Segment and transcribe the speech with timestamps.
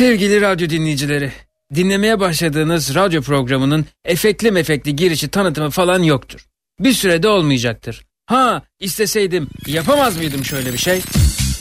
[0.00, 1.32] Sevgili radyo dinleyicileri,
[1.74, 6.46] dinlemeye başladığınız radyo programının efekli mefekli girişi tanıtımı falan yoktur.
[6.80, 8.04] Bir sürede olmayacaktır.
[8.26, 11.00] Ha isteseydim yapamaz mıydım şöyle bir şey?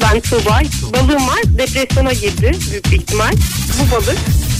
[0.01, 0.59] Ben Tuğba.
[0.93, 1.41] Balığım var.
[1.57, 3.31] Depresyona girdi büyük bir ihtimal.
[3.79, 4.17] Bu balık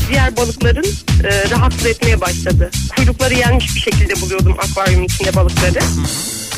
[0.10, 0.86] diğer balıkların
[1.24, 2.72] e, rahatsız etmeye başladı.
[2.96, 5.80] Kuyrukları yenmiş bir şekilde buluyordum akvaryumun içinde balıkları.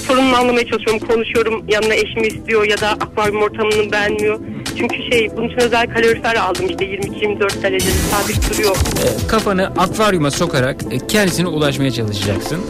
[0.08, 1.08] Sorununu anlamaya çalışıyorum.
[1.08, 1.66] Konuşuyorum.
[1.70, 4.40] Yanına eşimi istiyor ya da akvaryum ortamını beğenmiyor.
[4.78, 8.76] Çünkü şey bunun için özel kalorifer aldım işte 22-24 derecede sabit duruyor.
[8.76, 12.62] E, kafanı akvaryuma sokarak e, kendisine ulaşmaya çalışacaksın.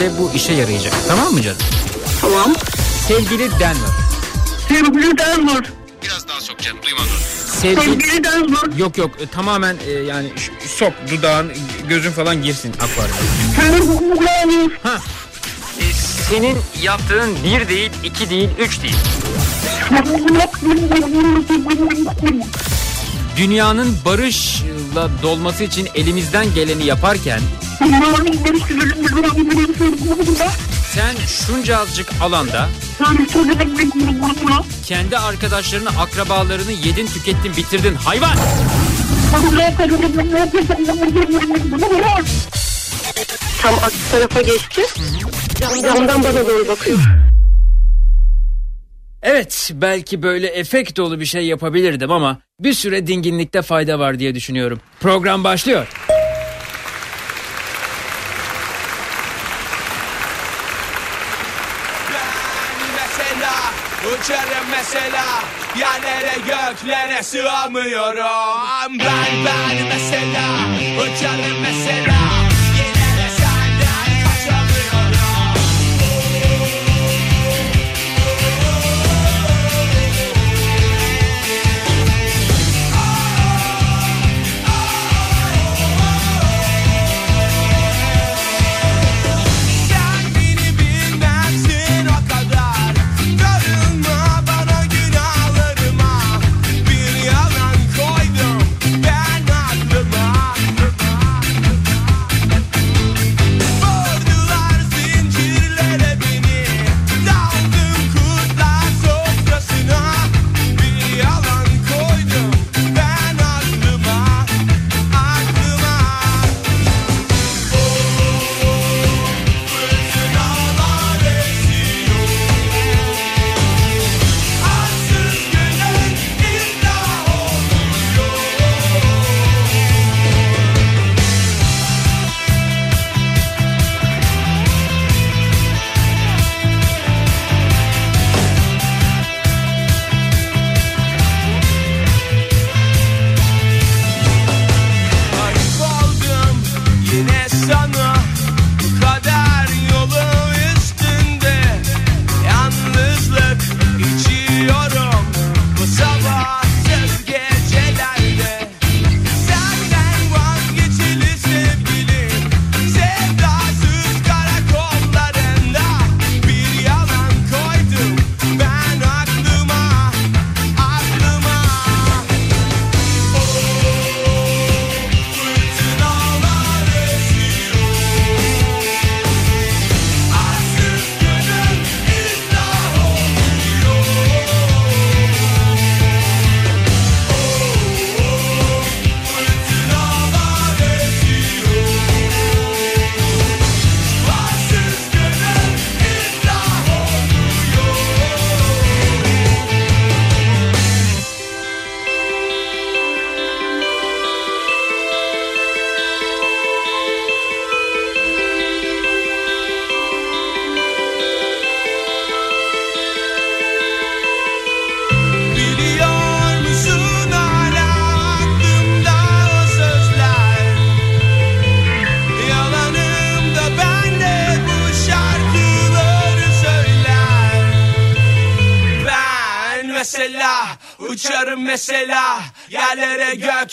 [0.00, 0.92] Ve bu işe yarayacak.
[1.08, 1.58] Tamam mı canım?
[2.20, 2.52] Tamam.
[3.08, 3.92] Sevgili Denver.
[4.68, 5.64] Sevgili Denver.
[6.02, 7.08] Biraz daha sok canım duymadım.
[7.46, 7.84] Sevgili...
[7.84, 8.78] Sevgili Denver.
[8.78, 10.28] Yok yok e, tamamen e, yani
[10.66, 11.52] sok dudağın
[11.88, 13.18] gözün falan girsin akvaryuma.
[16.30, 18.96] Senin yaptığın bir değil, iki değil, üç değil.
[23.36, 27.40] Dünyanın barışla dolması için elimizden geleni yaparken
[30.94, 32.68] sen şunca azıcık alanda
[34.86, 38.36] kendi arkadaşlarını, akrabalarını yedin, tükettin, bitirdin hayvan.
[43.62, 44.82] Tam aksi tarafa geçti.
[45.60, 46.98] Cam, camdan bana doğru bakıyor.
[49.22, 54.34] Evet belki böyle efekt dolu bir şey yapabilirdim ama bir süre dinginlikte fayda var diye
[54.34, 54.80] düşünüyorum.
[55.00, 55.86] Program başlıyor.
[64.06, 65.24] Uçarım mesela
[65.78, 70.46] Yerlere göklere sığamıyorum Ben ben mesela
[71.02, 72.41] Uçarım mesela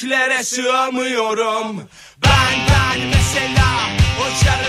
[0.01, 1.77] göklere sığamıyorum.
[2.23, 4.68] Ben ben mesela uçarım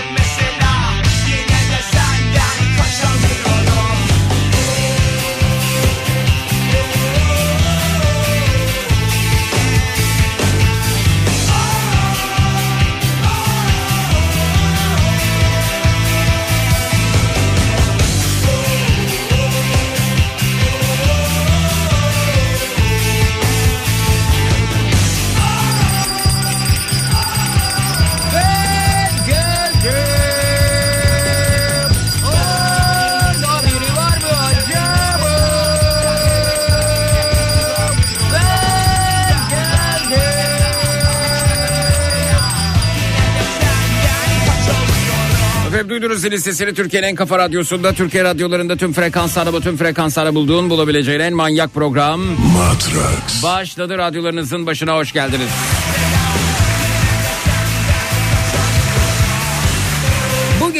[46.01, 51.33] duydunuz sesini Türkiye'nin en kafa radyosunda Türkiye radyolarında tüm frekanslarda bütün frekanslarda bulduğun bulabileceğin en
[51.33, 53.43] manyak program Matrax.
[53.43, 55.49] başladı radyolarınızın başına hoş geldiniz.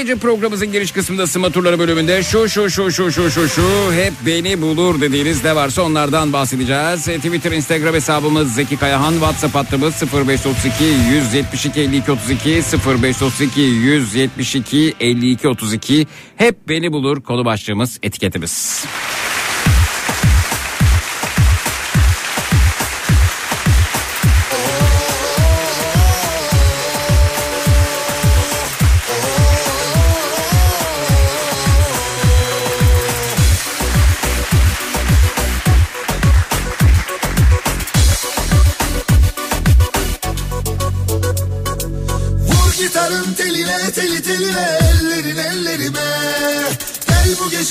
[0.02, 4.14] Gece programımızın giriş kısmında sıma turları bölümünde şu şu şu şu şu şu şu hep
[4.26, 7.08] beni bulur dediğiniz ne varsa onlardan bahsedeceğiz.
[7.08, 15.48] E, Twitter, Instagram hesabımız Zeki Kayahan, WhatsApp hattımız 0532 172 52 32 0532 172 52
[15.48, 18.86] 32 hep beni bulur konu başlığımız etiketimiz.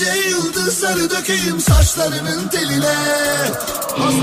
[0.01, 2.95] Gece yıldızları dökeyim saçlarının teline.
[3.97, 4.21] Hazır.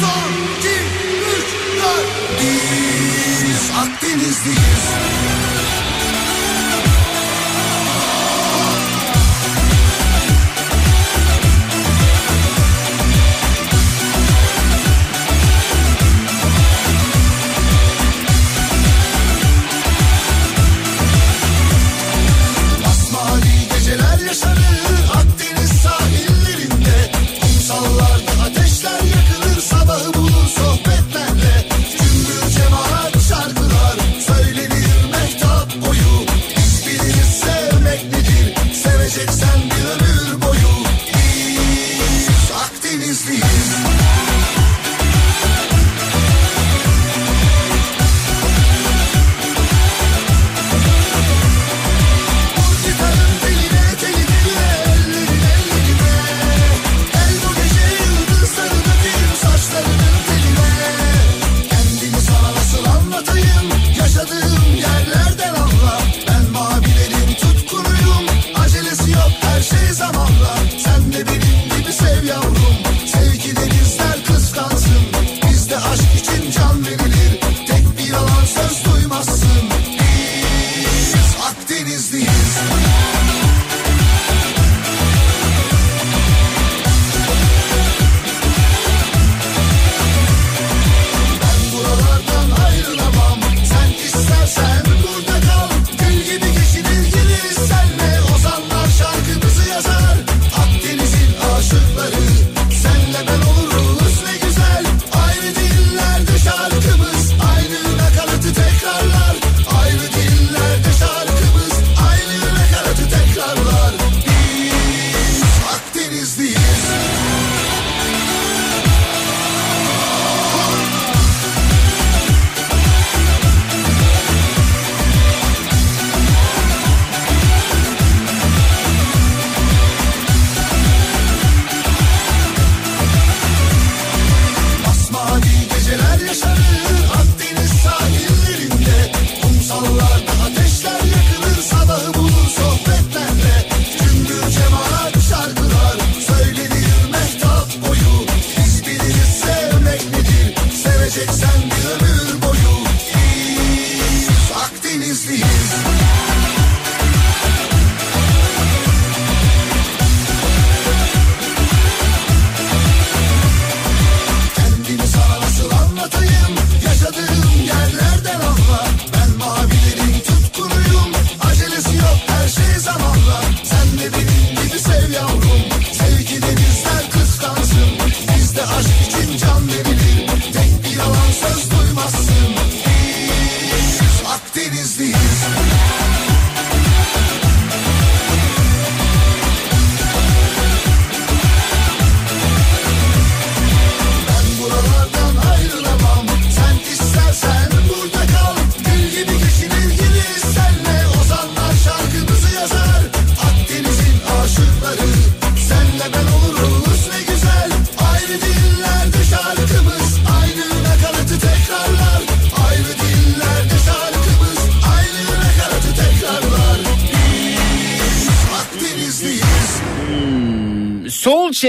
[0.00, 0.76] Son iki
[1.36, 1.46] üç
[1.76, 2.40] dört.
[2.40, 4.86] Biz Akdenizliyiz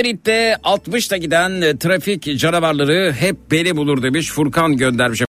[0.07, 4.31] şeritte 60'ta giden e, trafik canavarları hep beni bulur demiş.
[4.31, 5.21] Furkan göndermiş.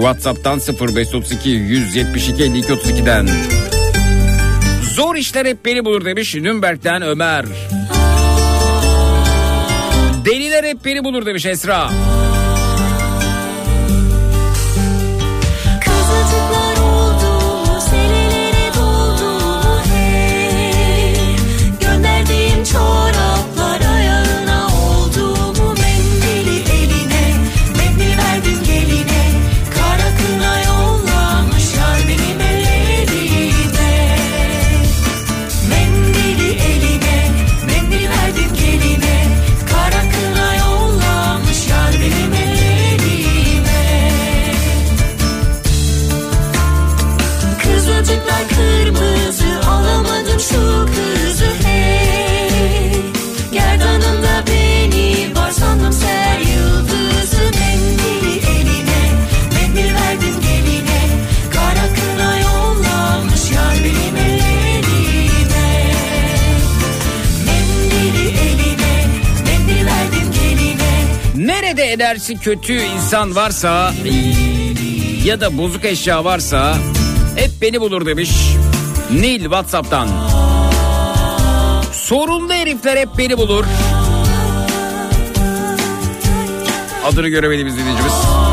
[0.00, 3.28] WhatsApp'tan 0532 172 52 32'den.
[4.94, 7.44] Zor işler hep beni bulur demiş Nürnberg'den Ömer.
[10.24, 11.90] Deliler hep beni bulur demiş Esra.
[72.26, 73.92] Enerjisi kötü insan varsa
[75.24, 76.76] ya da bozuk eşya varsa
[77.36, 78.30] hep beni bulur demiş.
[79.12, 80.08] Nil Whatsapp'tan.
[81.92, 83.64] Sorunlu herifler hep beni bulur.
[87.04, 88.45] Adını göremediğimiz dinleyicimiz.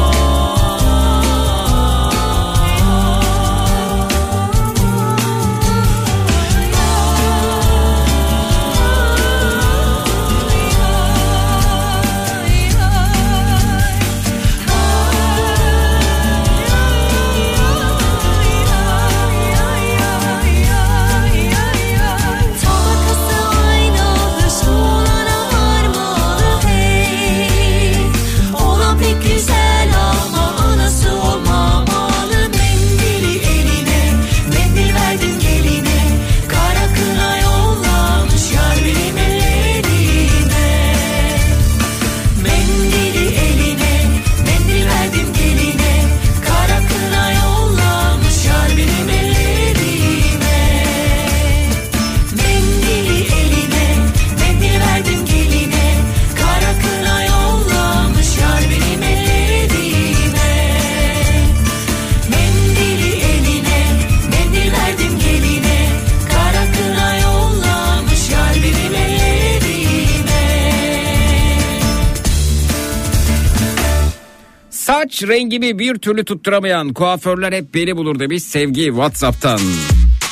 [75.23, 79.59] Saç rengimi bir türlü tutturamayan kuaförler hep beni bulur demiş Sevgi Whatsapp'tan.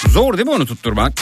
[0.10, 1.14] Zor değil mi onu tutturmak?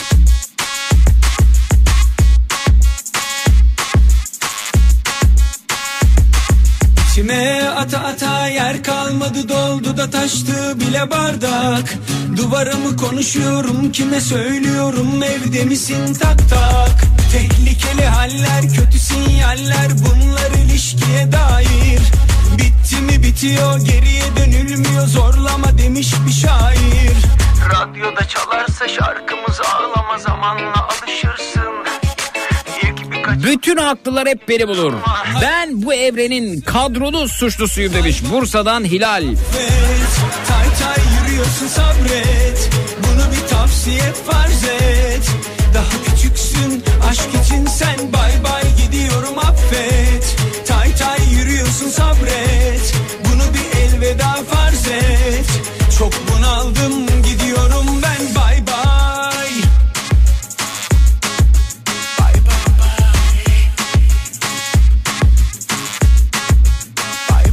[7.11, 11.97] İçime ata ata yer kalmadı doldu da taştı bile bardak
[12.37, 21.31] Duvara mı konuşuyorum kime söylüyorum evde misin tak tak Tehlikeli haller kötü sinyaller bunlar ilişkiye
[21.31, 22.28] dair
[22.59, 25.07] Bitti mi bitiyor geriye dönülmüyor.
[25.07, 27.17] Zorlama demiş bir şair.
[27.73, 31.73] Radyoda çalarsa şarkımız ağlama zamanla alışırsın.
[33.43, 34.93] Bütün haklılar hep beni bulur.
[35.41, 39.23] Ben bu evrenin kadrolu suçlusuyum demiş Bursa'dan Hilal.
[40.47, 42.69] Tay tay yürüyorsun sabret.
[42.97, 45.31] Bunu bir tavsiye farz et.
[45.73, 49.98] Daha küçüksün aşk için sen bay bay gidiyorum affet
[51.69, 52.93] tay yürüyorsun sabret?
[53.25, 55.45] Bunu bir elveda farz et.
[55.99, 58.35] Çok bunaldım gidiyorum ben.
[58.35, 59.49] Bay bay
[62.19, 63.05] Bay bay bay
[67.27, 67.45] Bay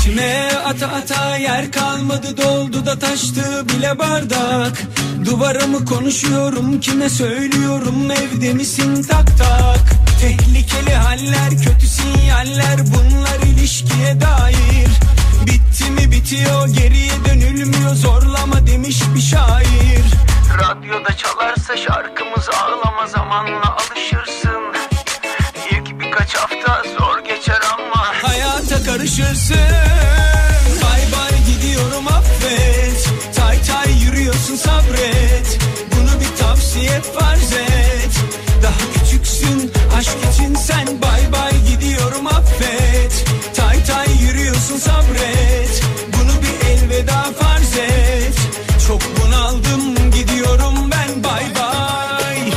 [0.00, 4.82] İçime ata ata yer kalmadı doldu da taştı bile bardak.
[5.24, 8.10] Duvara mı konuşuyorum kime söylüyorum?
[8.10, 9.02] Evde misin?
[9.02, 14.88] Tak tak Tehlikeli haller kötü sinyaller bunlar ilişkiye dair.
[15.46, 20.04] Bitti mi bitiyor geriye dönülmüyor zorlama demiş bir şair.
[20.58, 24.62] Radyoda çalarsa şarkımız ağlama zamanla alışırsın.
[25.70, 29.56] İlk birkaç hafta zor geçer ama Hayata karışırsın.
[30.82, 33.08] Bay bay gidiyorum affet.
[33.36, 35.58] Tay tay yürüyorsun sabret.
[35.96, 38.10] Bunu bir tavsiye farz et.
[38.62, 43.24] Daha küçüksün aşk için sen Bay bay gidiyorum affet
[43.56, 48.34] Tay tay yürüyorsun sabret Bunu bir elveda farz et
[48.88, 52.50] Çok bunaldım gidiyorum ben bay bay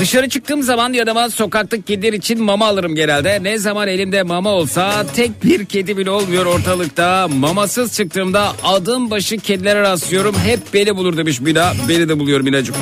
[0.00, 3.42] Dışarı çıktığım zaman yanıma sokaktaki kediler için mama alırım genelde.
[3.42, 7.28] Ne zaman elimde mama olsa tek bir kedi bile olmuyor ortalıkta.
[7.28, 10.34] Mamasız çıktığımda adım başı kedilere rastlıyorum.
[10.44, 11.72] Hep beni bulur demiş Mina.
[11.88, 12.76] Beni de buluyor Minacığım.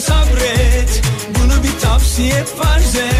[0.00, 1.02] Sabret.
[1.38, 3.17] Bunu bir tavsiye farz et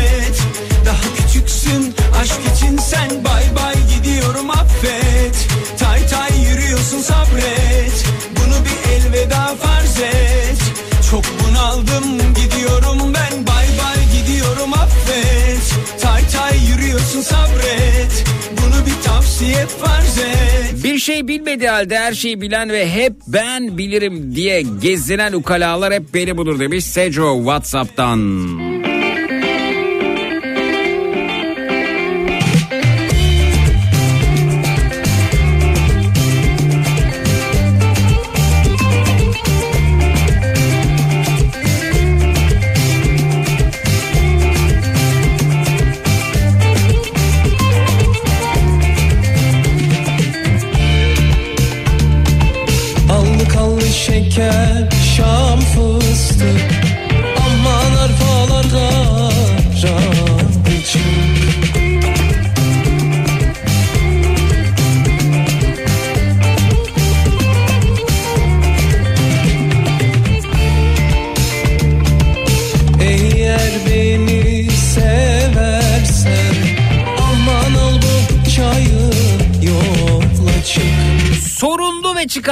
[20.84, 26.14] Bir şey bilmediği halde her şeyi bilen ve hep ben bilirim diye gezinen ukalalar hep
[26.14, 28.18] beni bulur demiş Sejo Whatsapp'tan.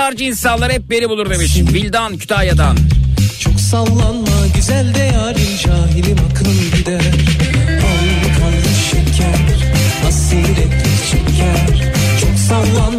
[0.06, 1.56] Çıkarcı insanlar hep beni bulur demiş.
[1.74, 2.76] Bildan Kütahya'dan.
[3.40, 7.00] Çok sallanma güzel de yarim cahilim aklım gider
[7.82, 12.95] Al kanlı şeker hasiretli şeker Çok sallanma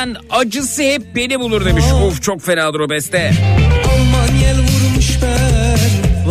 [0.00, 1.84] çitlerken acısı hep beni bulur demiş.
[2.06, 3.32] Of çok fenadır o beste.
[3.84, 6.30] Aman yel vurmuş pervaneyim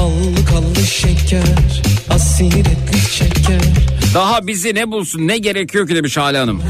[0.00, 3.60] Allı kallı şeker Asiretli şeker
[4.14, 6.62] Daha bizi ne bulsun ne gerekiyor ki demiş Hale Hanım.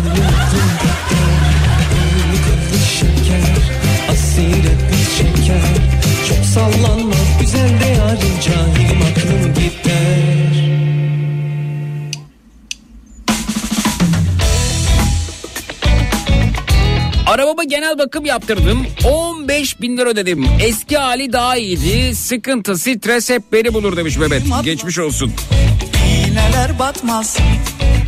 [18.06, 18.86] Bakım yaptırdım.
[19.04, 20.46] 15 bin lira ödedim.
[20.60, 22.16] Eski hali daha iyiydi.
[22.16, 24.42] Sıkıntı, stres hep beni bulur demiş Mehmet.
[24.64, 25.32] Geçmiş olsun.
[26.06, 27.36] İğneler batmaz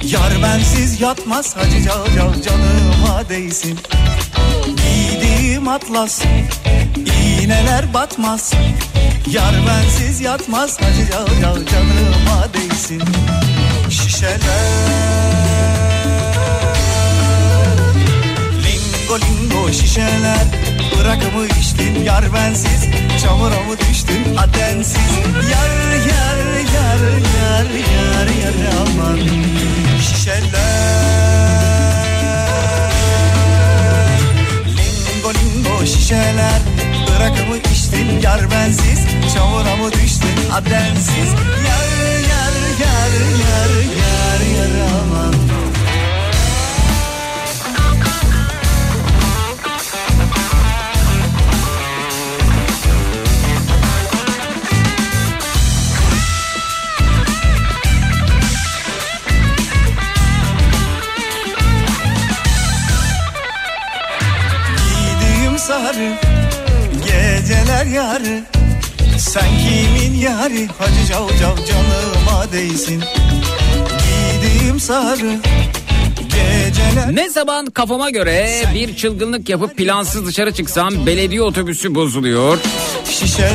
[0.04, 3.78] Yar bensiz yatmaz Hacı cal cal canıma değsin
[4.76, 6.22] Giydiğim atlas
[7.42, 8.52] İğneler batmaz
[9.30, 13.02] Yar bensiz yatmaz Hacı cal cal canıma değsin
[13.90, 15.45] Şişeler
[19.66, 20.46] Lingo şişeler
[20.98, 22.88] Bırakımı içtin yar bensiz.
[23.22, 24.96] Çamura mı düştün adensiz
[25.50, 25.70] Yar
[26.08, 26.38] yar
[26.74, 27.02] yar
[27.38, 29.18] yar yar yar aman.
[30.00, 30.46] Şişeler.
[35.06, 36.60] Lingo lingo şişeler
[37.08, 39.00] Bırakımı içtin yar bensiz.
[39.34, 41.32] Çamura mı düştün adensiz
[41.66, 41.88] Yar
[42.30, 45.45] yar yar yar yar yar aman
[65.76, 66.12] Sarı
[67.04, 68.40] geceler yarı
[69.18, 73.02] Sen kimin yarı Hacı cav cav canıma değsin
[74.42, 75.36] Giydiğim sarı
[76.22, 82.58] geceler Ne zaman kafama göre bir çılgınlık yapıp plansız dışarı çıksam belediye otobüsü bozuluyor.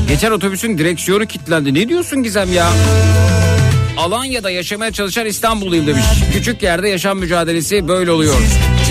[0.07, 1.73] Geçen otobüsün direksiyonu kilitlendi.
[1.73, 2.69] Ne diyorsun Gizem ya?
[3.97, 6.05] Alanya'da yaşamaya çalışan İstanbulluyum demiş.
[6.33, 8.35] Küçük yerde yaşam mücadelesi böyle oluyor.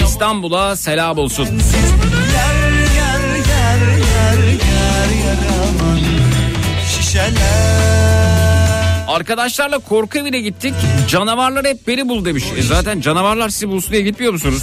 [0.05, 1.45] İstanbul'a selam olsun.
[1.45, 2.00] Yar
[9.21, 10.75] Arkadaşlarla korku evine gittik.
[11.09, 12.45] Canavarlar hep beni bul demiş.
[12.57, 14.63] E zaten canavarlar sizi bulsun diye gitmiyor musunuz?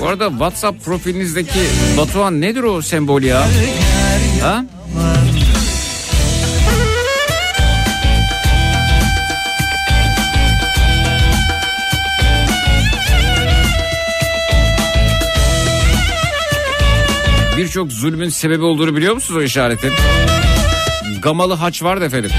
[0.00, 1.58] Bu arada WhatsApp profilinizdeki
[1.96, 3.48] Batuhan nedir o sembol ya?
[4.42, 4.64] Ha?
[17.56, 19.92] Birçok zulmün sebebi olduğunu biliyor musunuz o işaretin?
[21.22, 22.30] Gamalı haç vardı efendim.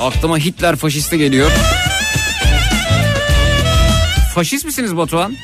[0.00, 1.50] Aklıma Hitler faşisti geliyor.
[4.34, 5.36] Faşist misiniz Batuhan?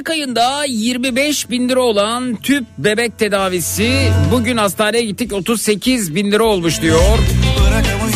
[0.00, 6.44] Aralık ayında 25 bin lira olan tüp bebek tedavisi bugün hastaneye gittik 38 bin lira
[6.44, 7.18] olmuş diyor.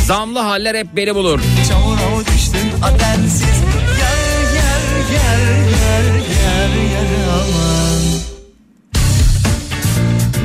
[0.06, 1.40] Zamlı haller hep beni bulur.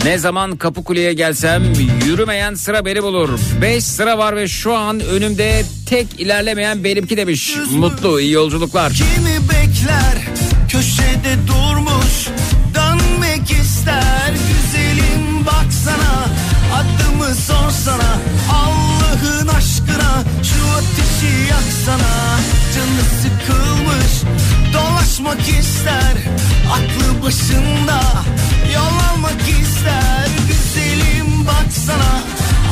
[0.06, 1.64] Ne zaman Kapıkule'ye gelsem
[2.06, 3.40] yürümeyen sıra beni bulur.
[3.62, 7.56] 5 sıra var ve şu an önümde tek ilerlemeyen benimki demiş.
[7.72, 8.94] Mutlu iyi yolculuklar.
[8.94, 12.28] Kimi bekler köşede durmuş
[12.76, 16.26] Dönmek ister güzelim baksana.
[16.74, 18.18] Adımı sorsana
[18.52, 20.24] Allah'ın aşkına.
[20.44, 22.40] Şu ateşi yaksana
[22.76, 24.40] Canı sıkılmış.
[24.74, 26.18] Dolaşmak ister
[26.72, 28.02] Aklı başında.
[28.74, 32.12] Yol almak ister Güzelim baksana.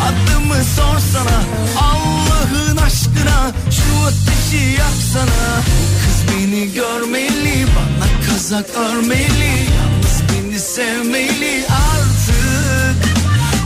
[0.08, 1.44] Adımı sorsana
[1.80, 3.52] Allah'ın aşkına.
[3.72, 5.62] Şu ateşi yaksana.
[6.04, 11.66] Kız beni görmeli Bana kazak örmeli Yalnız beni sevmeli.
[11.70, 12.98] Artık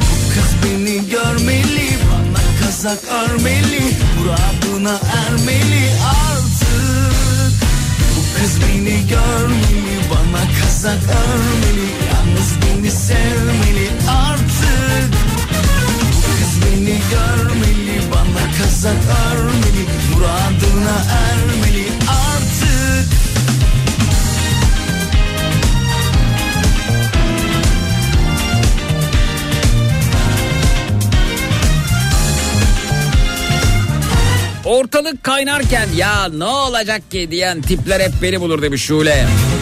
[0.01, 3.81] Bu kız beni görmeli Bana kazak örmeli
[4.17, 5.89] Muradına ermeli.
[6.05, 7.53] Artık
[8.15, 13.89] Bu kız beni görmeli Bana kazak örmeli Yalnız beni sevmeli.
[14.09, 15.13] Artık
[16.13, 20.97] bu kız beni görmeli Bana kazak örmeli Muradına
[21.27, 21.70] ermeli
[34.71, 39.25] Ortalık kaynarken ya ne olacak ki diyen tipler hep beni bulur demiş Şule.
[39.25, 39.60] Çeyizi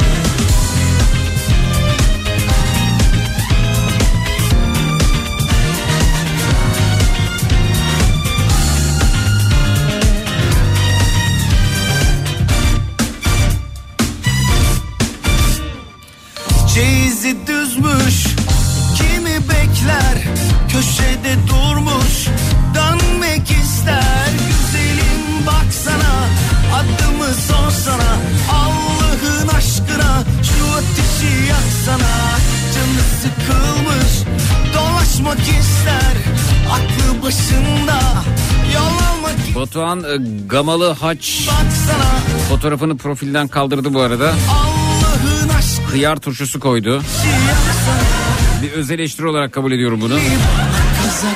[35.20, 36.18] Dolaşmak ister
[36.72, 38.00] Aklı başında
[38.74, 44.34] Yol almak Batuhan e, Gamalı Haç baksana fotoğrafını profilden kaldırdı bu arada.
[45.92, 47.02] Hıyar turşusu koydu.
[48.62, 50.14] Bir öz eleştiri olarak kabul ediyorum bunu.
[51.04, 51.36] Kazak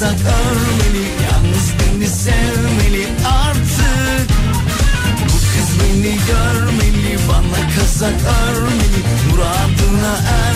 [0.00, 4.30] Bana kazak örmeli Yalnız beni sevmeli artık.
[5.24, 8.14] Bu kız beni görmeli Bana kazak
[8.48, 10.47] örmeli Muradına ermeli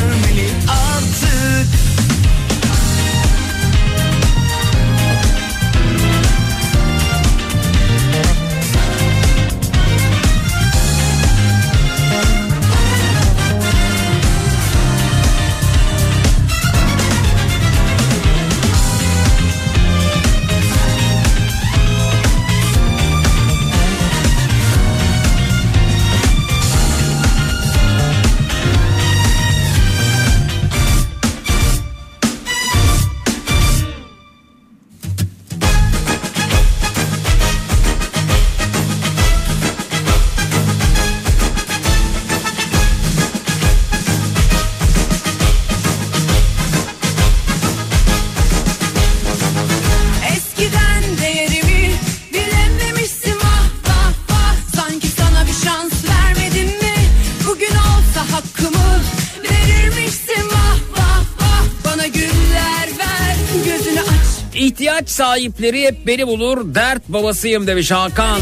[65.33, 66.75] sahipleri hep beni bulur.
[66.75, 68.41] Dert babasıyım demiş Hakan.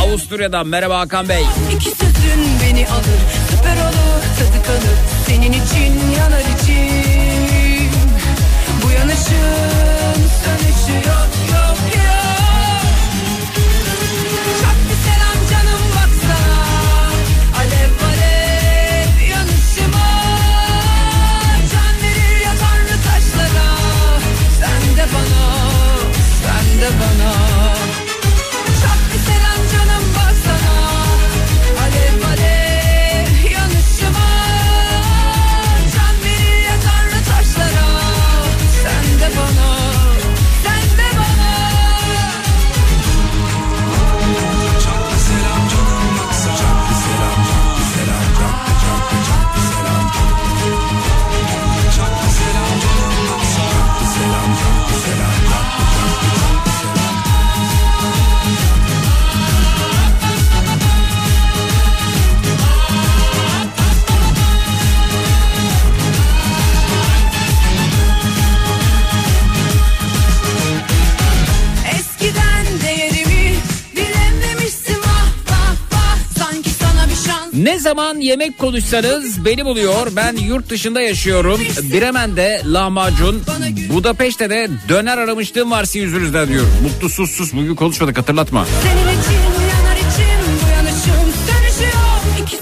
[0.00, 1.42] Avusturya'dan merhaba Hakan Bey.
[1.76, 6.57] İki sözün beni alır süper olur tadı kalır Senin için yanar
[77.88, 80.16] zaman yemek konuşsanız beni buluyor.
[80.16, 81.60] Ben yurt dışında yaşıyorum.
[81.92, 83.42] Bremen'de lahmacun,
[83.92, 86.64] Budapeşte de döner aramışlığım var sizin yüzünüzden diyor.
[86.82, 88.66] Mutlu sus sus bugün konuşmadık hatırlatma.
[88.88, 89.58] Yanışım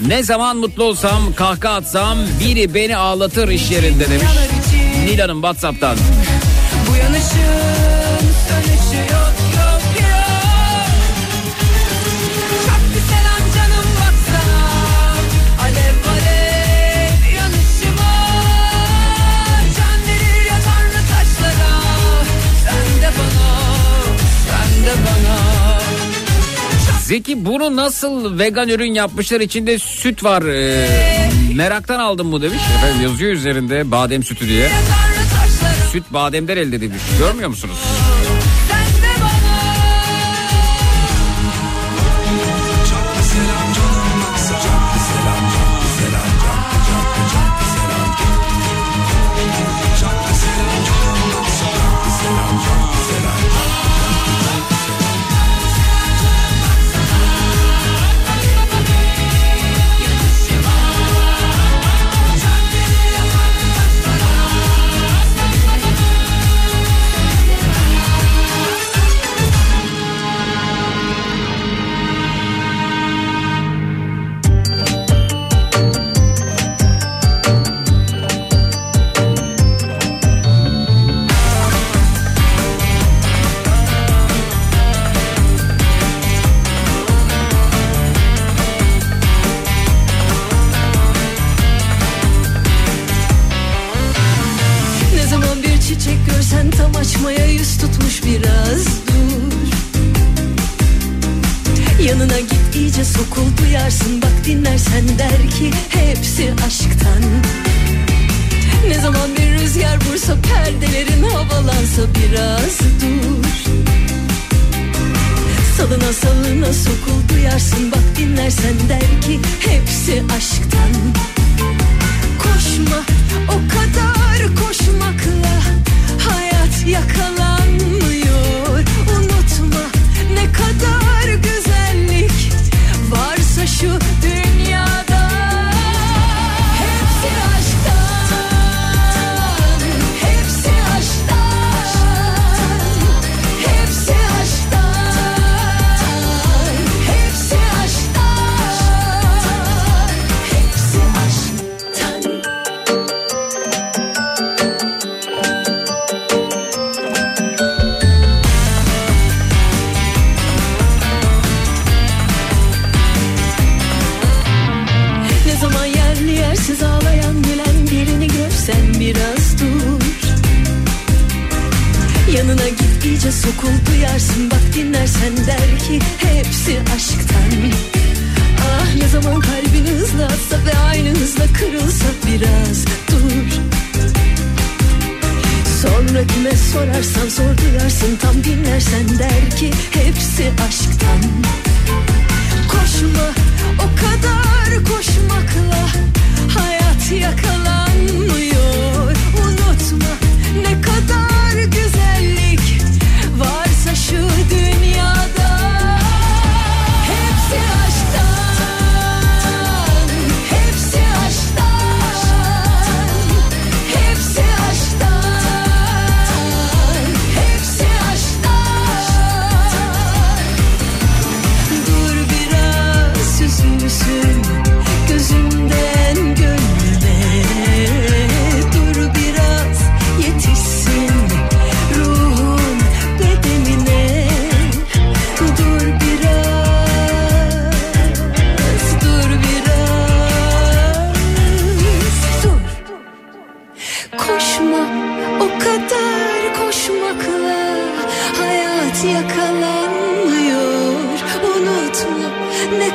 [0.09, 4.27] Ne zaman mutlu olsam kahkaha atsam biri beni ağlatır iş yerinde demiş.
[5.05, 5.97] Nilan'ın Whatsapp'tan.
[6.91, 7.76] Bu yanışın
[27.07, 30.43] Zeki bunu nasıl vegan ürün yapmışlar içinde süt var.
[30.43, 30.89] Ee,
[31.55, 32.61] meraktan aldım bu demiş.
[32.77, 34.71] Efendim yazıyor üzerinde badem sütü diye.
[35.93, 37.03] Süt bademden elde edilmiş.
[37.19, 37.79] Görmüyor musunuz?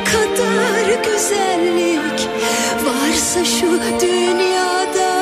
[0.04, 2.28] kadar güzellik
[2.84, 3.66] varsa şu
[4.00, 5.12] dünyada.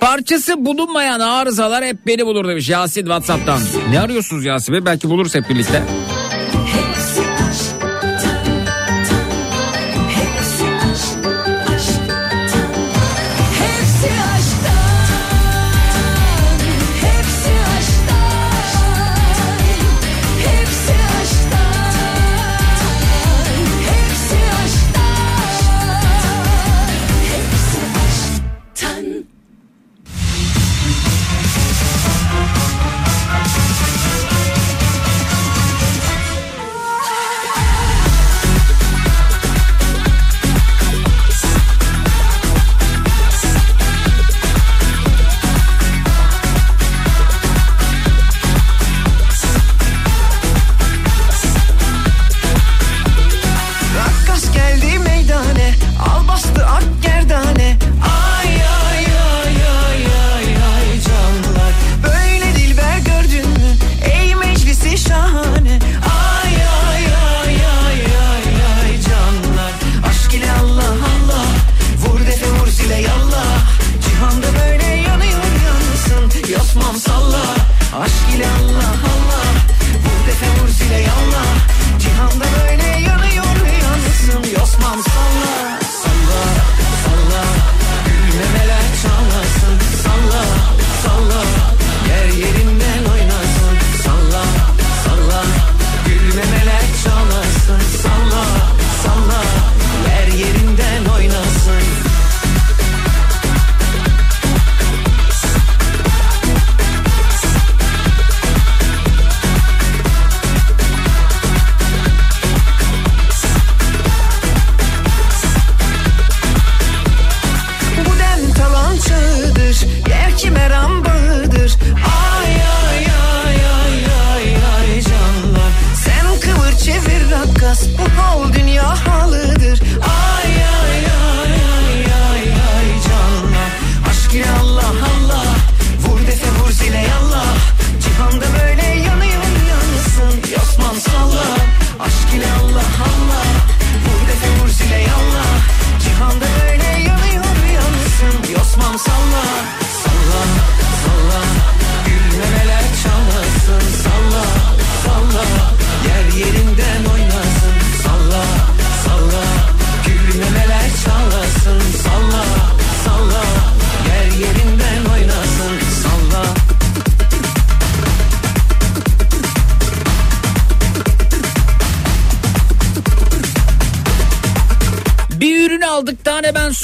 [0.00, 3.60] Parçası bulunmayan arızalar hep beni bulur demiş Yasin Whatsapp'tan.
[3.90, 4.84] Ne arıyorsunuz Yasin Bey?
[4.84, 5.82] Belki buluruz hep birlikte.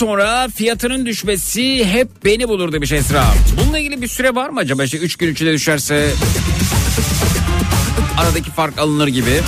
[0.00, 3.24] sonra fiyatının düşmesi hep beni bulur demiş Esra.
[3.60, 4.84] Bununla ilgili bir süre var mı acaba?
[4.84, 6.10] İşte 3 gün içinde düşerse
[8.18, 9.40] aradaki fark alınır gibi.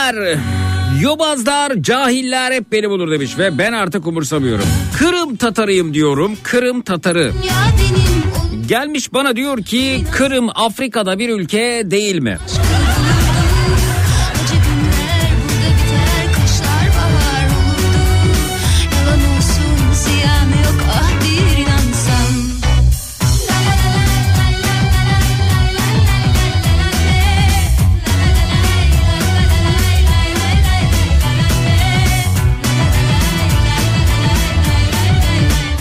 [0.00, 0.38] Beyler
[1.02, 4.64] yobazlar cahiller hep beni bulur demiş ve ben artık umursamıyorum.
[4.98, 7.32] Kırım Tatarıyım diyorum Kırım Tatarı.
[8.68, 12.38] Gelmiş bana diyor ki Kırım Afrika'da bir ülke değil mi?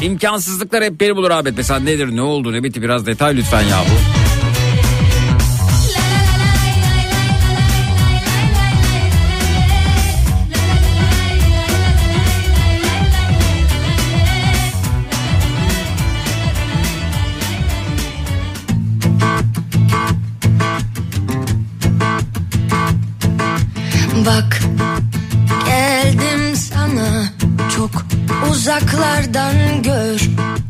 [0.02, 1.58] İmkansızlıklar hep beni bulur Ahmet.
[1.58, 4.20] Mesela nedir ne oldu ne bitti biraz detay lütfen ya bu.
[24.26, 24.69] Bak
[28.60, 30.22] uzaklardan gör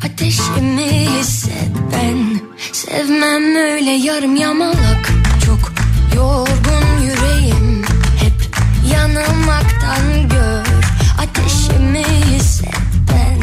[0.06, 2.40] Ateşimi hisset ben.
[2.72, 5.10] Sevmem öyle yarım yamalak
[5.46, 5.74] Çok
[6.16, 7.86] yorgun yüreğim.
[8.20, 8.56] Hep
[8.94, 10.66] yanılmaktan gör
[11.20, 12.74] Ateşimi hisset
[13.12, 13.40] ben.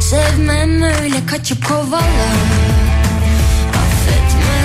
[0.00, 2.30] Sevmem öyle kaçıp kovala
[3.80, 4.60] Affetme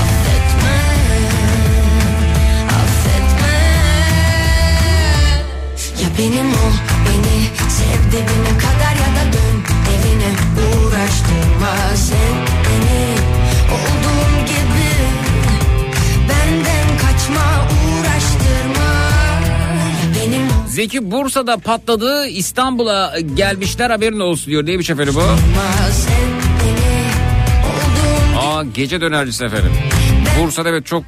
[0.00, 0.78] Affetme
[2.68, 3.58] Affetme.
[6.02, 6.97] Ya benim o
[7.88, 9.56] sev dibine kadar ya da dön
[9.94, 10.30] evine
[10.66, 13.14] uğraştırma sen beni
[13.74, 14.90] olduğum gibi
[16.28, 18.90] benden kaçma uğraştırma
[20.14, 24.66] benim Zeki Bursa'da patladı İstanbul'a gelmişler haberin olsun diyor.
[24.66, 25.20] Neymiş efendim bu?
[25.92, 26.28] sen
[26.60, 26.88] beni
[27.68, 29.72] olduğum Aa gece dönercisi efendim.
[30.40, 31.04] Bursa'da evet çok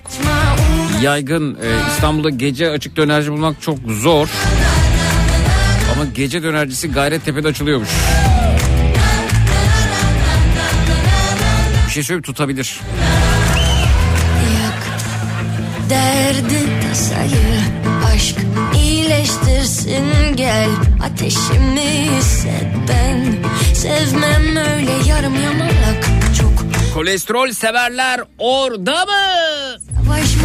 [1.03, 1.55] yaygın.
[1.55, 4.29] Ee, İstanbul'da gece açık dönerci bulmak çok zor.
[6.01, 7.89] Ama gece dönercisi Gayrettepe'de açılıyormuş.
[11.87, 12.81] Bir şey söyleyeyim tutabilir.
[14.63, 14.87] Yak
[15.91, 17.61] derdi tasayı
[18.15, 18.37] aşk
[18.75, 20.69] iyileştirsin gel
[21.05, 23.35] ateşimi hisset ben
[23.75, 26.05] sevmem öyle yarım yamalak
[26.39, 29.11] çok Kolesterol severler orada mı?
[30.05, 30.40] savaşmaktan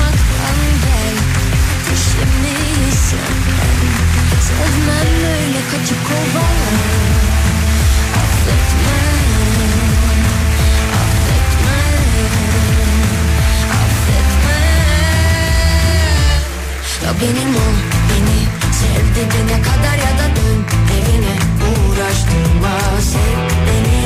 [17.21, 17.75] benim ol
[18.09, 18.39] beni
[18.79, 20.59] sev dibine kadar ya da dön
[20.97, 21.35] evine
[21.67, 22.75] uğraştırma
[23.11, 23.37] sev
[23.67, 24.05] beni.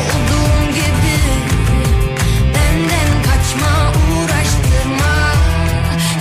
[0.00, 1.18] Olduğum gibi
[2.54, 3.72] benden kaçma
[4.10, 5.14] uğraştırma.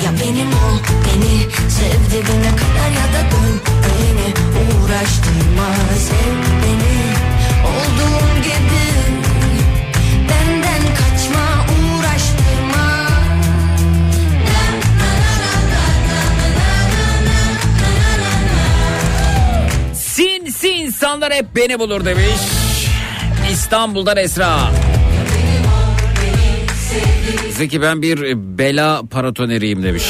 [0.03, 1.35] Ya benim ol beni
[1.69, 3.53] sev dibine kadar ya da dön
[3.91, 4.29] evine
[4.61, 5.69] uğraştırma
[6.07, 6.97] sev beni.
[7.71, 8.34] Olduğum
[21.05, 22.41] insanlar hep beni bulur demiş.
[23.51, 24.59] İstanbul'dan Esra.
[27.51, 30.03] Zeki ben bir bela paratoneriyim demiş.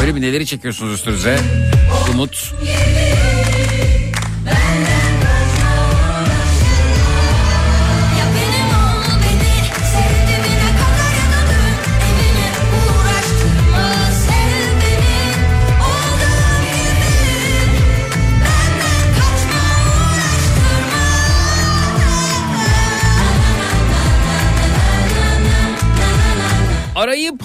[0.00, 1.38] Öyle mi neleri çekiyorsunuz üstünüze?
[2.14, 2.54] Umut.
[2.66, 2.95] Ya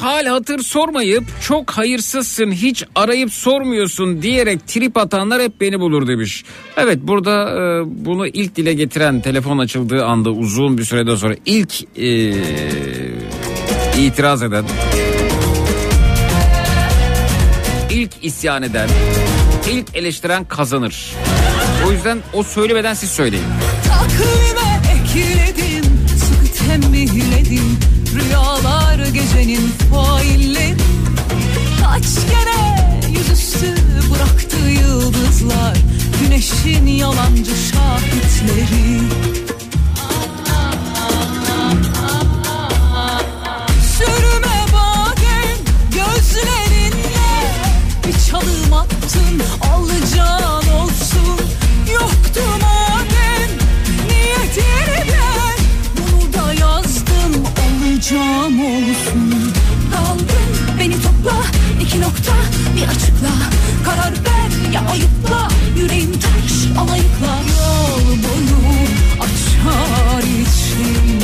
[0.02, 6.44] hal hatır sormayıp çok hayırsızsın hiç arayıp sormuyorsun diyerek trip atanlar hep beni bulur demiş.
[6.78, 11.98] Evet burada e, bunu ilk dile getiren telefon açıldığı anda uzun bir süreden sonra ilk
[11.98, 12.34] e,
[14.00, 14.64] itiraz eden
[17.92, 18.90] ilk isyan eden
[19.72, 21.16] ilk eleştiren kazanır.
[21.88, 23.46] O yüzden o söylemeden siz söyleyin.
[23.88, 27.78] Takvime ekledim Sıkı tembihledim
[28.14, 30.76] Rüyalar gecenin failleri
[31.82, 33.76] Kaç kere yüzüstü
[34.14, 35.78] bıraktı yıldızlar
[36.22, 39.02] Güneşin yalancı şahitleri.
[43.98, 45.58] Sürme badem
[45.92, 47.54] gözlerinle
[48.08, 49.42] Bir çalım attın
[49.74, 50.61] alacağın
[62.82, 63.30] bir açıkla.
[63.86, 65.48] Karar ver ya ayıpla.
[65.78, 67.36] Yüreğim taş alayıkla.
[67.52, 68.62] Yol boyu
[69.20, 71.22] açar için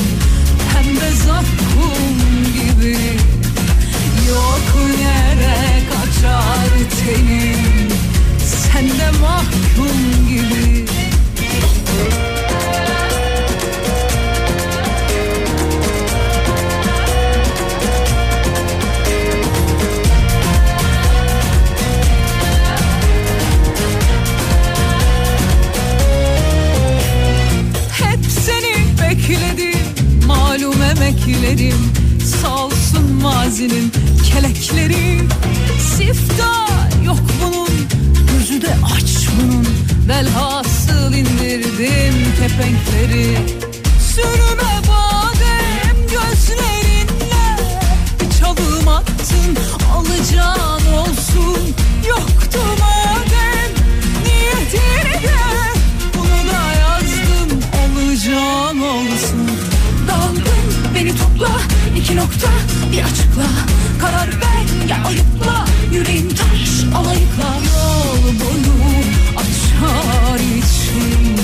[0.74, 2.18] Pembe zakkum
[2.53, 2.97] gibi.
[4.30, 7.89] Yok yere kaçar tenim.
[8.45, 10.97] Sen de mahkum gibi
[32.41, 33.91] Sağ olsun mazinin
[34.34, 35.20] kelekleri.
[35.97, 37.70] Siftah yok bunun
[38.32, 39.68] gözü de aç bunun.
[40.07, 43.38] Velhasıl indirdim kepenkleri.
[44.13, 47.57] Sürme badem gözlerinle.
[48.22, 49.57] Bir çalım attın
[49.95, 51.76] alacağın olsun.
[52.09, 53.72] Yoktu madem
[54.24, 55.39] niyetini de.
[56.18, 59.16] Bunu da yazdım olacağım olsun
[61.38, 61.58] topla
[61.98, 62.48] iki nokta
[62.92, 63.44] bir açıkla
[64.02, 68.78] Karar ver ya ayıpla yüreğim taş alayıkla Yol boyu
[69.36, 71.38] açar için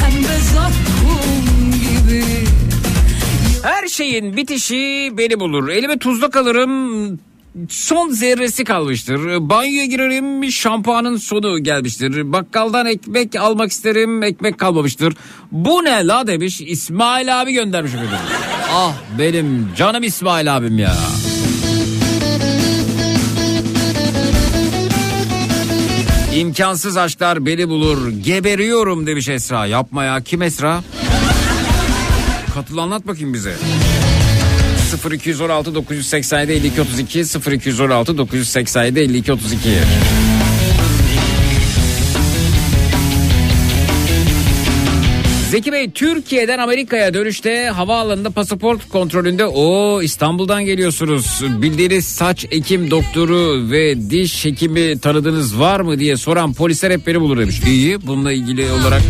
[0.00, 2.24] Pembe zakkum gibi
[3.62, 5.68] Her şeyin bitişi beni bulur.
[5.68, 7.18] Elime tuzluk alırım.
[7.68, 9.20] son zerresi kalmıştır.
[9.48, 12.32] Banyoya girerim şampuanın sonu gelmiştir.
[12.32, 15.14] Bakkaldan ekmek almak isterim ekmek kalmamıştır.
[15.52, 18.18] Bu ne la demiş İsmail abi göndermiş efendim.
[18.76, 20.96] Ah benim canım İsmail abim ya.
[26.34, 28.10] İmkansız aşklar beni bulur.
[28.10, 29.66] Geberiyorum demiş Esra.
[29.66, 30.82] Yapma ya kim Esra?
[32.54, 33.54] Katıl anlat bakayım bize.
[35.10, 37.20] 0216 987 52 32
[37.52, 39.68] 0216 987 52 32
[45.54, 51.42] Zeki Bey Türkiye'den Amerika'ya dönüşte havaalanında pasaport kontrolünde o İstanbul'dan geliyorsunuz.
[51.62, 57.20] Bildiğiniz saç ekim doktoru ve diş hekimi tanıdığınız var mı diye soran polisler hep beni
[57.20, 57.60] bulur demiş.
[57.66, 59.02] İyi bununla ilgili olarak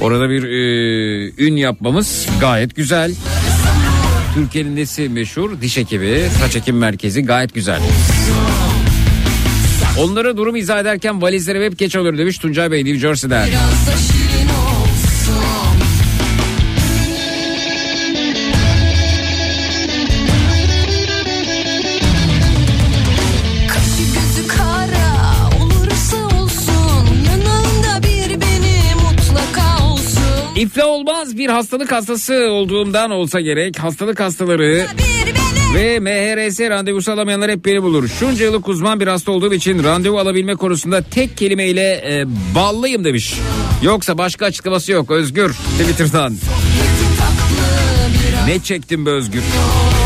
[0.00, 3.14] orada bir e, ün yapmamız gayet güzel.
[4.34, 5.60] Türkiye'nin nesi meşhur?
[5.60, 7.80] Diş hekimi, saç ekim merkezi gayet güzel.
[9.98, 13.48] Onlara durum izah ederken valizlere hep geç alıyor demiş Tuncay Bey New Jersey'den.
[13.48, 14.13] Biraz
[31.36, 33.78] Bir hastalık hastası olduğumdan olsa gerek.
[33.78, 34.86] Hastalık hastaları
[35.74, 38.08] ve MHRS randevusu alamayanlar hep beni bulur.
[38.08, 42.24] Şunca yıllık uzman bir hasta olduğum için randevu alabilme konusunda tek kelimeyle e,
[42.54, 43.34] ballıyım demiş.
[43.82, 46.36] Yoksa başka açıklaması yok Özgür Twitter'dan.
[48.46, 49.40] Ne çektin be Özgür?
[49.40, 50.03] Yan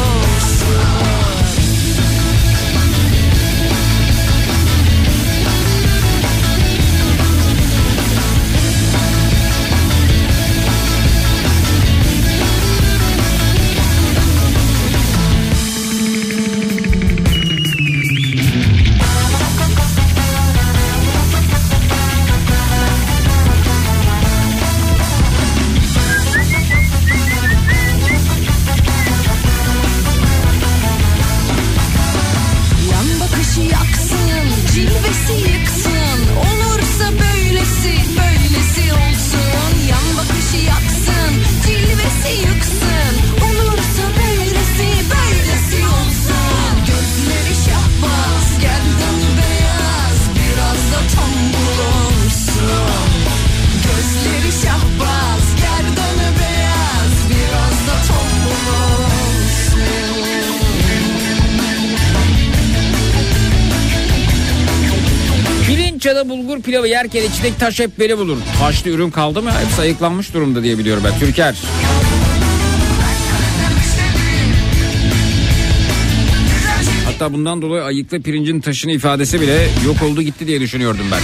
[66.69, 68.37] pilavı yerken içindeki taş hep beni bulur.
[68.59, 69.53] Taşlı ürün kaldı mı?
[69.65, 71.19] Hepsi ayıklanmış durumda diye biliyorum ben.
[71.19, 71.57] Türker.
[77.05, 81.21] Hatta bundan dolayı ayıklı pirincin taşını ifadesi bile yok oldu gitti diye düşünüyordum ben.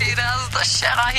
[0.00, 1.13] Biraz da şahin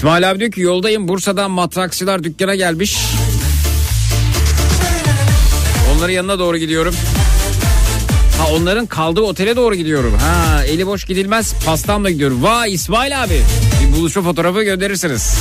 [0.00, 2.98] İsmail abi diyor ki yoldayım Bursa'dan matrakçılar dükkana gelmiş.
[5.94, 6.94] Onların yanına doğru gidiyorum.
[8.38, 10.14] Ha onların kaldığı otele doğru gidiyorum.
[10.20, 12.42] Ha eli boş gidilmez pastamla gidiyorum.
[12.42, 13.42] Vay İsmail abi.
[13.82, 15.34] Bir buluşma fotoğrafı gönderirsiniz.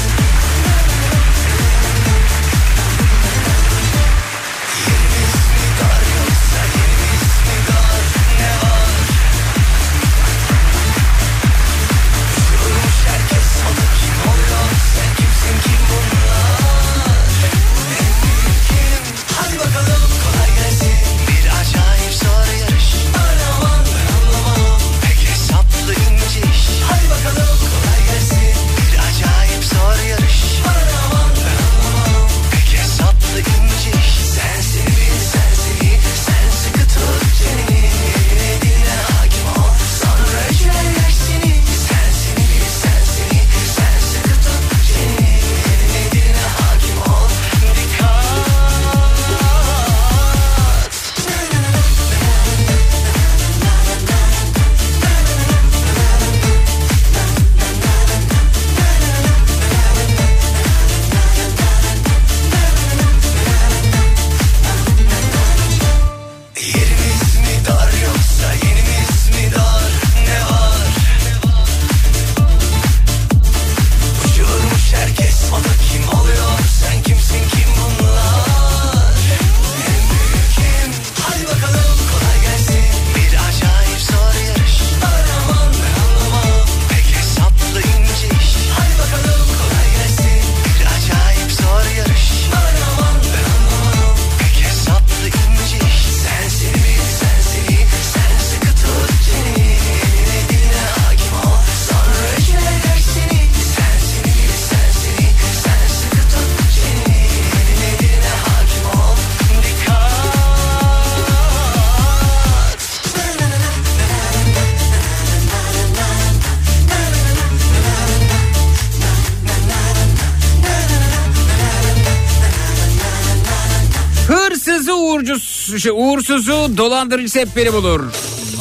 [126.79, 128.01] dolandırıcısı hep beni bulur.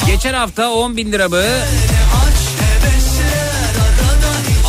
[0.07, 1.43] Geçen hafta 10 bin liramı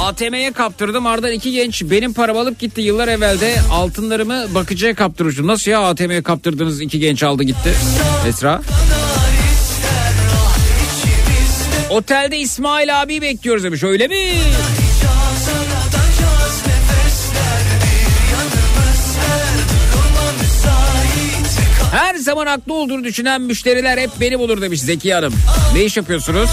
[0.01, 1.07] ATM'ye kaptırdım.
[1.07, 2.80] Ardından iki genç benim param alıp gitti.
[2.80, 5.46] Yıllar evvelde altınlarımı bakıcıya kaptırmıştım.
[5.46, 7.74] Nasıl ya ATM'ye kaptırdınız iki genç aldı gitti.
[8.28, 8.61] Esra.
[11.90, 13.82] Otelde İsmail abi bekliyoruz demiş.
[13.82, 14.32] Öyle mi?
[22.22, 25.32] zaman haklı olduğunu düşünen müşteriler hep beni bulur demiş Zeki Hanım.
[25.74, 26.50] Ne iş yapıyorsunuz?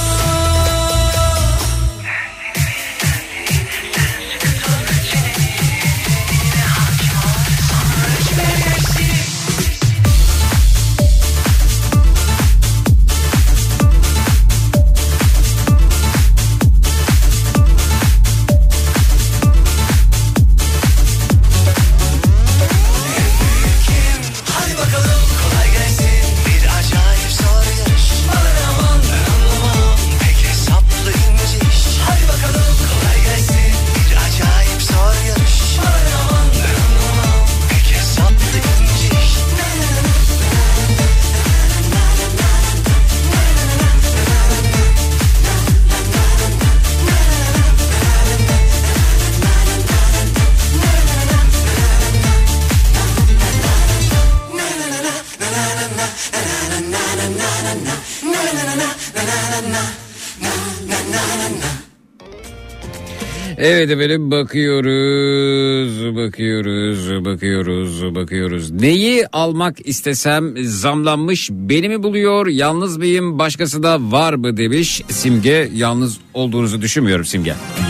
[63.69, 68.71] Evet efendim bakıyoruz, bakıyoruz, bakıyoruz, bakıyoruz.
[68.71, 75.69] Neyi almak istesem zamlanmış beni mi buluyor, yalnız mıyım, başkası da var mı demiş Simge.
[75.73, 77.53] Yalnız olduğunuzu düşünmüyorum Simge.
[77.53, 77.86] Simge.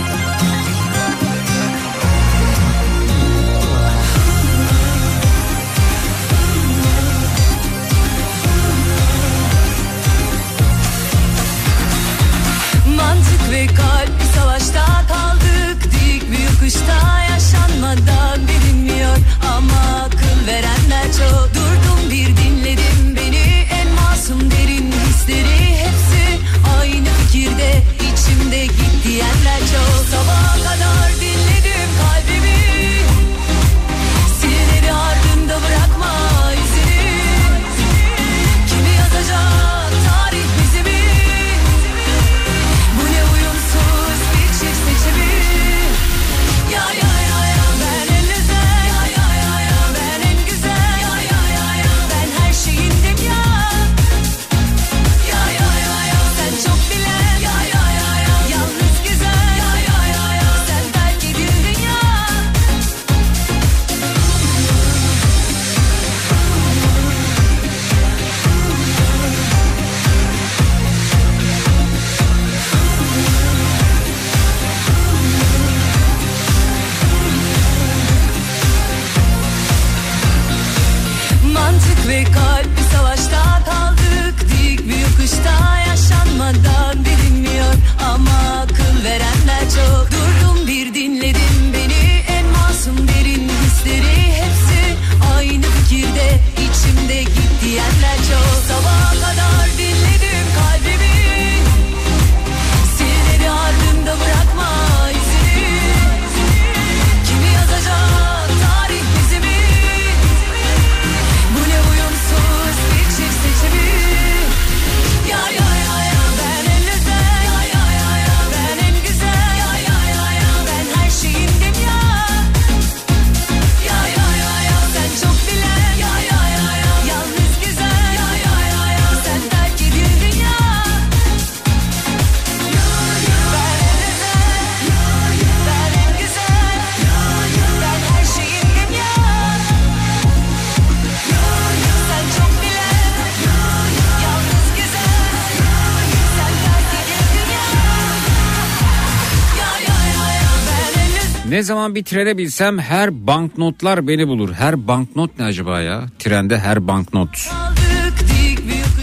[151.87, 154.53] zaman bir trene bilsem her banknotlar beni bulur.
[154.53, 156.05] Her banknot ne acaba ya?
[156.19, 157.29] Trende her banknot.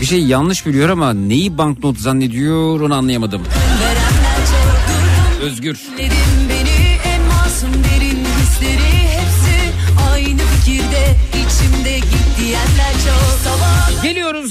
[0.01, 3.43] Bir şey yanlış biliyor ama neyi banknot zannediyor onu anlayamadım.
[5.43, 5.78] Özgür.
[5.99, 6.54] Özgür.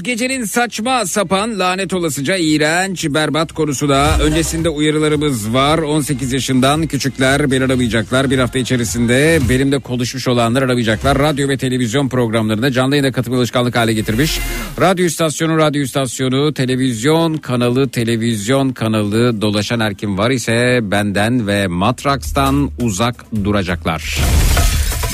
[0.03, 4.17] Gecenin saçma sapan lanet olasıca iğrenç berbat konusuna.
[4.21, 5.77] Öncesinde uyarılarımız var.
[5.77, 8.29] 18 yaşından küçükler beni aramayacaklar.
[8.29, 11.19] Bir hafta içerisinde benimle konuşmuş olanlar aramayacaklar.
[11.19, 14.39] Radyo ve televizyon programlarına canlı yayına katılma alışkanlık hale getirmiş.
[14.81, 22.71] Radyo istasyonu, radyo istasyonu, televizyon kanalı, televizyon kanalı dolaşan her var ise benden ve Matraks'tan
[22.79, 24.19] uzak duracaklar.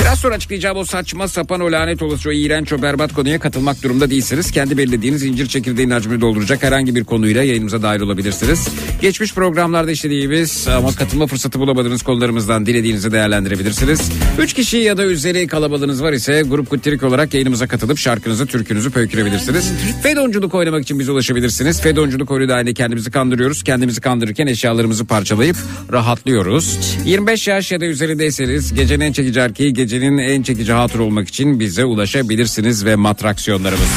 [0.01, 3.83] Biraz sonra açıklayacağım o saçma sapan o lanet olası o iğrenç o berbat konuya katılmak
[3.83, 4.51] durumda değilsiniz.
[4.51, 8.67] Kendi belirlediğiniz incir çekirdeğinin hacmini dolduracak herhangi bir konuyla yayınımıza dahil olabilirsiniz.
[9.01, 14.11] Geçmiş programlarda işlediğimiz ama katılma fırsatı bulamadığınız konularımızdan dilediğinizi değerlendirebilirsiniz.
[14.39, 18.91] Üç kişi ya da üzeri kalabalığınız var ise grup kuttirik olarak yayınımıza katılıp şarkınızı türkünüzü
[18.91, 19.71] pöykürebilirsiniz.
[20.03, 21.81] Fedonculuk oynamak için bize ulaşabilirsiniz.
[21.81, 23.63] Fedonculuk oyunu dahilinde kendimizi kandırıyoruz.
[23.63, 25.55] Kendimizi kandırırken eşyalarımızı parçalayıp
[25.91, 26.77] rahatlıyoruz.
[27.05, 31.59] 25 yaş ya da üzerindeyseniz gecenin en çekici erkeği gecenin en çekici hatır olmak için
[31.59, 33.87] bize ulaşabilirsiniz ve matraksiyonlarımız.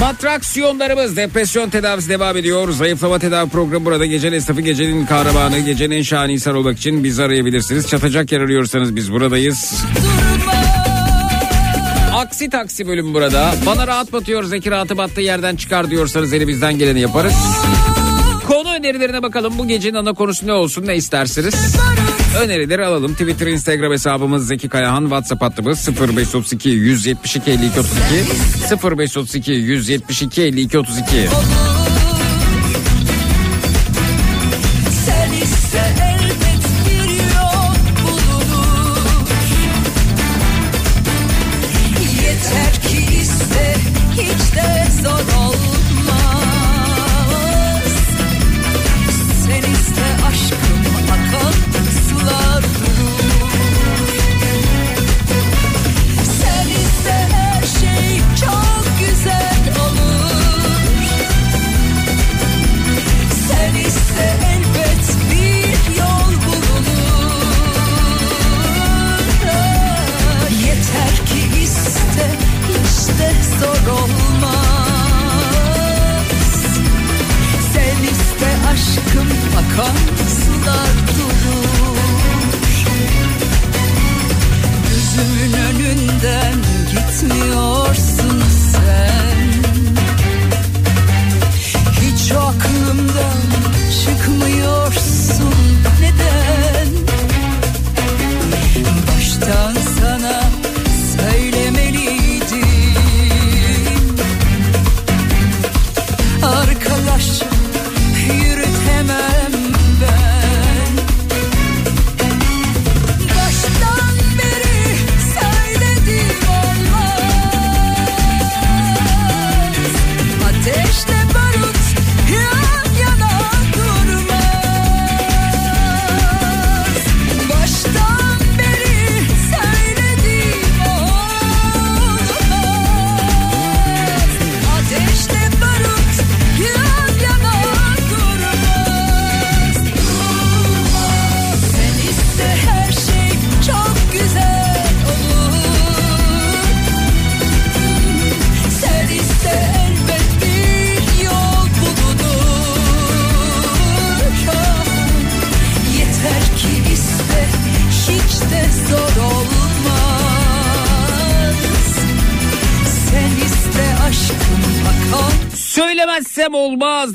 [0.00, 2.70] Matraksiyonlarımız depresyon tedavisi devam ediyor.
[2.70, 4.06] Zayıflama tedavi programı burada.
[4.06, 7.88] Gecenin esnafı, gecenin kahramanı, gecenin en şahane insan olmak için bizi arayabilirsiniz.
[7.88, 9.84] Çatacak yer arıyorsanız biz buradayız.
[12.20, 13.54] Aksi taksi bölüm burada.
[13.66, 17.34] Bana rahat batıyor Zeki rahatı battığı yerden çıkar diyorsanız elimizden geleni yaparız.
[18.46, 19.58] Konu önerilerine bakalım.
[19.58, 21.76] Bu gecenin ana konusu ne olsun ne istersiniz?
[22.40, 23.12] Önerileri alalım.
[23.12, 25.02] Twitter, Instagram hesabımız Zeki Kayahan.
[25.02, 31.28] WhatsApp hattımız 0532 172 52 32 0532 172 52 32.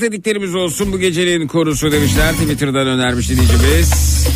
[0.06, 2.34] dediklerimiz olsun bu gecenin konusu demişler.
[2.34, 4.28] Twitter'dan önermiş dinleyicimiz.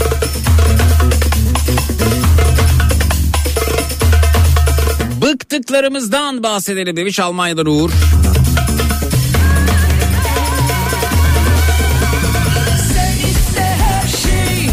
[5.22, 7.90] Bıktıklarımızdan bahsedelim demiş Almanya'dan Uğur.
[14.24, 14.70] Şey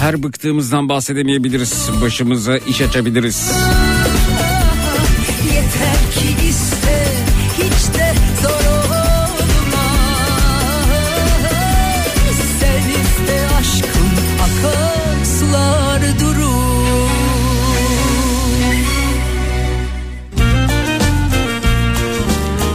[0.00, 1.88] Her bıktığımızdan bahsedemeyebiliriz.
[2.02, 3.52] Başımıza iş açabiliriz.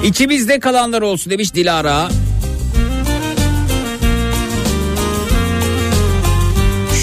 [0.04, 2.10] İkimizde kalanlar olsun demiş Dilara.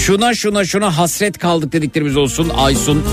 [0.05, 3.03] Şuna şuna şuna hasret kaldık dediklerimiz olsun Aysun.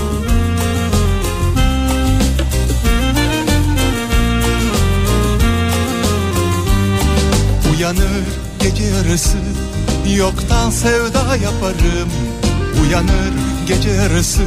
[7.77, 8.25] Uyanır
[8.59, 9.37] gece yarısı
[10.17, 12.09] yoktan sevda yaparım.
[12.83, 13.33] Uyanır
[13.67, 14.43] gece yarısı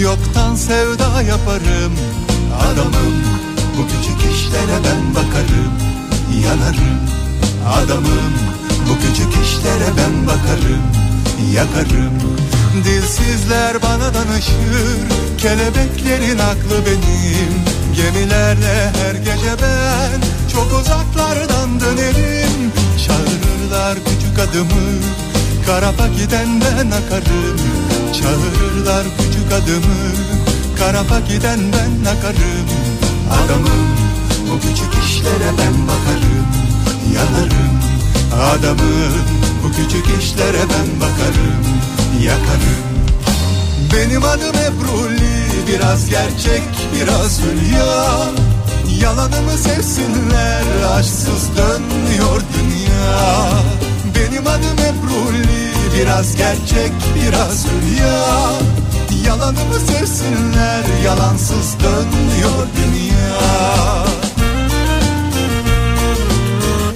[0.00, 1.92] yoktan sevda yaparım.
[2.72, 3.40] Adamım
[3.78, 5.72] bu küçük işlere ben bakarım
[6.44, 7.00] Yanarım.
[7.74, 8.32] Adamım
[8.88, 10.82] bu küçük işlere ben bakarım
[11.54, 12.40] Yakarım.
[12.84, 14.98] Dilsizler bana danışır
[15.38, 17.52] Kelebeklerin aklı benim.
[17.96, 20.20] Gemilerle her gece ben
[20.52, 22.72] Çok uzaklardan dönerim.
[23.06, 24.90] Çağırırlar küçük adımı
[25.66, 27.60] Karapa giden ben akarım.
[28.12, 30.10] Çağırırlar küçük adımı
[30.78, 32.99] Karapa giden ben akarım
[33.30, 33.86] Adamım
[34.50, 36.46] bu küçük işlere ben bakarım
[37.14, 37.80] Yanarım.
[38.52, 39.12] Adamım
[39.64, 41.64] bu küçük işlere ben bakarım
[42.22, 42.90] Yakarım.
[43.92, 46.62] Benim adım Ebruli Biraz gerçek
[46.94, 48.06] biraz hülya.
[49.00, 50.62] Yalanımı sevsinler
[50.94, 53.48] Aşksız dönmüyor dünya.
[54.14, 58.50] Benim adım Ebruli Biraz gerçek biraz hülya
[59.26, 63.40] Yalanımı sevsinler Yalansız dönmüyor dünya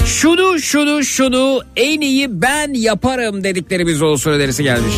[0.07, 4.95] Şunu şunu şunu en iyi ben yaparım dediklerimiz olsun önerisi gelmiş.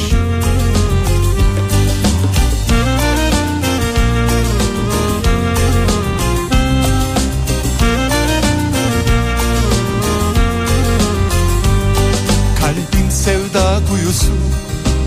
[12.61, 14.33] Kalbim sevda kuyusu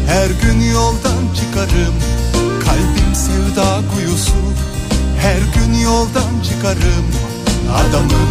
[0.07, 1.08] Her gün yoldan
[1.59, 1.93] çıkarım.
[2.65, 4.31] Kalbim sevda kuyusu.
[5.21, 7.05] Her gün yoldan çıkarım.
[7.73, 8.29] Adamım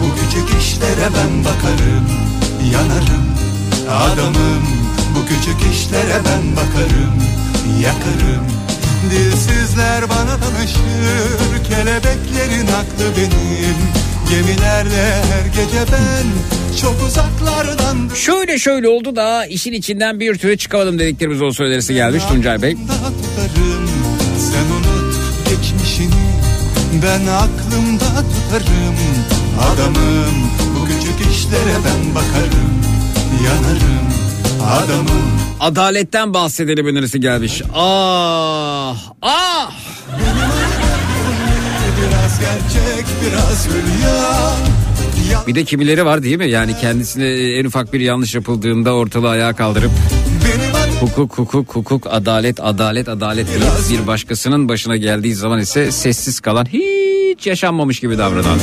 [0.00, 2.06] bu küçük işlere ben bakarım.
[2.72, 3.26] Yanarım.
[3.90, 4.62] Adamım
[5.14, 7.14] bu küçük işlere ben bakarım.
[7.82, 8.46] Yakarım.
[9.10, 11.64] Dilsizler bana danışır.
[11.68, 13.76] Kelebeklerin aklı benim
[14.32, 16.26] Gemilerle her gece ben
[16.80, 22.24] Çok uzaklardan Şöyle şöyle oldu da işin içinden bir türlü çıkamadım dediklerimiz olsun önerisi gelmiş
[22.24, 22.72] Tuncay Bey.
[22.72, 23.88] Tutarım
[24.38, 25.14] Sen unut
[25.48, 26.12] geçmişini
[27.02, 28.96] Ben aklımda tutarım
[29.60, 32.82] Adamım bu küçük işlere ben bakarım
[33.44, 34.12] Yanarım
[34.62, 37.62] Adamım Adaletten bahsedelim önerisi gelmiş.
[37.74, 39.70] Ah ah
[42.02, 44.52] Biraz gerçek biraz hülya
[45.32, 46.50] Ya- Bir de kimileri var değil mi?
[46.50, 49.90] Yani kendisine en ufak bir yanlış yapıldığında ortalığı ayağa kaldırıp
[51.00, 56.64] hukuk hukuk hukuk adalet adalet adalet deyip bir başkasının başına geldiği zaman ise sessiz kalan
[56.64, 58.58] hiç yaşanmamış gibi davranan.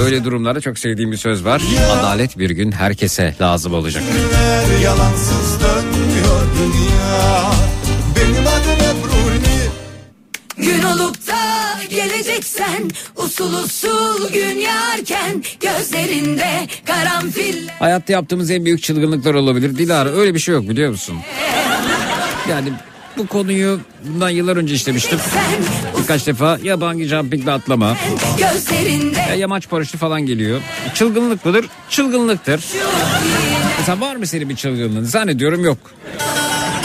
[0.00, 1.62] Böyle durumlarda çok sevdiğim bir söz var.
[2.00, 4.02] Adalet bir gün herkese lazım olacak.
[4.84, 7.50] yalansız dönmüyor dünya
[10.68, 11.38] Gün olup da
[11.90, 19.78] geleceksen usul usul gün yarken gözlerinde karanfil Hayatta yaptığımız en büyük çılgınlıklar olabilir.
[19.78, 21.16] Dilara öyle bir şey yok biliyor musun?
[22.50, 22.68] Yani
[23.18, 25.18] bu konuyu bundan yıllar önce işlemiştim.
[26.02, 27.96] Birkaç defa ya bungee jumpingle atlama
[29.28, 30.60] ya yamaç paraşütü falan geliyor.
[30.94, 31.66] Çılgınlık mıdır?
[31.90, 32.64] Çılgınlıktır.
[33.78, 35.04] Mesela var mı senin bir çılgınlığın?
[35.04, 35.78] Zannediyorum yok.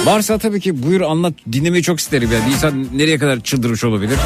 [0.06, 2.54] Varsa tabii ki buyur anlat dinlemeyi çok isterim yani.
[2.54, 4.18] İnsan nereye kadar çıldırmış olabilir?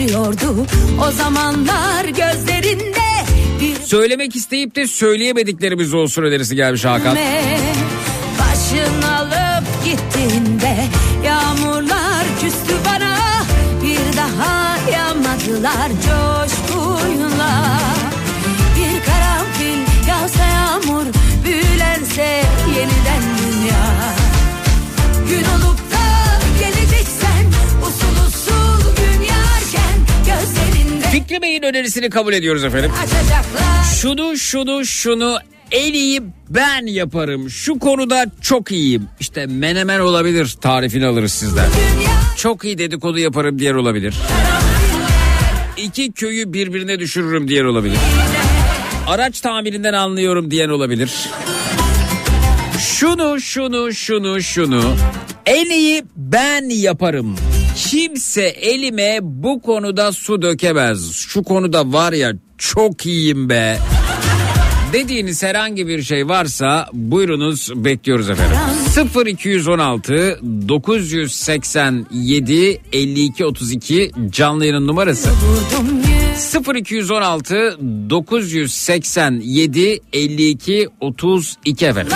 [0.00, 0.66] açıyordu
[1.08, 3.00] o zamanlar gözlerinde
[3.60, 7.16] bir Söylemek isteyip de söyleyemediklerimiz olsun önerisi gelmiş Hakan.
[8.38, 10.59] başın alıp gittiğinde
[15.64, 17.78] yağmadılar coşkuyla
[18.76, 21.06] bir karanfil yağsa yağmur
[21.44, 22.42] büyülense
[22.76, 24.14] yeniden dünya
[25.28, 27.46] gün olup da geleceksen
[27.82, 32.90] usul usul gün yarken gözlerinde Fikri Bey'in önerisini kabul ediyoruz efendim.
[33.02, 35.38] açacaklar Şunu şunu şunu
[35.70, 37.50] en iyi ben yaparım.
[37.50, 39.08] Şu konuda çok iyiyim.
[39.20, 41.66] İşte menemen olabilir tarifini alırız sizden.
[42.36, 44.14] Çok iyi dedikodu yaparım diğer olabilir.
[45.82, 47.98] İki köyü birbirine düşürürüm diğer olabilir.
[49.06, 51.10] Araç tamirinden anlıyorum diyen olabilir.
[52.78, 54.94] Şunu şunu şunu şunu
[55.46, 57.36] en iyi ben yaparım.
[57.76, 61.12] Kimse elime bu konuda su dökemez.
[61.12, 63.78] Şu konuda var ya çok iyiyim be.
[64.92, 68.56] Dediğiniz herhangi bir şey varsa buyurunuz bekliyoruz efendim.
[69.26, 75.30] 0216 987 52 32 canlı yayının numarası.
[75.30, 75.88] vurdum
[76.36, 77.78] yüz 0216
[78.10, 82.12] 987 52 32 efendim.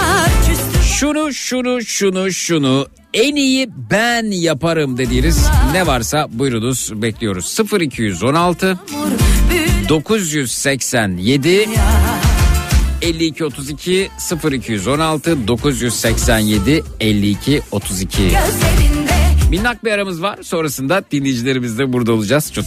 [0.82, 7.58] Şunu şunu şunu şunu en iyi ben yaparım dediğiniz ne varsa buyurunuz bekliyoruz.
[7.80, 8.78] 0216
[9.88, 11.68] 987
[13.04, 14.10] 52 32
[14.52, 19.14] 0216 987 52 32 Gözlerinde
[19.50, 20.38] Minnak bir aramız var.
[20.42, 22.52] Sonrasında dinleyicilerimiz de burada olacağız.
[22.52, 22.64] Çok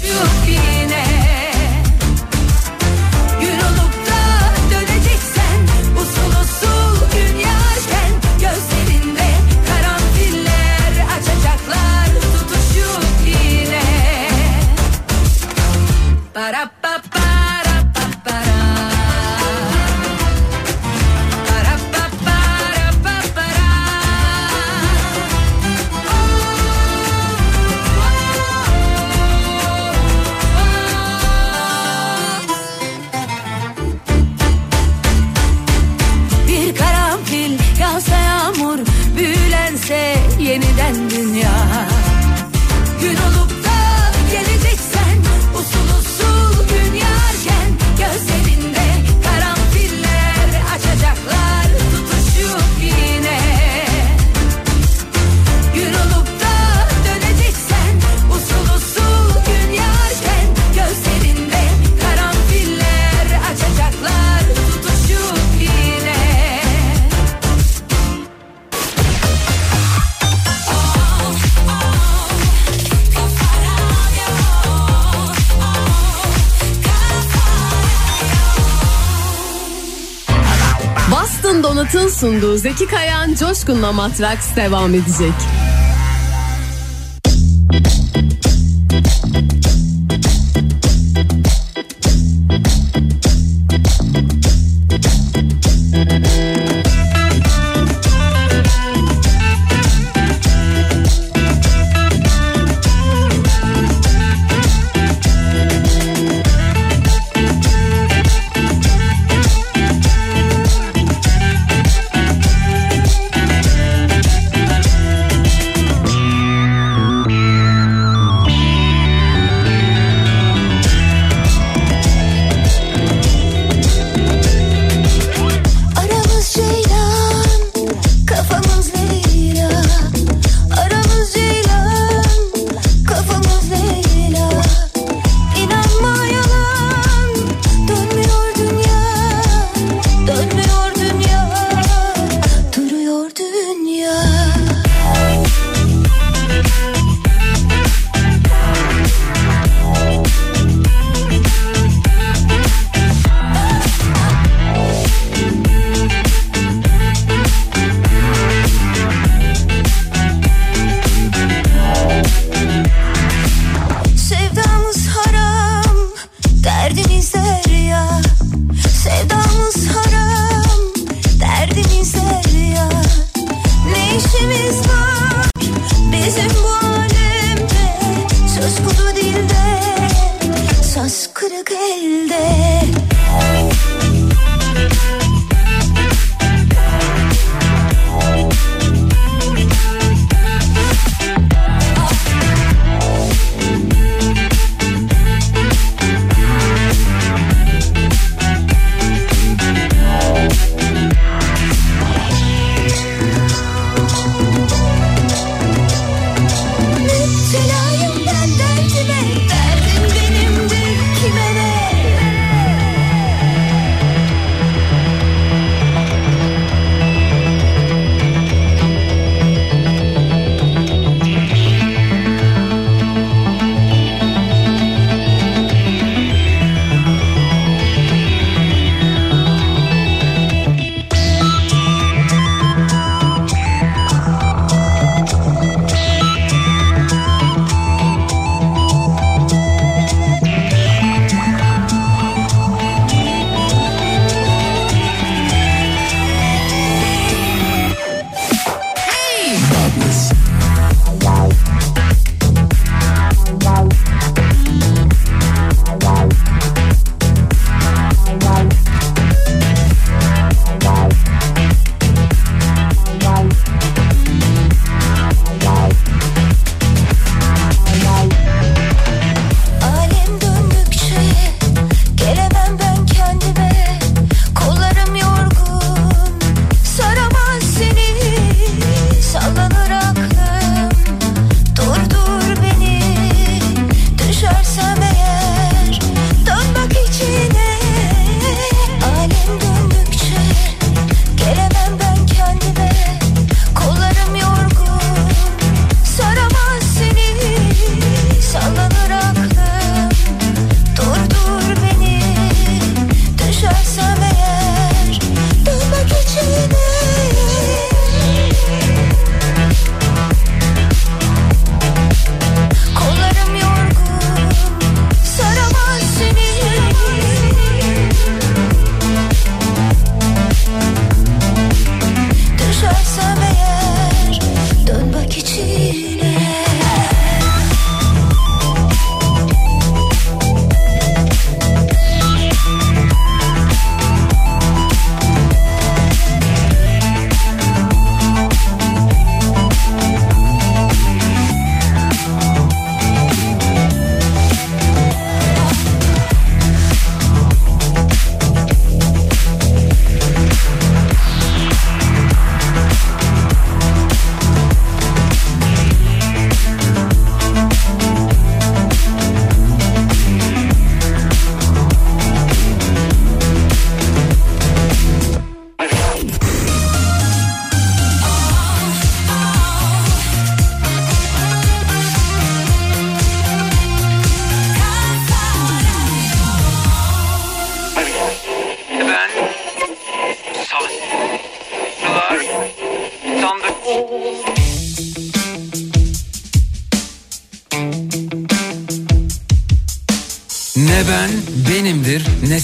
[82.17, 85.66] sunduğu Zeki Kayan Coşkun'la Matraks devam edecek.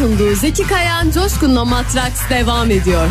[0.00, 3.06] sunduğu Zeki Kayan Coşkun'la Matraks devam ediyor.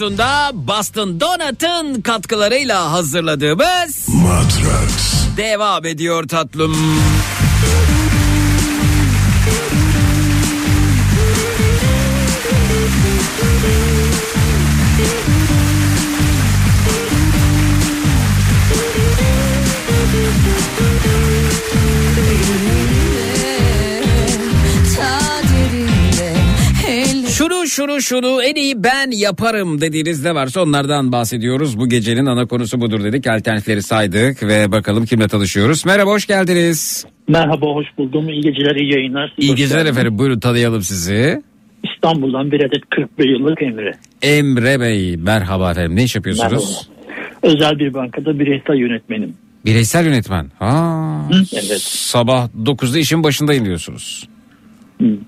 [0.00, 5.26] Radyosunda Boston Donut'ın katkılarıyla hazırladığımız Matrax.
[5.36, 6.76] devam ediyor tatlım.
[27.80, 31.78] Şunu şunu en iyi ben yaparım dediğiniz ne varsa onlardan bahsediyoruz.
[31.78, 33.26] Bu gecenin ana konusu budur dedik.
[33.26, 35.86] Alternatifleri saydık ve bakalım kimle tanışıyoruz.
[35.86, 37.06] Merhaba hoş geldiniz.
[37.28, 38.28] Merhaba, hoş buldum.
[38.28, 39.32] İyi geceler, iyi yayınlar.
[39.38, 39.96] İyi Hoş geceler geldiniz.
[39.98, 41.42] efendim buyurun tanıyalım sizi.
[41.94, 43.92] İstanbul'dan bir adet 41 yıllık Emre.
[44.22, 46.88] Emre Bey merhaba efendim ne iş yapıyorsunuz?
[47.42, 47.54] Merhaba.
[47.54, 49.34] Özel bir bankada bireysel yönetmenim.
[49.64, 50.50] Bireysel yönetmen.
[50.58, 51.80] Ha, Hı, evet.
[51.82, 54.28] Sabah 9'da işin başındayım diyorsunuz.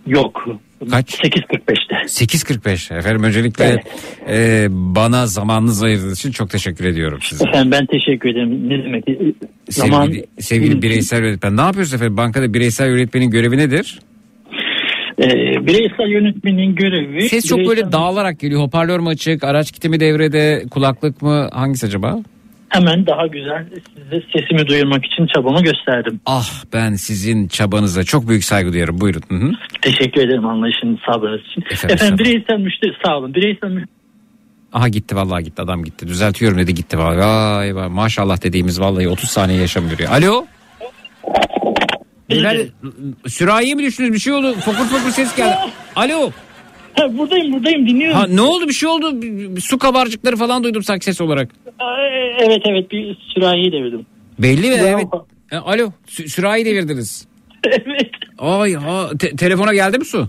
[0.06, 0.48] Yok.
[0.90, 1.14] Kaç?
[1.14, 1.94] 8.45'te.
[1.94, 3.80] 8.45 efendim öncelikle Evet.
[4.28, 7.48] e, bana zamanınızı ayırdığınız için çok teşekkür ediyorum size.
[7.48, 8.68] Efendim ben teşekkür ederim.
[8.68, 9.04] Ne demek?
[9.68, 13.98] Zaman Sevgili, sevgili bireysel yönetmen ne yapıyorsunuz efendim bankada bireysel yönetmenin görevi nedir?
[15.18, 15.26] Ee,
[15.66, 17.28] bireysel yönetmenin görevi...
[17.28, 18.60] Ses çok bireysel- böyle dağılarak geliyor.
[18.60, 21.48] Hoparlör mü açık, araç kiti mi devrede, kulaklık mı?
[21.52, 22.18] Hangisi acaba?
[22.72, 26.20] Hemen daha güzel size sesimi duyurmak için çabamı gösterdim.
[26.26, 29.00] Ah ben sizin çabanıza çok büyük saygı duyuyorum.
[29.00, 29.22] Buyurun.
[29.28, 29.52] Hı hı.
[29.82, 31.62] Teşekkür ederim anlayışınız, sabrınız için.
[31.70, 33.34] Efendim, Efendim, bireysel müşteri sağ olun.
[33.34, 34.02] Bireysel müşteri
[34.72, 36.08] Aha gitti vallahi gitti adam gitti.
[36.08, 37.18] Düzeltiyorum dedi gitti vallahi.
[37.18, 40.10] Vay vay maşallah dediğimiz vallahi 30 saniye yaşam görüyor.
[40.10, 40.46] Alo.
[42.30, 42.66] Beyler,
[43.26, 45.56] sürahiye mi düştünüz bir şey oldu fokur fokur ses geldi.
[45.96, 46.30] Alo.
[46.94, 48.16] Ha, buradayım buradayım dinliyorum.
[48.18, 51.50] Ha, ne oldu bir şey oldu Bir- bir su kabarcıkları falan duydum sanki ses olarak.
[51.78, 51.96] Aa,
[52.38, 54.06] Evet evet bir sürahiyi devirdim.
[54.38, 54.76] Belli mi?
[54.80, 55.06] Evet.
[55.64, 57.28] Alo sü- sürahi devirdiniz.
[57.64, 60.28] evet Ay ha te- telefona geldi mi su?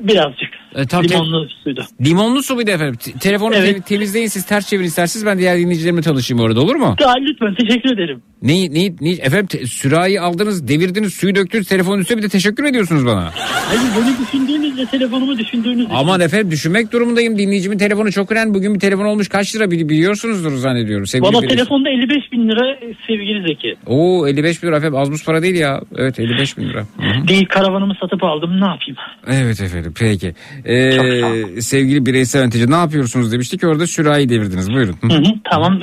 [0.00, 0.50] birazcık.
[0.74, 1.84] E, te- Limonlu suydu.
[2.04, 2.94] limonlu su muydu efendim?
[2.94, 3.76] Te- telefonu Evet.
[3.76, 6.96] te- temizleyin siz ters çevirin isterseniz ben diğer dinleyicilerimle tanışayım orada olur mu?
[7.00, 8.22] Daha lütfen teşekkür ederim.
[8.42, 12.64] Neyi, neyi, neyi- efendim te- sürahi aldınız devirdiniz suyu döktünüz telefonun üstüne bir de teşekkür
[12.64, 13.30] ediyorsunuz bana.
[13.34, 18.80] Hayır bunu düşündüğünüzle telefonumu düşündüğünüz Aman efendim düşünmek durumundayım dinleyicimin telefonu çok önemli bugün bir
[18.80, 21.06] telefon olmuş kaç lira bili- biliyorsunuzdur zannediyorum.
[21.06, 21.56] Sevgili Valla birisi.
[21.56, 23.76] telefonda 55 bin lira sevgili Zeki.
[23.86, 25.80] Oo 55 bin lira efendim az buz para değil ya.
[25.98, 26.80] Evet 55 bin lira.
[26.80, 27.28] Hı hı.
[27.28, 28.96] Değil karavanımı satıp aldım ne yapayım?
[29.26, 30.34] Evet efendim peki.
[30.64, 34.96] Ee, sevgili bireysel yönetici ne yapıyorsunuz demiştik orada sürahi devirdiniz buyurun.
[35.02, 35.06] Hı.
[35.06, 35.80] Hı tamam.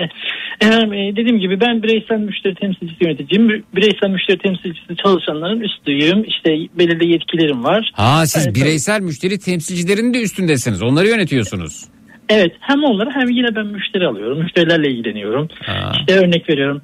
[0.61, 3.63] Efendim, e, dediğim gibi ben bireysel müşteri temsilcisi yöneticiyim.
[3.75, 6.23] Bireysel müşteri temsilcisi çalışanların üstüyüm.
[6.23, 6.49] İşte
[6.79, 7.91] belirli yetkilerim var.
[7.93, 11.85] Ha siz Evet, bireysel müşteri temsilcilerinin de üstündesiniz onları yönetiyorsunuz.
[12.29, 14.39] Evet hem onları hem yine ben müşteri alıyorum.
[14.43, 15.47] Müşterilerle ilgileniyorum.
[15.65, 15.91] Ha.
[15.99, 16.81] İşte örnek veriyorum.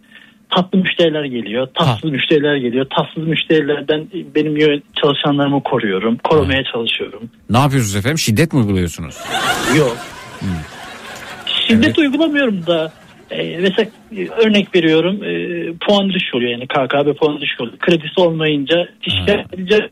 [0.55, 1.67] Tatlı müşteriler geliyor.
[1.73, 2.85] Tatsız müşteriler geliyor.
[2.97, 6.17] Tatsız müşterilerden benim çalışanlarımı koruyorum.
[6.23, 7.30] Korumaya çalışıyorum.
[7.49, 9.15] Ne yapıyorsunuz efendim şiddet mi uyguluyorsunuz?
[9.77, 9.97] Yok.
[11.67, 12.93] Şiddet uygulamıyorum da
[13.31, 17.77] e, mesela e, örnek veriyorum e, puan düşük oluyor yani KKB puanı düşük oluyor.
[17.77, 19.89] Kredisi olmayınca şikayet edince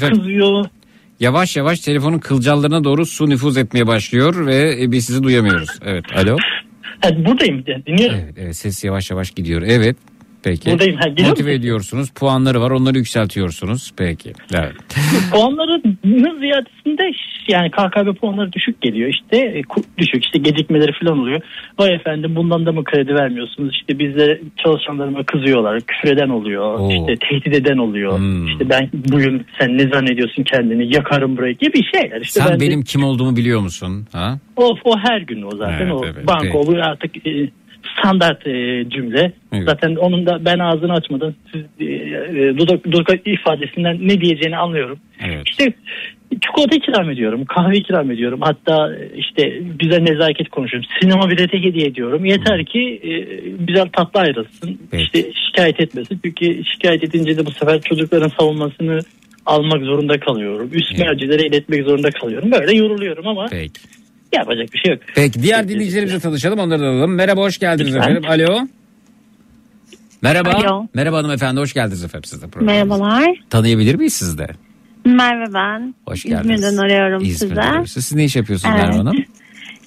[0.00, 0.64] kızıyor.
[1.20, 5.70] yavaş yavaş telefonun kılcallarına doğru su nüfuz etmeye başlıyor ve e, biz sizi duyamıyoruz.
[5.84, 6.36] Evet alo.
[7.02, 8.18] Ha, buradayım dinliyorum.
[8.24, 9.62] Evet, evet ses yavaş yavaş gidiyor.
[9.62, 9.96] Evet.
[10.44, 10.70] Peki.
[10.70, 11.46] Buradayım, ha, Motive musun?
[11.48, 12.10] ediyorsunuz.
[12.10, 12.70] Puanları var.
[12.70, 13.92] Onları yükseltiyorsunuz.
[13.96, 14.32] Peki.
[14.54, 14.72] Evet.
[15.32, 15.98] Puanların
[16.40, 17.02] ziyadesinde
[17.48, 19.62] yani KKB puanları düşük geliyor işte e,
[19.98, 21.40] düşük işte gecikmeleri falan oluyor.
[21.78, 26.90] Vay efendim bundan da mı kredi vermiyorsunuz işte bizde çalışanlarıma kızıyorlar küfür eden oluyor Oo.
[26.90, 28.46] işte tehdit eden oluyor Hmm.
[28.46, 32.66] işte ben bugün sen ne zannediyorsun kendini yakarım burayı gibi şeyler işte Sen ben de-
[32.66, 34.06] benim kim olduğumu biliyor musun?
[34.12, 34.38] Ha?
[34.56, 36.56] o, o her gün o zaten Evet, o evet, banka peki.
[36.56, 37.30] olur artık e,
[37.98, 39.64] standart e, cümle Evet.
[39.66, 44.98] zaten onun da ben ağzını açmadan siz e, e, dudak, dudak ifadesinden ne diyeceğini anlıyorum.
[45.26, 45.42] Evet.
[45.50, 45.72] İşte
[46.42, 48.40] çikolata ikram ediyorum, kahve ikram ediyorum.
[48.42, 50.88] Hatta e, işte güzel nezaket konuşuyorum.
[51.00, 52.24] Sinema bileti hediye ediyorum.
[52.24, 53.10] Yeter ki e,
[53.58, 54.80] güzel tatlı ayrılsın.
[54.90, 55.02] Peki.
[55.02, 56.20] İşte şikayet etmesin.
[56.24, 59.00] Çünkü şikayet edince de bu sefer çocukların savunmasını
[59.46, 60.70] almak zorunda kalıyorum.
[60.72, 61.00] Üst Evet.
[61.06, 62.52] mercilere iletmek zorunda kalıyorum.
[62.52, 63.80] Böyle yoruluyorum ama Peki.
[64.32, 65.00] Yapacak bir şey yok.
[65.14, 66.58] Peki diğer dinleyicilerimize tanışalım.
[66.58, 67.14] Onları da alalım.
[67.14, 68.10] Merhaba hoş geldiniz Lütfen.
[68.10, 68.30] efendim.
[68.30, 68.66] Alo.
[70.22, 70.50] Merhaba.
[70.50, 70.86] Alo.
[70.94, 72.96] Merhaba hanımefendi hoş geldiniz efendim siz de programımıza.
[73.04, 73.36] Merhabalar.
[73.50, 74.46] Tanıyabilir miyiz siz de?
[75.04, 75.94] Merve ben.
[76.06, 76.60] Hoş geldiniz.
[76.60, 77.60] İzmir'den arıyorum İzmir'den size.
[77.70, 78.06] arıyorsunuz.
[78.06, 78.86] Siz ne iş yapıyorsunuz Evet.
[78.88, 79.16] Merve Hanım?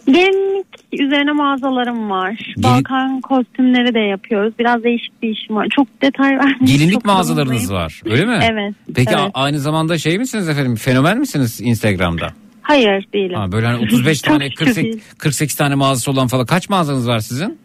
[0.08, 2.54] Gelinlik üzerine mağazalarım var.
[2.58, 4.54] Balkan kostümleri de yapıyoruz.
[4.60, 5.68] Biraz değişik bir işim var.
[5.76, 6.66] Çok detay vermeyeyim.
[6.66, 8.40] Gelinlik çok mağazalarınız var öyle mi?
[8.44, 8.74] Evet.
[8.96, 9.32] Peki evet.
[9.34, 12.28] aynı zamanda şey misiniz efendim fenomen misiniz Instagram'da?
[12.68, 13.36] Hayır değilim.
[13.40, 15.02] Ha, böyle hani 35 Çok tane şükür 48, değil.
[15.18, 17.58] 48 tane mağazası olan falan kaç mağazanız var sizin?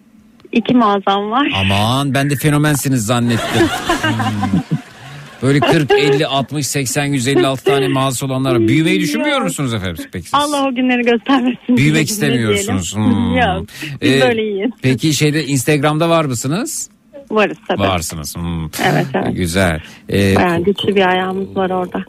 [0.53, 1.53] İki mağazam var.
[1.57, 3.69] Aman ben de fenomensiniz zannettim.
[4.03, 4.61] Hmm.
[5.43, 8.69] Böyle 40, 50, 60, 80, 156 tane mağazası olanlar var.
[8.69, 10.35] Büyümeyi düşünmüyor musunuz efendim peki siz?
[10.35, 11.77] Allah o günleri göstermesin.
[11.77, 12.95] Büyümek istemiyorsunuz.
[12.97, 13.37] Hmm.
[13.37, 13.67] Yok.
[14.03, 14.71] Biz Ee, böyle iyiyiz.
[14.83, 16.91] Peki şeyde Instagram'da var mısınız?
[17.31, 17.81] Varız tabii.
[17.81, 18.36] Varsınız.
[18.36, 18.65] Hmm.
[18.65, 19.36] Evet evet.
[19.36, 19.81] Güzel.
[20.12, 22.05] Ee, Bayağı güçlü bir ayağımız var orada.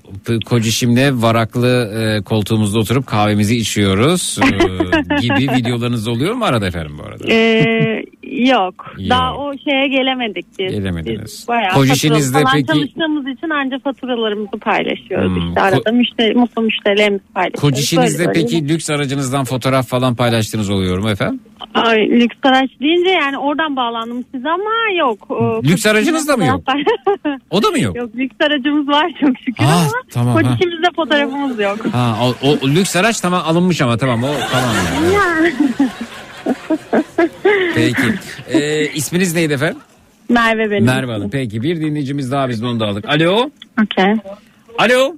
[0.45, 4.47] Kocişimle varaklı e, koltuğumuzda oturup kahvemizi içiyoruz e,
[5.21, 7.33] gibi videolarınız oluyor mu arada efendim bu arada?
[7.33, 8.85] Ee, yok.
[8.97, 9.09] Yok.
[9.09, 10.71] Daha o şeye gelemedik biz.
[10.73, 11.21] Gelemediniz.
[11.25, 11.87] Biz bayağı falan
[12.53, 15.31] peki- çalıştığımız için ancak faturalarımızı paylaşıyoruz.
[15.35, 17.61] Hmm, İşte arada müşteri, mutlu müşterilerimizi paylaşıyoruz.
[17.61, 18.41] Kocişinizde Böyle böyle.
[18.47, 21.39] peki lüks aracınızdan fotoğraf falan paylaştığınız oluyor mu efendim?
[21.73, 25.31] Ay, lüks araç deyince yani oradan bağlandım size ama yok.
[25.31, 26.61] O, Lüks aracınız da mı yok?
[27.49, 27.95] O da mı yok?
[28.01, 30.41] yok lüks aracımız var çok şükür Ah, ama tamam, ha.
[30.41, 31.77] kocişimizde fotoğrafımız yok.
[31.93, 34.75] Ha, o, o lüks araç tamam alınmış ama tamam o tamam.
[35.13, 35.53] yani.
[37.75, 38.01] Peki.
[38.47, 39.77] Ee, isminiz neydi efendim?
[40.29, 40.85] Merve benim.
[40.85, 41.29] Merve Hanım.
[41.29, 43.05] Peki bir dinleyicimiz daha biz de onu da aldık.
[43.05, 43.49] Alo.
[43.83, 44.13] Okey.
[44.77, 45.15] Alo.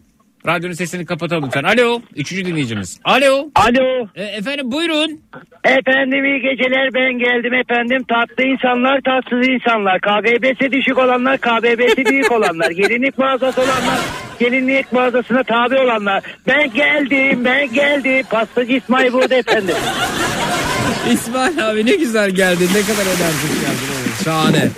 [0.48, 1.64] Radyonun sesini kapatalım lütfen.
[1.64, 2.02] Alo.
[2.16, 3.00] Üçüncü dinleyicimiz.
[3.04, 3.50] Alo.
[3.56, 4.08] Alo.
[4.16, 5.22] E, efendim buyurun.
[5.64, 8.04] Efendim iyi geceler ben geldim efendim.
[8.04, 10.02] Tatlı insanlar tatsız insanlar.
[10.02, 12.72] KBB'si düşük olanlar KBB'si büyük olanlar.
[12.82, 14.00] Gelinlik mağazası olanlar
[14.40, 16.24] gelinlik mağazasına tabi olanlar.
[16.48, 18.26] Ben geldim ben geldim.
[18.30, 19.76] Pastacı İsmail burada efendim.
[21.12, 22.70] İsmail abi ne güzel geldin.
[22.74, 24.14] Ne kadar enerjik geldin.
[24.24, 24.70] Şahane.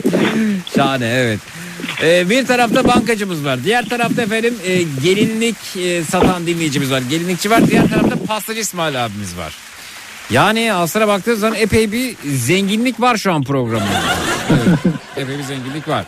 [0.75, 1.39] Şahane evet.
[2.03, 3.63] Ee, bir tarafta bankacımız var.
[3.63, 7.01] Diğer tarafta efendim e, gelinlik e, satan dinleyicimiz var.
[7.09, 7.67] Gelinlikçi var.
[7.67, 9.55] Diğer tarafta pastacı İsmail abimiz var.
[10.29, 13.85] Yani aslına baktığınız zaman epey bir zenginlik var şu an programda.
[14.49, 16.05] Evet, epey bir zenginlik var.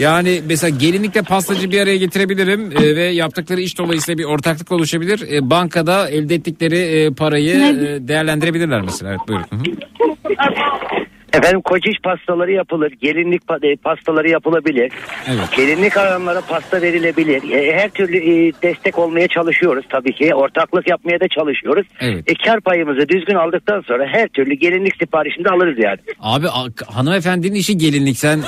[0.00, 5.32] Yani mesela gelinlikle pastacı bir araya getirebilirim e, ve yaptıkları iş dolayısıyla bir ortaklık oluşabilir.
[5.32, 9.10] E, bankada elde ettikleri e, parayı e, değerlendirebilirler mesela.
[9.10, 9.44] Evet buyurun.
[9.50, 10.96] Hı hı.
[11.32, 12.92] Efendim kociş pastaları yapılır.
[13.02, 14.92] Gelinlik e, pastaları yapılabilir.
[15.28, 15.44] Evet.
[15.56, 17.50] Gelinlik alanlara pasta verilebilir.
[17.50, 20.34] E, her türlü e, destek olmaya çalışıyoruz tabii ki.
[20.34, 21.86] Ortaklık yapmaya da çalışıyoruz.
[22.00, 22.24] Evet.
[22.30, 25.98] E, kar payımızı düzgün aldıktan sonra her türlü gelinlik siparişini de alırız yani.
[26.20, 26.46] Abi
[26.86, 28.40] hanımefendinin işi gelinlik sen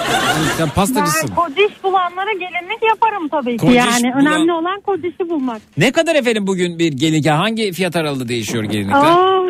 [0.59, 1.31] sen pastacısın.
[1.31, 3.67] Ben kodiş bulanlara gelinlik yaparım tabii ki.
[3.67, 5.63] Kodiş yani bulan- önemli olan kodişi bulmak.
[5.77, 8.99] Ne kadar efendim bugün bir gelinlik hangi fiyat aralığında değişiyor gelinlikler?
[9.01, 9.43] Aa,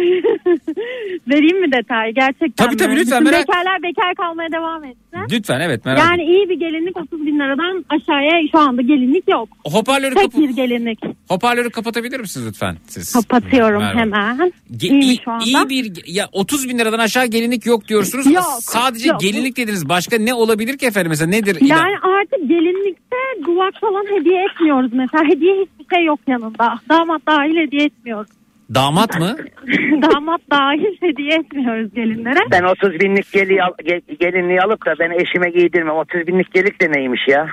[1.33, 3.01] Vereyim mi detay gerçekten Tabii, tabii, mi?
[3.01, 5.03] lütfen, Bütün merak- bekarlar bekar kalmaya devam etsin.
[5.31, 9.49] Lütfen evet merak Yani iyi bir gelinlik 30 bin liradan aşağıya şu anda gelinlik yok.
[9.65, 10.99] Hoparlörü, Tek kapı- bir gelinlik.
[11.29, 13.13] hoparlörü kapatabilir misiniz lütfen siz?
[13.13, 14.01] Kapatıyorum Merhaba.
[14.01, 14.53] hemen.
[14.77, 15.45] Ge- İyi şu anda?
[15.45, 18.27] iyi bir ya 30 bin liradan aşağı gelinlik yok diyorsunuz.
[18.33, 19.21] Yok, Sadece yok.
[19.21, 19.89] gelinlik dediniz.
[19.89, 21.57] Başka ne olabilir ki efendim mesela nedir?
[21.61, 25.25] Yani artık gelinlikte duvak falan hediye etmiyoruz mesela.
[25.25, 26.75] Hediye hiçbir şey yok yanında.
[26.89, 28.31] Damat dahil hediye etmiyoruz.
[28.75, 29.37] Damat mı?
[30.03, 32.39] Damat dahil hediye etmiyoruz gelinlere.
[32.51, 35.95] Ben 30 binlik geli, al- ge- gelinliği alıp da ben eşime giydirmem.
[35.97, 37.47] 30 binlik gelik de neymiş ya?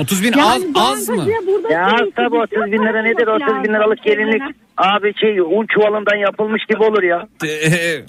[0.00, 1.24] 30 bin Yani az, az mı?
[1.70, 3.26] Ya şey tabii 30 bin lira nedir?
[3.26, 4.42] 30 bin liralık gelinlik.
[4.76, 7.26] Abi şey un çuvalından yapılmış gibi olur ya.
[7.44, 8.04] Ee,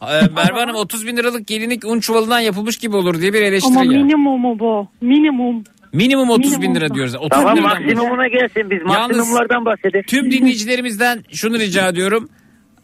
[0.36, 3.84] Merve Hanım 30 bin liralık gelinlik un çuvalından yapılmış gibi olur diye bir eleştiri Ama
[3.94, 4.00] ya.
[4.02, 4.88] minimumu bu.
[5.00, 5.64] Minimum.
[5.94, 6.76] Minimum 30 bin minimum.
[6.76, 7.14] lira diyoruz.
[7.14, 10.04] 30 Tamam bin liradan- maksimumuna gelsin biz maksimumlardan bahsedelim.
[10.06, 12.28] Tüm dinleyicilerimizden şunu rica ediyorum.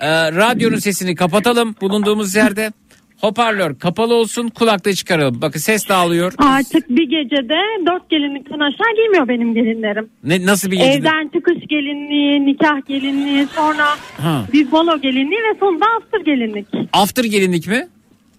[0.00, 2.72] Ee, radyonun sesini kapatalım bulunduğumuz yerde.
[3.20, 5.42] Hoparlör kapalı olsun kulaklığı çıkaralım.
[5.42, 6.32] Bakın ses dağılıyor.
[6.38, 7.56] Artık bir gecede
[7.86, 10.08] dört gelinlikten aşağı giymiyor benim gelinlerim.
[10.24, 10.92] Ne, nasıl bir gecede?
[10.96, 13.84] Evden çıkış gelinliği, nikah gelinliği, sonra
[14.22, 14.44] Ha.
[14.52, 16.66] bir balo gelinliği ve sonunda after gelinlik.
[16.92, 17.88] After gelinlik mi?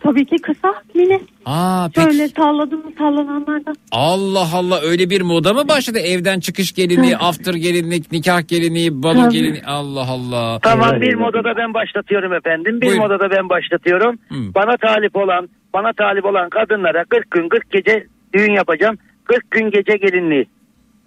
[0.03, 1.19] Tabii ki kısa, mini.
[1.45, 2.07] Aa peki.
[2.07, 3.75] Şöyle salladım mı sallananlardan.
[3.91, 5.99] Allah Allah öyle bir moda mı başladı?
[5.99, 9.33] Evden çıkış gelinliği, after gelinlik, nikah gelinliği, balo Tabii.
[9.33, 9.63] gelinliği.
[9.65, 10.59] Allah Allah.
[10.59, 12.81] Tamam bir modada ben başlatıyorum efendim.
[12.81, 13.01] Bir Buyurun.
[13.03, 14.15] modada ben başlatıyorum.
[14.29, 14.35] Hı.
[14.55, 18.97] Bana talip olan, bana talip olan kadınlara 40 gün 40 gece düğün yapacağım.
[19.23, 20.45] 40 gün gece gelinliği.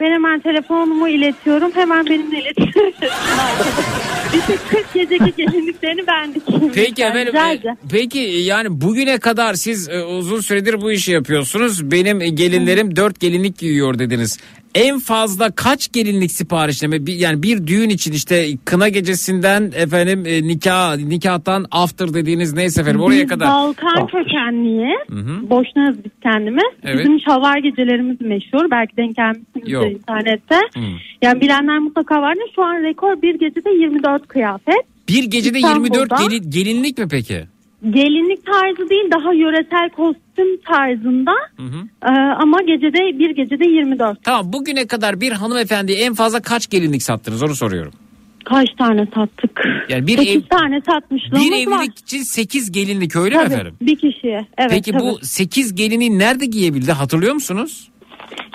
[0.01, 1.73] Ben hemen telefonumu iletiyorum.
[1.75, 2.93] Hemen benimle iletişim.
[4.39, 6.73] işte 40 geceki gelinliklerini ben dikeyim.
[6.75, 7.37] Peki efendim.
[7.37, 7.77] E, ederim.
[7.91, 11.91] Peki yani bugüne kadar siz e, uzun süredir bu işi yapıyorsunuz.
[11.91, 14.39] Benim e, gelinlerim dört gelinlik giyiyor dediniz.
[14.75, 20.97] En fazla kaç gelinlik siparişleme yani bir düğün için işte kına gecesinden efendim e, nikah
[20.97, 23.49] nikahtan after dediğiniz neyse efendim oraya Biz kadar.
[23.49, 25.09] Balkan kökenliyiz.
[25.11, 25.51] hı.
[25.51, 26.65] Boşnağız biz kendimiz.
[26.83, 26.99] Evet.
[27.05, 28.71] Bizim şalvar gecelerimiz meşhur.
[28.71, 29.93] Belki denk gelmişsinizdir Yok.
[29.93, 30.57] internette.
[30.75, 30.81] Hı.
[31.23, 32.45] Yani bilenler mutlaka vardır.
[32.57, 34.83] Şu an rekor bir gecede 24 kıyafet.
[35.09, 35.99] Bir gecede İstanbul'da.
[35.99, 37.45] 24 gelin- gelinlik mi peki?
[37.91, 41.33] Gelinlik tarzı değil daha yöresel kostüm tarzında.
[41.57, 41.77] Hı hı.
[42.03, 42.11] Ee,
[42.43, 44.25] ama gecede bir gecede 24.
[44.25, 47.93] Tamam bugüne kadar bir hanımefendiye en fazla kaç gelinlik sattınız onu soruyorum.
[48.45, 49.61] Kaç tane sattık?
[49.89, 51.79] Yani bir 8 ev- tane satmışlığımız Bir var.
[51.81, 53.75] evlilik için 8 gelinlik öyle mi Tabii, efendim?
[53.81, 54.47] Bir kişiye.
[54.59, 55.03] Evet, Peki tabii.
[55.03, 57.89] bu 8 gelini nerede giyebildi hatırlıyor musunuz?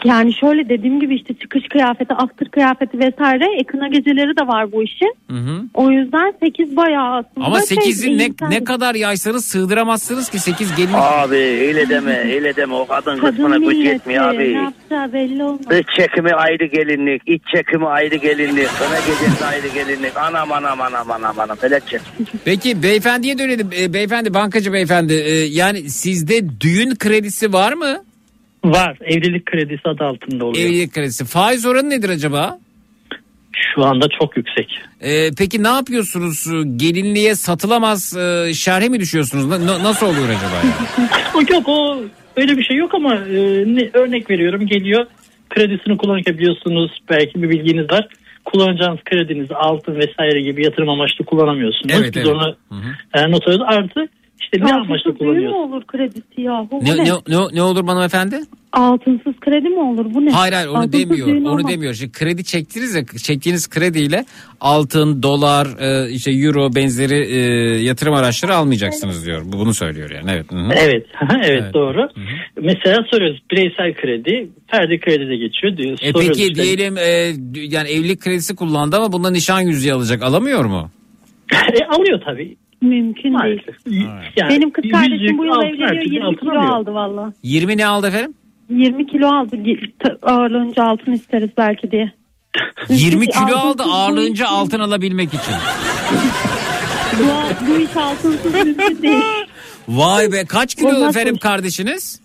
[0.06, 3.46] Yani şöyle dediğim gibi işte çıkış kıyafeti, after kıyafeti vesaire.
[3.60, 5.14] Ekına geceleri de var bu işin.
[5.30, 5.62] Hı hı.
[5.74, 7.46] O yüzden 8 bayağı aslında.
[7.48, 10.96] Ama şey, 8'i ne, insan- ne kadar yaysanız sığdıramazsınız ki 8 gelinlik.
[11.00, 14.52] Abi öyle deme öyle deme o kadın Kadın kısmına güç yetmiyor ne abi.
[14.52, 15.60] yapacağı belli olmaz.
[15.70, 20.18] Dış çekimi ayrı gelinlik, iç çekimi ayrı gelinlik, kına gecesi ayrı gelinlik.
[20.18, 21.58] Anam anam anam anam anam.
[21.64, 22.00] Melekçe.
[22.46, 23.70] Peki beyefendiye dönelim.
[23.80, 25.14] E, beyefendi bankacı beyefendi.
[25.14, 28.04] E, yani sizde düğün kredisi var mı?
[28.66, 28.98] Var.
[29.02, 30.66] Evlilik kredisi adı altında oluyor.
[30.66, 31.26] Evlilik kredisi.
[31.26, 32.60] Faiz oranı nedir acaba?
[33.76, 34.80] Şu anda çok yüksek.
[35.02, 36.48] E, peki ne yapıyorsunuz?
[36.76, 39.46] Gelinliğe satılamaz e, şerhe mi düşüyorsunuz?
[39.46, 40.56] Na- na- nasıl oluyor acaba?
[40.64, 41.10] Yani?
[41.36, 41.98] O yok o
[42.36, 45.06] öyle bir şey yok ama e, ne, örnek veriyorum geliyor
[45.50, 48.08] kredisini kullanabiliyorsunuz belki bir bilginiz var.
[48.46, 51.96] Kullanacağınız kredinizi altın vesaire gibi yatırım amaçlı kullanamıyorsunuz.
[51.98, 52.28] Evet, Biz evet.
[52.28, 52.56] onu
[53.14, 53.66] e, not alıyoruz.
[53.70, 54.08] Artı
[54.42, 55.58] İşte ne amaçla mü kullanıyorsun?
[55.60, 56.68] olur kredisi yahu?
[56.72, 57.04] Bu Ne, ne?
[57.04, 58.40] ne, ne, ne olur bana efendi?
[58.74, 60.14] Altınsız kredi mi olur?
[60.14, 60.32] Bu ne?
[60.32, 61.28] Hayır hayır onu Altınsız demiyor.
[61.28, 61.68] Onu olmaz.
[61.68, 61.94] demiyor.
[61.94, 64.26] Şimdi kredi çektiniz ya çektiğiniz krediyle
[64.62, 67.38] altın, dolar, e, işte euro benzeri e,
[67.84, 69.42] yatırım araçları almayacaksınız diyor.
[69.46, 70.32] Bu- Bunu söylüyor yani.
[70.32, 70.52] Evet.
[70.52, 70.70] Hı hı.
[70.76, 71.06] Evet,
[71.36, 71.74] evet, Evet.
[71.74, 72.10] doğru.
[72.62, 75.98] Mesela soruyoruz bireysel kredi, ferdi kredi de geçiyor diyor.
[76.02, 76.56] E peki işte.
[76.56, 80.24] diyelim e, yani evlilik kredisi kullandı ama bundan nişan yüzüğü alacak.
[80.24, 80.90] Alamıyor mu?
[81.54, 82.56] E, alıyor tabii.
[82.82, 83.34] Mümkün değil.
[83.34, 83.76] Maalesef.
[84.38, 86.74] Yani Benim kız kardeşim bu yıl altın, evleniyor her türlü 20 altın kilo alıyor.
[86.76, 87.34] aldı valla.
[87.44, 88.34] 20 ne aldı efendim?
[88.70, 89.58] 20 kilo aldı.
[90.24, 92.12] Ağırlığınca altın isteriz belki diye.
[92.90, 95.54] 20 Hiç kilo altınsız aldı ağırlığınca iş- altın alabilmek için.
[97.20, 97.24] Bu,
[97.70, 99.24] bu iş altınsız mümkün değil.
[99.90, 102.22] Vay be kaç kilo Olmaz efendim kardeşiniz?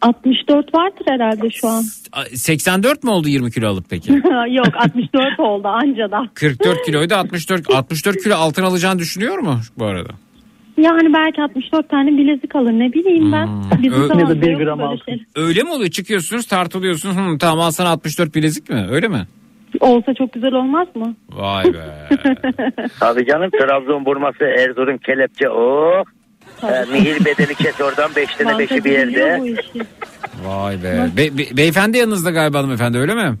[0.00, 1.82] 64 vardır herhalde şu an.
[2.12, 4.12] A- 84 mi oldu 20 kilo alıp peki?
[4.50, 6.22] Yok 64 oldu anca da.
[6.34, 10.10] 44 kiloydu 64 64 kilo altın alacağını düşünüyor mu bu arada?
[10.78, 13.48] Yani belki 64 tane bilezik alır ne bileyim ben.
[13.82, 15.04] Bizim Ö- Ya da bir yok gram böyle altın.
[15.04, 15.24] şey.
[15.36, 15.90] Öyle mi oluyor?
[15.90, 17.16] Çıkıyorsunuz tartılıyorsunuz.
[17.16, 18.86] Hı, tamam al sana 64 bilezik mi?
[18.90, 19.26] Öyle mi?
[19.80, 21.14] Olsa çok güzel olmaz mı?
[21.30, 22.08] Vay be.
[23.00, 26.04] Tabii canım Trabzon burması Erzurum kelepçe oh.
[26.62, 29.40] Ee, mihir bedeli kes oradan beş tane beşi bir yerde.
[30.44, 31.08] Vay be.
[31.16, 33.34] Be- be- beyefendi yanınızda galiba hanımefendi öyle mi?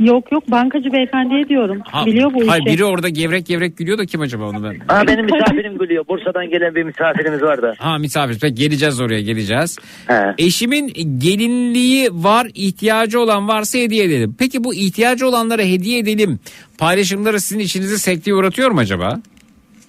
[0.00, 1.78] Yok yok bankacı beyefendiye diyorum.
[1.84, 2.74] Ha, biliyor bu hayır işi.
[2.74, 4.76] biri orada gevrek gevrek gülüyor da kim acaba onu ben?
[4.88, 6.04] Ha benim misafirim gülüyor.
[6.08, 7.74] Bursa'dan gelen bir misafirimiz var da.
[7.78, 8.38] Ha misafir.
[8.40, 9.78] Peki geleceğiz oraya geleceğiz.
[10.06, 10.34] He.
[10.38, 10.88] Eşimin
[11.18, 14.36] gelinliği var ihtiyacı olan varsa hediye edelim.
[14.38, 16.38] Peki bu ihtiyacı olanlara hediye edelim.
[16.78, 19.20] Paylaşımları sizin içinizi sekteye uğratıyor mu acaba?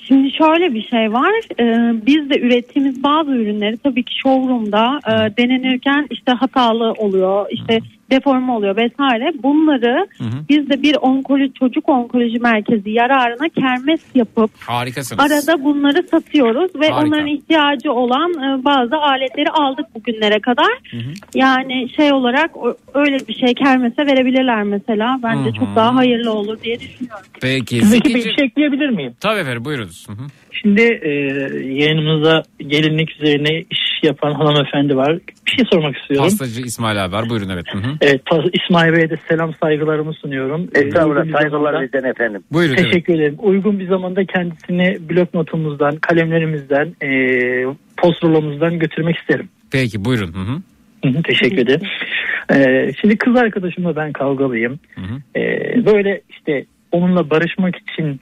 [0.10, 1.34] Şimdi şöyle bir şey var.
[1.60, 7.80] Ee, biz de ürettiğimiz bazı ürünleri tabii ki showroom'da e, denenirken işte hatalı oluyor, işte
[8.12, 9.32] deforme oluyor vesaire.
[9.44, 10.08] Bunları
[10.50, 15.20] biz de bir onkoloji çocuk onkoloji merkezi yararına kermes yapıp Harikasınız.
[15.32, 17.08] arada bunları satıyoruz ve Harika.
[17.08, 20.72] onların ihtiyacı olan e, bazı aletleri aldık bugünlere kadar.
[21.36, 25.20] Yani şey olarak o- öyle bir şey kermese verebilirler mesela.
[25.24, 25.54] Bence Hı hı.
[25.54, 27.26] çok daha hayırlı olur diye düşünüyorum.
[27.42, 27.82] Peki.
[27.92, 29.14] Bey bir şey ekleyebilir miyim?
[29.20, 30.08] Tabii efendim buyurunuz.
[30.10, 30.28] Hı hı.
[30.52, 31.10] Şimdi e,
[31.84, 35.18] yayınımızda gelinlik üzerine iş yapan hanımefendi var.
[35.46, 36.26] Bir şey sormak istiyorum.
[36.30, 37.66] Pastacı İsmail abi var buyurun evet.
[37.72, 37.92] Hı hı.
[38.02, 40.70] Evet, pas- İsmail Bey'e de selam saygılarımı sunuyorum.
[40.76, 42.44] E, Estağfurullah saygılar bizden efendim.
[42.52, 42.76] Buyurun.
[42.76, 43.36] Teşekkür ederim.
[43.40, 47.10] Uygun bir zamanda kendisini blok notumuzdan, kalemlerimizden, e,
[47.98, 49.50] postrolomuzdan götürmek isterim.
[49.72, 50.34] Peki buyurun.
[50.34, 50.62] Hı hı.
[51.06, 51.82] Hı hı, Teşekkür ederim.
[52.54, 54.80] E, şimdi kız arkadaşımla ben kavgalıyım.
[54.96, 55.40] Hı hı.
[55.40, 55.42] E,
[55.86, 58.20] böyle işte onunla barışmak için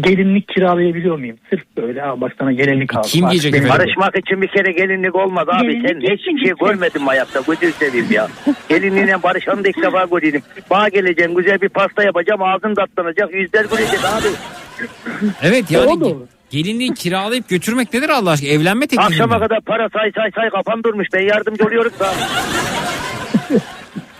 [0.00, 1.36] gelinlik kiralayabiliyor muyum?
[1.50, 3.10] Sırf böyle ha bak sana gelinlik aldım.
[3.10, 3.84] Kim Bak, giyecek benim- efendim?
[3.86, 5.66] Barışmak için bir kere gelinlik olmaz abi.
[5.66, 7.40] Gelinlik Sen hiç şey mi hayatta?
[7.46, 8.28] Gözünü seveyim ya.
[8.68, 10.42] Gelinliğine barışanı da ilk defa göreyim.
[10.70, 12.42] Bana geleceğim güzel bir pasta yapacağım.
[12.42, 13.34] Ağzın tatlanacak.
[13.34, 14.26] Yüzler gülecek abi.
[15.42, 16.26] Evet yani O da ge- olur.
[16.50, 18.48] gelinliği kiralayıp götürmek nedir Allah aşkına?
[18.50, 19.42] Evlenme teklifi Akşama mi?
[19.42, 21.08] kadar para say say say kafam durmuş.
[21.14, 22.06] Ben yardımcı oluyorum da.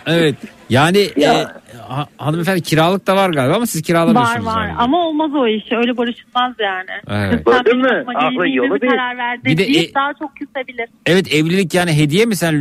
[0.07, 0.35] Evet.
[0.69, 1.45] Yani e,
[1.91, 4.45] ha- hanımefendi kiralık da var galiba ama siz kiralamıyorsunuz.
[4.45, 4.77] Var var yani.
[4.77, 5.71] ama olmaz o iş.
[5.71, 6.89] Öyle barışılmaz yani.
[7.09, 7.45] Evet.
[7.45, 8.03] Gördün mü?
[8.15, 8.87] Aklı yolu bir bir.
[8.87, 10.89] karar ver Bir de, e- daha çok küsebilir.
[11.05, 12.55] Evet evlilik yani hediye mi sen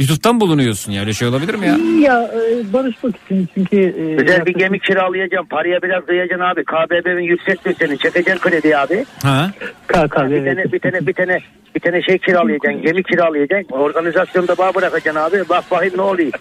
[0.00, 1.76] lütuftan bulunuyorsun ya öyle şey olabilir mi ya?
[2.00, 5.46] Ya e, barışmak için çünkü e, Güzel bir gemi kiralayacağım.
[5.46, 6.64] Paraya biraz kıyacaksın abi.
[6.64, 7.98] KBB'nin yüksek seni.
[7.98, 9.04] Çekeceksin kredi abi.
[9.22, 9.50] Ha?
[9.86, 11.38] KKV Bir tane bir tane bir tane
[11.74, 12.82] bir tane şey kiralayacaksın.
[12.82, 13.74] Gemi kiralayacaksın.
[13.74, 15.48] Organizasyonda bağ bırakacaksın abi.
[15.48, 16.32] Bak bakayım ne oluyor.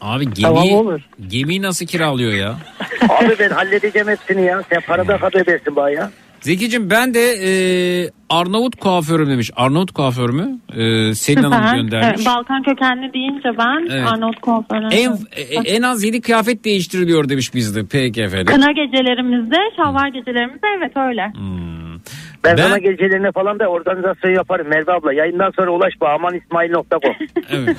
[0.00, 1.00] Abi gemi Tamam, olur.
[1.28, 2.50] gemiyi nasıl kiralıyor ya?
[3.08, 4.62] Abi ben halledeceğim hepsini ya.
[4.72, 6.10] Sen parada KBB'sin bana ya.
[6.40, 7.50] Zekicim ben de e,
[8.30, 9.50] Arnavut kuaförüm demiş.
[9.56, 10.58] Arnavut kuaför mü?
[10.76, 11.76] E, Selin Hanım Süper.
[11.76, 12.08] göndermiş.
[12.16, 14.08] Evet, Balkan kökenli deyince ben Evet.
[14.12, 14.86] Arnavut kuaförü.
[14.90, 15.42] En, e,
[15.76, 17.80] en az 7 kıyafet değiştiriliyor demiş bizde.
[17.90, 18.46] Peki efendim.
[18.54, 21.32] Kına gecelerimizde, şalvar gecelerimizde evet öyle.
[22.44, 25.12] Ben, Ben- sana gecelerine falan da organizasyon yaparım Merve abla.
[25.12, 27.14] Yayından sonra ulaş bana amanismail.com.
[27.50, 27.76] Evet.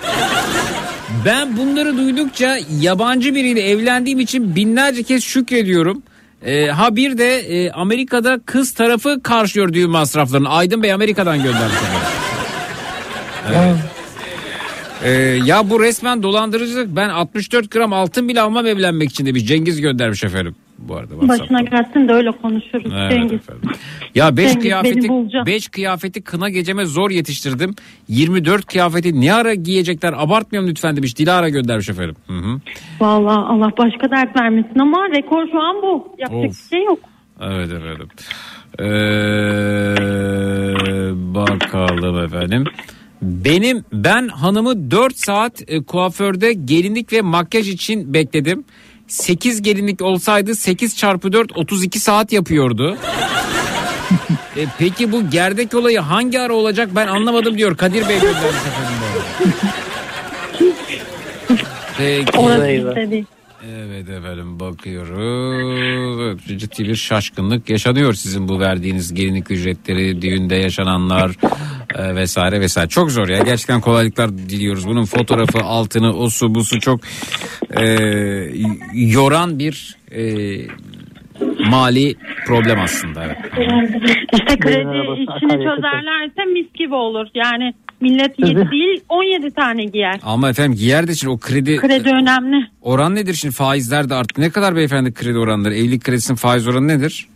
[1.26, 6.04] Ben bunları duydukça yabancı biriyle evlendiğim için binlerce kez şükrediyorum.
[6.46, 10.50] Ee, ha bir de e, Amerika'da kız tarafı karşılıyor düğün masraflarını.
[10.50, 11.76] Aydın Bey Amerika'dan göndermiş.
[13.50, 13.76] Evet.
[15.04, 15.10] Ee,
[15.46, 16.96] ya bu resmen dolandırıcılık.
[16.96, 19.46] Ben 64 gram altın bile almam evlenmek için demiş.
[19.46, 20.56] Cengiz göndermiş efendim.
[20.88, 21.44] Bu arada WhatsApp'ta.
[21.44, 22.94] Başına gelsin de öyle konuşuruz.
[22.96, 23.34] Evet Cengiz.
[23.34, 23.70] efendim.
[24.16, 25.46] Ya 5 Cengiz, kıyafeti beni bulacaksın.
[25.46, 27.76] 5 kıyafeti kına geceme zor yetiştirdim.
[28.08, 31.18] 24 kıyafeti ne ara giyecekler abartmayalım lütfen demiş.
[31.18, 32.16] Dilara göndermiş efendim.
[32.28, 32.60] Hı hı.
[33.00, 36.16] Vallahi Allah başka dert vermesin ama rekor şu an bu.
[36.18, 36.52] Yapacak Of.
[36.52, 37.00] bir şey yok.
[37.42, 38.08] Evet efendim.
[38.80, 38.84] Ee,
[41.36, 42.64] bakalım efendim.
[43.22, 48.64] Benim ben hanımı 4 saat e, kuaförde gelinlik ve makyaj için bekledim.
[49.10, 52.98] 8 gelinlik olsaydı 8 çarpı 4 32 saat yapıyordu.
[54.58, 59.54] E, peki bu gerdek olayı hangi ara olacak ben anlamadım diyor Kadir Bey göndermiş efendim.
[61.98, 62.38] Peki.
[62.38, 63.26] Orası bizde değil.
[63.66, 66.48] Evet efendim bakıyoruz.
[66.48, 71.32] Ciddi bir şaşkınlık yaşanıyor sizin bu verdiğiniz gelinlik ücretleri, düğünde yaşananlar
[71.96, 72.90] e, vesaire vesaire.
[72.90, 74.88] Çok zor ya gerçekten kolaylıklar diliyoruz.
[74.88, 77.00] Bunun fotoğrafı, altını, o su, bu su çok
[77.80, 77.86] e,
[78.94, 80.22] yoran bir e,
[81.70, 82.16] mali
[82.48, 83.24] problem aslında.
[83.24, 83.38] Evet.
[84.34, 85.50] İşte kredi akaryakıtı.
[85.50, 87.28] çözerlerse mis gibi olur.
[87.34, 90.20] Yani millet 7 değil 17 tane giyer.
[90.24, 92.68] Ama efendim giyer de için o kredi, Kredi önemli.
[92.82, 94.42] oran nedir şimdi faizler de arttı.
[94.42, 95.74] Ne kadar beyefendi kredi oranları?
[95.76, 97.28] Evlilik kredisinin faiz oranı nedir?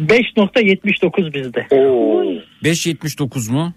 [0.00, 1.66] 5.79 bizde.
[1.70, 2.24] Oo.
[2.64, 3.72] 5.79 mu?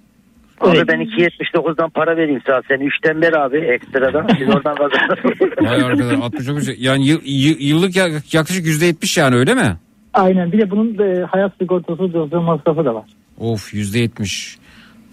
[0.62, 2.62] Abi ben 2.79'dan para vereyim sana.
[2.68, 4.28] Sen 3'ten ver abi ekstradan.
[4.40, 5.58] Biz oradan kazanırız.
[5.62, 9.78] Vay arkadaş 69 yani yıl- yıl- yıllık ya- yaklaşık %70 yani öyle mi?
[10.14, 13.06] Aynen bir de bunun e, hayat sigortası dozda masrafı da var.
[13.38, 14.58] Of %70.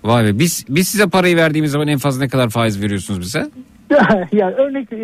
[0.05, 3.51] Vay be biz biz size parayı verdiğimiz zaman en fazla ne kadar faiz veriyorsunuz bize?
[4.33, 4.99] yani örnek e,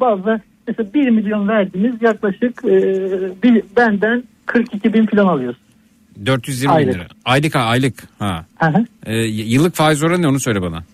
[0.00, 2.72] bazı mesela 1 milyon verdiğimiz yaklaşık e,
[3.42, 5.58] bir, benden 42 bin falan alıyoruz.
[6.26, 6.94] 420 bin Aylık.
[6.94, 7.06] lira.
[7.24, 7.94] Aylık ha aylık.
[8.18, 8.46] Ha.
[8.58, 9.12] Hı hı.
[9.12, 10.84] Y- yıllık faiz oranı ne onu söyle bana.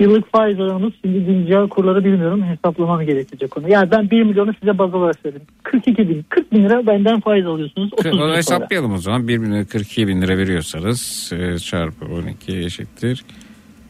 [0.00, 3.70] Yıllık faiz oranımız şimdi güncel kurları bilmiyorum hesaplamam gerekecek onu.
[3.70, 5.46] Yani ben 1 milyonu size baz olarak söyledim.
[5.62, 7.92] 42 bin 40 bin lira benden faiz alıyorsunuz.
[7.92, 9.28] 30 K- bin onu hesaplayalım o zaman.
[9.28, 13.24] 1 bin lira 42 bin lira veriyorsanız e, çarpı 12 eşittir.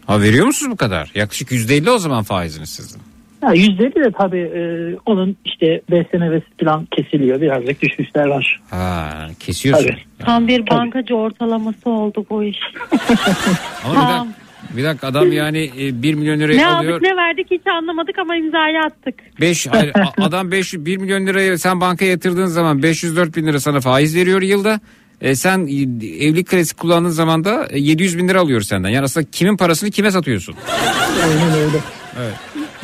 [0.07, 1.11] Ha veriyor musunuz bu kadar?
[1.15, 3.01] Yaklaşık %50 o zaman faiziniz sizin.
[3.41, 4.61] Ha, %50 de tabii e,
[5.07, 7.41] onun işte 5 sene ve falan kesiliyor.
[7.41, 8.61] Birazcık düşüşler var.
[8.71, 9.09] Ha
[9.41, 9.87] kesiyorsun.
[9.87, 9.99] Tabii.
[10.19, 12.59] Tam bir bankacı ortalaması oldu bu iş.
[13.85, 14.27] Ama bir dakika,
[14.77, 16.93] bir dakika adam yani e, 1 milyon lirayı Ne alıyor.
[16.93, 19.15] aldık ne verdik hiç anlamadık ama imzayı attık.
[19.41, 19.67] 5
[20.19, 24.43] adam 5 1 milyon lirayı sen bankaya yatırdığın zaman 504 bin lira sana faiz veriyor
[24.43, 24.81] yılda.
[25.21, 25.73] E, sen e,
[26.27, 28.89] evlilik kredisi kullandığın zaman da e, 700 bin lira alıyor senden.
[28.89, 30.55] Yani aslında kimin parasını kime satıyorsun?
[31.23, 31.79] Aynen öyle.
[32.21, 32.35] Evet.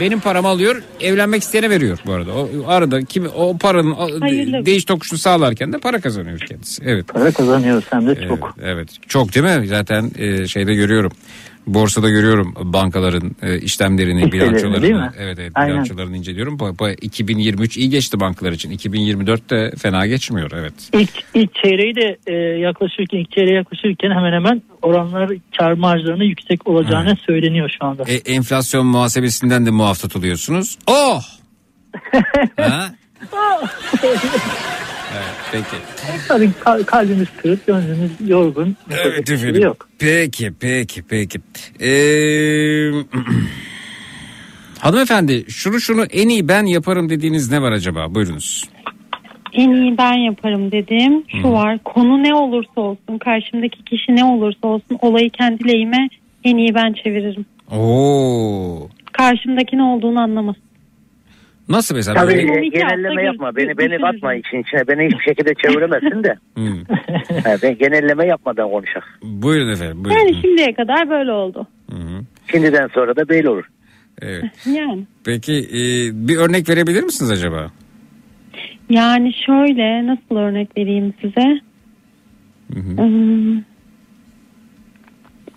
[0.01, 2.31] Benim paramı alıyor, evlenmek isteyene veriyor bu arada.
[2.35, 4.67] O arada kim o paranın Hayırlı.
[4.67, 6.83] değiş tokuşunu sağlarken de para kazanıyor kendisi.
[6.87, 7.09] Evet.
[7.09, 8.57] Para kazanıyoruz hem de Evet, çok.
[8.63, 8.89] evet.
[9.09, 9.67] Çok değil mi?
[9.67, 11.13] Zaten e, şeyde görüyorum.
[11.67, 15.13] Borsada görüyorum bankaların e, işlemlerini, bilançolarını.
[15.19, 15.75] Evet, evet Aynen.
[15.75, 16.59] bilançolarını inceliyorum.
[16.59, 18.71] Bu, bu 2023 iyi geçti bankalar için.
[18.71, 20.75] 2024 de fena geçmiyor evet.
[20.93, 26.69] İlk, ilk çeyreği de e, yaklaşırken ilk çeyreğe yaklaşırken hemen hemen oranlar kar marjlarının yüksek
[26.69, 28.03] olacağını söyleniyor şu anda.
[28.03, 30.79] E, enflasyon muhasebesinden de muaf tutuluyorsunuz.
[30.87, 31.23] Oh!
[32.57, 32.95] ha?
[35.15, 35.83] Evet, peki.
[36.29, 38.77] Tabii kal- kalbimiz kırık, gönlümüz yorgun.
[38.91, 39.63] Evet şey efendim.
[39.63, 39.89] Yok.
[39.99, 41.39] Peki peki peki.
[41.81, 42.91] Ee,
[44.79, 48.15] hanımefendi şunu şunu en iyi ben yaparım dediğiniz ne var acaba?
[48.15, 48.65] Buyurunuz.
[49.53, 51.79] En iyi ben yaparım dediğim şu var.
[51.85, 56.09] Konu ne olursa olsun, karşımdaki kişi ne olursa olsun olayı kendi lehime
[56.45, 57.47] en iyi ben çeviririm.
[57.71, 58.89] Oo.
[59.13, 60.63] Karşımdaki ne olduğunu anlamasın.
[61.69, 62.21] Nasıl mesela?
[62.21, 63.57] Tabii Böyle- genelleme yapma.
[63.57, 64.89] Beni beni katma işin içine.
[64.89, 66.35] Beni hiçbir şekilde çeviremezsin de.
[66.55, 66.85] Hmm.
[67.45, 69.19] Ha, ben genelleme yapmadan konuşak.
[69.23, 70.05] Buyurun efendim.
[70.05, 70.21] Buyurun.
[70.21, 71.67] Yani şimdiye kadar böyle oldu.
[71.91, 72.21] Hı hı.
[72.51, 73.65] Şimdiden sonra da böyle olur.
[74.23, 74.45] Evet.
[74.67, 75.05] Yani.
[75.25, 75.81] Peki e,
[76.29, 77.71] bir örnek verebilir misiniz acaba?
[78.91, 81.61] Yani şöyle nasıl örnek vereyim size?
[82.73, 83.59] Hmm.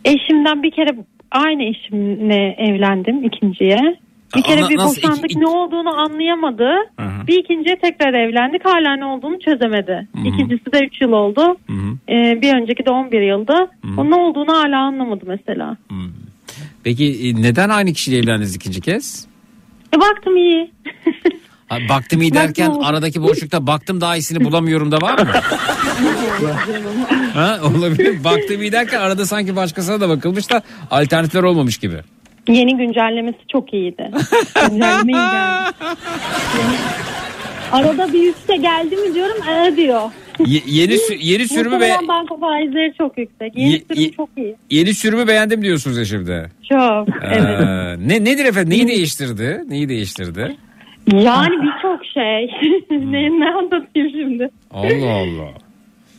[0.06, 0.90] Eşimden bir kere
[1.32, 3.98] aynı eşimle evlendim ikinciye.
[4.36, 6.70] Bir kere Ana- bir boşandık İki- ne olduğunu anlayamadı.
[7.00, 7.28] Hı hı.
[7.28, 10.08] Bir ikinciye tekrar evlendik hala ne olduğunu çözemedi.
[10.16, 10.28] Hı hı.
[10.28, 11.58] İkincisi de 3 yıl oldu.
[11.68, 11.98] Hı hı.
[12.10, 13.54] Ee, bir önceki de 11 yıldı.
[13.98, 15.78] O ne olduğunu hala anlamadı mesela.
[16.84, 19.28] Peki e, neden aynı kişiyle evlendiniz ikinci kez?
[19.96, 20.72] E, baktım iyi.
[21.90, 22.86] Baktım iyi derken Baktım.
[22.86, 25.28] aradaki boşlukta baktım daha iyisini bulamıyorum da var mı?
[27.34, 28.24] ha, olabilir.
[28.24, 31.96] Baktım iyi derken arada sanki başkasına da bakılmış da alternatifler olmamış gibi.
[32.48, 34.12] Yeni güncellemesi çok iyiydi.
[34.70, 35.74] Güncelleme iyi geldi.
[37.72, 40.02] Arada bir üste geldi mi diyorum ee diyor.
[40.46, 43.58] Ye- yeni sü- yeni sürümü be banka faizleri çok yüksek.
[43.58, 44.56] Yeni Ye- sürüm çok iyi.
[44.72, 46.52] yeni sürümü beğendim diyorsunuz ya şimdi.
[46.70, 47.08] Çok.
[47.24, 47.60] Evet.
[47.62, 48.70] Ee, ne nedir efendim?
[48.70, 49.64] Neyi değiştirdi?
[49.70, 50.56] Neyi değiştirdi?
[51.14, 52.46] Yani birçok şey.
[53.12, 54.50] ne, ne anlatayım şimdi?
[54.72, 55.50] Allah Allah.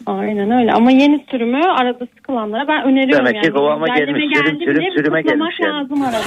[0.08, 3.56] Aynen öyle ama yeni sürümü arada sıkılanlara ben öneriyorum Demek ki yani.
[3.56, 5.72] kıvama Güncelleme gelmiş, sürüm, geldi sürüm, sürüme gelmiş yani.
[5.72, 6.18] lazım arada.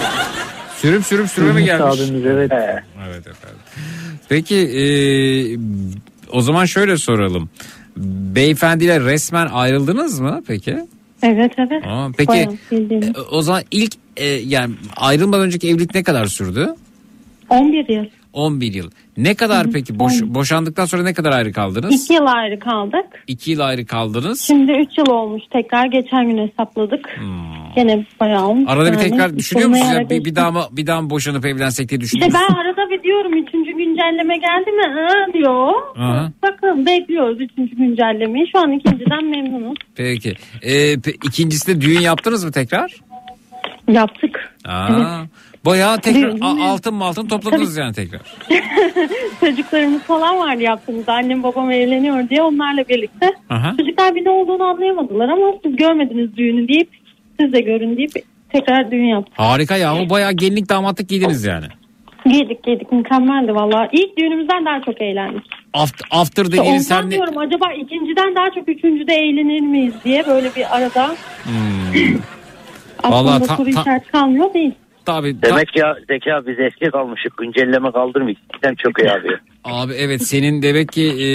[0.76, 1.95] Sürüm sürüm sürüme mi gelmiş?
[1.95, 2.52] Sağlığınız, evet.
[3.08, 3.60] Evet efendim.
[4.30, 4.86] Peki e,
[6.32, 7.49] o zaman şöyle soralım.
[8.36, 10.78] Beyefendiyle resmen ayrıldınız mı peki?
[11.24, 11.84] Evet evet.
[11.88, 16.70] Aa, peki Bayağı e, o zaman ilk e, yani ayrılmadan önceki evlilik ne kadar sürdü?
[17.49, 18.06] 11 yıl.
[18.34, 18.91] 11 yıl.
[19.18, 22.03] Ne kadar peki boş, boşandıktan sonra ne kadar ayrı kaldınız?
[22.03, 23.06] İki yıl ayrı kaldık.
[23.28, 24.41] 2 yıl ayrı kaldınız.
[24.41, 25.86] Şimdi üç yıl olmuş tekrar.
[25.86, 27.20] Geçen gün hesapladık.
[27.76, 28.62] Gene bayağı olmuş.
[28.62, 28.70] Hmm.
[28.70, 29.10] Arada bir yani.
[29.10, 29.91] tekrar düşünüyor musunuz?
[29.94, 30.10] ya?
[30.10, 33.03] Bir, bir daha mı bir daha mı boşanıp evlensek diye düşünüyor İşte ben arada bir
[33.03, 34.84] diyorum üçüncü güncelleme geldi mi?
[34.95, 35.74] Ha diyor.
[35.98, 36.32] Aha.
[36.44, 38.48] Bakın bekliyoruz üçüncü güncellemeyi.
[38.52, 39.78] Şu an ikinciden memnunuz.
[39.95, 40.34] Peki.
[40.62, 42.95] Ee, pe- ikincisi de düğün yaptınız mı tekrar?
[43.91, 44.56] Yaptık.
[44.66, 45.24] Aa,
[45.66, 48.22] Bayağı tekrar a- altın mı altın topladınız yani tekrar.
[49.40, 51.14] Çocuklarımız falan vardı yaptığımızda.
[51.14, 53.34] Annem babam evleniyor diye onlarla birlikte.
[53.50, 53.74] Aha.
[53.80, 56.90] Çocuklar bir ne olduğunu anlayamadılar ama siz görmediniz düğünü deyip
[57.40, 58.12] siz de görün deyip
[58.50, 59.34] tekrar düğün yaptık.
[59.40, 60.10] Harika ya.
[60.10, 61.66] Bayağı gelinlik damatlık giydiniz yani.
[62.26, 63.88] Giydik giydik mükemmeldi valla.
[63.92, 65.42] İlk düğünümüzden daha çok eğlendik.
[65.74, 70.24] After, after İşte dediğiniz ondan sen diyorum acaba ikinciden daha çok üçüncüde eğlenir miyiz diye
[70.28, 71.08] böyle bir arada
[71.44, 71.54] Hmm.
[73.04, 74.72] aklımda Vallahi ta- soru ta- işareti kalmıyor değil.
[75.06, 75.41] Tabii.
[75.41, 77.38] ta- Demek ya Zeki abi biz eski kalmışık.
[77.38, 78.38] Güncelleme kaldırmıyor.
[78.53, 79.28] Sistem çok iyi abi.
[79.64, 81.26] Abi evet senin demek ki e,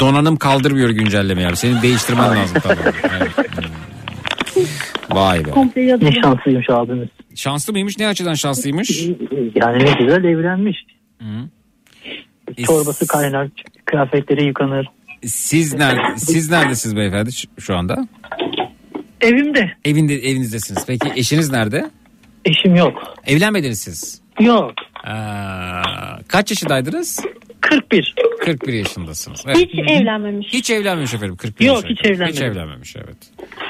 [0.00, 1.56] donanım kaldırmıyor güncelleme abi.
[1.56, 2.80] Senin değiştirmen lazım tabii.
[3.20, 3.30] Evet.
[5.10, 5.50] Vay be.
[6.00, 7.08] Ne şanslıymış abimiz.
[7.34, 7.98] Şanslı mıymış?
[7.98, 8.90] Ne açıdan şanslıymış?
[9.54, 10.76] Yani ne güzel evlenmiş.
[11.20, 11.48] Hı.
[12.66, 13.48] Çorbası kaynar,
[13.84, 14.86] kıyafetleri yıkanır.
[15.26, 18.08] Siz nerede, siz neredesiniz beyefendi şu anda?
[19.20, 19.72] Evimde.
[19.84, 20.84] Evinde evinizdesiniz.
[20.86, 21.90] Peki eşiniz nerede?
[22.46, 23.14] Eşim yok.
[23.26, 24.22] Evlenmediniz siz.
[24.40, 24.72] Yok.
[25.04, 25.82] Aa,
[26.28, 27.24] kaç yaşındaydınız?
[27.60, 28.14] 41.
[28.40, 29.44] 41 yaşındasınız.
[29.46, 29.56] Evet.
[29.56, 30.46] Hiç evlenmemiş.
[30.52, 32.10] Hiç evlenmemiş efendim 41 Yok, hiç kadar.
[32.14, 32.32] evlenmedi.
[32.36, 33.16] Hiç evlenmemiş evet.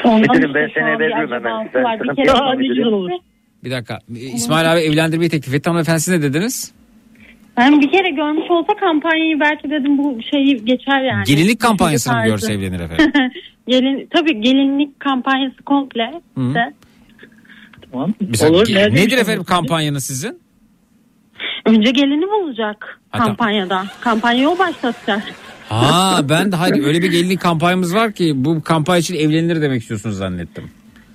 [0.05, 1.43] Müdürüm, ben seni an bir hemen.
[1.85, 2.01] var.
[2.01, 2.37] Bir sıkıntı kere yok.
[2.37, 3.11] Daha ne güzel olur.
[3.65, 3.99] Bir dakika.
[4.15, 6.73] İsmail abi evlendirmeyi teklif etti ama efendim siz ne dediniz?
[7.57, 11.25] Ben bir kere görmüş olsa kampanyayı belki dedim bu şeyi geçer yani.
[11.25, 12.31] Gelinlik kampanyasını mı Tarzı.
[12.33, 13.13] görse evlenir efendim?
[13.69, 16.13] Gelin, tabii gelinlik kampanyası komple.
[16.39, 16.55] Hı.
[16.55, 16.75] de.
[17.93, 18.15] Tamam.
[18.29, 18.67] Mesela Olur.
[18.67, 20.41] ge- nerede nedir bir- efendim kampanyanız sizin?
[21.67, 23.27] Önce gelini bulacak Ha, tamam.
[23.29, 23.85] kampanyada.
[24.01, 25.23] Kampanyayı o başlatacak.
[25.69, 29.81] Ha ben de hayır öyle bir gelinlik kampanyamız var ki bu kampanya için evlenilir demek
[29.83, 30.65] istiyorsunuz zannettim.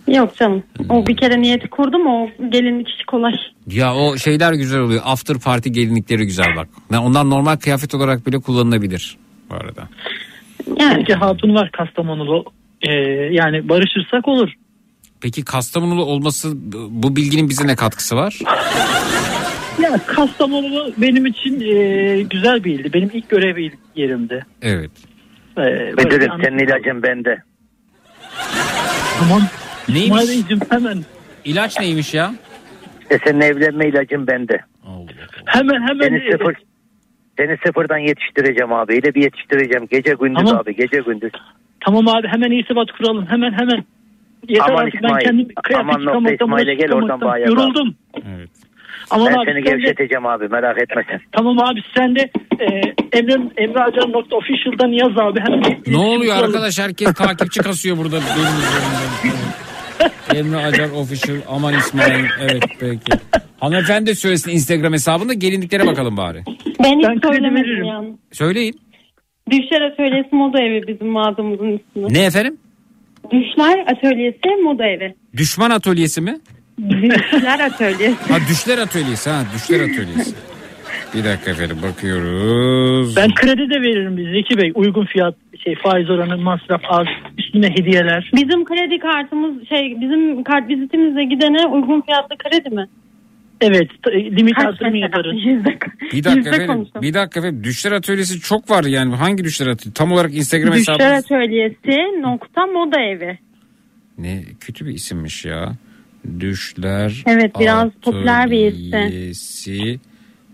[0.08, 0.64] Yok canım.
[0.78, 0.90] Hmm.
[0.92, 3.34] O bir kere niyeti kurdu mu o gelinlik işi kolay.
[3.68, 5.02] Ya o şeyler güzel oluyor.
[5.06, 6.68] After party gelinlikleri güzel bak.
[6.92, 9.18] Yani onlar normal kıyafet olarak bile kullanılabilir
[9.50, 9.90] bu arada.
[10.80, 12.46] Yani hatun var Kastamonulu.
[12.82, 12.92] Ee,
[13.32, 14.50] yani barışırsak olur.
[15.22, 16.52] Peki Kastamonulu olması
[16.90, 18.40] bu bilginin bize ne katkısı var?
[19.82, 22.94] Ya Kastamonu benim için e, güzel bir ildi.
[22.94, 24.46] Benim ilk görev il- yerimdi.
[24.62, 24.92] Evet.
[25.58, 25.62] Ee,
[25.98, 27.44] Müdürüm senin ilacın bende.
[29.20, 29.42] Tamam.
[29.90, 30.06] Neymiş?
[30.22, 30.98] İsmail Beyciğim hemen
[31.46, 32.34] İlaç neymiş ya?
[33.02, 34.60] İşte senin evlenme ilacın bende.
[35.46, 36.56] hemen hemen Seni sıfır
[37.38, 38.94] seni sıfırdan yetiştireceğim abi.
[38.94, 39.88] Öyle bir yetiştireceğim.
[39.92, 40.62] Gece gündüz Tamam.
[40.62, 40.76] abi.
[40.76, 41.32] Gece gündüz.
[41.80, 43.26] Tamam abi hemen irtibat kuralım.
[43.30, 43.84] Hemen hemen.
[44.50, 45.14] Yeter Aman artık İsmail.
[45.16, 47.38] ben kendim kıyafet Aman nokta İsmail'e gel, oradan bağ.
[47.38, 47.96] Yoruldum.
[48.36, 48.50] Evet.
[49.10, 50.48] Aman ben abi seni sen de, gevşeteceğim abi.
[50.48, 51.20] Merak etme sen.
[51.32, 52.22] tamam abi sen de
[52.60, 52.66] e,
[53.18, 55.40] Emre, Emre Acar nokta official'dan yaz abi.
[55.40, 56.46] Hemen Ne oluyor kuralım.
[56.50, 58.20] arkadaş herkes takipçi kasıyor burada.
[60.36, 63.12] Emre Acar Official aman İsmail evet peki.
[63.60, 66.44] Hanımefendi söylesin Instagram hesabında gelinliklere bakalım bari.
[66.84, 68.10] ben hiç Ben söylemedim yani.
[68.32, 68.80] Söyleyin.
[69.52, 72.14] Düşler Atölyesi Moda Evi bizim mağazamızın ismi.
[72.14, 72.58] Ne efendim?
[73.32, 75.16] Düşler Atölyesi Moda Evi.
[75.38, 76.38] Düşman atölyesi mi?
[76.90, 78.32] Düşler Atölyesi.
[78.34, 80.36] Ha düşler atölyesi ha düşler atölyesi.
[81.16, 83.16] Bir dakika efendim bakıyoruz.
[83.16, 84.72] Ben kredi de veririm biz Zeki Bey.
[84.76, 87.08] Uygun fiyat, şey faiz oranı, masraf az,
[87.38, 88.32] üstüne hediyeler.
[88.36, 92.88] Bizim kredi kartımız şey bizim kart vizitimizle gidene uygun fiyatlı kredi mi?
[93.62, 95.06] Evet, t- limit Kaç artırımı mesela?
[95.06, 95.36] yaparız.
[96.14, 96.68] Bir dakika efendim.
[96.68, 97.02] konuşalım.
[97.02, 97.64] Bir dakika efendim.
[97.64, 99.16] Düşler atölyesi çok var yani.
[99.16, 99.94] Hangi düşler atölyesi?
[99.94, 101.26] Tam olarak Instagram Düşler hesabınız.
[101.26, 103.38] Atölyesi nokta moda evi.
[104.18, 105.74] Ne kötü bir isimmiş ya.
[106.40, 108.94] Düşler Evet, biraz popüler bir isim.
[108.94, 110.00] Atölyesi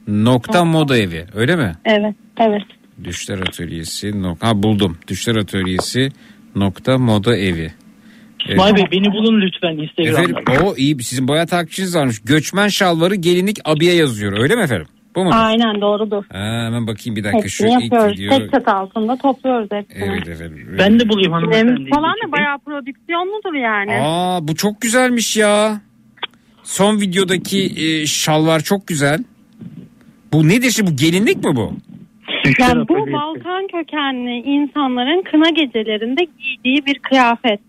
[0.08, 1.72] nokta moda evi öyle mi?
[1.86, 2.64] Evet, evet.
[3.04, 4.98] Düşler atölyesi nokta ha buldum.
[5.08, 6.10] Düşler atölyesi
[6.56, 7.72] nokta moda evi.
[8.50, 10.40] İsmail Bey beni bulun lütfen Instagram'da.
[10.40, 12.20] Efendim o iyi sizin bayağı takipçiniz varmış.
[12.26, 14.88] Göçmen şalvarı gelinlik abiye yazıyor öyle mi efendim?
[15.16, 15.30] Bu mu?
[15.34, 16.24] Aynen doğrudur.
[16.32, 18.20] Ha, hemen bakayım bir dakika şu Hepsini ilk yapıyoruz.
[18.20, 18.38] video.
[18.38, 20.04] Tek çatı altında topluyoruz hepsini.
[20.04, 20.76] Evet efendim.
[20.80, 21.90] Ben de bulayım hanımefendi.
[21.90, 24.00] Falan da bayağı prodüksiyonludur yani.
[24.02, 25.82] Aa bu çok güzelmiş ya.
[26.64, 29.20] Son videodaki e, şalvar çok güzel.
[30.34, 31.74] Bu nedir şimdi bu gelinlik mi bu?
[32.60, 32.94] Yani bu.
[33.14, 37.60] Balkan kökenli insanların kına gecelerinde giydiği bir kıyafet.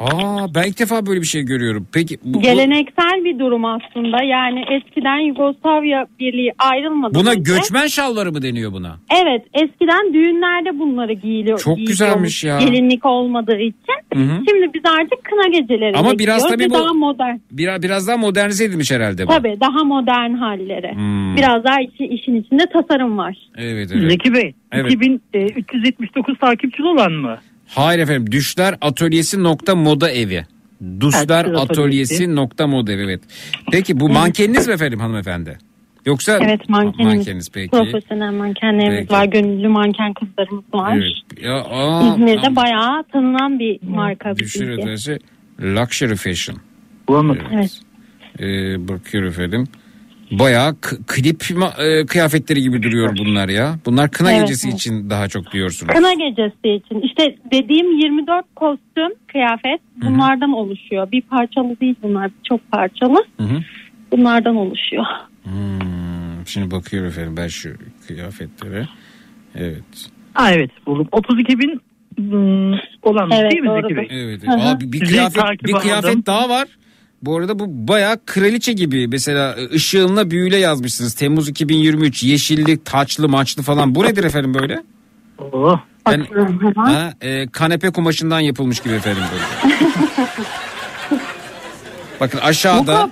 [0.00, 1.86] Aa ben ilk defa böyle bir şey görüyorum.
[1.94, 4.22] Peki bu, bu- Geleneksel bir durum aslında.
[4.24, 8.96] Yani eskiden Yugoslavya Birliği ayrılmadan buna önce- göçmen şalvarı mı deniyor buna?
[9.22, 11.58] Evet eskiden düğünlerde bunları giyiliyor.
[11.58, 12.58] Çok güzelmiş ya.
[12.58, 13.98] Gelinlik olmadığı için.
[14.14, 14.42] Hı hı.
[14.48, 17.36] Şimdi biz artık kına geceleri Ama biraz giyiyoruz tabii bu- daha modern.
[17.52, 19.30] Biraz, biraz daha modernize edilmiş herhalde bu.
[19.30, 20.92] Tabii daha modern halleri.
[20.94, 21.36] Hmm.
[21.36, 23.36] Biraz daha içi, işin içinde tasarım var.
[23.56, 24.10] Evet evet.
[24.10, 24.92] Zeki Bey Evet.
[24.92, 27.38] 2379 takipçili olan mı?
[27.68, 30.46] Hayır efendim düşler atölyesi nokta moda evi.
[31.00, 33.20] Duşlar Düşler atölyesi nokta moda evi evet.
[33.72, 35.58] Peki bu mankeniniz mi efendim hanımefendi?
[36.06, 37.16] Yoksa Evet mankenimiz.
[37.16, 37.70] mankeniniz peki.
[37.70, 39.12] Profesyonel mankenlerimiz Peki.
[39.12, 39.24] var.
[39.24, 40.96] Gönüllü manken kızlarımız var.
[40.96, 41.42] Evet.
[41.44, 42.56] Ya, aa, İzmir'de tamam.
[42.56, 44.82] bayağı tanınan bir marka Düşler bizimki.
[44.82, 45.18] atölyesi
[45.62, 46.58] luxury fashion.
[47.08, 47.46] Bulamadım.
[47.54, 47.80] Evet.
[48.40, 49.64] Ee, bakıyorum efendim.
[50.30, 51.42] Bayağı k- klip
[51.78, 53.78] e, kıyafetleri gibi duruyor bunlar ya.
[53.86, 54.78] Bunlar kına Evet, gecesi evet.
[54.78, 55.94] için daha çok diyorsunuz.
[55.94, 57.00] Kına gecesi için.
[57.00, 61.12] İşte dediğim 24 kostüm, kıyafet bunlardan oluşuyor.
[61.12, 62.30] Bir parçalı değil bunlar.
[62.48, 63.24] Çok parçalı.
[63.36, 63.60] Hı hı.
[64.12, 65.04] Bunlardan oluşuyor.
[65.44, 67.70] Hmm, şimdi bakıyorum efendim ben şu
[68.06, 68.88] kıyafetlere.
[69.54, 70.10] Evet.
[70.34, 71.08] Ha evet buldum.
[71.12, 71.80] 32 bin
[72.16, 72.72] hmm,
[73.02, 73.88] olan Evet, değil mi doğrudur.
[73.88, 74.24] Zeki Bey?
[74.24, 74.42] Evet.
[74.48, 76.68] Abi bir kıyafet bir kıyafet daha var.
[77.22, 79.08] Bu arada bu bayağı kraliçe gibi.
[79.08, 81.14] Mesela e, ışığınla büyüle yazmışsınız.
[81.14, 83.94] Temmuz 2023 yeşilli, taçlı, maçlı falan.
[83.94, 84.82] Bu nedir efendim böyle?
[85.52, 85.78] Oh.
[86.04, 86.26] Hemen.
[86.76, 89.74] ha, e, kanepe kumaşından yapılmış gibi efendim böyle.
[92.20, 93.10] Bakın aşağıda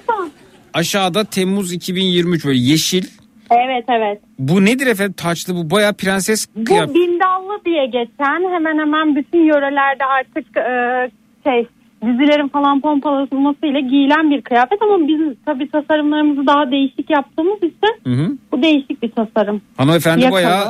[0.75, 3.05] aşağıda Temmuz 2023 böyle yeşil.
[3.51, 4.21] Evet evet.
[4.39, 5.13] Bu nedir efendim?
[5.17, 6.95] Taçlı bu bayağı prenses Bu kıyafet.
[6.95, 11.11] bindallı diye geçen hemen hemen bütün yörelerde artık e,
[11.45, 11.67] şey
[12.07, 18.11] dizilerin falan pompalanmasıyla giyilen bir kıyafet ama biz tabii tasarımlarımızı daha değişik yaptığımız için Hı
[18.23, 18.33] hı.
[18.53, 19.61] bu değişik bir tasarım.
[19.77, 20.37] Hanımefendi Yakalı.
[20.37, 20.67] bayağı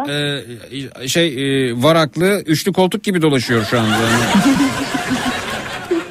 [1.03, 1.27] e, şey
[1.69, 3.97] e, varaklı üçlü koltuk gibi dolaşıyor şu anda.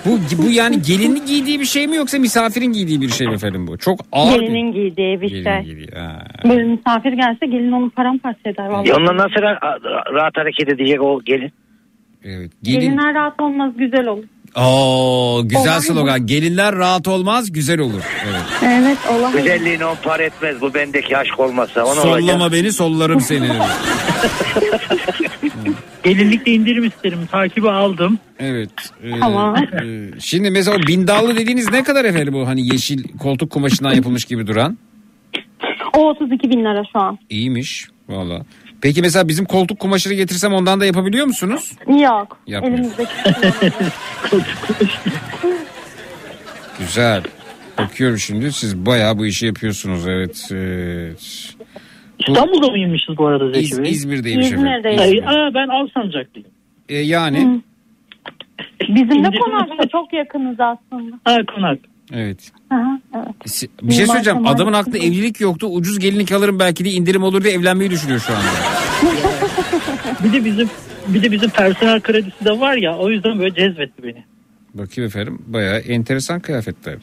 [0.06, 3.68] Bu bu yani gelinin giydiği bir şey mi yoksa misafirin giydiği bir şey mi efendim
[3.68, 3.78] bu?
[3.78, 5.44] Çok ağır Gelinin giydiği bir bir şey.
[5.44, 5.88] gelin giydiği.
[5.96, 6.24] Ha.
[6.50, 8.90] Böyle misafir gelse gelin onu paramparça eder vallahi.
[8.90, 11.52] Ya onunla nasıl ra- rahat hareket edecek o gelin?
[12.24, 12.52] Evet.
[12.64, 12.80] Gelin.
[12.80, 14.24] Gelinler rahat olmaz güzel olur.
[14.56, 15.82] Oo, güzel Olay mı?
[15.82, 16.26] slogan.
[16.26, 18.02] Gelinler rahat olmaz, güzel olur.
[18.26, 18.42] Evet.
[18.64, 19.34] Evet olay.
[19.34, 21.84] Güzelliğini on par etmez bu bendeki aşk olmasa.
[21.86, 22.04] Ona olacak.
[22.22, 23.50] Sollama beni, sollarım seni.
[26.04, 27.20] Gelinlikle indirim isterim.
[27.32, 28.20] Takibi aldım.
[28.40, 28.70] Evet.
[29.04, 29.56] e, Tamam.
[29.58, 34.26] e, şimdi mesela o bindallı dediğiniz ne kadar efendim bu hani yeşil koltuk kumaşından yapılmış
[34.26, 34.78] gibi duran?
[35.94, 37.18] O 32 bin lira şu an.
[37.30, 38.46] İyiymiş valla.
[38.86, 41.72] Peki mesela bizim koltuk kumaşını getirsem ondan da yapabiliyor musunuz?
[41.88, 42.40] Yok.
[42.48, 43.12] Elimizdeki.
[46.80, 47.24] Güzel.
[47.78, 50.48] Bakıyorum şimdi siz bayağı bu işi yapıyorsunuz evet.
[50.52, 51.54] evet.
[52.20, 53.92] İstanbul'da mıymışız bu arada Zeki İz, Bey?
[53.92, 54.68] İzmir'deymiş efendim.
[54.68, 55.00] İzmir'deyim.
[55.02, 55.28] Ay, İzmir.
[55.28, 56.50] aa, ben Alsancak'lıyım.
[56.90, 57.62] E, yani
[58.82, 61.20] Bizim de İndirim- konakla çok yakınız aslında.
[61.24, 61.80] Ha konak.
[62.14, 62.52] Evet.
[62.70, 63.70] Aha, evet.
[63.82, 64.38] Bir şey söyleyeceğim.
[64.38, 65.68] Kemal Adamın aklında evlilik yoktu.
[65.68, 68.46] Ucuz gelinlik alırım belki de indirim olur diye evlenmeyi düşünüyor şu anda.
[70.24, 70.70] Bir de bizim
[71.08, 74.24] bir de bizim personel kredisi de var ya o yüzden böyle cezbetti beni.
[74.74, 75.42] Bakayım efendim.
[75.48, 76.98] Bayağı enteresan kıyafetler.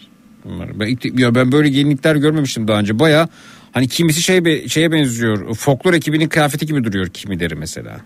[0.45, 0.81] Bunlar.
[0.81, 2.99] Ben, ya ben böyle gelinlikler görmemiştim daha önce.
[2.99, 3.29] Bayağı
[3.73, 5.55] hani kimisi şey be- şeye benziyor.
[5.55, 7.97] Folklor ekibinin kıyafeti gibi duruyor kimileri mesela.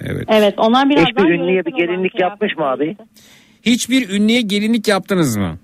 [0.00, 0.24] Evet.
[0.28, 2.96] Evet onlar biraz Hiçbir ünlüye bir gelinlik yapmış mı abi?
[3.62, 5.58] Hiçbir ünlüye gelinlik yaptınız mı?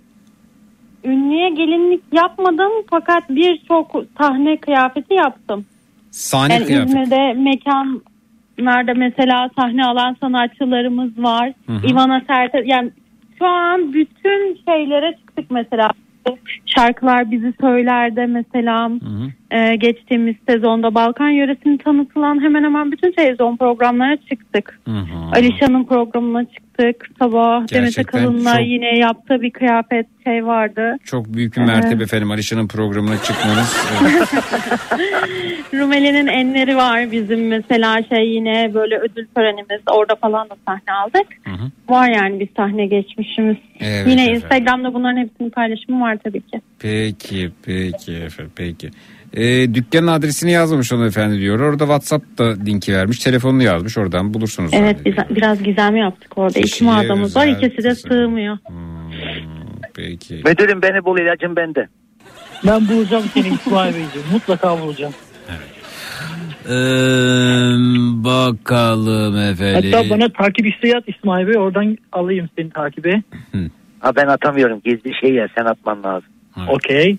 [1.04, 5.64] Ünlüye gelinlik yapmadım fakat birçok sahne kıyafeti yaptım.
[6.10, 6.90] Sahne Yani kıyafeti.
[6.90, 11.52] İzmir'de mekanlarda mesela sahne alan sanatçılarımız var.
[11.66, 11.86] Hı hı.
[11.86, 12.90] Ivana Sertel yani
[13.38, 15.90] şu an bütün şeylere çıktık mesela.
[16.66, 18.90] Şarkılar bizi söylerdi mesela.
[19.52, 24.80] Ee, geçtiğimiz sezonda Balkan yöresini tanıtılan hemen hemen bütün televizyon programlara çıktık.
[25.32, 27.10] Alişan'ın programına çıktık.
[27.18, 30.96] Sabah Demet Akalın'la çok- yine yaptığı bir kıyafet şey vardı.
[31.04, 33.76] Çok büyük bir mertebe efendim Alişan'ın programına çıkmanız.
[34.92, 35.74] Evet.
[35.74, 41.26] Rumeli'nin enleri var bizim mesela şey yine böyle ödül törenimiz orada falan da sahne aldık.
[41.88, 43.56] Var yani bir sahne geçmişimiz.
[43.80, 44.34] Evet yine efendim.
[44.34, 46.60] Instagram'da bunların hepsinin paylaşımı var tabii ki.
[46.78, 48.90] Peki, peki efendim, peki.
[49.34, 51.60] Ee, dükkanın adresini yazmamış hanımefendi diyor.
[51.60, 53.18] Orada WhatsApp'ta linki vermiş.
[53.18, 53.98] Telefonunu yazmış.
[53.98, 54.70] Oradan bulursunuz.
[54.74, 56.58] Evet biz, biraz gizemli yaptık orada.
[56.58, 58.58] İki Kişiye mağazamız var ikisi de sığmıyor.
[59.94, 60.34] Peki.
[60.34, 61.88] Müdürüm beni bul ilacım bende.
[62.66, 64.26] Ben bulacağım seni İsmail Beyciğim.
[64.32, 65.14] Mutlaka bulacağım.
[68.24, 69.92] bakalım efendim.
[69.92, 71.58] Hatta bana takip isteği at İsmail Bey.
[71.58, 73.22] Oradan alayım seni takibe.
[74.00, 76.28] Ha ben atamıyorum gizli şey ya sen atman lazım.
[76.68, 77.16] Okey.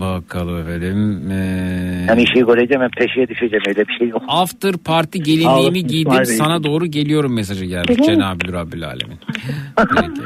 [0.00, 1.30] Bakalım efendim.
[1.30, 4.22] Ee, Yani işi göreceğim ben peşeye düşeceğim öyle bir şey yok.
[4.28, 6.36] After party gelinliğimi giydim İsmail Bey.
[6.36, 8.06] sana doğru geliyorum mesajı gelmiş.
[8.06, 9.18] Cenab-ı Rabbil Alemin.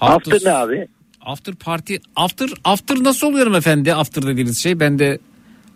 [0.00, 0.88] After ne abi?
[1.20, 5.18] After party after after nasıl oluyor hanımefendi after dediğiniz şey ben de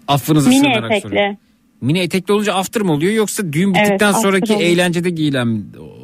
[0.08, 1.02] affınızı Mini sığınarak etekli.
[1.08, 1.36] soruyorum.
[1.80, 4.68] Mini etekli olunca after mı oluyor yoksa düğün Evet, bittikten after sonraki oluyor.
[4.70, 5.62] eğlencede giyilen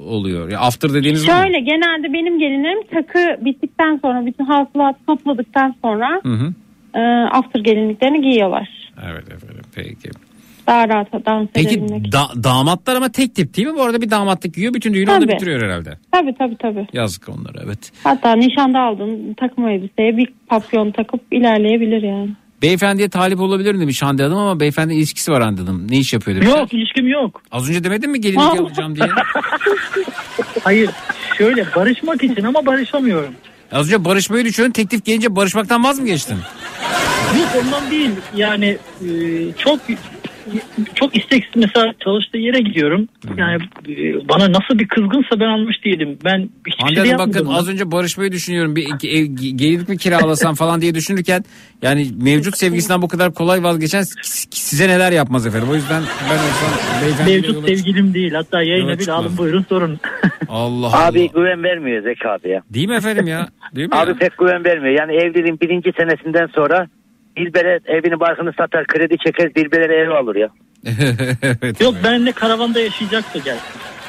[0.08, 0.50] oluyor?
[0.50, 1.26] Ya after dediğiniz?
[1.26, 6.52] Şöyle genelde benim gelinlerim takı bittikten sonra bütün hasılatı topladıktan sonra Hı hı.
[6.94, 7.00] e,
[7.32, 8.68] after gelinliklerini giyiyorlar.
[9.12, 10.10] Evet efendim peki.
[10.66, 12.12] Daha rahat dans Peki edebilmek.
[12.12, 13.74] da- damatlar ama tek tip değil mi?
[13.76, 15.28] Bu arada bir damatlık giyiyor bütün düğünü Tabii.
[15.28, 15.90] bitiriyor herhalde.
[16.12, 16.86] Tabii tabii tabii.
[16.92, 17.92] Yazık onlara evet.
[18.04, 22.30] Hatta nişanda aldın takım elbiseye bir papyon takıp ilerleyebilir yani.
[22.64, 25.90] Beyefendiye talip olabilirim demiş Hande Hanım ama beyefendi ilişkisi var Hande Hanım.
[25.90, 26.48] Ne iş yapıyor demiş.
[26.48, 27.42] Yok ilişkim yok.
[27.52, 29.08] Az önce demedin mi gelinlik alacağım diye?
[30.64, 30.90] Hayır
[31.38, 33.34] şöyle barışmak için ama barışamıyorum.
[33.72, 36.36] Az önce barışmayı düşünün teklif gelince barışmaktan vaz mı geçtin?
[37.38, 39.08] Yok ondan değil yani e,
[39.58, 39.80] çok
[40.94, 43.08] çok isteksiz mesela çalıştığı yere gidiyorum.
[43.36, 46.18] Yani e, bana nasıl bir kızgınsa ben almış değilim.
[46.24, 47.34] Ben hiçbir Hande şey Hanım yapmadım.
[47.34, 47.56] bakın ona.
[47.58, 48.76] az önce barışmayı düşünüyorum.
[48.76, 49.24] Bir iki ev,
[49.56, 51.44] gelinlik mi kiralasam falan diye düşünürken
[51.82, 54.04] yani mevcut sevgisinden bu kadar kolay vazgeçen
[54.50, 55.68] size neler yapmaz efendim.
[55.70, 58.32] O yüzden ben olsam beyefendiyle Mevcut yola- sevgilim değil.
[58.32, 59.18] Hatta Yola yayına bile çıkmaz.
[59.26, 60.00] alın buyurun sorun.
[60.48, 61.06] Allah Allah.
[61.06, 62.62] Abi güven vermiyor Zeki abi ya.
[62.70, 63.48] Değil mi efendim ya?
[63.76, 64.16] Değil mi Abi ya?
[64.16, 64.98] pek güven vermiyor.
[64.98, 66.86] Yani evliliğin birinci senesinden sonra
[67.36, 70.48] Dilber'e evini barkını satar kredi çeker Dilber'e ev alır ya.
[71.42, 73.58] evet, Yok benimle karavanda yaşayacaksa gel.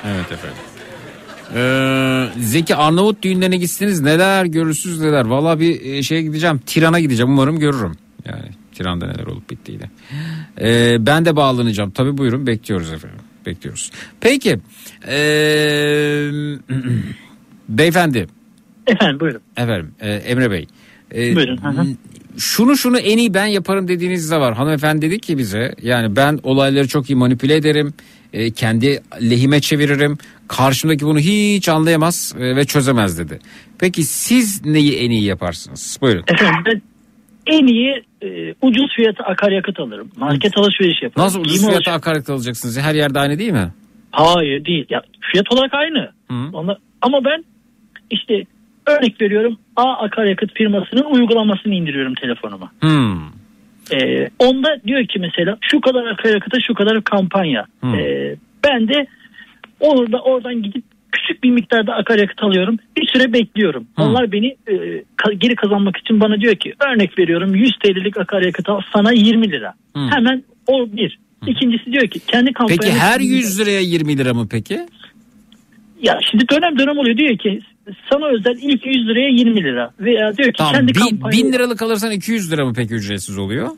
[0.05, 0.57] evet efendim.
[1.55, 5.25] Ee, Zeki Arnavut düğünlerine gitsiniz neler görürsünüz neler.
[5.25, 6.57] Valla bir e, şeye gideceğim.
[6.65, 7.91] Tiran'a gideceğim umarım görürüm.
[8.25, 9.83] Yani Tiran'da neler olup bittiğini.
[10.61, 11.91] Ee, ben de bağlanacağım.
[11.91, 13.19] Tabii buyurun bekliyoruz efendim.
[13.45, 13.91] Bekliyoruz.
[14.21, 14.59] Peki.
[15.07, 16.29] Ee,
[17.69, 18.27] beyefendi.
[18.87, 19.41] Efendim buyurun.
[19.57, 20.67] Efendim e, Emre Bey.
[21.15, 21.85] E, Buyurun, hı hı.
[22.37, 24.53] Şunu şunu en iyi ben yaparım dediğiniz de var.
[24.55, 27.93] Hanımefendi dedi ki bize yani ben olayları çok iyi manipüle ederim.
[28.33, 30.17] e, kendi lehime çeviririm.
[30.47, 33.39] Karşımdaki bunu hiç anlayamaz e, ve çözemez dedi.
[33.79, 35.97] Peki siz neyi en iyi yaparsınız?
[36.01, 36.23] Buyurun.
[36.27, 36.81] Efendim ben
[37.47, 38.27] en iyi e,
[38.61, 40.11] ucuz fiyatı akaryakıt alırım.
[40.17, 41.25] Market alışveriş yaparım.
[41.25, 42.79] Nasıl ucuz fiyata akaryakıt alacaksınız?
[42.79, 43.71] Her yerde aynı değil mi?
[44.11, 44.85] Hayır değil.
[44.89, 45.01] Ya,
[45.31, 46.11] fiyat olarak aynı.
[46.53, 47.43] Ona- ama ben
[48.11, 48.43] işte
[48.87, 52.71] örnek veriyorum A akaryakıt firmasının uygulamasını indiriyorum telefonuma.
[52.81, 53.35] Hmm.
[53.91, 57.65] Ee, onda diyor ki mesela şu kadar akaryakıta şu kadar kampanya.
[57.79, 57.95] Hmm.
[57.95, 59.07] Ee, ben de
[59.79, 62.77] orada oradan gidip küçük bir miktarda akaryakıt alıyorum.
[62.97, 63.87] Bir süre bekliyorum.
[63.97, 65.03] Onlar beni e,
[65.37, 69.73] geri kazanmak için bana diyor ki örnek veriyorum 100 TL'lik akaryakıt al sana 20 lira.
[69.93, 70.11] Hmm.
[70.11, 71.19] Hemen o bir.
[71.47, 72.81] İkincisi diyor ki kendi kampanyanı...
[72.81, 74.79] Peki her 100 liraya 20 lira mı peki?
[76.01, 77.61] Ya şimdi dönem dönem oluyor diyor ki
[78.11, 79.91] sana özel ilk 100 liraya 20 lira.
[79.99, 81.43] Veya diyor ki Tamam kendi bin, kampanyanı...
[81.43, 83.69] bin liralık alırsan 200 lira mı peki ücretsiz oluyor?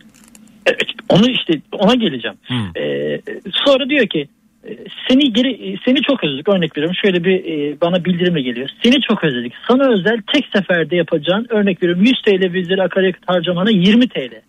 [0.66, 2.38] Evet, onu işte ona geleceğim.
[2.78, 3.22] Ee,
[3.66, 4.28] sonra diyor ki
[4.68, 4.78] e,
[5.10, 8.70] seni geri e, seni çok özledik örnek veriyorum şöyle bir e, bana bildirimle geliyor.
[8.84, 9.54] Seni çok özledik.
[9.68, 14.42] Sana özel tek seferde yapacağın örnek veriyorum 100 TL bizleri akaryakıt harcamana 20 TL.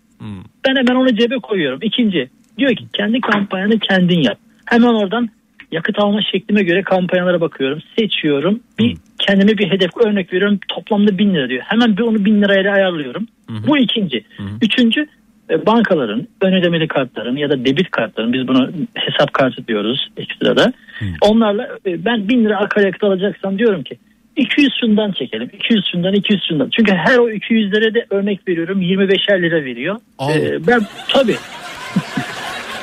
[0.67, 1.79] Ben hemen onu cebe koyuyorum.
[1.83, 2.29] İkinci
[2.59, 4.39] diyor ki kendi kampanyanı kendin yap.
[4.65, 5.29] Hemen oradan
[5.73, 7.79] yakıt alma şeklime göre kampanyalara bakıyorum.
[7.99, 8.61] Seçiyorum.
[8.79, 10.59] Bir kendime bir hedef örnek veriyorum.
[10.69, 11.63] Toplamda 1000 lira diyor.
[11.67, 13.27] Hemen bir onu 1000 lirayla ayarlıyorum.
[13.67, 14.25] Bu ikinci.
[14.63, 15.07] Üçüncü
[15.51, 20.73] e, bankaların ön ödemeli kartların ya da debit kartların biz bunu hesap kartı diyoruz ekstrada.
[21.21, 23.99] Onlarla e, ben 1000 lira akaryakıt alacaksam diyorum ki
[24.37, 25.51] 200 şundan çekelim.
[25.53, 26.71] 200 şundan 200 şundan.
[26.77, 29.97] Çünkü her o 200 lira de örnek veriyorum 25'er lira veriyor.
[30.19, 30.35] Allah.
[30.35, 31.37] E, ben tabii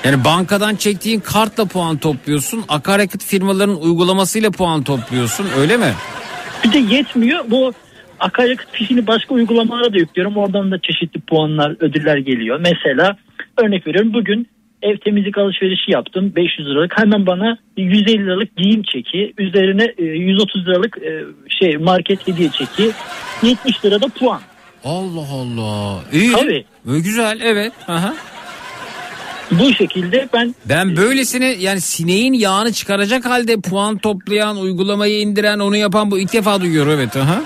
[0.06, 2.64] Yani bankadan çektiğin kartla puan topluyorsun.
[2.70, 5.94] Akaryakıt firmalarının uygulamasıyla puan topluyorsun öyle mi?
[6.64, 7.44] Bir de yetmiyor.
[7.48, 7.74] Bu
[8.20, 10.38] akaryakıt fişini başka uygulamalara da yüklüyorum.
[10.38, 12.60] Oradan da çeşitli puanlar, ödüller geliyor.
[12.60, 13.18] Mesela
[13.58, 14.48] örnek veriyorum bugün
[14.82, 16.98] ev temizlik alışverişi yaptım 500 liralık.
[16.98, 21.24] Hemen bana 150 liralık giyim çeki, üzerine e, 130 liralık e,
[21.60, 22.92] şey market hediye çeki,
[23.44, 24.42] 70 lirada puan.
[24.84, 26.04] Allah Allah.
[26.14, 26.32] İyi.
[26.32, 26.66] Tabii.
[26.86, 27.74] Güzel evet.
[27.88, 28.14] Aha.
[29.52, 35.78] Bu şekilde ben Ben böylesine yani sineğin yağını çıkaracak halde puan toplayan, uygulamayı indiren, onu
[35.78, 37.18] yapan bu ilk defa duyuyorum evet.
[37.18, 37.42] Aha.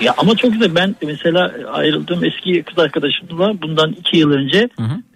[0.00, 4.58] ya ama çok güzel ben mesela ayrıldığım eski kız arkadaşımla bundan 2 yıl önce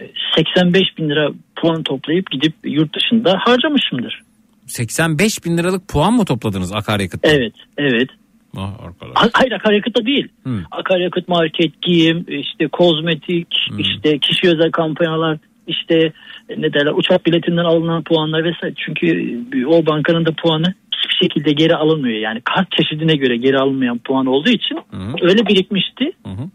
[0.01, 0.05] e,
[0.36, 4.23] 85 bin lira puan toplayıp gidip yurt dışında harcamışımdır.
[4.66, 7.20] 85 bin liralık puan mı topladınız akaryakıt?
[7.24, 8.09] Evet, evet.
[8.57, 9.12] Ah arkadaş.
[9.15, 10.28] Ha- Hayır akaryakıt da değil.
[10.47, 10.51] Hı.
[10.70, 13.48] Akaryakıt market, giyim, işte kozmetik,
[13.78, 15.39] işte kişi özel kampanyalar,
[15.71, 16.13] işte
[16.49, 18.75] e, ne derler uçak biletinden alınan puanlar vesaire.
[18.87, 22.19] Çünkü o bankanın da puanı hiçbir şekilde geri alınmıyor.
[22.19, 24.79] Yani kart çeşidine göre geri alınmayan puan olduğu için
[25.23, 26.13] öyle birikmişti.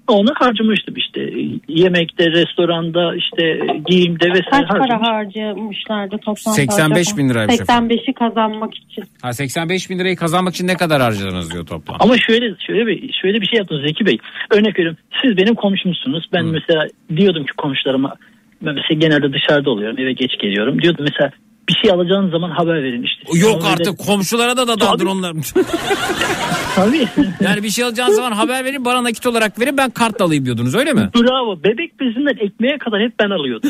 [0.07, 1.19] Onu harcamıştım işte
[1.67, 3.59] yemekte, restoranda, işte
[3.89, 5.13] giyimde vesaire Kaç para harcamıştım.
[5.13, 6.53] harcamışlardı toplam?
[6.53, 7.97] 85 bin efendim.
[7.97, 9.03] 85'i kazanmak için.
[9.21, 11.97] Ha 85 bin lirayı kazanmak için ne kadar harcadınız diyor toplam.
[11.99, 14.17] Ama şöyle şöyle bir şöyle bir şey yaptınız Zeki Bey.
[14.51, 14.97] Örnek veriyorum.
[15.21, 16.25] Siz benim komşumsunuz.
[16.33, 18.15] Ben mesela diyordum ki komşularıma
[18.61, 19.99] mesela genelde dışarıda oluyorum.
[19.99, 20.81] Eve geç geliyorum.
[20.81, 21.31] Diyordum mesela
[21.69, 23.39] bir şey alacağınız zaman haber verin işte.
[23.39, 25.33] Yok Ama öyle- artık komşulara da dadandır onlar.
[26.75, 27.07] Tabii.
[27.41, 30.75] yani bir şey alacağınız zaman haber verin bana nakit olarak verin ben kart alayım diyordunuz
[30.75, 31.09] öyle mi?
[31.15, 31.63] Bravo.
[31.63, 33.69] Bebek bezinden ekmeğe kadar hep ben alıyordum.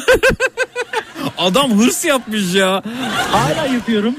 [1.38, 2.84] Adam hırs yapmış ya.
[3.32, 4.16] Hala yapıyorum.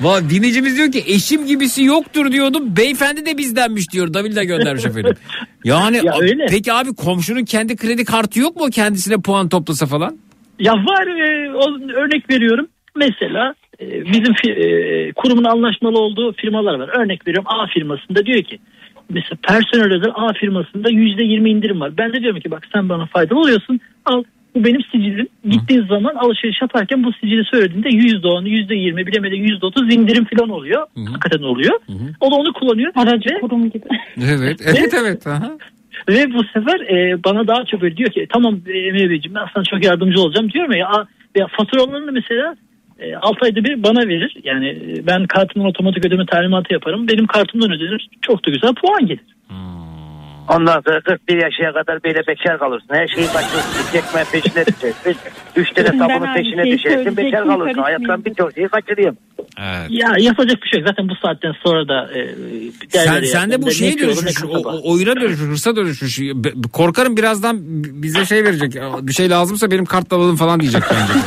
[0.00, 2.76] Va dinleyicimiz diyor ki eşim gibisi yoktur diyordum.
[2.76, 4.14] Beyefendi de bizdenmiş diyor.
[4.14, 5.14] Davil de göndermiş efendim.
[5.64, 6.46] Yani Ya öyle.
[6.50, 10.18] peki abi komşunun kendi kredi kartı yok mu kendisine puan toplasa falan?
[10.58, 12.66] Ya var e, o- örnek veriyorum.
[12.96, 16.88] Mesela e, bizim fi- e, kurumun anlaşmalı olduğu firmalar var.
[17.04, 18.58] Örnek veriyorum A firmasında diyor ki
[19.10, 21.96] mesela personel özel A firmasında yüzde yirmi indirim var.
[21.98, 23.80] Ben de diyorum ki bak sen bana faydalı oluyorsun.
[24.04, 24.22] Al
[24.54, 25.28] bu benim sicilim.
[25.48, 30.26] Gittiğin zaman alışveriş yaparken bu sicili söylediğinde yüzde on, yüzde yirmi bilemedi yüzde otuz indirim
[30.36, 30.86] falan oluyor.
[31.06, 31.80] Hakikaten oluyor.
[32.20, 32.92] O da onu kullanıyor.
[32.96, 33.84] Aracı Ve- kurum gibi.
[34.24, 35.26] Evet evet evet.
[35.26, 35.50] Aha.
[36.08, 39.46] Ve bu sefer e, bana daha çok böyle diyor ki tamam e, Emre Beyciğim ben
[39.54, 41.06] sana çok yardımcı olacağım diyorum ya.
[41.36, 42.56] Ya, faturalarını mesela
[42.98, 44.36] e, 6 ayda bir bana verir.
[44.44, 47.08] Yani e, ben kartımdan otomatik ödeme talimatı yaparım.
[47.08, 48.08] Benim kartımdan ödenir.
[48.22, 49.36] Çok da güzel puan gelir.
[50.48, 52.88] Ondan sonra 41 yaşına kadar böyle bekar kalırsın.
[52.90, 53.92] Her şeyi kaçırırsın.
[53.92, 55.16] Çekme peşine düşersin.
[55.56, 57.16] Üç tane sabunun peşine şeyi düşersin.
[57.16, 57.82] Bekar kalırsın.
[57.82, 59.16] Hayattan birçok şeyi kaçırıyorum.
[59.58, 59.86] Evet.
[59.90, 60.88] Ya yapacak bir şey yok.
[60.88, 62.34] Zaten bu saatten sonra da e,
[62.88, 66.20] Sen, sen de bu şeye dönüşmüş, o, o- oyuna dönüşmüş, hırsa dönüşmüş.
[66.72, 67.56] Korkarım birazdan
[68.02, 68.74] bize şey verecek.
[69.02, 71.12] Bir şey lazımsa benim kartla alalım falan diyecek bence.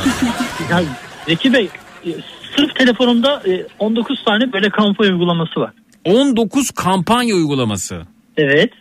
[0.72, 0.82] Ya
[1.28, 1.70] Zeki Bey
[2.06, 2.10] e,
[2.56, 5.72] sırf telefonumda e, 19 tane böyle kampanya uygulaması var.
[6.06, 8.02] 19 kampanya uygulaması.
[8.38, 8.72] Evet.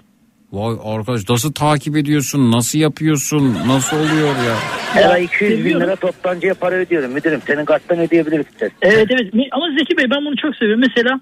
[0.53, 2.53] Vay arkadaş nasıl takip ediyorsun?
[2.53, 3.55] Nasıl yapıyorsun?
[3.67, 4.57] Nasıl oluyor ya?
[4.95, 7.13] Her ay 200 bin lira toptancıya para ödüyorum.
[7.13, 8.47] Müdürüm senin karttan ödeyebiliriz.
[8.83, 10.85] Evet evet ama Zeki Bey ben bunu çok seviyorum.
[10.89, 11.21] Mesela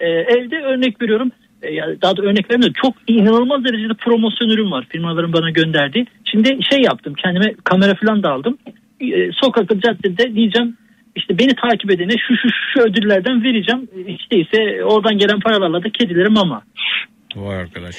[0.00, 1.30] e, evde örnek veriyorum.
[1.62, 2.74] E, ya daha da örnek vermiyorum.
[2.82, 6.06] Çok inanılmaz derecede promosyon ürün var firmaların bana gönderdiği.
[6.24, 8.58] Şimdi şey yaptım kendime kamera falan da aldım.
[9.00, 10.76] E, sokakta caddede diyeceğim
[11.16, 13.88] işte beni takip edene şu şu şu ödüllerden vereceğim.
[14.06, 16.62] İşte ise oradan gelen paralarla da kedilere mama.
[17.36, 17.96] Vay arkadaş.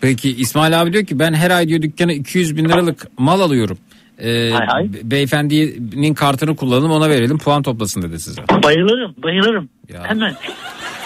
[0.00, 3.78] Peki İsmail abi diyor ki ben her ay diyor dükkana 200 bin liralık mal alıyorum.
[4.18, 4.92] Ee, Hay hay.
[4.92, 8.42] be- beyefendinin kartını kullanalım ona verelim puan toplasın dedi size.
[8.64, 9.68] Bayılırım bayılırım.
[9.92, 10.02] Ya.
[10.04, 10.34] Hemen.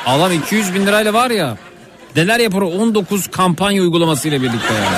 [0.06, 1.56] Alan 200 bin lirayla var ya
[2.16, 4.97] neler yapar o 19 kampanya uygulamasıyla birlikte yani.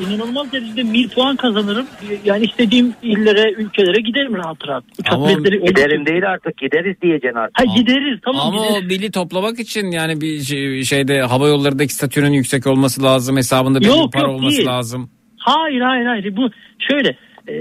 [0.14, 1.86] İnanılmaz derecede mil puan kazanırım.
[2.24, 4.84] Yani istediğim illere, ülkelere giderim rahat rahat.
[5.00, 7.58] Uçak Ama biletleri Giderim değil artık gideriz diyeceksin artık.
[7.60, 8.86] Ha gideriz tamam Ama o gideriz.
[8.98, 13.36] milli toplamak için yani bir şey- şeyde hava yollarındaki statünün yüksek olması lazım.
[13.36, 14.68] Hesabında belli Yok, para yok, olması değil.
[14.68, 15.10] lazım.
[15.38, 16.36] Hayır hayır hayır.
[16.36, 16.50] Bu
[16.90, 17.08] şöyle
[17.48, 17.54] e,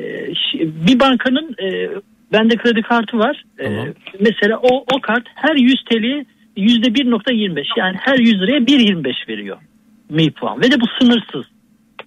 [0.88, 1.90] bir bankanın e,
[2.34, 3.44] bende kredi kartı var.
[3.60, 3.88] E, Tamam.
[4.20, 6.26] mesela o o kart her 100 TL'ye
[6.60, 9.57] yüzde 1.25 yani her 100 liraya 1.25 veriyor
[10.10, 11.45] mi puan ve de bu sınırsız.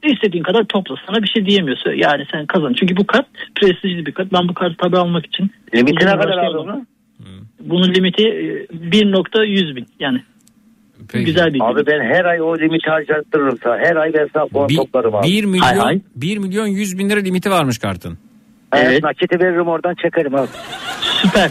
[0.02, 1.90] İstediğin kadar topla sana bir şey diyemiyorsun.
[1.90, 2.72] Yani sen kazan.
[2.80, 3.26] Çünkü bu kart
[3.60, 4.32] prestijli bir kart.
[4.32, 5.50] Ben bu kartı tabi almak için.
[5.74, 6.68] Limitine uzun kadar uğraşıyorum.
[6.68, 6.86] aldın mı?
[7.60, 9.86] Bunun limiti e, 1.100 bin.
[10.00, 10.22] Yani
[11.12, 11.24] Peki.
[11.24, 11.86] güzel bir Abi limit.
[11.86, 13.78] ben her ay o limiti harcattırırım sana.
[13.78, 15.26] Her ay ben sana puan Bir, toplarım abi.
[15.26, 16.00] 1 milyon Hay hay.
[16.16, 18.18] 1 milyon 100 bin lira limiti varmış kartın.
[18.74, 18.86] Evet.
[18.88, 19.02] Evet.
[19.02, 20.48] Nakiti veririm oradan çekerim abi.
[21.00, 21.50] Süper.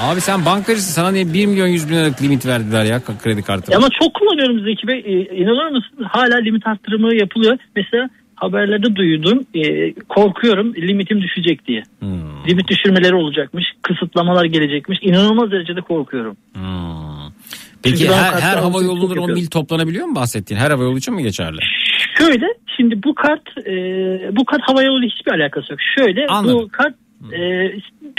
[0.00, 3.76] Abi sen bankacısın sana niye 1 milyon 100 bin liralık limit verdiler ya kredi kartı?
[3.76, 4.98] Ama çok kullanıyorum Zeki Bey.
[5.06, 6.04] Ee, inanır mısın?
[6.08, 7.56] Hala limit arttırımı yapılıyor.
[7.76, 9.44] Mesela haberlerde duydum.
[9.54, 11.82] Ee, korkuyorum limitim düşecek diye.
[11.98, 13.64] Hmm, Limit düşürmeleri olacakmış.
[13.82, 14.98] Kısıtlamalar gelecekmiş.
[15.02, 16.36] İnanılmaz derecede korkuyorum.
[16.54, 17.32] hmm.
[17.82, 19.34] Peki Çünkü her, her hava yolundan o yapıyorum.
[19.34, 20.60] mil toplanabiliyor mu bahsettiğin?
[20.60, 21.58] Her hava yolu için mi geçerli?
[22.18, 22.46] Şöyle
[22.76, 23.72] şimdi bu kart e,
[24.36, 25.80] bu kart havayolu hiçbir alakası yok.
[25.98, 26.58] Şöyle Anladım.
[26.58, 26.94] bu kart
[27.32, 27.38] e,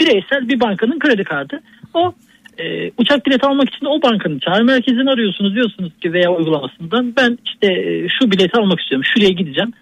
[0.00, 1.60] bireysel bir bankanın kredi kartı.
[1.94, 2.14] O
[2.58, 7.38] e, uçak bileti almak için o bankanın çağrı merkezini arıyorsunuz diyorsunuz ki veya uygulamasından ben
[7.44, 9.72] işte e, şu bileti almak istiyorum şuraya gideceğim.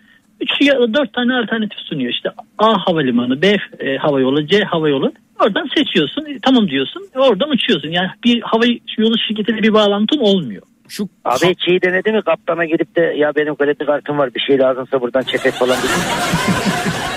[0.40, 5.12] Üç ya da dört tane alternatif sunuyor işte A havalimanı, B e, havayolu, C havayolu.
[5.40, 7.88] Oradan seçiyorsun, e, tamam diyorsun, oradan uçuyorsun.
[7.88, 8.64] Yani bir hava
[8.98, 10.62] yolu şirketiyle bir bağlantın olmuyor.
[10.88, 14.40] Şu Abi hiç iyi denedi mi kaptana gidip de ya benim kredi kartım var bir
[14.40, 17.00] şey lazımsa buradan çek falan dedi.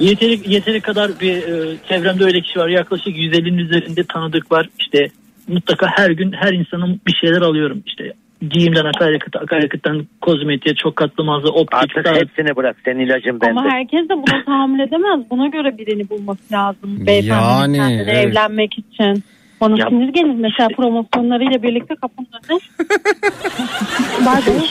[0.00, 2.68] Yeteri, yeteri kadar bir e, çevremde öyle kişi var.
[2.68, 4.68] Yaklaşık 150'nin üzerinde tanıdık var.
[4.78, 5.08] İşte
[5.48, 7.82] mutlaka her gün her insanın bir şeyler alıyorum.
[7.86, 8.12] İşte
[8.50, 12.16] giyimden akaryakıt, akaryakıttan kozmetiğe, çok katlı mağaza, optik, Artık saat.
[12.20, 13.60] hepsini bırak senin ilacın bende.
[13.60, 15.20] Ama herkes de buna tahammül edemez.
[15.30, 17.06] Buna göre birini bulması lazım.
[17.06, 18.26] Beyefendinin Yani, evet.
[18.26, 19.24] evlenmek için.
[19.60, 22.60] Bana Ya- sinir gelir mesela promosyonlarıyla birlikte kapının önüne.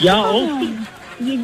[0.02, 0.70] Ya olsun.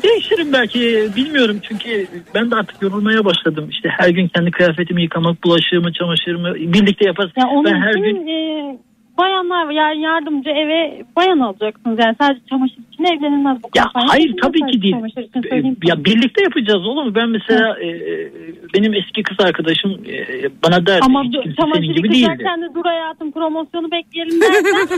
[0.03, 3.69] Değişirim belki bilmiyorum çünkü ben de artık yorulmaya başladım.
[3.71, 7.31] İşte her gün kendi kıyafetimi yıkamak, bulaşığımı, çamaşırımı birlikte yaparız.
[7.37, 8.79] Ya onun ben her gün e,
[9.19, 11.99] bayanlar yani yardımcı eve bayan alacaksınız.
[11.99, 14.09] Yani sadece çamaşır için evlenilmez bu Ya kampanya.
[14.13, 14.95] hayır Sadece tabii ki değil.
[14.95, 15.77] Çamaşır söyleyeyim.
[15.85, 17.15] Ya birlikte yapacağız oğlum.
[17.15, 18.31] Ben mesela e, e,
[18.75, 20.17] benim eski kız arkadaşım e,
[20.65, 22.19] bana derdi Ama hiç kimse çamaşır senin gibi değildi.
[22.23, 24.89] yıkarken de dur hayatım promosyonu bekleyelim dersen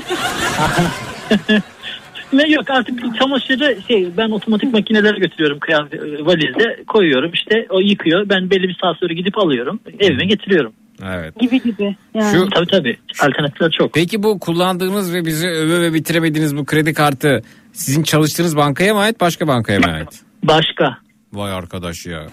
[2.32, 8.28] Ne yok artık çamaşırı şey ben otomatik makinelere götürüyorum kıyafet valizde koyuyorum işte o yıkıyor
[8.28, 10.72] ben belli bir saat sonra gidip alıyorum evime getiriyorum.
[11.06, 11.40] Evet.
[11.40, 11.96] gibi gibi.
[12.14, 12.32] Yani.
[12.36, 13.92] Şu- Tabii tabii alternatifler çok.
[13.94, 17.42] Peki bu kullandığımız ve bizi öve ve bitiremediğiniz bu kredi kartı
[17.72, 20.08] sizin çalıştığınız bankaya mı ait başka bankaya mı ait?
[20.44, 20.98] Başka.
[21.32, 22.26] Vay arkadaş ya.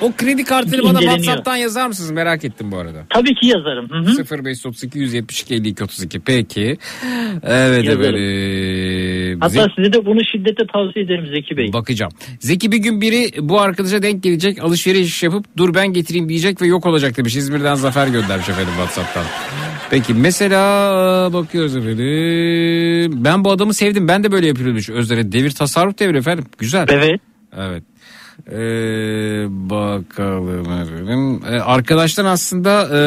[0.00, 1.00] O kredi kartını bana.
[1.00, 2.10] WhatsApp'tan yazar mısınız?
[2.10, 3.04] Merak ettim bu arada.
[3.10, 3.90] Tabii ki yazarım.
[3.90, 4.44] Hı hı.
[4.44, 6.78] 0532 172 52 32 peki.
[7.42, 8.00] Evet Yazarım.
[8.02, 9.38] efendim.
[9.40, 11.72] Hatta Zeki- size de bunu şiddetle tavsiye ederim Zeki Bey.
[11.72, 12.12] Bakacağım.
[12.40, 16.66] Zeki bir gün biri bu arkadaşa denk gelecek alışveriş yapıp dur ben getireyim diyecek ve
[16.66, 17.36] yok olacak demiş.
[17.36, 19.24] İzmir'den Zafer göndermiş efendim Whatsapp'tan.
[19.90, 20.60] Peki mesela
[21.32, 23.24] bakıyoruz efendim.
[23.24, 25.32] Ben bu adamı sevdim ben de böyle yapıyorum demiş Özler'e.
[25.32, 26.44] Devir tasarruf devri efendim.
[26.58, 26.86] Güzel.
[26.90, 27.20] Evet.
[27.58, 27.82] Evet.
[28.50, 31.40] Ee, bakalım efendim.
[31.50, 33.00] Ee, arkadaştan aslında e,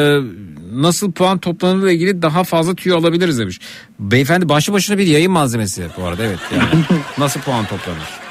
[0.72, 3.60] nasıl puan toplanırla ilgili daha fazla tüyo alabiliriz demiş.
[3.98, 6.38] Beyefendi başlı başına bir yayın malzemesi bu arada evet.
[6.52, 6.84] Yani
[7.18, 8.28] nasıl puan toplanır?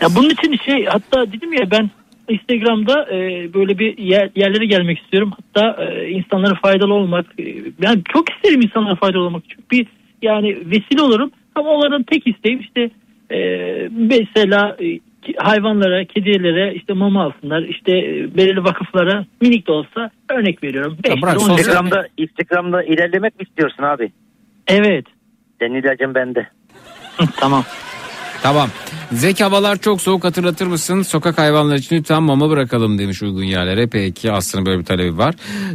[0.00, 1.90] Ya bunun için şey hatta dedim ya ben
[2.28, 3.18] Instagram'da e,
[3.54, 5.32] böyle bir yer, yerlere gelmek istiyorum.
[5.36, 7.26] Hatta e, insanlara faydalı olmak.
[7.38, 7.44] e,
[7.82, 9.42] yani çok isterim insanlara faydalı olmak.
[9.48, 9.86] Çünkü bir
[10.22, 11.30] yani vesile olurum.
[11.54, 12.90] Ama onların tek isteğim işte
[13.30, 13.38] e,
[13.92, 14.98] mesela e,
[15.36, 17.62] hayvanlara, kedilere işte mama alsınlar.
[17.62, 20.96] İşte e, belirli vakıflara minik de olsa örnek veriyorum.
[21.06, 21.58] On lira.
[21.58, 24.12] Instagram'da, Instagram'da ilerlemek mi istiyorsun abi?
[24.66, 25.04] Evet.
[25.60, 26.48] Senin ilacın bende.
[27.36, 27.64] tamam.
[28.42, 28.68] Tamam.
[29.12, 31.02] Zek havalar çok soğuk hatırlatır mısın?
[31.02, 33.86] Sokak hayvanları için lütfen mama bırakalım demiş uygun yerlere.
[33.86, 35.34] Peki aslında böyle bir talebi var.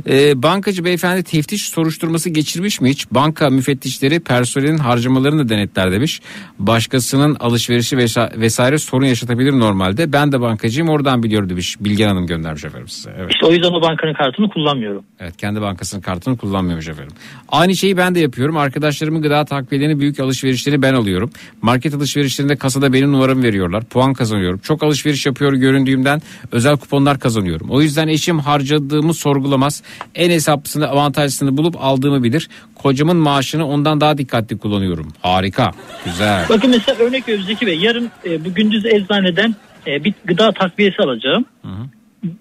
[0.10, 3.12] Ee, bankacı beyefendi teftiş soruşturması geçirmiş mi hiç?
[3.12, 6.22] Banka müfettişleri personelin harcamalarını da denetler demiş.
[6.60, 10.14] Başkasının alışverişi vesa- vesaire sorun yaşatabilir normalde.
[10.14, 11.76] Ben de bankacıyım oradan biliyorum demiş.
[11.80, 13.12] Bilgen Hanım göndermiş efendim size.
[13.20, 13.32] Evet.
[13.34, 15.04] İşte o yüzden o bankanın kartını kullanmıyorum.
[15.20, 17.16] Evet kendi bankasının kartını kullanmıyormuş efendim.
[17.50, 18.58] Aynı şeyi ben de yapıyorum.
[18.58, 21.30] Arkadaşlarımın gıda takviyelerini büyük alışverişlerini ben alıyorum.
[21.62, 23.84] Market alışverişlerinde kasada benim numaramı veriyorlar.
[23.84, 24.60] Puan kazanıyorum.
[24.60, 26.22] Çok alışveriş yapıyor göründüğümden
[26.52, 27.68] özel kuponlar kazanıyorum.
[27.70, 29.84] O yüzden eşim harcadığımı sorgulamaz.
[30.16, 32.50] En hesaplısını avantajlısını bulup aldığımı bilir.
[32.76, 35.08] Kocamın maaşını ondan daha dikkatli kullanıyorum.
[35.22, 35.72] Harika.
[36.06, 36.46] Güzel.
[36.50, 37.80] Bakın mesela örnek veriyorum Zeki Bey.
[37.80, 39.56] Yarın e, bu gündüz eczaneden
[39.88, 41.46] e, bir gıda takviyesi alacağım.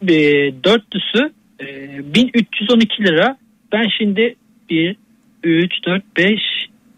[0.02, 0.16] E,
[0.64, 1.66] dörtlüsü e,
[2.14, 3.36] 1312 lira.
[3.72, 4.36] Ben şimdi
[4.70, 4.96] 1,
[5.44, 6.40] 3, 4, 5,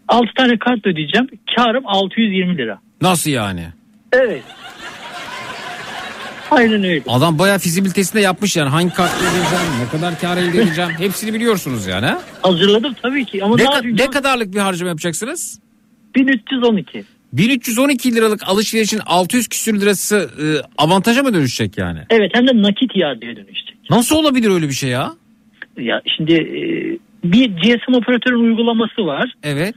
[0.08, 1.28] 6 tane kart ödeyeceğim.
[1.56, 2.85] Karım 620 lira.
[3.02, 3.66] Nasıl yani?
[4.12, 4.42] Evet.
[6.50, 7.02] Aynen öyle.
[7.08, 8.68] Adam bayağı fizibilitesinde yapmış yani.
[8.68, 10.90] Hangi kartla ödeyeceğim, ne kadar kar elde edeceğim.
[10.98, 12.06] Hepsini biliyorsunuz yani.
[12.06, 12.22] ha?
[12.42, 13.44] Hazırladım tabii ki.
[13.44, 15.60] Ama Ne, ne, ka- ne kadarlık bir harcama yapacaksınız?
[16.14, 17.04] 1312.
[17.32, 20.44] 1312 liralık alışverişin 600 küsür lirası e,
[20.78, 21.98] avantaja mı dönüşecek yani?
[22.10, 23.76] Evet hem de nakit iadeye dönüşecek.
[23.90, 25.12] Nasıl olabilir öyle bir şey ya?
[25.78, 26.60] Ya şimdi e,
[27.32, 29.32] bir GSM operatörün uygulaması var.
[29.42, 29.74] Evet.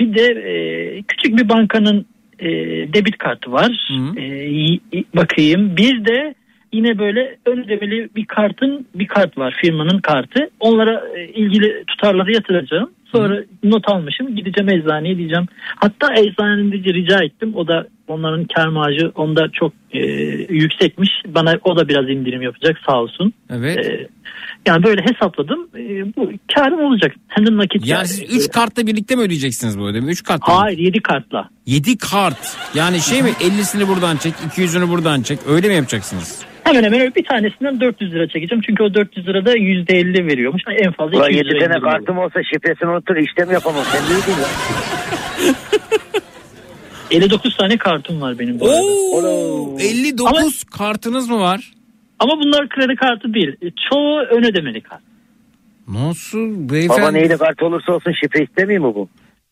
[0.00, 2.06] Bir de e, küçük bir bankanın
[2.42, 2.48] e,
[2.92, 3.88] debit kartı var.
[4.16, 5.76] E, y- y- bakayım.
[5.76, 6.34] Bir de
[6.72, 10.50] yine böyle ön ödemeli bir kartın bir kart var firmanın kartı.
[10.60, 12.90] Onlara e, ilgili tutarları yatıracağım.
[13.12, 14.36] Sonra not almışım.
[14.36, 15.46] Gideceğim eczaneye diyeceğim.
[15.76, 17.52] Hatta eczanenin de rica ettim.
[17.54, 20.00] O da onların kar marjı onda çok e,
[20.54, 21.10] yüksekmiş.
[21.26, 23.32] Bana o da biraz indirim yapacak sağ olsun.
[23.50, 23.78] Evet.
[23.78, 24.08] E,
[24.66, 25.68] yani böyle hesapladım.
[25.76, 27.14] E, bu karım olacak.
[27.28, 27.86] Hem de nakit.
[27.86, 30.10] Yani siz 3 kartla birlikte mi ödeyeceksiniz bu ödemi?
[30.10, 30.54] 3 kart mı?
[30.54, 31.48] Hayır 7 kartla.
[31.66, 32.56] 7 kart.
[32.74, 36.40] Yani şey mi 50'sini buradan çek 200'ünü buradan çek öyle mi yapacaksınız?
[36.64, 38.62] Hemen hemen öyle bir tanesinden 400 lira çekeceğim.
[38.66, 40.62] Çünkü o 400 lirada %50 veriyormuş.
[40.68, 41.92] Yani en fazla Ulan 200 7 lira tane indirim olur.
[41.92, 43.84] kartım olsa şifresini unutur işlem yapamam.
[43.92, 44.48] Sen neydin ya?
[47.10, 48.82] 59 tane kartım var benim bu arada.
[48.82, 51.72] Oo, 59 kartınız mı var?
[52.22, 53.56] Ama bunlar kredi kartı değil.
[53.62, 55.00] E, Çoğu ön ödemeli kart.
[55.88, 57.02] Nasıl beyefendi?
[57.02, 59.08] Baba neyle kart olursa olsun şifre istemiyor mu bu?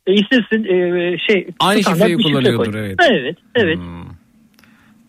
[0.07, 1.49] E, istesin e, şey.
[1.61, 2.81] Aynı şifreyi şifre kullanıyordur, koy.
[2.81, 2.99] evet.
[3.11, 3.37] Evet.
[3.55, 3.79] Evet.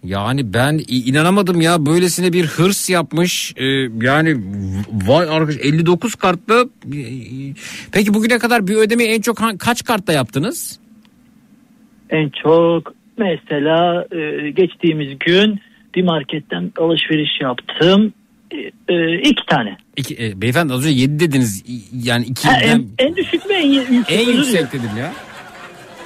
[0.03, 3.53] Yani ben inanamadım ya böylesine bir hırs yapmış.
[3.57, 3.65] Ee,
[4.01, 4.35] yani
[5.07, 6.65] vay arkadaş 59 kartla.
[6.93, 7.53] e, e,
[7.91, 10.79] Peki bugüne kadar bir ödemeyi en çok kaç kartla yaptınız?
[12.09, 14.05] En çok mesela
[14.55, 15.59] geçtiğimiz gün
[15.95, 18.13] bir marketten alışveriş yaptım.
[18.89, 19.77] e, iki tane.
[19.97, 21.63] İki, e, beyefendi az önce 7 dediniz.
[22.03, 24.19] Yani 2 Ha, en, en düşük ve en yüksek.
[24.27, 25.11] en yüksek dedim ya.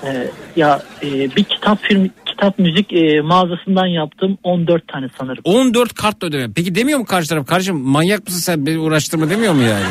[0.03, 5.41] Ee, ya e, bir kitap film kitap müzik e, mağazasından yaptım 14 tane sanırım.
[5.43, 6.53] 14 kartla ödeme.
[6.55, 7.47] Peki demiyor mu karşı taraf?
[7.47, 9.85] Kardeşim manyak mısın sen beni uğraştırma demiyor mu yani?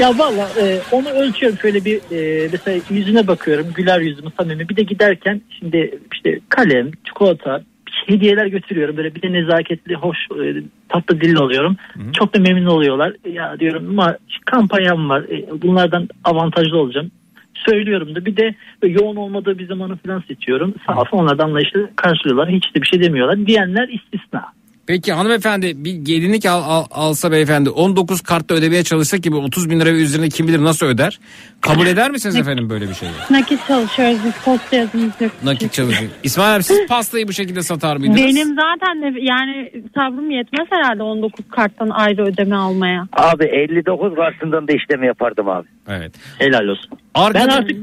[0.00, 4.76] Ya valla e, onu ölçüyorum şöyle bir e, mesela yüzüne bakıyorum güler yüzümü samimi bir
[4.76, 7.62] de giderken şimdi işte kalem çikolata
[8.06, 11.76] hediyeler götürüyorum böyle bir de nezaketli hoş e, tatlı dilli oluyorum.
[12.12, 13.12] Çok da memnun oluyorlar.
[13.32, 17.10] Ya diyorum ama kampanyam var e, bunlardan avantajlı olacağım.
[17.54, 20.74] Söylüyorum da bir de yoğun olmadığı bir zamanı falan seçiyorum.
[20.86, 22.50] Sağ olsun onlar da anlayışlı karşılıyorlar.
[22.50, 23.46] Hiç de bir şey demiyorlar.
[23.46, 24.44] Diyenler istisna.
[24.88, 29.70] Peki hanımefendi bir gelinlik al, al- alsa beyefendi 19 kartla ödemeye çalışsa ki bu 30
[29.70, 31.20] bin lira ve üzerine kim bilir nasıl öder?
[31.60, 33.10] Kabul eder misiniz efendim böyle bir şeyi?
[33.30, 35.32] Nakit çalışıyoruz biz posta yazımız yok.
[35.42, 36.10] Nakit çalışıyor.
[36.22, 38.18] İsmail abi siz pastayı bu şekilde satar mıydınız?
[38.20, 43.08] Benim zaten de yani sabrım yetmez herhalde 19 karttan ayrı ödeme almaya.
[43.12, 45.66] Abi 59 karşısından da işlem yapardım abi.
[45.88, 46.12] Evet.
[46.38, 46.90] Helal olsun.
[47.14, 47.76] Arkada- Ben artık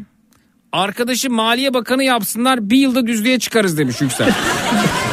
[0.71, 4.29] Arkadaşı Maliye Bakanı yapsınlar bir yılda düzlüğe çıkarız demiş Yüksel.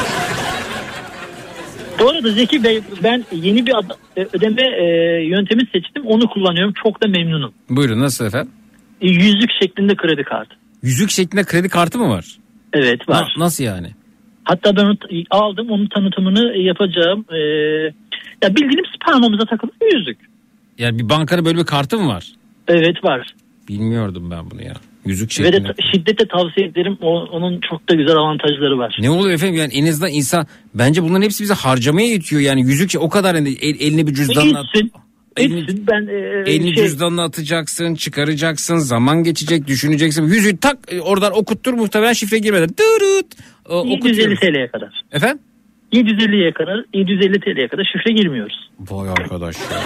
[2.02, 3.72] Bu arada Zeki Bey ben yeni bir
[4.16, 4.84] e, ödeme e,
[5.24, 6.06] yöntemi seçtim.
[6.06, 6.74] Onu kullanıyorum.
[6.82, 7.52] Çok da memnunum.
[7.70, 8.52] Buyurun nasıl efendim?
[9.00, 10.54] E, yüzlük şeklinde kredi kartı.
[10.82, 12.26] Yüzük şeklinde kredi kartı mı var?
[12.72, 13.32] Evet var.
[13.36, 13.88] Na- nasıl yani?
[14.44, 14.96] Hatta ben
[15.30, 15.70] aldım.
[15.70, 17.24] Onun tanıtımını yapacağım.
[17.30, 17.38] E,
[18.42, 20.18] ya bildiğiniz parmağımıza takılı bir yüzük.
[20.78, 22.24] Yani bir bankanın böyle bir kartı mı var?
[22.68, 23.26] Evet var.
[23.68, 24.74] Bilmiyordum ben bunu ya.
[25.06, 25.74] Yüzük Ve de şeklinde.
[25.94, 26.98] şiddetle tavsiye ederim.
[27.02, 28.96] O, onun çok da güzel avantajları var.
[29.00, 32.90] Ne oluyor efendim yani en azından insan bence bunların hepsi bize harcamaya yetiyor yani yüzük
[32.98, 34.92] o kadar hani el, eline bir cüzdanla Etsin.
[35.36, 35.86] Etsin.
[35.90, 41.72] Ben e, elini şey, cüzdanına atacaksın çıkaracaksın zaman geçecek düşüneceksin yüzüğü tak e, oradan okuttur
[41.72, 43.26] muhtemelen şifre girmeden dırıt
[43.70, 44.40] e, 750 okutuyoruz.
[44.40, 45.02] TL'ye kadar.
[45.12, 45.38] Efendim?
[45.92, 48.70] 750'ye kadar 750 TL'ye kadar şifre girmiyoruz.
[48.80, 49.78] Vay arkadaş ya.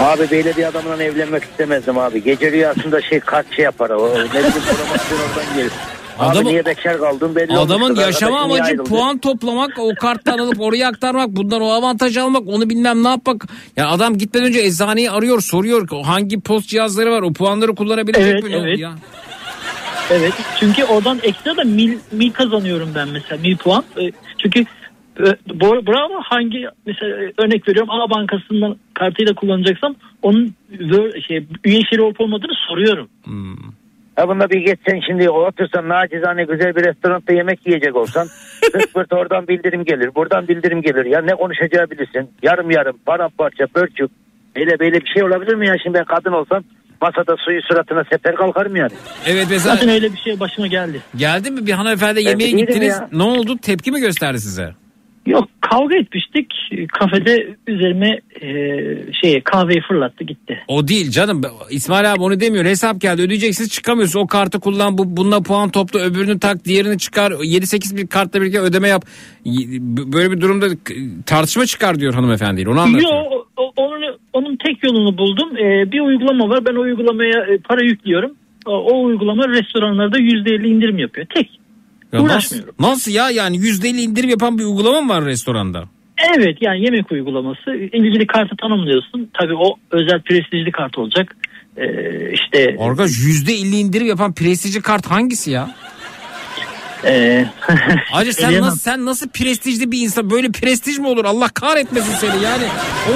[0.00, 2.22] Abi böyle bir adamla evlenmek istemezdim abi.
[2.22, 3.90] Gece rüyasında şey kart şey yapar.
[3.90, 5.72] O, ne bileyim promosyon oradan gelir.
[6.18, 8.06] Adamın- abi niye bekar kaldın belli Adamın olmuştur.
[8.06, 12.70] yaşama niye amacı puan toplamak, o karttan alıp oraya aktarmak, bundan o avantaj almak, onu
[12.70, 13.44] bilmem ne yapmak.
[13.76, 18.42] Yani adam gitmeden önce eczaneyi arıyor, soruyor hangi post cihazları var, o puanları kullanabilecek Evet,
[18.44, 18.50] mi?
[18.60, 18.78] Evet.
[18.78, 18.92] Ya.
[20.10, 23.84] Evet çünkü oradan ekstra da mil, mil kazanıyorum ben mesela mil puan.
[24.00, 24.10] E,
[24.42, 24.64] Çünkü
[25.86, 30.54] bravo hangi mesela örnek veriyorum A bankasından kartıyla kullanacaksam onun
[31.28, 33.08] şey, üye şeri olup olmadığını soruyorum.
[34.16, 38.24] Ha bunda bir geçsen şimdi otursan nacizane güzel bir restoranda yemek yiyecek olsan
[38.72, 43.64] sırt pırt oradan bildirim gelir buradan bildirim gelir ya ne konuşacağı bilirsin yarım yarım paramparça
[43.74, 44.10] bölçük
[44.56, 46.64] böyle böyle bir şey olabilir mi ya şimdi ben kadın olsam
[47.00, 48.92] masada suyu suratına seper kalkarım yani.
[49.26, 51.00] Evet mesela Zaten öyle bir şey başıma geldi.
[51.16, 53.08] geldi mi bir hanımefendi yemeğe gittiniz ya.
[53.12, 54.74] ne oldu tepki mi gösterdi size?
[55.26, 56.52] Yok kavga etmiştik
[56.92, 58.48] kafede üzerime e,
[59.22, 60.58] şey kahveyi fırlattı gitti.
[60.68, 65.16] O değil canım İsmail abi onu demiyor hesap geldi ödeyeceksiniz çıkamıyorsun o kartı kullan bu
[65.16, 69.04] bununla puan topla öbürünü tak diğerini çıkar 7-8 bir kartla birlikte ödeme yap
[69.86, 70.66] böyle bir durumda
[71.26, 73.12] tartışma çıkar diyor hanımefendi onu anlatıyor.
[73.12, 75.56] Yo, o- o- onun, onun tek yolunu buldum.
[75.56, 76.64] Ee, bir uygulama var.
[76.66, 78.30] Ben o uygulamaya e, para yüklüyorum.
[78.66, 81.26] O, o uygulama restoranlarda %50 indirim yapıyor.
[81.34, 81.50] Tek.
[82.12, 82.74] Ya nasıl, uğraşmıyorum.
[82.80, 85.84] nasıl ya yani %50 indirim yapan bir uygulama mı var restoranda?
[86.36, 87.74] Evet yani yemek uygulaması.
[87.74, 89.30] İlgili kartı tanımlıyorsun.
[89.34, 91.36] Tabii o özel prestijli kart olacak.
[91.76, 95.70] Ee, işte Arkadaş %50 indirim yapan prestijli kart hangisi ya?
[97.04, 97.46] e,
[98.12, 98.68] Ayrıca sen söyleyemem.
[98.68, 102.64] nasıl, sen nasıl prestijli bir insan böyle prestij mi olur Allah kahretmesin seni yani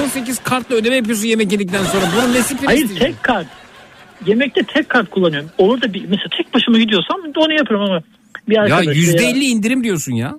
[0.05, 2.99] 18 kartla ödeme yapıyorsun yemek yedikten sonra bunun nesi Hayır prestij?
[2.99, 3.47] tek kart.
[4.25, 5.49] Yemekte tek kart kullanıyorum.
[5.57, 8.01] Olur da bir, mesela tek başıma gidiyorsam onu yapıyorum ama
[8.49, 10.33] bir Ya arkadaş %50 veya- indirim diyorsun ya.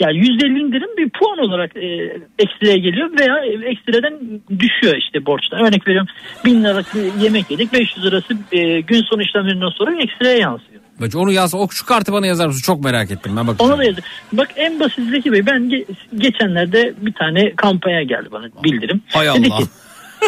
[0.00, 3.36] Yani %50 indirim bir puan olarak e, ekstraya geliyor veya
[3.70, 4.14] ekstradan
[4.58, 5.60] düşüyor işte borçtan.
[5.66, 6.08] Örnek veriyorum
[6.44, 6.86] 1000 liralık
[7.22, 10.80] yemek yedik 500 lirası e, gün sonu işlemlerinden sonra ekstraya yansıyor.
[11.00, 11.54] Bak onu yaz.
[11.54, 12.62] O şu kartı bana yazar mısın?
[12.62, 13.70] Çok merak ettim ben bakacağım.
[13.72, 14.04] Ona da yazık.
[14.32, 15.84] Bak en basit Zeki Bey ben ge-
[16.16, 19.00] geçenlerde bir tane kampanya geldi bana bildirim.
[19.08, 19.58] Hay Dedi Allah.
[19.58, 19.64] ki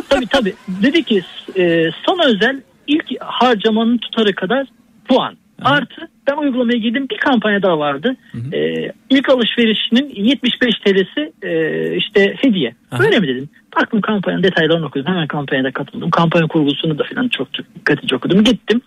[0.09, 1.23] tabii tabii dedi ki
[1.59, 4.67] e, sana özel ilk harcamanın tutarı kadar
[5.09, 5.37] puan.
[5.65, 8.17] Artı ben uygulamaya girdim bir kampanya daha vardı.
[8.53, 12.75] E, ilk alışverişinin 75 TL'si e, işte hediye.
[12.91, 13.03] Aha.
[13.05, 13.49] Öyle mi dedim?
[13.77, 15.07] Baktım kampanyanın detaylarını okudum.
[15.07, 16.11] Hemen kampanyada katıldım.
[16.11, 18.45] Kampanya kurgusunu da falan çok çok dikkatlice okudum.
[18.45, 18.81] Gittim.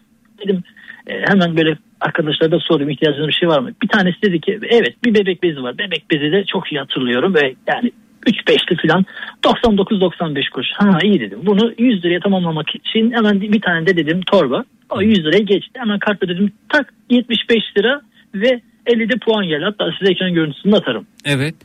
[0.43, 0.63] Dedim
[1.07, 3.69] e, hemen böyle arkadaşlara da sordum ihtiyacınız bir şey var mı?
[3.83, 5.77] Bir tanesi dedi ki evet bir bebek bezi var.
[5.77, 7.91] Bebek bezi de çok iyi hatırlıyorum ve yani
[8.27, 9.05] 3-5'li falan
[9.43, 10.67] 99-95 kuruş.
[10.73, 11.39] Ha iyi dedim.
[11.43, 14.65] Bunu 100 liraya tamamlamak için hemen bir tane de dedim torba.
[14.95, 15.71] O 100 liraya geçti.
[15.73, 18.01] Hemen kartla dedim tak 75 lira
[18.35, 19.63] ve 50 de puan geldi.
[19.63, 21.07] Hatta size ekran görüntüsünü atarım.
[21.25, 21.55] Evet.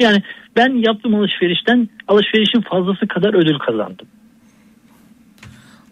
[0.00, 0.22] Yani
[0.56, 4.06] ben yaptığım alışverişten alışverişin fazlası kadar ödül kazandım.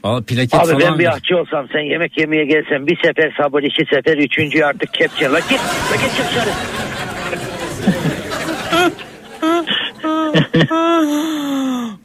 [0.03, 0.81] Plaket Abi falan.
[0.81, 4.95] ben bir ahçı olsam sen yemek yemeye gelsen bir sefer sabır iki sefer üçüncü artık
[4.95, 5.25] kepçe.
[5.25, 5.61] La git
[5.91, 6.51] la git çık dışarı.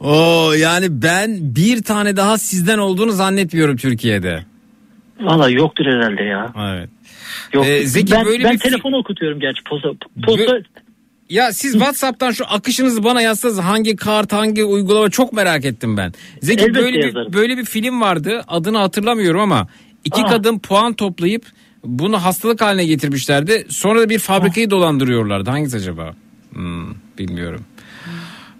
[0.00, 4.44] Oo yani ben bir tane daha sizden olduğunu zannetmiyorum Türkiye'de.
[5.20, 6.52] Valla yoktur herhalde ya.
[6.72, 6.88] Evet.
[7.52, 7.66] Yok.
[7.66, 9.88] Ee, Zeki, ben böyle ben bir telefonu okutuyorum gerçi posta.
[10.22, 10.60] posta
[11.30, 16.12] Ya siz WhatsApp'tan şu akışınızı bana yazsanız hangi kart hangi uygulama çok merak ettim ben.
[16.42, 17.32] Zeki Elbette böyle bir, yazarım.
[17.32, 19.68] böyle bir film vardı adını hatırlamıyorum ama
[20.04, 20.26] iki Aa.
[20.26, 21.46] kadın puan toplayıp
[21.84, 23.66] bunu hastalık haline getirmişlerdi.
[23.68, 25.50] Sonra da bir fabrikayı dolandırıyorlardı.
[25.50, 26.14] Hangisi acaba?
[26.52, 27.64] Hmm, bilmiyorum.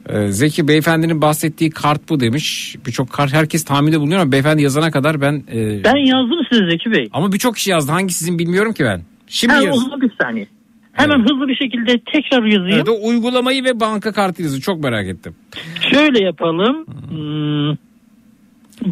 [0.09, 2.77] Ee, Zeki beyefendinin bahsettiği kart bu demiş.
[2.87, 5.43] Birçok kart herkes tahminde bulunuyor ama beyefendi yazana kadar ben...
[5.53, 7.09] e, ben yazdım size Zeki Bey.
[7.13, 7.93] Ama birçok kişi yazdı.
[7.93, 9.03] Hangisinin bilmiyorum ki ben.
[9.27, 9.77] Şimdi Ha, yaz.
[10.01, 10.47] bir saniye.
[10.93, 12.77] Hemen hızlı bir şekilde tekrar yazayım.
[12.77, 15.35] Evet, o uygulamayı ve banka kartı yazı çok merak ettim.
[15.93, 16.87] Şöyle yapalım.
[17.09, 17.77] Hmm,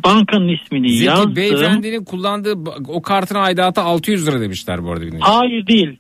[0.05, 1.37] bankanın ismini Zeki yazdım.
[1.37, 2.55] beyefendinin kullandığı
[2.89, 5.01] o kartın aidatı 600 lira demişler bu arada.
[5.01, 5.21] dinleyici.
[5.27, 5.99] Hayır değil.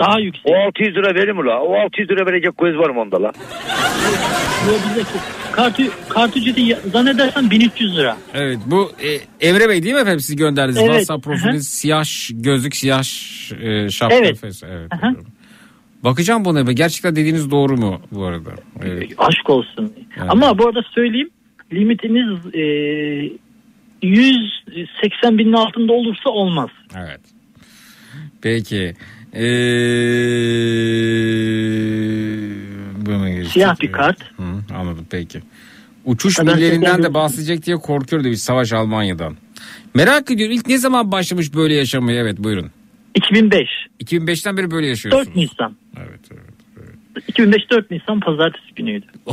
[0.00, 0.46] Daha yüksek.
[0.46, 1.60] O 600 lira verir mi la?
[1.62, 3.32] O 600 lira verecek göz var mı onda la?
[4.66, 5.18] Yo, bizdeki
[5.52, 8.16] kartı, kart ücreti zannedersem 1300 lira.
[8.34, 9.08] Evet bu e,
[9.48, 10.78] Emre Bey değil mi efendim sizi gönderdiniz?
[10.78, 10.88] Evet.
[10.90, 13.02] WhatsApp profiliniz siyah gözlük siyah
[13.62, 14.16] e, şapka.
[14.16, 14.42] Evet.
[14.42, 15.16] fes- evet.
[16.04, 16.72] Bakacağım buna be.
[16.72, 18.50] Gerçekten dediğiniz doğru mu bu arada?
[18.82, 19.12] Evet.
[19.18, 19.92] Aşk olsun.
[20.16, 20.26] Evet.
[20.28, 21.30] Ama bu arada söyleyeyim
[21.72, 22.62] limitiniz e,
[24.02, 26.70] 180 binin altında olursa olmaz.
[26.98, 27.20] Evet.
[28.42, 28.94] Peki.
[29.34, 29.40] Ee.
[33.52, 33.96] Siyah bir Evet.
[33.96, 34.18] kart.
[34.36, 35.42] Hı, anladım peki.
[36.04, 39.36] Uçuş ben millerinden de bahsedecek diye korkuyor demiş Savaş Almanya'dan.
[39.94, 42.20] Merak ediyorum ilk ne zaman başlamış böyle yaşamaya?
[42.20, 42.70] Evet buyurun.
[43.14, 43.68] 2005.
[44.04, 45.26] 2005'ten beri böyle yaşıyorsunuz.
[45.26, 45.76] 4 Nisan.
[45.96, 46.44] Evet, evet.
[47.28, 49.06] 2005 4 Nisan pazartesi günüydü.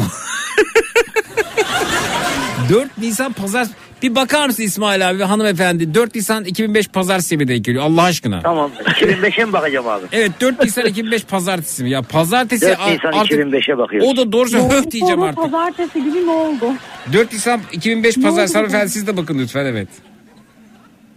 [2.69, 3.67] 4 Nisan pazar
[4.01, 8.41] bir bakar mısın İsmail abi hanımefendi 4 Nisan 2005 pazartesi mi denk geliyor Allah aşkına?
[8.41, 10.05] Tamam 2005'e mi bakacağım abi?
[10.11, 11.89] Evet 4 Nisan 2005 pazartesi mi?
[11.89, 14.09] Ya pazartesi 4 a- Nisan artık 2005'e bakıyoruz.
[14.09, 15.43] o da doğrusu höh diyeceğim artık.
[15.43, 16.65] Pazartesi gibi ne oldu?
[17.13, 19.87] 4 Nisan 2005 pazar oldu hanımefendi siz de bakın lütfen evet.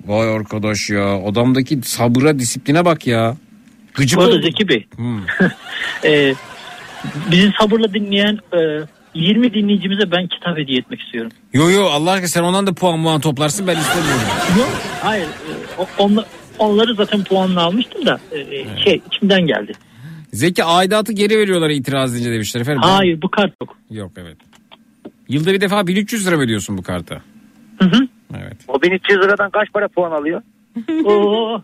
[0.06, 3.36] Vay arkadaş ya adamdaki sabıra disipline bak ya.
[3.94, 4.42] Gıcık Bu arada oldum.
[4.42, 5.20] Zeki Bey Hmm.
[6.04, 6.34] e,
[7.30, 8.58] bizi sabırla dinleyen e,
[9.14, 11.30] 20 dinleyicimize ben kitap hediye etmek istiyorum.
[11.52, 14.20] Yo yo Allah aşkına sen ondan da puan puan toplarsın ben istemiyorum.
[14.58, 14.68] Yok
[15.02, 16.26] hayır e, onla-
[16.58, 19.72] onları zaten puanla almıştım da e, şey içimden geldi.
[20.32, 22.82] Zeki aidatı geri veriyorlar itiraz edince demişler efendim.
[22.84, 23.76] Ben- Hayır bu kart yok.
[23.90, 24.36] Yok evet.
[25.28, 27.14] Yılda bir defa 1300 lira mı ödüyorsun bu karta?
[27.78, 28.08] Hı hı.
[28.38, 28.56] Evet.
[28.68, 30.42] O 1300 liradan kaç para puan alıyor?
[31.04, 31.62] Oo.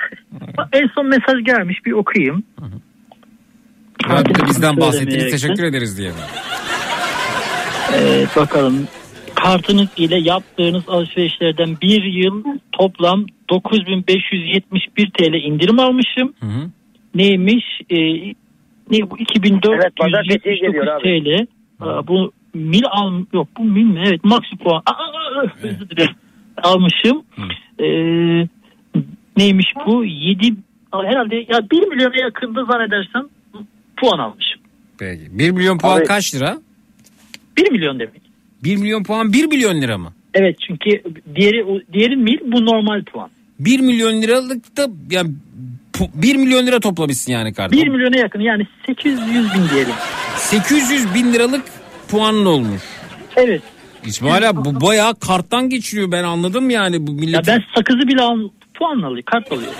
[0.72, 2.42] en son mesaj gelmiş bir okuyayım.
[4.10, 6.10] Radyoda bizden Söylemeye bahsettiniz teşekkür ederiz diye.
[7.94, 8.88] Evet, bakalım.
[9.34, 16.32] Kartınız ile yaptığınız alışverişlerden bir yıl toplam 9571 TL indirim almışım.
[16.40, 16.70] Hı hı.
[17.14, 17.64] Neymiş?
[17.90, 17.96] Ee,
[18.90, 19.18] ne bu
[19.74, 21.24] Evet, pazartesiye geliyor 2479 abi.
[21.24, 21.46] TL.
[21.84, 24.02] Aa, bu mil al yok bu mil mi?
[24.06, 24.82] Evet maksi puan.
[24.86, 26.14] Aa, aa, aa, özür dilerim.
[26.62, 27.22] Almışım.
[27.80, 28.48] Ee,
[29.36, 30.04] neymiş bu?
[30.04, 30.54] 7
[30.92, 33.22] herhalde ya 1 milyona yakındı zannedersem
[34.02, 34.60] puan almışım.
[34.98, 35.22] Peki.
[35.30, 36.58] 1 milyon puan Abi- kaç lira?
[37.56, 38.22] 1 milyon demek.
[38.64, 40.12] 1 milyon puan 1 milyon lira mı?
[40.34, 41.02] Evet çünkü
[41.34, 43.30] diğeri diğeri mil bu normal puan.
[43.58, 45.30] 1 milyon liralık da yani
[46.14, 47.76] 1 milyon lira toplamışsın yani kartı.
[47.76, 49.94] 1 milyona yakın yani 800 bin diyelim.
[50.36, 51.62] 800 bin liralık
[52.08, 52.82] puanın olmuş.
[53.36, 53.62] Evet.
[54.06, 57.46] İsmail abi bu bayağı karttan geçiriyor ben anladım yani bu Ya millet.
[57.46, 59.74] ben sakızı bile al, puan alıyorum, kart alıyorum.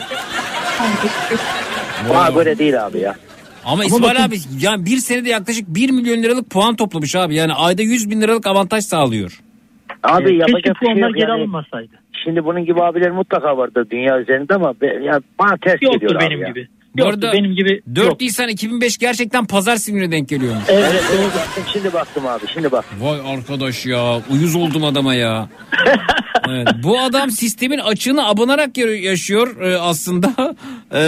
[2.09, 3.15] Bana göre değil abi ya.
[3.65, 7.35] Ama İsmail bakın- abi yani bir senede yaklaşık 1 milyon liralık puan toplamış abi.
[7.35, 9.41] Yani ayda 100 bin liralık avantaj sağlıyor.
[10.03, 11.41] Abi Keşke yapacak bir şey puanlar yok geri yani.
[11.41, 11.93] alınmasaydı.
[12.25, 16.23] Şimdi bunun gibi abiler mutlaka vardır dünya üzerinde ama be, ya bana ters Yoktur geliyor
[16.23, 16.49] abi benim ya.
[16.49, 16.69] gibi.
[16.97, 17.83] Bu Yoktur arada benim gibi.
[17.95, 18.21] 4 yok.
[18.21, 20.65] Nisan 2005 gerçekten pazar gününe denk geliyormuş.
[20.69, 22.85] Evet, Evet, baktım, şimdi baktım abi şimdi bak.
[23.01, 25.49] Vay arkadaş ya uyuz oldum adama ya.
[26.49, 30.33] evet, bu adam sistemin açığını abonarak ya- yaşıyor e, aslında.
[30.95, 31.03] E,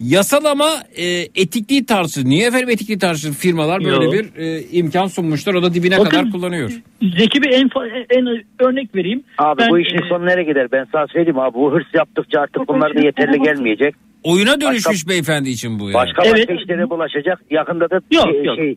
[0.00, 1.04] yasal ama e,
[1.34, 2.24] etikliği tartışır.
[2.24, 3.32] Niye efendim etikliği tartışır?
[3.32, 4.12] Firmalar böyle Yo.
[4.12, 5.54] bir e, imkan sunmuşlar.
[5.54, 6.70] O da dibine Bakın, kadar kullanıyor.
[7.18, 7.70] Zeki bir en,
[8.10, 9.22] en örnek vereyim.
[9.38, 12.40] Abi Ben, bu işin e, sonu nereye gider ben sana söyleyeyim abi bu hırs yaptıkça
[12.40, 13.94] artık bunlar da yeterli gelmeyecek.
[14.22, 15.94] Oyuna dönüşmüş beyefendi için bu yani.
[15.94, 16.34] Başka Evet.
[16.34, 17.40] başka işlere bulaşacak.
[17.50, 18.56] Yakında da Yok, şey, yok.
[18.56, 18.76] şey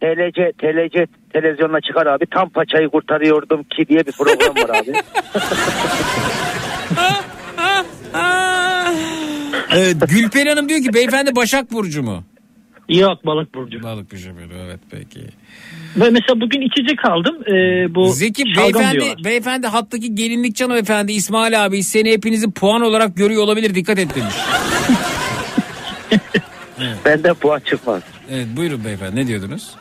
[0.00, 2.26] TLC, TLC televizyonuna çıkar abi.
[2.26, 4.92] Tam paçayı kurtarıyordum ki diye bir program var abi.
[9.74, 12.24] Evet, Gülperi Hanım diyor ki beyefendi Başak Burcu mu?
[12.88, 13.82] Yok balık burcu.
[13.82, 15.20] Balık burcu böyle evet peki.
[15.96, 17.36] Ve mesela bugün içecek aldım.
[17.46, 19.24] Ee, bu Zeki beyefendi, diyorlar.
[19.24, 24.14] beyefendi hattaki gelinlik canım efendi İsmail abi seni hepinizi puan olarak görüyor olabilir dikkat et
[24.16, 24.34] demiş.
[27.04, 28.02] Benden puan çıkmaz.
[28.30, 29.74] Evet buyurun beyefendi ne diyordunuz?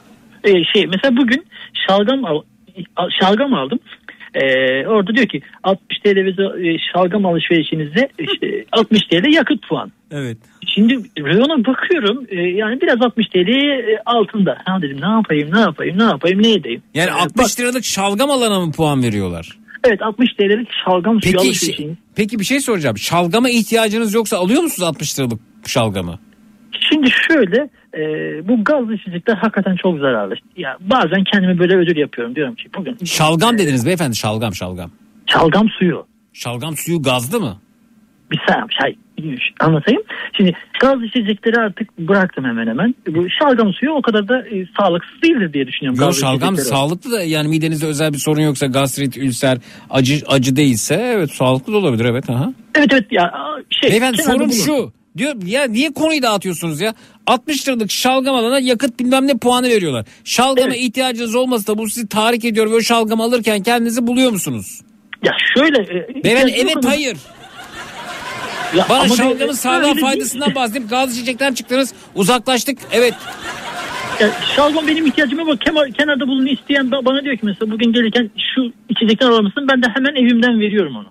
[0.44, 1.46] Ee, şey mesela bugün
[1.88, 2.42] şalgam al,
[2.96, 3.80] al- şalgam aldım.
[4.36, 6.30] Ee, orada diyor ki 60 TL ve
[6.70, 9.92] e, şalgam alışverişinize işte 60 TL yakıt puan.
[10.12, 10.38] Evet.
[10.76, 14.58] Şimdi reyona bakıyorum e, yani biraz 60 TL e, altında.
[14.66, 16.82] Ha dedim ne yapayım ne yapayım ne yapayım ne edeyim.
[16.94, 19.50] Yani Ee, 60 liralık şalgam alana mı puan veriyorlar?
[19.88, 21.78] Evet 60 TL'lik şalgam suyu Peki, alışverişiniz.
[21.78, 22.98] şey- peki bir şey soracağım.
[22.98, 26.20] Şalgama ihtiyacınız yoksa alıyor musunuz 60 liralık şalgamı?
[26.90, 28.02] Şimdi şöyle e,
[28.48, 30.36] bu gazlı içecekler hakikaten çok zararlı.
[30.58, 34.92] Ya bazen kendime böyle ödül yapıyorum diyorum ki bugün Şalgam dediniz beyefendi şalgam şalgam.
[35.28, 37.58] şalgam suyu Şalgam suyu gazlı mı?
[38.32, 38.98] bir saniye şey
[39.60, 40.02] anlatayım.
[40.38, 42.96] Şimdi gaz içecekleri artık bıraktım hemen hemen.
[43.08, 46.00] Bu şalgam suyu o kadar da e, sağlıksız değildir diye düşünüyorum.
[46.00, 49.58] Yok gazlı şalgam sağlıklı da yani midenizde özel bir sorun yoksa gastrit, ülser,
[49.90, 52.30] acı acı değilse evet sağlıklı da olabilir evet.
[52.30, 52.54] Aha.
[52.76, 53.34] Evet evet ya
[53.70, 53.90] şey.
[53.92, 54.50] Beyefendi bulun.
[54.50, 54.92] şu.
[55.20, 56.94] Diyor ya niye konuyu dağıtıyorsunuz ya?
[57.28, 60.06] 60 liralık şalgam alana yakıt bilmem ne puanı veriyorlar.
[60.24, 64.82] Şalgama ihtiyacınız olmasa da bu sizi tahrik ediyor ve o şalgam alırken kendinizi buluyor musunuz?
[65.24, 65.78] Ya şöyle.
[65.82, 67.18] E, ihtiyacınız evet hayır.
[68.76, 72.80] Ya Bana şalgamın sağlığa faydasından bahsedip gaz içecekten çıktınız uzaklaştık.
[72.92, 73.14] Evet
[74.20, 77.94] Ya şalgam benim ihtiyacıma bak kenar, kenarda bulun isteyen ba- bana diyor ki mesela bugün
[77.94, 79.68] gelirken şu içecekten alır mısın?
[79.72, 81.08] Ben de hemen evimden veriyorum onu.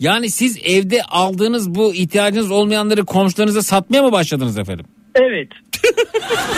[0.00, 4.86] Yani siz evde aldığınız bu ihtiyacınız olmayanları komşularınıza satmaya mı başladınız efendim?
[5.14, 5.48] Evet.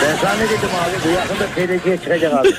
[0.02, 0.96] Ben sana ne dedim abi?
[1.04, 1.46] Bu yakında
[1.78, 2.48] TLC'ye çıkacak abi.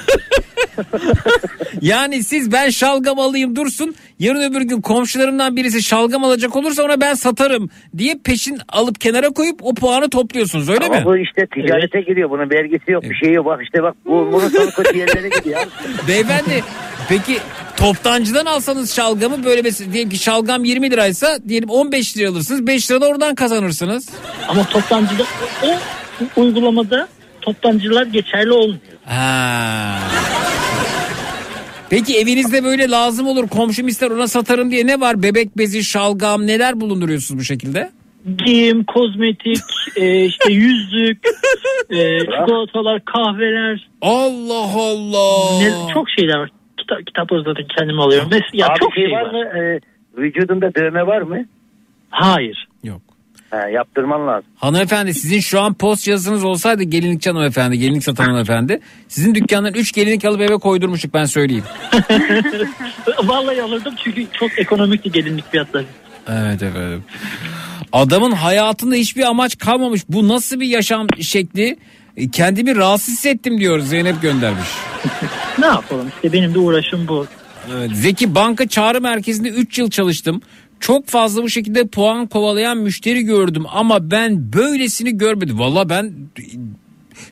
[1.82, 7.02] Yani siz ben şalgam alayım dursun yarın öbür gün komşularımdan birisi şalgam alacak olursa ona
[7.02, 11.06] ben satarım diye peşin alıp kenara koyup o puanı topluyorsunuz öyle Ama mi?
[11.06, 12.30] bu işte ticarete giriyor.
[12.30, 13.46] Bunun vergisi yok bir şey yok.
[13.46, 15.60] Bak işte bak bu, bunun sonu kötü yerlere gidiyor.
[16.08, 16.64] Beyefendi
[17.10, 17.38] peki
[17.78, 22.92] toptancıdan alsanız şalgamı böyle mesela diyelim ki şalgam 20 liraysa diyelim 15 lira alırsınız 5
[22.92, 24.10] lira da oradan kazanırsınız.
[24.48, 25.24] Ama toptancıda
[25.64, 25.68] o
[26.36, 27.08] uygulamada
[27.42, 28.80] toptancılar geçerli olmuyor.
[29.06, 30.00] Ha.
[31.90, 35.24] Peki evinizde böyle lazım olur komşum ister ona satarım diye ne var?
[35.24, 37.92] Bebek bezi, şalgam neler bulunduruyorsunuz bu şekilde?
[38.46, 39.58] Giyim, kozmetik,
[39.96, 41.20] e, işte yüzük,
[41.90, 43.88] e, çikolatalar, kahveler.
[44.02, 45.60] Allah Allah.
[45.60, 46.50] Ne, çok şeyler var.
[46.78, 48.30] Kitap, kitap zaten kendim alıyorum.
[48.32, 49.32] Mes- ya abi çok şey şey var var.
[49.32, 49.60] mı?
[49.60, 49.80] Ee,
[50.18, 51.46] vücudunda dövme var mı?
[52.10, 52.68] Hayır.
[52.84, 53.02] Yok.
[53.54, 54.44] Ha, yaptırman lazım.
[54.56, 58.80] Hanımefendi sizin şu an post yazınız olsaydı gelinlikçi hanımefendi, gelinlik satan hanımefendi.
[59.08, 61.64] Sizin dükkandan 3 gelinlik alıp eve koydurmuştuk ben söyleyeyim.
[63.24, 65.86] Vallahi alırdım çünkü çok ekonomikti gelinlik fiyatları.
[66.28, 67.04] Evet efendim.
[67.92, 70.02] Adamın hayatında hiçbir amaç kalmamış.
[70.10, 71.78] Bu nasıl bir yaşam şekli?
[72.18, 74.68] E, Kendimi rahatsız hissettim diyor Zeynep göndermiş.
[75.60, 77.28] Ne yapalım işte benim de uğraşım bu.
[77.74, 80.42] Evet, Zeki banka çağrı merkezinde 3 yıl çalıştım.
[80.84, 85.60] Çok fazla bu şekilde puan kovalayan müşteri gördüm ama ben böylesini görmedim.
[85.60, 86.14] Valla ben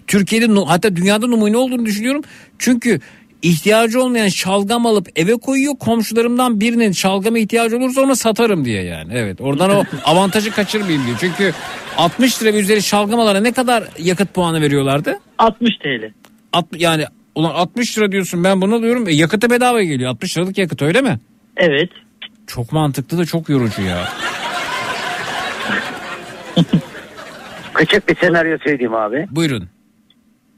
[0.07, 2.21] Türkiye'de hatta dünyada numune olduğunu düşünüyorum.
[2.59, 2.99] Çünkü
[3.41, 5.73] ihtiyacı olmayan şalgam alıp eve koyuyor.
[5.79, 9.13] Komşularımdan birinin şalgama ihtiyacı olursa ona satarım diye yani.
[9.15, 11.17] Evet oradan o avantajı kaçırmayayım diyor.
[11.19, 11.53] Çünkü
[11.97, 15.19] 60 lira ve üzeri şalgam alana ne kadar yakıt puanı veriyorlardı?
[15.37, 16.13] 60 TL.
[16.53, 17.05] At, yani
[17.35, 19.07] ulan 60 lira diyorsun ben bunu alıyorum.
[19.07, 20.09] E, yakıta bedava geliyor.
[20.09, 21.19] 60 liralık yakıt öyle mi?
[21.57, 21.89] Evet.
[22.53, 23.97] Çok mantıklı da çok yorucu ya.
[27.73, 29.27] Küçük bir senaryo söyleyeyim abi.
[29.31, 29.69] Buyurun.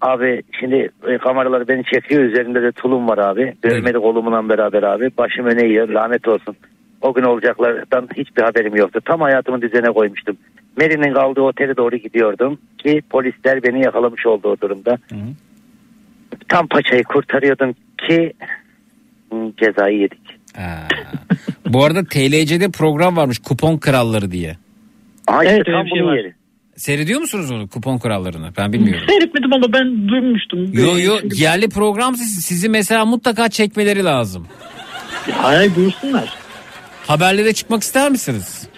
[0.01, 2.23] Abi şimdi e, kameralar beni çekiyor.
[2.23, 3.53] Üzerinde de tulum var abi.
[3.63, 5.09] Dövmeli kolumla beraber abi.
[5.17, 5.89] Başım öne yiyor.
[5.89, 6.55] Lanet olsun.
[7.01, 8.99] O gün olacaklardan hiçbir haberim yoktu.
[9.05, 10.37] Tam hayatımı düzene koymuştum.
[10.77, 12.59] Mary'nin kaldığı otele doğru gidiyordum.
[12.77, 14.97] Ki polisler beni yakalamış oldu o durumda.
[16.47, 18.33] Tam paçayı kurtarıyordum ki
[19.31, 20.22] hı, cezayı yedik.
[20.55, 20.87] Ha.
[21.67, 24.57] Bu arada TLC'de program varmış kupon kralları diye.
[25.29, 26.15] İşte Evet, tam şey bunun var.
[26.17, 26.33] yeri.
[26.75, 28.49] Seyrediyor musunuz onu kupon krallarını?
[28.57, 29.07] Ben bilmiyorum.
[29.09, 30.73] Seyretmedim ama ben duymuştum.
[30.73, 34.47] Yo yo Çünkü- yerli program sizi, sizi mesela mutlaka çekmeleri lazım.
[35.31, 36.33] Hayır buyursunlar.
[37.07, 38.69] Haberlere çıkmak ister misiniz?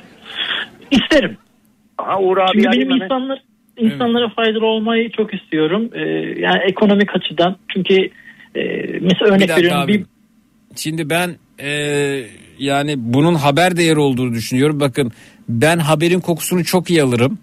[0.92, 1.38] İsterim.
[1.98, 3.42] Aha Uğur abi Çünkü benim insanlar
[3.78, 5.90] insanlara faydalı olmayı çok istiyorum.
[5.94, 6.00] Ee,
[6.40, 7.58] yani ekonomik açıdan.
[7.74, 7.94] Çünkü
[8.56, 8.62] e,
[9.02, 9.82] mesela örnek Bir veriyorum.
[9.82, 9.94] abi.
[9.94, 10.06] Bir,
[10.76, 11.70] Şimdi ben e,
[12.60, 14.80] yani bunun haber değeri olduğunu düşünüyorum.
[14.80, 15.12] Bakın
[15.50, 17.40] ben haberin kokusunu çok iyi alırım.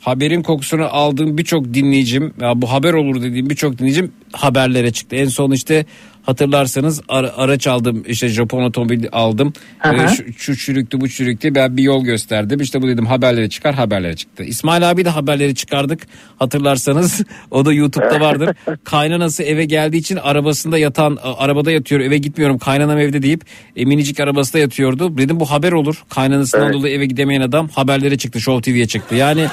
[0.00, 5.16] Haberin kokusunu aldığım birçok dinleyicim ya bu haber olur dediğim birçok dinleyicim haberlere çıktı.
[5.16, 5.86] En son işte
[6.22, 9.52] Hatırlarsanız ara- araç aldım işte Japon otomobil aldım.
[9.84, 12.60] Ee, şu, şu çürüktü bu çürüktü ben bir yol gösterdim.
[12.60, 14.44] İşte bu dedim haberlere çıkar haberlere çıktı.
[14.44, 16.06] İsmail abi de haberleri çıkardık.
[16.38, 17.20] Hatırlarsanız
[17.50, 18.56] o da YouTube'da vardır.
[18.84, 23.42] Kaynanası eve geldiği için arabasında yatan arabada yatıyor eve gitmiyorum kaynanam evde deyip
[23.76, 25.18] e, minicik arabasında yatıyordu.
[25.18, 26.02] Dedim bu haber olur.
[26.08, 26.74] Kaynanasından Evet.
[26.74, 29.14] dolayı eve gidemeyen adam haberlere çıktı Show TV'ye çıktı.
[29.14, 29.46] Yani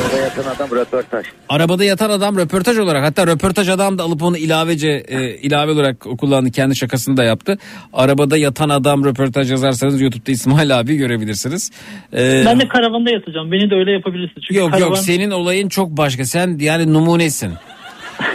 [0.00, 1.26] Arabada yatan adam röportaj.
[1.48, 6.00] Arabada yatan adam röportaj olarak hatta röportaj adam da alıp onu ilavece e, ilave olarak
[6.00, 7.58] kullandı kendi şakasını da yaptı.
[7.92, 11.70] Arabada yatan adam röportaj yazarsanız YouTube'da İsmail abi görebilirsiniz.
[12.12, 13.52] Ee, Ben de karavanda yatacağım.
[13.52, 14.40] Beni de öyle yapabilirsin.
[14.40, 14.86] Çünkü yok karavan...
[14.86, 16.24] yok senin olayın çok başka.
[16.24, 17.52] Sen yani numunesin.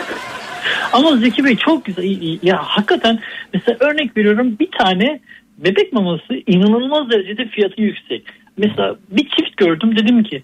[0.94, 2.03] Ama Zeki Bey çok güzel.
[2.44, 3.19] Ya hakikaten
[3.53, 5.19] mesela örnek veriyorum bir tane
[5.58, 8.24] bebek maması inanılmaz derecede fiyatı yüksek.
[8.58, 10.44] Mesela bir çift gördüm dedim ki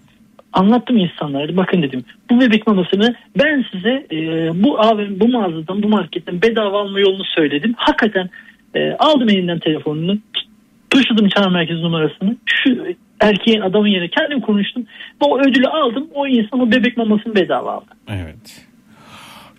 [0.52, 4.16] anlattım insanlara bakın dedim bu bebek mamasını ben size e,
[4.64, 7.74] bu AVM, bu mağazadan bu marketten bedava alma yolunu söyledim.
[7.76, 8.30] Hakikaten
[8.74, 10.18] e, aldım elinden telefonunu
[10.90, 12.86] tuşladım çağrı merkezi numarasını şu
[13.20, 14.82] erkeğin adamın yerine kendim konuştum
[15.22, 17.90] ve o ödülü aldım o insan o bebek mamasını bedava aldı.
[18.08, 18.66] Evet.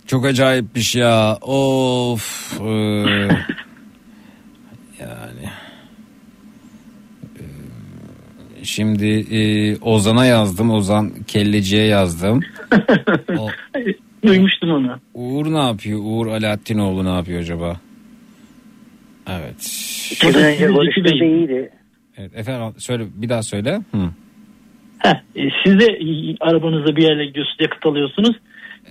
[0.07, 1.37] Çok acayipmiş ya.
[1.41, 2.53] Of.
[2.61, 2.65] ee,
[4.99, 5.49] yani.
[8.52, 10.71] Ee, Şimdi ee, Ozan'a yazdım.
[10.71, 12.39] Ozan Kelleci'ye yazdım.
[13.37, 13.49] O-
[14.25, 14.99] Duymuştum onu.
[15.13, 15.99] Uğur ne yapıyor?
[16.03, 17.79] Uğur Alaaddinoğlu ne yapıyor acaba?
[19.29, 19.55] Evet.
[20.21, 21.69] Gün önce konuştuğumda iyiydi.
[22.17, 23.81] Evet efendim söyle bir daha söyle.
[23.91, 23.97] Hı.
[24.99, 28.35] Heh, e, siz de e, arabanızda bir yerle gidiyorsunuz yakıt alıyorsunuz.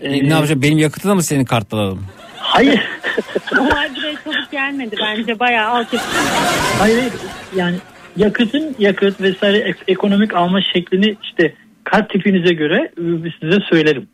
[0.00, 0.62] E, Ee, ne yapacağım?
[0.62, 2.06] Benim yakıtı da mı senin karttan alalım?
[2.36, 2.80] Hayır.
[3.58, 5.70] Olay buraya çabuk gelmedi bence bayağı
[6.78, 7.12] hayır hayır.
[7.56, 7.76] yani
[8.16, 13.02] yakıtın yakıt vesaire ek- ekonomik alma şeklini işte kart tipinize göre e,
[13.40, 14.08] size söylerim.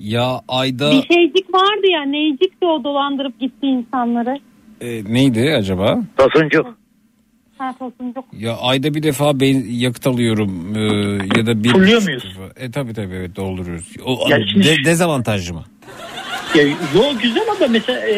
[0.00, 4.38] Ya ayda Bir şeycik vardı ya neycik de o dolandırıp gitti insanları.
[4.80, 5.98] e, neydi acaba?
[6.16, 6.66] Tosuncuk.
[7.58, 8.24] Ha tosuncuk.
[8.38, 10.80] Ya ayda bir defa ben yakıt alıyorum e,
[11.38, 12.24] ya da bir Fulluyor muyuz?
[12.56, 13.92] E tabi tabi evet dolduruyoruz.
[14.04, 15.64] O Ya şimdi- de- dezavantajlı mı?
[16.54, 18.14] Ya, yo güzel ama mesela e,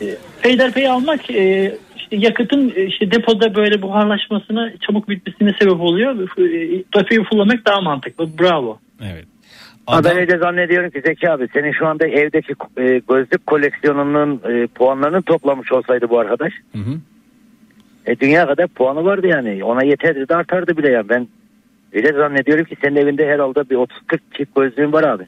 [0.00, 1.74] e, peyderpey almak e,
[2.16, 6.18] yakıtın e, işte depoda böyle buharlaşmasına çabuk bitmesine sebep oluyor.
[6.96, 8.38] Depoyu fullamak daha mantıklı.
[8.38, 8.78] Bravo.
[9.02, 9.24] Evet.
[9.86, 14.40] Ama ben Adam, öyle zannediyorum ki Zeki abi senin şu anda evdeki e, gözlük koleksiyonunun
[14.50, 16.52] e, puanlarını toplamış olsaydı bu arkadaş.
[16.72, 17.00] Hı hı.
[18.06, 19.64] E, dünya kadar puanı vardı yani.
[19.64, 21.08] Ona yeterdi de artardı bile yani.
[21.08, 21.28] Ben
[21.92, 23.88] öyle zannediyorum ki senin evinde herhalde bir 30-40
[24.36, 25.24] çift gözlüğün var abi.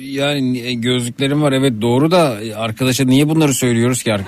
[0.00, 4.22] yani e, gözlüklerim var evet doğru da e, arkadaşa niye bunları söylüyoruz ki yani?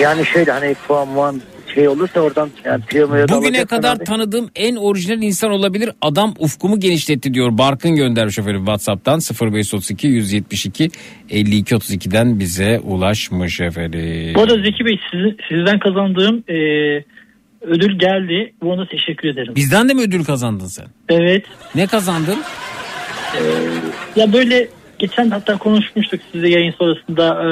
[0.00, 1.40] Yani şöyle hani puan muan
[1.74, 2.82] şey olursa oradan yani
[3.28, 4.04] da Bugüne kadar abi.
[4.04, 5.90] tanıdığım en orijinal insan olabilir.
[6.02, 7.58] Adam ufkumu genişletti diyor.
[7.58, 9.20] Barkın göndermiş efendim WhatsApp'tan
[9.52, 10.90] 0532 172
[11.30, 14.32] 52 32'den bize ulaşmış efendim.
[14.34, 16.54] Bu arada Zeki Bey siz- sizden kazandığım e,
[17.60, 18.52] ödül geldi.
[18.62, 19.54] Bu ona teşekkür ederim.
[19.56, 20.86] Bizden de mi ödül kazandın sen?
[21.08, 21.44] Evet.
[21.74, 22.38] Ne kazandın?
[24.16, 24.68] Ya böyle
[24.98, 27.48] geçen hatta konuşmuştuk size yayın sonrasında e,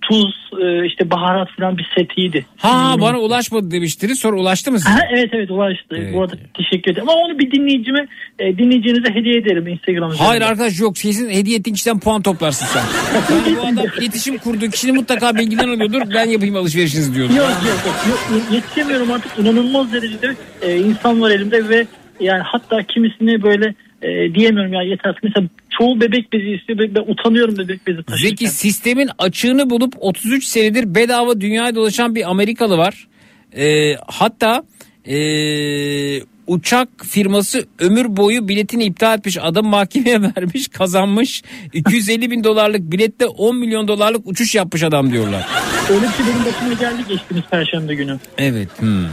[0.00, 2.46] tuz e, işte baharat falan bir setiydi.
[2.56, 4.90] Ha bana ulaşmadı demiştiniz sonra ulaştı mı size?
[4.90, 5.96] Ha, evet evet ulaştı.
[5.96, 6.14] Evet.
[6.14, 7.08] Bu arada teşekkür ederim.
[7.08, 8.06] Ama onu bir dinleyicime
[8.38, 10.28] e, dinleyicinize hediye ederim Instagram üzerinden.
[10.28, 12.82] Hayır arkadaş yok kesin hediye ettiğin kişiden puan toplarsın sen.
[13.30, 17.34] Yani bu adam iletişim kurduğu kişinin mutlaka bilgiler alıyordur ben yapayım alışverişinizi diyordur.
[17.34, 17.96] Yok yok yok,
[18.32, 21.86] yok yetişemiyorum artık inanılmaz derecede e, insan var elimde ve
[22.20, 25.14] yani hatta kimisini böyle e, diyemiyorum ya yeter.
[25.22, 25.46] Mesela
[25.78, 28.28] çoğu bebek bezi istiyor ben, ben utanıyorum bebek bezi taşırken.
[28.28, 33.08] Zeki sistemin açığını bulup 33 senedir bedava dünyaya dolaşan bir Amerikalı var.
[33.56, 34.62] Ee, hatta
[35.08, 42.92] ee, uçak firması ömür boyu biletini iptal etmiş adam mahkemeye vermiş kazanmış 250 bin dolarlık
[42.92, 45.46] bilette 10 milyon dolarlık uçuş yapmış adam diyorlar.
[45.90, 48.18] Öyle bir şey benim başıma geldi geçtiğimiz perşembe günü.
[48.38, 48.68] Evet.
[48.80, 49.04] Hmm.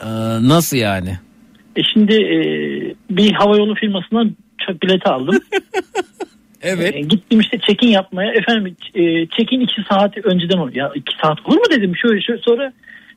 [0.00, 0.06] Ee,
[0.48, 1.18] nasıl yani?
[1.76, 2.36] E şimdi e,
[3.10, 5.38] bir havayolu firmasından uçak bileti aldım.
[6.64, 6.96] Evet.
[6.96, 8.32] E, gittim işte check-in yapmaya.
[8.32, 10.76] Efendim e, check-in iki saat önceden oluyor.
[10.76, 11.96] Ya iki saat olur mu dedim.
[11.96, 12.72] Şöyle şöyle sonra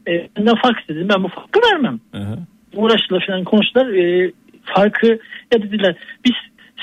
[0.08, 1.10] e, benden fax dedim.
[1.10, 2.00] Ben bu farkı vermem.
[2.12, 2.38] Hı.
[2.74, 3.88] Uğraştılar falan konuştular.
[3.94, 4.32] E,
[4.64, 5.08] farkı
[5.54, 6.34] ya dediler biz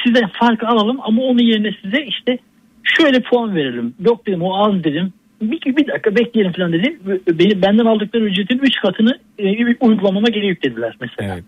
[0.05, 2.39] sizden farkı alalım ama onun yerine size işte
[2.83, 3.95] şöyle puan verelim.
[4.01, 5.13] Yok dedim o az dedim.
[5.43, 6.99] Bir, bir dakika bekleyelim falan dedim.
[7.29, 11.35] Beni, benden aldıkları ücretin 3 katını e, uygulamama geri yüklediler mesela.
[11.35, 11.45] Evet.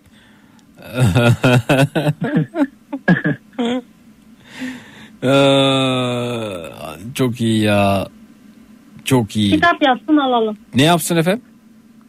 [5.23, 5.33] Ee,
[7.15, 8.07] çok iyi ya.
[9.05, 9.51] Çok iyi.
[9.51, 10.57] Kitap yazsın alalım.
[10.75, 11.43] Ne yapsın efendim?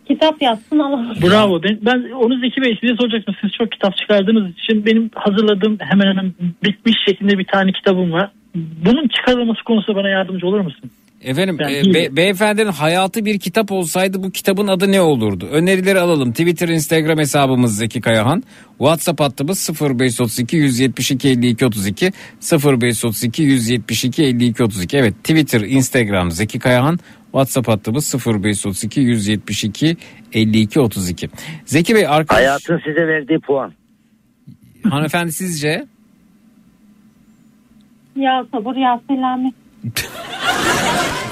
[0.07, 1.13] Kitap yazsın alalım.
[1.23, 1.63] Bravo.
[1.63, 3.35] Ben, ben onu Zeki Bey size soracaktım.
[3.41, 6.33] Siz çok kitap çıkardığınız için benim hazırladığım hemen hemen
[6.63, 8.31] bitmiş şeklinde bir tane kitabım var.
[8.55, 10.91] bunun çıkarılması konusunda bana yardımcı olur musun?
[11.21, 15.47] Efendim e, be- beyefendinin hayatı bir kitap olsaydı bu kitabın adı ne olurdu?
[15.51, 16.31] Önerileri alalım.
[16.31, 18.43] Twitter, Instagram hesabımız Zeki Kayahan.
[18.77, 22.11] WhatsApp hattımız 0532 172 52 32
[22.53, 24.97] 0532 172 52 32.
[24.97, 26.99] Evet Twitter, Instagram Zeki Kayahan.
[27.31, 29.97] WhatsApp hattımız 0532 172
[30.33, 31.29] 52 32.
[31.65, 33.73] Zeki Bey arkadaş Hayatın size verdiği puan.
[34.83, 35.85] hanımefendi sizce?
[38.15, 39.53] Ya sabır ya selamet.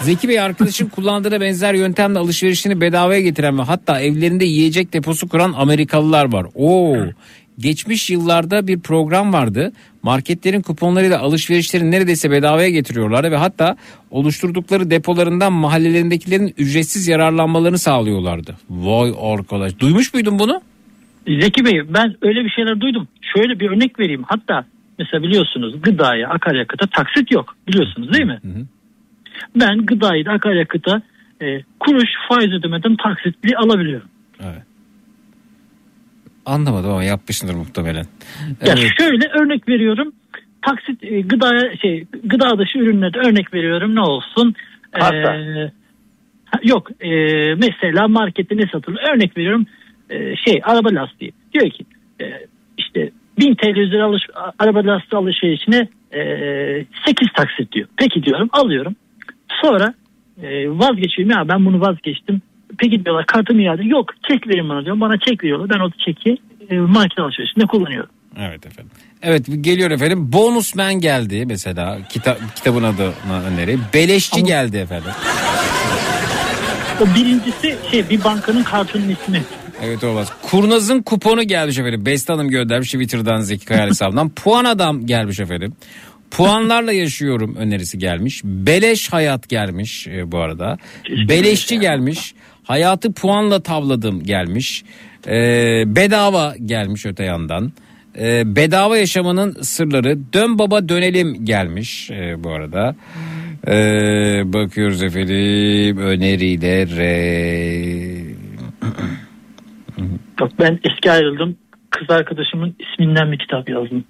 [0.02, 5.54] Zeki Bey arkadaşın kullandığına benzer yöntemle alışverişini bedavaya getiren ve hatta evlerinde yiyecek deposu kuran
[5.58, 6.46] Amerikalılar var.
[6.56, 6.96] Oo.
[7.60, 9.72] Geçmiş yıllarda bir program vardı.
[10.04, 13.78] Marketlerin kuponlarıyla alışverişleri neredeyse bedavaya getiriyorlardı ve hatta
[14.12, 18.58] oluşturdukları depolarından mahallelerindekilerin ücretsiz yararlanmalarını sağlıyorlardı.
[18.70, 19.80] Vay arkadaş.
[19.80, 20.62] Duymuş muydun bunu?
[21.28, 23.08] Zeki Bey ben öyle bir şeyler duydum.
[23.36, 24.24] Şöyle bir örnek vereyim.
[24.28, 24.66] Hatta
[25.00, 27.56] mesela biliyorsunuz gıdaya akaryakıta taksit yok.
[27.68, 28.40] Biliyorsunuz değil mi?
[29.56, 31.02] Ben gıdayı da akaryakıta
[31.42, 34.10] e, kuruş faiz ödemeden taksitli alabiliyorum.
[36.46, 38.06] Anlamadım ama yapmışsındır muhtemelen.
[38.66, 38.92] Ya Evet.
[39.00, 40.12] şöyle örnek veriyorum.
[40.62, 44.56] Taksit e, gıdaya şey gıda dışı ürünlerde örnek veriyorum ne olsun?
[44.92, 45.36] Pasta.
[45.36, 45.72] Ee,
[46.46, 47.10] ha, yok e,
[47.56, 49.00] mesela markette ne satılır?
[49.14, 49.66] Örnek veriyorum
[50.10, 51.34] e, şey araba lastiği.
[51.54, 51.86] Diyor ki
[52.22, 52.26] e,
[52.78, 54.24] işte 1000 TL üzeri alış,
[54.60, 56.20] araba lastiği alışverişine e,
[57.06, 57.88] 8 taksit diyor.
[57.98, 58.96] Peki diyorum alıyorum.
[59.62, 59.94] Sonra
[60.44, 62.42] e, vazgeçiyorum ya ben bunu vazgeçtim.
[62.78, 63.84] Peki diyorlar kartımı iade.
[63.84, 65.02] Yok çek verin bana diyorum.
[65.02, 65.70] Bana çek veriyorlar.
[65.70, 66.38] Ben o çeki
[66.70, 68.10] e, market alışverişinde kullanıyorum.
[68.40, 68.92] Evet efendim.
[69.22, 70.34] Evet geliyor efendim.
[70.34, 73.78] Bonus Man geldi mesela kitap kitabın adına öneri.
[73.94, 75.12] Beleşçi geldi efendim.
[77.02, 79.42] O birincisi şey bir bankanın kartının ismi.
[79.84, 80.32] Evet olmaz.
[80.42, 82.06] Kurnaz'ın kuponu gelmiş efendim.
[82.06, 84.30] Beste Hanım göndermiş Twitter'dan Zeki Kayal hesabından.
[84.36, 85.74] Puan adam gelmiş efendim.
[86.32, 88.42] Puanlarla yaşıyorum önerisi gelmiş.
[88.44, 90.78] Beleş hayat gelmiş e, bu arada.
[91.10, 92.34] Beleşçi gelmiş.
[92.64, 94.84] Hayatı puanla tavladım gelmiş.
[95.28, 95.34] E,
[95.86, 97.72] bedava gelmiş öte yandan.
[98.20, 100.18] E, bedava yaşamanın sırları.
[100.34, 102.96] Dön baba dönelim gelmiş e, bu arada.
[103.68, 103.74] E,
[104.54, 107.06] bakıyoruz efendim önerilere.
[110.42, 111.58] Yok ben eski ayrıldım.
[111.90, 114.04] Kız arkadaşımın isminden bir kitap yazdım.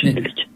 [0.00, 0.46] Şimdilik.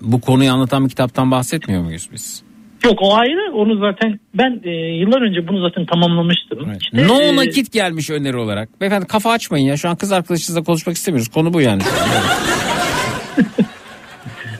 [0.00, 2.42] Bu konuyu anlatan bir kitaptan bahsetmiyor muyuz biz?
[2.84, 3.52] Yok o ayrı.
[3.52, 6.72] Onu zaten ben e, yıllar önce bunu zaten tamamlamıştım.
[6.80, 8.80] İşte, no e, nakit gelmiş öneri olarak.
[8.80, 9.76] Beyefendi kafa açmayın ya.
[9.76, 11.28] Şu an kız arkadaşınızla konuşmak istemiyoruz.
[11.28, 11.82] Konu bu yani.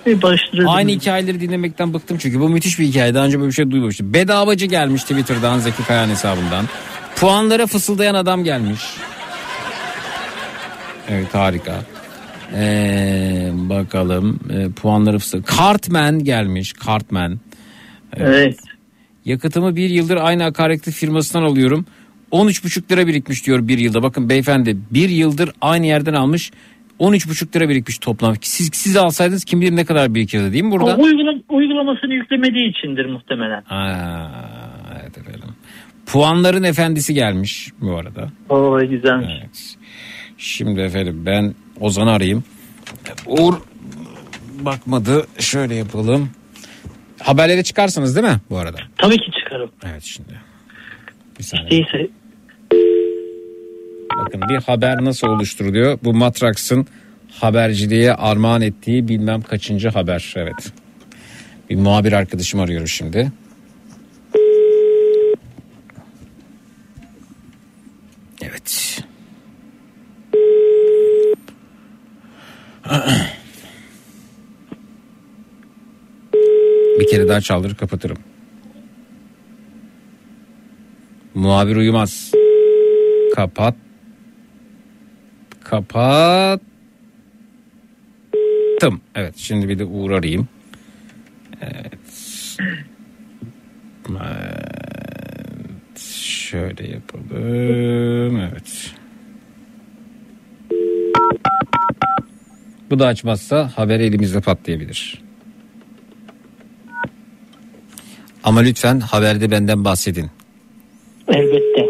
[0.07, 0.17] e.
[0.67, 2.41] Aynı hikayeleri dinlemekten bıktım çünkü.
[2.41, 3.15] Bu müthiş bir hikaye.
[3.15, 4.15] Daha önce böyle bir şey duymamıştım.
[4.15, 6.65] Bedavacı gelmiş Twitter'dan Zeki Kayan hesabından.
[7.17, 8.81] Puanlara fısıldayan adam gelmiş.
[11.09, 11.83] Evet harika.
[12.55, 15.57] Ee, bakalım ee, puanları fısıldayan.
[15.59, 16.75] Cartman gelmiş.
[16.87, 17.41] Cartman.
[18.17, 18.59] Evet.
[19.25, 21.87] Yakıtımı bir yıldır aynı akaryakıt firmasından alıyorum.
[22.33, 24.03] 13,5 lira birikmiş diyor bir yılda.
[24.03, 26.51] Bakın beyefendi bir yıldır aynı yerden almış.
[27.01, 28.35] 13,5 lira birikmiş toplam.
[28.41, 30.97] Siz siz alsaydınız kim bilir ne kadar birikirdi değil mi burada?
[30.97, 33.63] O uygula- uygulamasını yüklemediği içindir muhtemelen.
[33.71, 34.29] Aa,
[35.03, 35.49] evet efendim.
[36.07, 38.29] Puanların efendisi gelmiş bu arada.
[38.49, 39.29] Oo güzelmiş.
[39.41, 39.77] Evet.
[40.39, 42.45] Şimdi efendim ben Ozan'ı arayayım.
[43.27, 43.55] Uğur
[44.61, 45.27] bakmadı.
[45.39, 46.31] Şöyle yapalım.
[47.23, 48.79] Haberlere çıkarsınız değil mi bu arada?
[48.99, 49.71] Tabii ki çıkarım.
[49.87, 50.41] Evet şimdi.
[51.39, 51.71] Bir saniye.
[51.71, 52.11] Değilse
[54.19, 55.99] Bakın bir haber nasıl oluşturuluyor?
[56.05, 56.87] Bu Matrax'ın
[57.41, 60.35] haberciliğe armağan ettiği bilmem kaçıncı haber.
[60.37, 60.73] Evet.
[61.71, 63.33] Bir muhabir arkadaşım arıyoruz şimdi.
[68.43, 69.03] Evet.
[77.01, 78.19] Bir kere daha çaldırır kapatırım.
[81.35, 82.33] Muhabir uyumaz.
[83.35, 83.75] Kapat.
[85.65, 86.61] Kapattım.
[89.15, 90.49] Evet şimdi bir de Uğur arayayım.
[91.61, 91.99] Evet.
[94.11, 95.99] Evet.
[96.21, 97.27] Şöyle yapalım.
[98.37, 98.96] Evet.
[102.91, 105.23] Bu da açmazsa haber elimizde patlayabilir.
[108.45, 110.31] Ama lütfen haberde benden bahsedin.
[111.29, 111.87] elbette.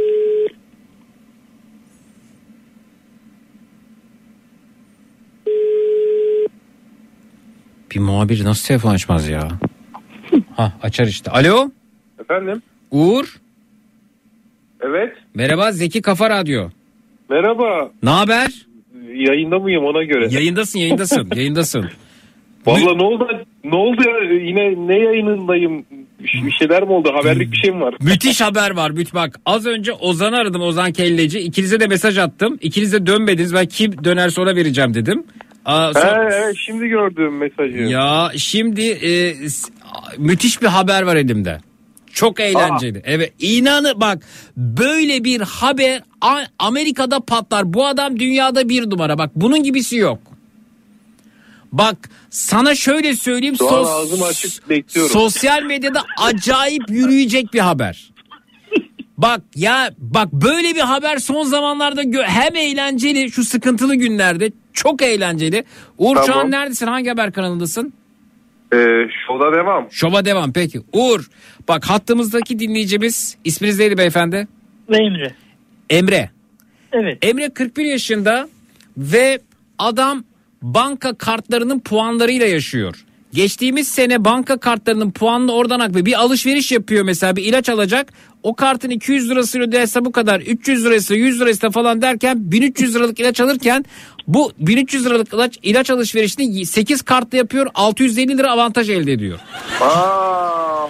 [7.94, 9.48] Bir muhabir nasıl telefon açmaz ya?
[10.56, 11.30] ha açar işte.
[11.30, 11.70] Alo
[12.20, 12.62] Efendim?
[12.90, 13.36] Uğur.
[14.80, 15.16] Evet.
[15.34, 16.68] Merhaba Zeki Kafa Radyo.
[17.30, 17.90] Merhaba.
[18.02, 18.65] Ne haber?
[19.16, 20.28] Yayında mıyım ona göre?
[20.30, 21.90] Yayındasın yayındasın yayındasın.
[22.66, 23.28] Valla ne oldu?
[23.64, 24.32] Ne oldu ya?
[24.40, 25.84] Yine ne yayınındayım?
[26.20, 27.12] Bir bir şeyler mi oldu?
[27.14, 27.94] Haberlik bir şey mi var?
[28.00, 28.90] Müthiş haber var.
[28.90, 31.38] Müt bak az önce Ozan'ı aradım Ozan Kelleci.
[31.38, 32.58] İkinize de mesaj attım.
[32.60, 33.54] İkiniz de dönmediniz.
[33.54, 35.24] Ben kim dönerse ona vereceğim dedim.
[35.64, 37.78] Aa, He, son- he, şimdi gördüm mesajı.
[37.78, 39.34] Ya şimdi e,
[40.18, 41.58] müthiş bir haber var elimde.
[42.16, 43.02] Çok eğlenceli.
[43.04, 44.22] Evet inanı bak
[44.56, 46.02] böyle bir haber
[46.58, 47.72] Amerika'da patlar.
[47.72, 49.18] Bu adam dünyada bir numara.
[49.18, 50.18] Bak bunun gibisi yok.
[51.72, 51.96] Bak
[52.30, 53.54] sana şöyle söyleyeyim.
[53.56, 55.12] Sos- ağzım açık bekliyorum.
[55.12, 58.10] Sosyal medyada acayip yürüyecek bir haber.
[59.18, 65.02] Bak ya bak böyle bir haber son zamanlarda gö- hem eğlenceli şu sıkıntılı günlerde çok
[65.02, 65.64] eğlenceli.
[65.98, 66.50] Uğur şu an Tamam.
[66.50, 66.86] neredesin?
[66.86, 67.92] Hangi haber kanalındasın?
[68.72, 68.76] Ee,
[69.26, 69.86] şovda devam.
[69.90, 70.80] Şova devam peki.
[70.92, 71.28] Uğur
[71.68, 74.48] bak hattımızdaki dinleyicimiz isminiz neydi beyefendi?
[74.92, 75.34] Emre.
[75.90, 76.30] Emre.
[76.92, 77.18] Evet.
[77.22, 78.48] Emre 41 yaşında
[78.96, 79.38] ve
[79.78, 80.24] adam
[80.62, 83.04] banka kartlarının puanlarıyla yaşıyor.
[83.32, 88.12] Geçtiğimiz sene banka kartlarının puanını oradan aklı bir alışveriş yapıyor mesela bir ilaç alacak.
[88.42, 93.20] O kartın 200 lirası öderse bu kadar 300 lirası 100 lirası falan derken 1300 liralık
[93.20, 93.84] ilaç alırken
[94.26, 99.38] bu 1300 liralık ilaç, ilaç alışverişini 8 kartla yapıyor 650 lira avantaj elde ediyor.
[99.80, 100.86] Aa,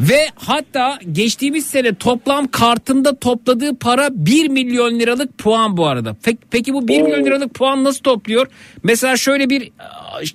[0.00, 6.16] Ve hatta geçtiğimiz sene toplam kartında topladığı para 1 milyon liralık puan bu arada.
[6.22, 8.46] Peki, peki bu 1 milyon liralık puan nasıl topluyor?
[8.82, 9.70] Mesela şöyle bir e,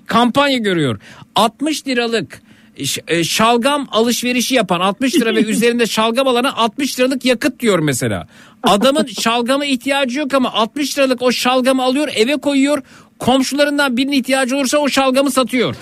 [0.06, 1.00] kampanya görüyor.
[1.36, 2.42] 60 liralık
[3.08, 8.28] e, şalgam alışverişi yapan 60 lira ve üzerinde şalgam alana 60 liralık yakıt diyor mesela.
[8.66, 12.82] Adamın şalgama ihtiyacı yok ama 60 liralık o şalgamı alıyor eve koyuyor.
[13.20, 15.76] Komşularından birinin ihtiyacı olursa o şalgamı satıyor.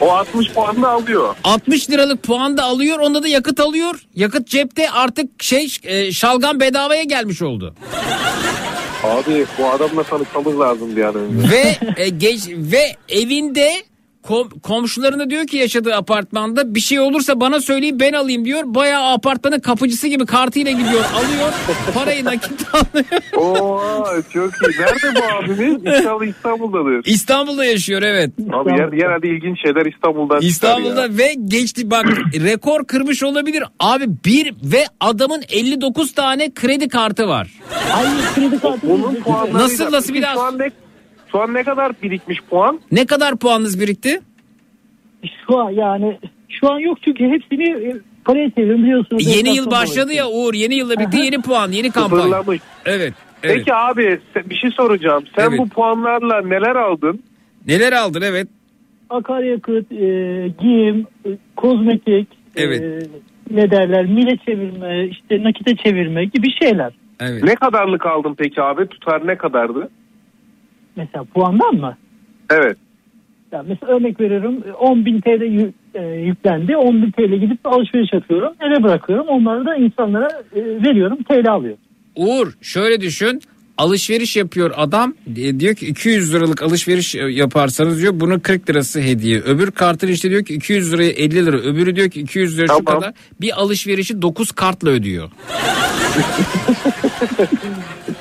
[0.00, 1.34] o 60 puan da alıyor.
[1.44, 4.06] 60 liralık puan da alıyor onda da yakıt alıyor.
[4.14, 7.74] Yakıt cepte artık şey e, şalgam bedavaya gelmiş oldu.
[9.04, 11.50] Abi bu adamla tanışmamız lazım bir an önce.
[11.50, 13.72] Ve e, geç ve evinde
[14.26, 18.62] kom, komşularına diyor ki yaşadığı apartmanda bir şey olursa bana söyleyin ben alayım diyor.
[18.66, 21.52] Bayağı apartmanın kapıcısı gibi kartıyla gidiyor alıyor
[21.94, 23.22] parayı nakit alıyor.
[23.36, 24.80] Oo çok iyi.
[24.80, 25.98] Nerede bu abimiz?
[25.98, 27.00] İnşallah İstanbul'dadır.
[27.04, 28.30] İstanbul'da yaşıyor evet.
[28.52, 31.18] Abi yer, genelde ilginç şeyler İstanbul'dan İstanbul'da ya.
[31.18, 32.06] ve geçti bak
[32.44, 33.64] rekor kırmış olabilir.
[33.80, 37.48] Abi bir ve adamın 59 tane kredi kartı var.
[37.94, 38.86] Ay kredi kartı.
[39.52, 40.70] Nasıl, nasıl bir daha- Şu an ne,
[41.34, 42.80] şu an ne kadar birikmiş puan?
[42.92, 44.20] Ne kadar puanınız birikti?
[45.46, 49.36] Şu an yani şu an yok çünkü hepsini e, paraya çeviriyorum biliyorsunuz.
[49.36, 52.22] Yeni yıl başladı ya Uğur yeni yılda birlikte yeni puan yeni kampanya.
[52.22, 52.60] Sıfırlamış.
[52.86, 53.14] Evet.
[53.42, 53.56] evet.
[53.56, 55.24] Peki abi bir şey soracağım.
[55.36, 55.58] Sen Evet.
[55.58, 57.22] bu puanlarla neler aldın?
[57.66, 58.48] Neler aldın evet.
[59.10, 62.82] akaryakıt, e, giyim, e, kozmetik, Evet.
[62.82, 62.98] e,
[63.50, 66.92] ne derler, mile çevirme, işte nakite çevirme gibi şeyler.
[67.20, 67.44] Evet.
[67.44, 68.86] Ne kadarlık aldın peki abi?
[68.86, 69.90] Tutar ne kadardı?
[70.96, 71.96] Mesela puandan mı?
[72.50, 72.76] Evet.
[73.52, 76.76] Ya mesela örnek veriyorum 10 bin TL e, yüklendi.
[76.76, 78.52] 10 bin TL gidip alışveriş yapıyorum.
[78.60, 79.26] Eve bırakıyorum.
[79.28, 81.18] Onları da insanlara e, veriyorum.
[81.22, 81.76] TL alıyor.
[82.16, 83.40] Uğur şöyle düşün.
[83.78, 89.00] Alışveriş yapıyor adam e, diyor ki 200 liralık alışveriş e, yaparsanız diyor bunun 40 lirası
[89.00, 89.40] hediye.
[89.40, 91.56] Öbür kartın işte diyor ki 200 liraya 50 lira.
[91.56, 93.00] Öbürü diyor ki 200 lira şu Tamam.
[93.00, 93.14] kadar.
[93.40, 95.30] Bir alışverişi 9 kartla ödüyor.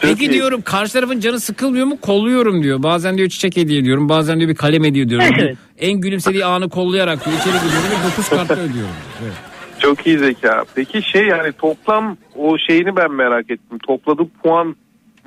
[0.02, 1.98] Peki diyorum karşı tarafın canı sıkılmıyor mu?
[2.02, 2.84] Kolluyorum diyor.
[2.84, 4.10] Bazen diyor çiçek hediye ediyorum.
[4.10, 5.28] Bazen diyor bir kalem hediye ediyorum.
[5.40, 5.58] Evet.
[5.80, 7.38] En gülümsediği anı kollayarak diyor.
[7.38, 8.96] içeri giriyorum ve 9 kartla ödüyorum.
[9.24, 9.34] Evet.
[9.80, 10.64] Çok iyi zeka.
[10.76, 13.78] Peki şey yani toplam o şeyini ben merak ettim.
[13.88, 14.76] Topladığı puan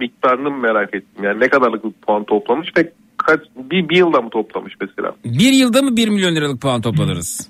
[0.00, 1.24] miktarını mı merak ettim.
[1.24, 5.14] Yani ne kadarlık bir puan toplamış ve kaç bir, bir yılda mı toplamış mesela?
[5.24, 7.48] Bir yılda mı 1 milyon liralık puan toplanırız?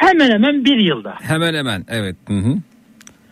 [0.00, 1.14] Hemen hemen bir yılda.
[1.20, 2.16] Hemen hemen evet.
[2.28, 2.54] Hı hı.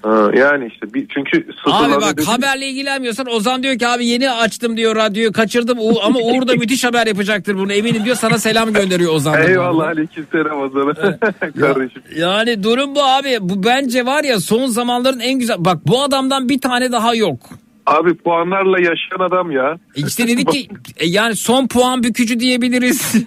[0.03, 2.27] Ha, yani işte bir, çünkü Abi bak dedi.
[2.27, 6.55] haberle ilgilenmiyorsan Ozan diyor ki abi yeni açtım diyor radyoyu kaçırdım U- ama Uğur da
[6.55, 9.43] müthiş haber yapacaktır bunu eminim diyor sana selam gönderiyor Ozan.
[9.43, 10.95] Eyvallah aleyküm selam o zaman.
[11.61, 12.03] Kardeşim.
[12.17, 16.49] Yani durum bu abi bu bence var ya son zamanların en güzel bak bu adamdan
[16.49, 17.39] bir tane daha yok.
[17.87, 19.79] Abi puanlarla yaşayan adam ya.
[19.95, 23.15] İşte dedik ki e, yani son puan bükücü diyebiliriz.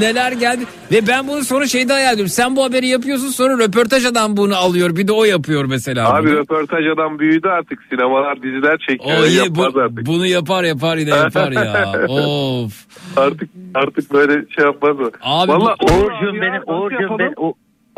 [0.00, 2.30] Neler geldi ve ben bunu sonra şeyde hayal ediyorum.
[2.30, 6.14] Sen bu haberi yapıyorsun sonra röportaj adam bunu alıyor bir de o yapıyor mesela.
[6.14, 6.36] Abi bunu.
[6.36, 7.78] röportaj adam büyüdü artık.
[7.90, 9.18] Sinemalar diziler çekiyor.
[9.18, 10.06] O bu- artık.
[10.06, 11.92] bunu yapar yapar yine yapar ya.
[12.08, 12.86] of.
[13.16, 15.10] Artık artık böyle şey yapmaz o.
[15.22, 17.54] Abi Vallahi bu- Uğurcuğum benim Uğurcuğum ben U-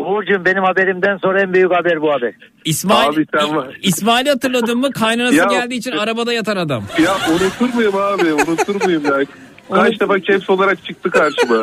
[0.07, 2.33] Uğurcuğum benim haberimden sonra en büyük haber bu haber.
[2.65, 3.79] İsmail Abi sen var.
[3.83, 4.93] İsmail'i hatırladın mı?
[4.93, 6.85] Kaynanası Ya- geldiği için arabada yatan adam.
[7.05, 8.33] Ya unutur muyum abi?
[8.33, 9.25] Unutur muyum ya?
[9.73, 11.63] Kaç defa caps olarak çıktı karşıma.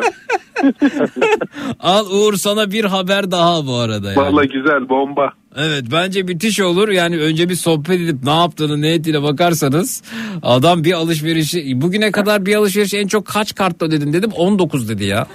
[1.80, 4.08] Al Uğur sana bir haber daha bu arada.
[4.12, 4.16] Yani.
[4.16, 5.32] Vallahi güzel bomba.
[5.56, 6.88] Evet bence müthiş olur.
[6.88, 10.02] Yani önce bir sohbet edip ne yaptığını ne ettiğine bakarsanız
[10.42, 15.04] adam bir alışverişi bugüne kadar bir alışveriş en çok kaç kartla ödedin dedim 19 dedi
[15.04, 15.26] ya.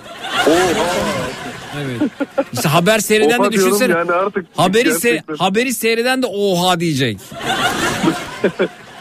[1.78, 2.12] Evet.
[2.54, 3.98] İşte haber seyreden Oha de diyorum düşünsene.
[3.98, 5.36] yani artık haberi, se- gerçekten.
[5.36, 7.18] haberi seyreden de oha diyecek.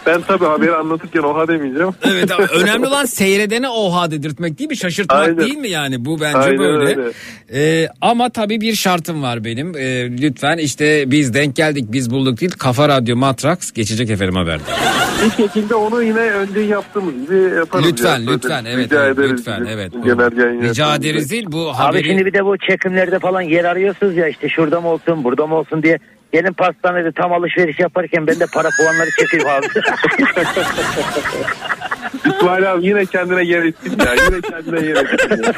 [0.08, 1.90] Ben tabii haberi anlatırken oha demeyeceğim.
[2.08, 4.76] Evet ama önemli olan seyredene oha dedirtmek değil mi?
[4.76, 5.38] Şaşırtmak Aynen.
[5.38, 6.04] değil mi yani?
[6.04, 7.00] Bu bence Aynen böyle.
[7.00, 7.12] öyle.
[7.54, 9.76] Ee, ama tabii bir şartım var benim.
[9.76, 12.52] Ee, lütfen işte biz denk geldik biz bulduk değil.
[12.58, 14.62] Kafa Radyo Matrax geçecek efendim haberde.
[15.24, 17.86] Bir şekilde onu yine önce yaptığımız gibi yaparız.
[17.86, 18.30] Lütfen ya.
[18.32, 19.32] lütfen evet, Rica evet ederiz.
[19.32, 19.92] lütfen evet.
[20.62, 22.08] Rica ederiz değil bu Abi haberi.
[22.08, 25.54] şimdi bir de bu çekimlerde falan yer arıyorsunuz ya işte şurada mı olsun burada mı
[25.54, 25.98] olsun diye.
[26.32, 29.66] Gelin pastanede tam alışveriş yaparken ben de para puanları çekeyim abi.
[32.26, 34.14] İsmail abi yine kendine yer ettin ya.
[34.14, 35.42] Yine kendine yer ettin.
[35.42, 35.52] ya.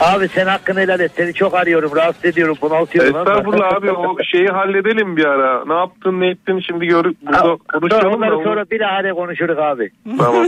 [0.00, 1.12] abi sen hakkını helal et.
[1.16, 3.16] Seni çok arıyorum rahatsız ediyorum bunaltıyorum.
[3.18, 5.64] Estağfurullah abi o şeyi halledelim bir ara.
[5.66, 8.44] Ne yaptın ne ettin şimdi gör burada Sonra konuşalım da onları olur.
[8.44, 9.90] sonra bir daha konuşuruz abi.
[10.18, 10.46] Tamam.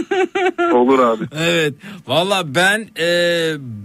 [0.72, 1.24] Olur abi.
[1.48, 1.74] Evet.
[2.06, 3.06] Valla ben e,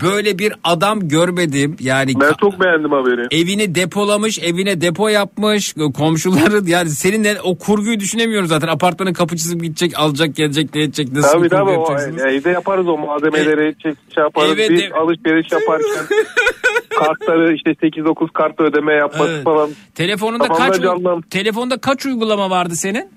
[0.04, 1.76] böyle bir adam görmedim.
[1.80, 3.22] Yani Ben çok beğendim haberi.
[3.42, 8.68] evini depolamış, evine depo yapmış, komşuları yani seninle o kurguyu düşünemiyorum zaten.
[8.68, 12.26] Apartmanın kapıcısı gidecek, alacak, gelecek, ne edecek, nasıl Tabii bir kurgu tabii o, yapacaksınız?
[12.26, 14.52] evde yaparız o malzemeleri çek, şey yaparız.
[14.54, 14.92] Evet, Biz evet.
[14.96, 16.06] alışveriş yaparken
[17.00, 19.44] kartları işte 8-9 kartla ödeme yapması Evet.
[19.44, 19.70] falan.
[19.96, 23.10] Telefonunda kaç canlan- telefonda kaç uygulama vardı senin?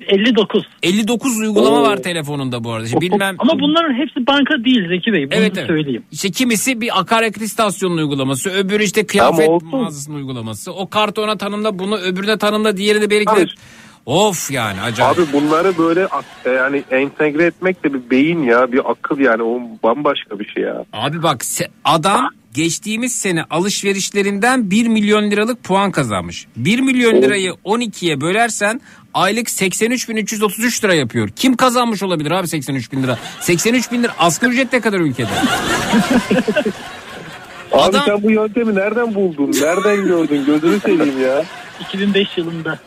[0.00, 0.64] 59.
[0.82, 1.82] 59 uygulama Oo.
[1.82, 2.86] var telefonunda bu arada.
[2.86, 5.26] Şimdi bilmem Ama bunların hepsi banka değil Zeki Bey.
[5.30, 5.66] Bunu Evet, evet.
[5.66, 6.02] söyleyeyim.
[6.12, 9.68] İşte kimisi bir akaryakıt istasyonunun uygulaması, öbürü işte kıyafet Ama olsun.
[9.68, 10.72] mağazasının uygulaması.
[10.72, 13.46] O kartı ona tanımla, bunu öbürüne tanımla, diğeri de belki Abi-
[14.06, 15.18] Of yani acayip.
[15.18, 16.08] Abi bunları böyle
[16.44, 20.62] e, yani entegre etmek de bir beyin ya bir akıl yani o bambaşka bir şey
[20.62, 20.84] ya.
[20.92, 21.44] Abi bak
[21.84, 26.46] adam geçtiğimiz sene alışverişlerinden 1 milyon liralık puan kazanmış.
[26.56, 28.80] 1 milyon lirayı 12'ye bölersen
[29.18, 31.28] aylık 83.333 lira yapıyor.
[31.36, 33.18] Kim kazanmış olabilir abi 83 bin lira?
[33.40, 35.28] 83 bin lira asgari ücret ne kadar ülkede?
[37.72, 39.52] Abi Adam- sen bu yöntemi nereden buldun?
[39.60, 40.44] Nereden gördün?
[40.46, 41.44] Gözünü seveyim ya.
[41.80, 42.78] 2005 yılında.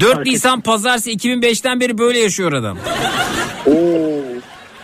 [0.00, 2.78] 4 Fark Nisan pazartesi 2005'ten beri böyle yaşıyor adam.
[3.66, 3.72] Oo.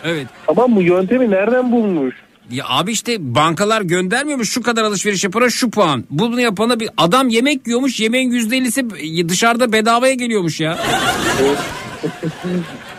[0.03, 0.27] Evet.
[0.47, 2.15] Tamam bu yöntemi nereden bulmuş?
[2.51, 6.03] Ya abi işte bankalar göndermiyormuş şu kadar alışveriş yapana şu puan.
[6.09, 10.79] Bunu yapana bir adam yemek yiyormuş yemeğin %50'si dışarıda bedavaya geliyormuş ya.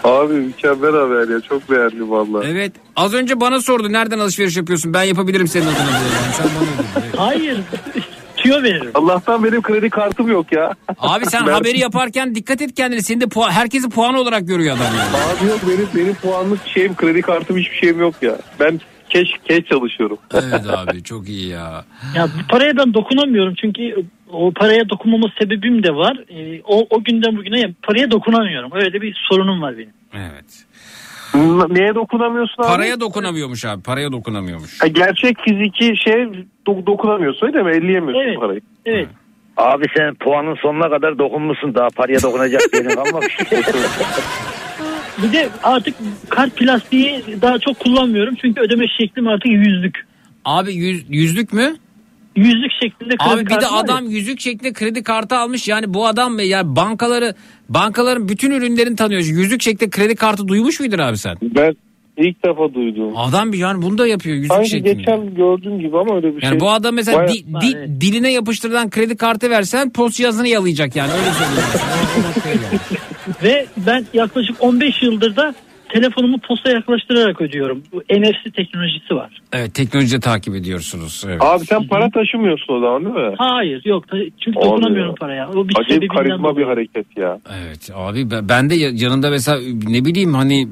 [0.05, 2.45] Abi mükemmel haber ya çok beğendim valla.
[2.45, 5.79] Evet az önce bana sordu nereden alışveriş yapıyorsun ben yapabilirim senin adına.
[5.81, 7.05] Yani sen bana.
[7.05, 7.15] Evet.
[7.19, 7.61] Hayır.
[8.37, 8.91] Tüyo veririm.
[8.95, 10.75] Allah'tan benim kredi kartım yok ya.
[10.99, 13.03] Abi sen Ben- haberi yaparken dikkat et kendine.
[13.03, 15.25] Seni de puan, herkesi puan olarak görüyor adam yani.
[15.39, 18.39] Abi yok benim benim puanlık şeyim kredi kartım hiçbir şeyim yok ya.
[18.61, 18.81] Ben
[19.11, 20.19] keş keş çalışıyorum.
[20.35, 21.85] Evet abi çok iyi ya.
[22.17, 23.95] Ya bu paraya ben dokunamıyorum çünkü
[24.33, 26.17] o paraya dokunmama sebebim de var.
[26.31, 28.71] Ee, o, o günden bugüne ya paraya dokunamıyorum.
[28.75, 29.93] Öyle bir sorunum var benim.
[30.15, 30.65] Evet.
[31.71, 32.69] Neye dokunamıyorsun abi?
[32.69, 34.83] Paraya dokunamıyormuş abi paraya dokunamıyormuş.
[34.83, 36.15] Ha, gerçek fiziki şey
[36.67, 37.71] do- dokunamıyorsun öyle mi?
[37.71, 38.41] Elleyemiyorsun Evet.
[38.41, 38.61] parayı.
[38.87, 39.09] Evet.
[39.57, 43.39] Abi sen puanın sonuna kadar dokunmuşsun daha paraya dokunacak yerin kalmamış.
[45.23, 45.95] Bir de artık
[46.29, 50.07] kart plastiği daha çok kullanmıyorum çünkü ödeme şeklim artık yüzlük.
[50.45, 51.77] Abi yüz, yüzlük mü?
[52.37, 53.71] Yüzlük şeklinde kredi Abi bir de var ya.
[53.73, 55.69] adam yüzük şeklinde kredi kartı almış.
[55.69, 57.35] Yani bu adam mı ya bankaları
[57.69, 59.21] bankaların bütün ürünlerini tanıyor.
[59.21, 61.37] Yüzük şeklinde kredi kartı duymuş muydun abi sen?
[61.43, 61.75] Ben
[62.25, 63.13] ilk defa duydum.
[63.17, 64.93] Adam bir yani bunu da yapıyor yüzük Sanki şeklinde.
[64.93, 66.61] geçen gördüğüm gibi ama öyle bir Yani şey.
[66.61, 71.11] bu adam mesela Bayağı- di- di- diline yapıştırılan kredi kartı versen post cihazını yalayacak yani
[71.13, 71.61] öyle geldi.
[73.43, 75.55] Ve ben yaklaşık 15 yıldır da
[75.93, 77.83] telefonumu posta yaklaştırarak ödüyorum.
[77.93, 79.41] Bu NFC teknolojisi var.
[79.53, 81.25] evet teknoloji takip ediyorsunuz.
[81.27, 81.43] Evet.
[81.43, 83.35] Abi sen para taşımıyorsun o zaman değil mi?
[83.39, 84.05] Hayır yok
[84.45, 85.15] çünkü Abi dokunamıyorum ya.
[85.21, 85.49] paraya.
[85.51, 86.57] O bir Acayip sebebinden karizma dolayı.
[86.57, 87.39] bir hareket ya.
[87.63, 90.69] Evet abi ben- de ya- yanında mesela ne bileyim hani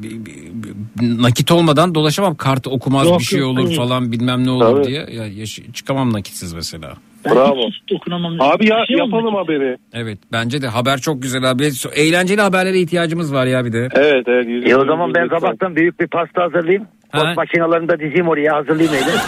[1.03, 3.77] nakit olmadan dolaşamam kartı okumaz Yok, bir şey yok, olur hayır.
[3.77, 4.85] falan bilmem ne olur Tabii.
[4.85, 6.93] diye ya, yaş- çıkamam nakitsiz mesela.
[7.25, 7.57] Ben Bravo.
[7.57, 8.41] hiç, hiç dokunamam.
[8.41, 9.43] Abi ya şey yapalım olmadı.
[9.43, 9.77] haberi.
[9.93, 11.71] Evet bence de haber çok güzel abi.
[11.95, 13.89] Eğlenceli haberlere ihtiyacımız var ya bir de.
[13.95, 14.69] Evet evet.
[14.71, 16.87] e o zaman ben sabahtan büyük bir pasta hazırlayayım.
[17.11, 17.19] Ha.
[17.19, 19.11] Post makinalarını da dizeyim oraya hazırlayayım öyle.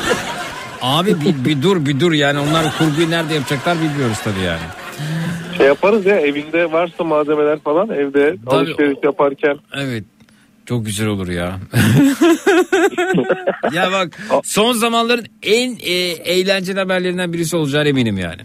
[0.83, 4.67] Abi bir, bir dur bir dur yani onlar kurguyu nerede yapacaklar bilmiyoruz tabii yani.
[5.57, 9.57] Şey yaparız ya evinde varsa malzemeler falan evde Tabii, alışveriş yaparken.
[9.75, 10.05] Evet.
[10.71, 11.59] Çok güzel olur ya.
[13.73, 15.93] ya bak son zamanların en e,
[16.25, 18.43] eğlenceli haberlerinden birisi olacağına eminim yani.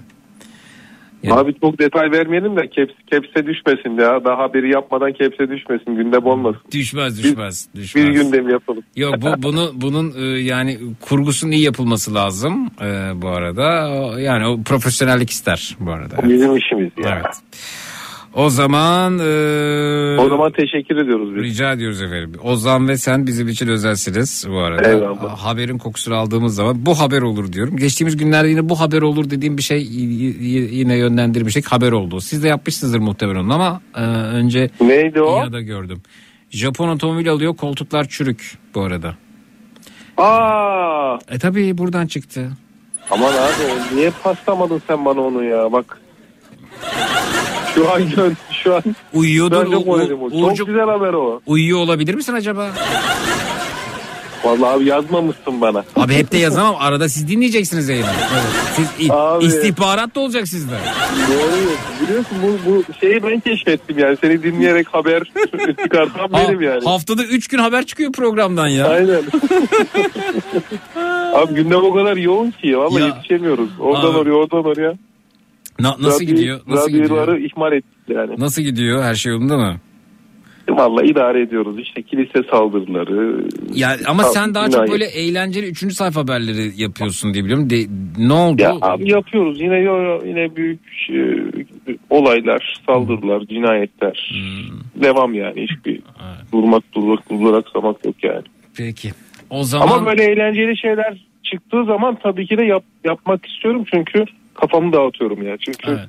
[1.31, 4.25] Abi çok detay vermeyelim de keps, kepse düşmesin ya.
[4.25, 5.95] Daha haberi yapmadan kepse düşmesin.
[5.95, 6.61] Gündem olmasın.
[6.71, 7.67] Düşmez düşmez.
[7.75, 8.05] düşmez.
[8.05, 8.83] Bir gündem yapalım.
[8.95, 13.89] Yok bu bunu bunun e, yani kurgusunun iyi yapılması lazım e, bu arada.
[14.19, 16.15] Yani o profesyonellik ister bu arada.
[16.23, 17.15] O bizim işimiz ya.
[17.15, 17.35] Evet.
[18.35, 21.43] O zaman e, O zaman teşekkür ediyoruz biz.
[21.43, 22.31] rica ediyoruz efendim.
[22.43, 24.89] Ozan ve sen bizim için özelsiniz bu arada.
[24.89, 25.37] Eyvallah.
[25.37, 27.77] Haberin kokusunu aldığımız zaman bu haber olur diyorum.
[27.77, 29.81] Geçtiğimiz günlerde yine bu haber olur dediğim bir şey
[30.71, 32.21] yine yönlendirmiştik haber oldu.
[32.21, 35.37] Siz de yapmışsınızdır muhtemelen ama e, önce Neydi o?
[35.37, 36.01] ya da gördüm.
[36.49, 39.15] Japon otomobil alıyor koltuklar çürük bu arada.
[40.17, 42.49] Aa, E tabi buradan çıktı.
[43.11, 46.01] aman abi niye paslamadın sen bana onu ya bak.
[47.75, 48.31] Şu an gör,
[48.63, 49.71] şu an Uyuyordur.
[49.71, 50.25] Çok U-.
[50.45, 51.41] U- Çok güzel haber o.
[51.45, 52.69] Uyuyor olabilir misin acaba?
[54.43, 55.83] Vallahi abi yazmamışsın bana.
[55.95, 56.75] Abi hep de yazamam.
[56.79, 58.05] Arada siz dinleyeceksiniz yayını.
[58.33, 58.43] Evet.
[58.75, 59.45] Siz i- Abi.
[59.45, 60.73] istihbarat da olacak sizde.
[61.29, 61.51] Doğru.
[62.07, 64.17] Biliyorsun bu, bu şeyi ben keşfettim yani.
[64.21, 65.23] Seni dinleyerek haber
[65.83, 66.83] çıkartan Ha- benim yani.
[66.85, 68.87] Haftada 3 gün haber çıkıyor programdan ya.
[68.87, 69.21] Aynen.
[71.33, 73.05] abi gündem o kadar yoğun ki Ya.
[73.05, 73.69] yetişemiyoruz.
[73.79, 74.17] Oradan Abi.
[74.17, 74.93] oraya oradan oraya.
[75.79, 76.59] Na- nasıl Radyo- gidiyor?
[76.67, 77.51] Nasıl radyoları gidiyor?
[77.51, 78.35] ihmal ettik yani.
[78.37, 79.03] Nasıl gidiyor?
[79.03, 79.75] Her şey yolunda mı?
[80.69, 81.79] Vallahi idare ediyoruz.
[81.79, 83.47] İşte kilise saldırıları.
[83.73, 85.93] Ya ama Sal- sen daha çok böyle eğlenceli 3.
[85.93, 87.69] sayfa haberleri yapıyorsun diye biliyorum.
[87.69, 87.85] De,
[88.17, 88.61] ne oldu?
[88.61, 89.79] Ya abi yapıyoruz yine
[90.27, 90.79] yine büyük
[91.09, 91.19] e,
[92.09, 94.31] olaylar, saldırılar, cinayetler.
[94.31, 95.03] Hmm.
[95.03, 96.01] Devam yani hiçbir
[96.53, 98.43] durmak durmak duraksamak yok yani.
[98.77, 99.11] Peki.
[99.49, 104.25] O zaman Ama böyle eğlenceli şeyler çıktığı zaman tabii ki de yap, yapmak istiyorum çünkü
[104.61, 105.55] kafamı dağıtıyorum ya.
[105.65, 105.99] Çünkü Evet.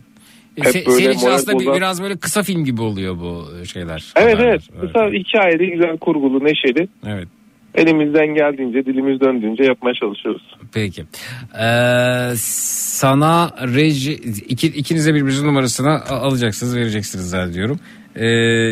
[0.57, 3.45] E, hep se- böyle senin için aslında bozan- biraz böyle kısa film gibi oluyor bu
[3.67, 4.13] şeyler.
[4.17, 4.51] Evet haberler.
[4.51, 4.63] evet.
[4.81, 6.89] Kısa hikayeli, güzel kurgulu, neşeli.
[7.07, 7.29] Evet.
[7.75, 10.43] Elimizden geldiğince, dilimiz döndüğünce yapmaya çalışıyoruz.
[10.75, 11.03] Peki.
[11.03, 14.13] Ee, sana reji
[14.49, 17.81] iki, ikinize birbirinizin numarasını alacaksınız vereceksiniz zannediyorum.
[18.17, 18.27] Ee,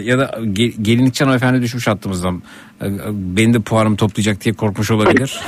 [0.05, 2.43] ya da ge- gelinlikçi hanımefendi düşmüş hattımızdan.
[3.13, 5.41] Benim de puanımı toplayacak diye korkmuş olabilir.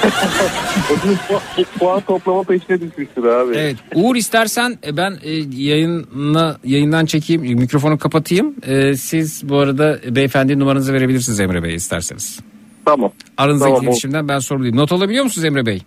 [1.78, 3.56] Puan toplama peşine düşmüştür abi.
[3.56, 3.76] evet.
[3.94, 5.30] Uğur istersen e, ben e,
[5.62, 8.54] yayına, yayından çekeyim mikrofonu kapatayım.
[8.66, 12.40] Ee, siz bu arada beyefendi numaranızı verebilirsiniz Emre Bey isterseniz.
[12.84, 13.12] Tamam.
[13.36, 14.76] Aranızdaki Tamam, iletişimden ben soruluyum.
[14.76, 15.82] Not alabiliyor musunuz Emre Bey?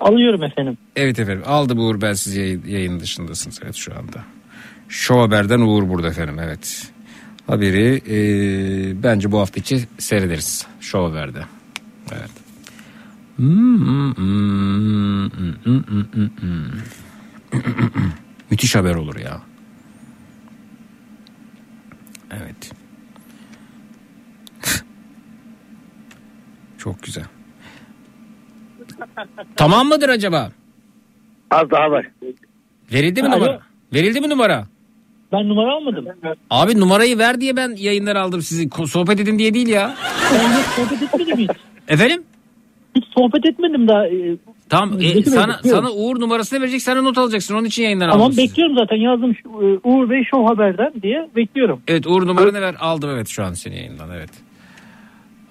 [0.00, 0.78] Alıyorum efendim.
[0.96, 4.24] Evet efendim aldı Uğur ben siz yayın, yayın dışındasınız evet şu anda.
[4.88, 6.93] Show Haber'den Uğur burada efendim evet.
[7.46, 8.16] Haberi e,
[9.02, 11.44] bence bu hafta içi seyrederiz Show Haber'de.
[12.12, 12.30] Evet.
[18.50, 19.40] Müthiş haber olur ya.
[22.30, 22.72] Evet.
[26.78, 27.24] Çok güzel.
[29.56, 30.52] Tamam mıdır acaba?
[31.50, 32.10] Az daha var.
[32.92, 33.36] Verildi mi Alo.
[33.36, 33.60] numara?
[33.94, 34.66] Verildi mi numara?
[35.34, 36.04] Ben numara almadım.
[36.50, 38.68] Abi numarayı ver diye ben yayınlar aldım sizi.
[38.86, 39.94] Sohbet edin diye değil ya.
[40.34, 41.50] Ben hiç sohbet etmedim hiç.
[41.88, 42.22] Efendim?
[42.96, 44.06] Hiç sohbet etmedim daha.
[44.06, 44.36] Ee,
[44.68, 45.60] Tamam e, sana bekliyorum.
[45.62, 47.54] sana Uğur numarasını verecek sana not alacaksın.
[47.54, 48.18] Onun için yayından aldım.
[48.18, 48.42] Tamam sizi.
[48.42, 51.80] bekliyorum zaten yazdım şu, e, Uğur Bey Show Haber'den diye bekliyorum.
[51.88, 52.74] Evet Uğur numaranı ver.
[52.80, 54.30] Aldım evet şu an seni yayından evet.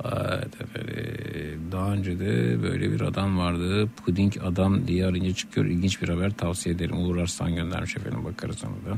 [0.05, 1.69] Evet efendim.
[1.71, 3.89] Daha önce de böyle bir adam vardı.
[4.05, 5.65] Puding adam diye arayınca çıkıyor.
[5.67, 7.05] İlginç bir haber tavsiye ederim.
[7.05, 8.97] Uğur Arslan göndermiş efendim bakarız ona da.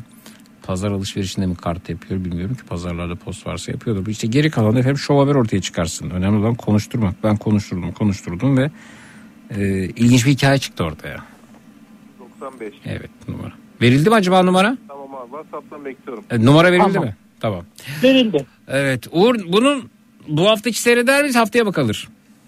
[0.67, 4.07] Pazar alışverişinde mi kart yapıyor bilmiyorum ki pazarlarda post varsa yapıyordur.
[4.07, 6.09] İşte geri kalan efendim şov haber ortaya çıkarsın.
[6.09, 7.23] Önemli olan konuşturmak.
[7.23, 8.71] Ben konuşturdum konuşturdum ve
[9.57, 11.23] e, ilginç bir hikaye çıktı ortaya.
[12.19, 12.73] 95.
[12.85, 13.51] Evet numara.
[13.81, 14.77] Verildi mi acaba numara?
[14.87, 16.23] Tamam abi WhatsApp'tan bekliyorum.
[16.31, 17.07] E, numara verildi Tamam.
[17.07, 17.15] mi?
[17.39, 17.63] Tamam.
[18.03, 18.45] Verildi.
[18.67, 19.89] Evet Uğur bunun
[20.27, 22.07] bu hafta içi seyreder miyiz haftaya mı kalır?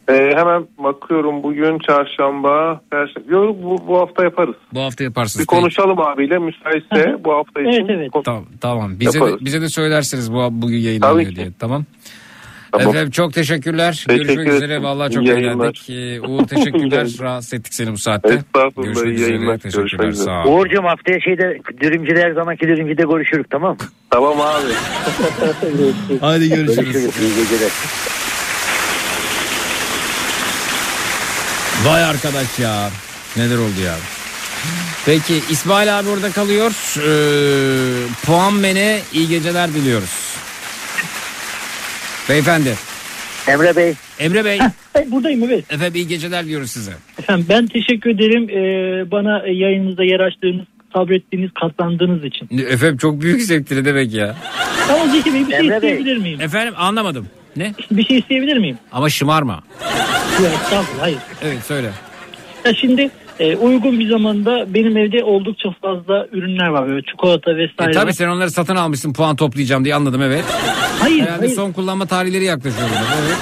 [0.09, 3.33] Ee, hemen bakıyorum bugün çarşamba, perşembe.
[3.35, 4.55] Yok bu, bu hafta yaparız.
[4.73, 5.43] Bu hafta yaparsınız.
[5.43, 7.71] Bir konuşalım abiyle müsaitse bu hafta için.
[7.87, 8.25] Evet, evet.
[8.25, 8.99] Tamam, tamam.
[8.99, 11.35] Bize de, bize de söylersiniz bu bugün Tabii yayınlanıyor ki.
[11.35, 11.47] diye.
[11.59, 11.85] Tamam.
[12.71, 12.87] Tamam.
[12.87, 13.91] Efendim çok teşekkürler.
[14.07, 14.65] Teşekkür Görüşmek üzere.
[14.65, 14.83] ederim.
[14.83, 15.89] Vallahi çok eğlendik.
[15.89, 17.07] Ee, Uğur teşekkürler.
[17.21, 18.33] Rahatsız ettik seni bu saatte.
[18.33, 19.31] Estağfurullah, Görüşmek üzere.
[19.31, 19.57] yayınlar.
[19.57, 19.81] Teşekkürler.
[19.83, 20.25] Görüşmek üzere.
[20.25, 20.59] Sağ ol.
[20.59, 23.77] Uğur'cum haftaya şeyde dürümcüde her zamanki dürümcüde görüşürük tamam mı?
[24.09, 24.71] Tamam abi.
[26.21, 26.93] Hadi görüşürüz.
[26.93, 27.21] Görüşürüz.
[27.21, 27.71] İyi geceler.
[31.85, 32.89] Vay arkadaş ya.
[33.37, 33.95] Neler oldu ya.
[35.05, 36.71] Peki İsmail abi orada kalıyor.
[36.97, 40.35] Ee, puan mene iyi geceler diliyoruz.
[42.29, 42.75] Beyefendi.
[43.47, 43.93] Emre Bey.
[44.19, 44.59] Emre Bey.
[44.93, 45.71] Hey, buradayım evet.
[45.73, 46.91] Efendim iyi geceler diyoruz size.
[47.19, 52.49] Efendim ben teşekkür ederim ee, bana e, yayınınızda yer açtığınız, sabrettiğiniz, katlandığınız için.
[52.57, 54.35] Efendim çok büyük zevkti ne demek ya.
[54.89, 55.75] Ama Zeki Bey bir şey Emre Bey.
[55.75, 56.41] isteyebilir miyim?
[56.41, 57.27] Efendim anlamadım.
[57.57, 57.73] Ne?
[57.91, 58.77] Bir şey isteyebilir miyim?
[58.91, 59.63] Ama şımarma.
[60.43, 61.17] Yok estağfurullah hayır.
[61.41, 61.91] Evet söyle.
[62.65, 67.55] Ya şimdi e, uygun bir zamanda benim evde oldukça fazla ürünler var böyle çikolata E,
[67.57, 67.91] vesaire.
[67.93, 68.11] tabii var.
[68.11, 70.43] sen onları satın almışsın puan toplayacağım diye anladım evet.
[70.99, 71.55] Hayır, Herhalde hayır.
[71.55, 72.87] son kullanma tarihleri yaklaşıyor.
[73.25, 73.37] Evet.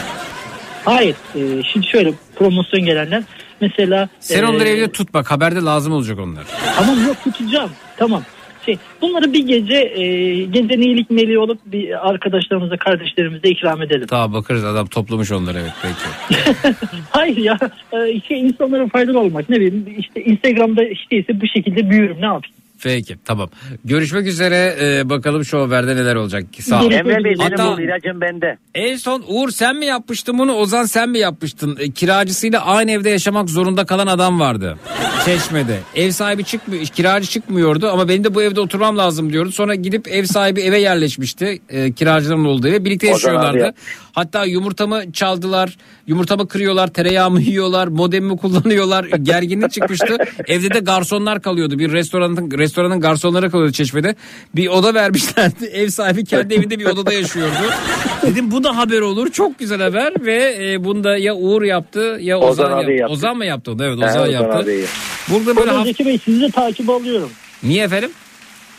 [0.85, 1.15] Hayır.
[1.35, 3.23] e, şimdi şöyle promosyon gelenler
[3.61, 6.43] mesela Sen e, onları evde tut bak haberde lazım olacak onlar.
[6.75, 7.69] Tamam yok tutacağım.
[7.97, 8.23] Tamam.
[8.65, 14.07] Şey, bunları bir gece e, gecenin iyilik meleği olup bir arkadaşlarımıza, kardeşlerimize ikram edelim.
[14.07, 16.75] Tamam bakarız adam toplamış onları evet peki.
[17.09, 17.59] Hayır ya
[17.93, 22.25] e, şey, insanlara faydalı olmak ne bileyim işte Instagram'da işte ise bu şekilde büyürüm ne
[22.25, 22.55] yapayım.
[22.83, 23.49] Peki tamam.
[23.85, 26.43] Görüşmek üzere Ee, bakalım şu haberde neler olacak.
[26.59, 26.91] Sağ ol.
[26.91, 28.57] Emre Bey senin Hatta bu ilacın bende.
[28.75, 31.77] en son Uğur sen mi yapmıştın bunu Ozan sen mi yapmıştın?
[31.79, 34.77] E, kiracısıyla aynı evde yaşamak zorunda kalan adam vardı.
[35.25, 35.79] Çeşme'de.
[35.95, 39.51] Ev sahibi çıkmıyor, kiracı çıkmıyordu ama benim de bu evde oturmam lazım diyordu.
[39.51, 41.59] Sonra gidip ev sahibi eve yerleşmişti.
[41.69, 42.85] E, kiracıların olduğu eve.
[42.85, 43.57] Birlikte yaşıyorlardı.
[43.57, 43.75] yap.
[44.13, 49.05] Hatta yumurtamı çaldılar, yumurtamı kırıyorlar, tereyağımı yiyorlar, modemimi kullanıyorlar.
[49.05, 50.17] Gerginlik çıkmıştı.
[50.47, 51.79] Evde de garsonlar kalıyordu.
[51.79, 54.15] Bir restoranın restoranın garsonları kalıyordu Çeşme'de.
[54.55, 55.65] Bir oda vermişlerdi.
[55.73, 57.53] Ev sahibi kendi evinde bir odada yaşıyordu.
[58.23, 59.31] Dedim bu da haber olur.
[59.31, 62.91] Çok güzel haber ve e, bunu da ya Uğur yaptı ya Ozan, Ozan yaptı.
[62.91, 63.13] yaptı.
[63.13, 63.71] Ozan mı yaptı?
[63.79, 64.67] Evet He, Ozan Ozan yaptı.
[65.29, 67.29] Burada böyle Böyle haf- Zeki Bey sizi takip alıyorum.
[67.63, 68.11] Niye efendim?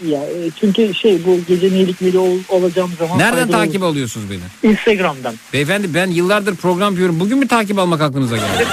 [0.05, 3.91] Ya e, çünkü şey bu gecenin iyilik meleği ol, olacağım zaman Nereden takip olur.
[3.91, 4.73] alıyorsunuz beni?
[4.73, 5.35] Instagram'dan.
[5.53, 7.21] Beyefendi ben yıllardır program yapıyorum.
[7.21, 8.67] Bugün mü takip almak aklınıza geldi?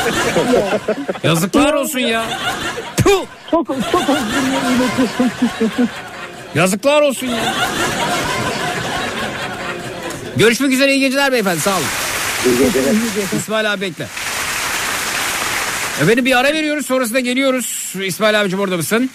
[1.24, 2.26] Yazıklar olsun ya.
[3.04, 3.26] Puh!
[3.52, 4.44] Çok çok özür
[4.76, 5.90] iletiyorsun.
[6.56, 7.54] Yazıklar olsun ya.
[10.36, 11.86] Görüşmek üzere iyi geceler beyefendi sağ olun.
[13.38, 14.08] İsmail abi bekle.
[16.02, 17.94] Efendim bir ara veriyoruz sonrasında geliyoruz.
[18.06, 19.10] İsmail abicim orada mısın?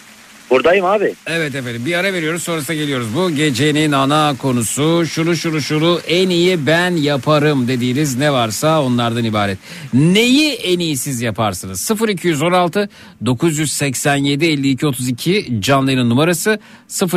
[0.51, 1.15] Buradayım abi.
[1.27, 3.07] Evet efendim bir ara veriyoruz sonrasında geliyoruz.
[3.15, 9.25] Bu gecenin ana konusu şunu şunu şunu en iyi ben yaparım dediğiniz ne varsa onlardan
[9.25, 9.59] ibaret.
[9.95, 11.91] Neyi en iyi siz yaparsınız?
[12.09, 12.89] 0216
[13.27, 16.59] 987 52 32 canlı numarası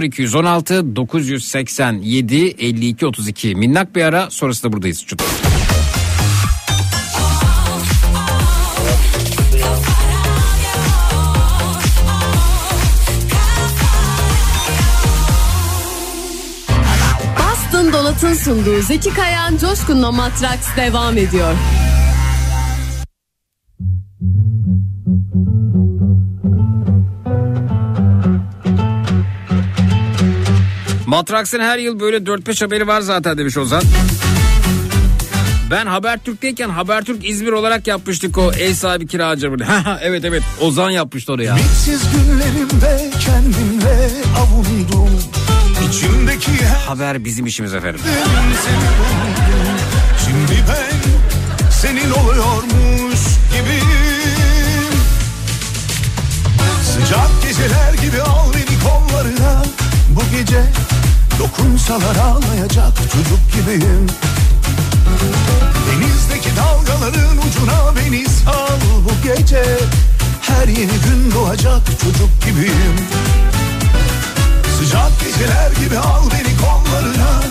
[0.01, 5.05] 0216 987 52 32 minnak bir ara sonrasında buradayız.
[5.05, 5.21] Çut.
[18.21, 21.53] Donat'ın sunduğu Zeki Kayan Coşkun'la Matraks devam ediyor.
[31.07, 33.83] Matraks'ın her yıl böyle 4-5 haberi var zaten demiş Ozan.
[35.71, 39.51] Ben Habertürk'teyken Habertürk İzmir olarak yapmıştık o ev sahibi kiracı.
[40.01, 41.51] evet evet Ozan yapmıştı oraya.
[41.51, 45.09] Ümitsiz günlerimde kendimle avundum
[46.87, 48.01] Haber bizim işimiz efendim.
[50.25, 50.97] Şimdi ben
[51.71, 53.19] senin oluyormuş
[53.51, 54.93] gibiyim.
[56.83, 59.63] Sıcak geceler gibi al beni kollarına.
[60.09, 60.63] Bu gece
[61.39, 64.07] dokunsalar ağlayacak çocuk gibiyim.
[65.87, 68.79] Denizdeki dalgaların ucuna beni sal.
[69.05, 69.63] Bu gece
[70.41, 72.95] Her yeni gün doğacak çocuk gibiyim
[74.81, 77.41] Sıcak geceler gibi al beni kollarına.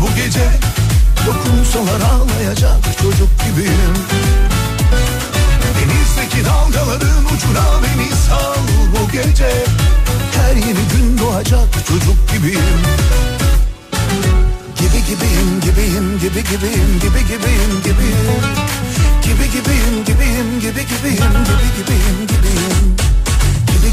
[0.00, 0.50] Bu gece
[1.26, 3.94] dokunsalar ağlayacak çocuk gibiyim.
[5.76, 8.54] Denizdeki dalgaların ucuna beni sal.
[8.92, 9.50] Bu gece
[10.36, 12.80] Her yeni gün doğacak çocuk gibiyim.
[14.78, 18.42] Gibi gibiyim gibiyim gibi gibiyim gibi gibiyim gibiyim.
[19.22, 22.96] Gibi gibiyim gibiyim gibi gibiyim gibi gibiyim gibiyim.
[22.96, 23.09] Gibi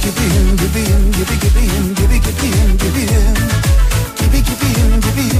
[0.03, 3.35] gibiyim gibiyim gibi gibiyim gibi gibiyim gibiyim
[4.19, 5.36] Gibi gibiyim gibiyim gibi gibiyim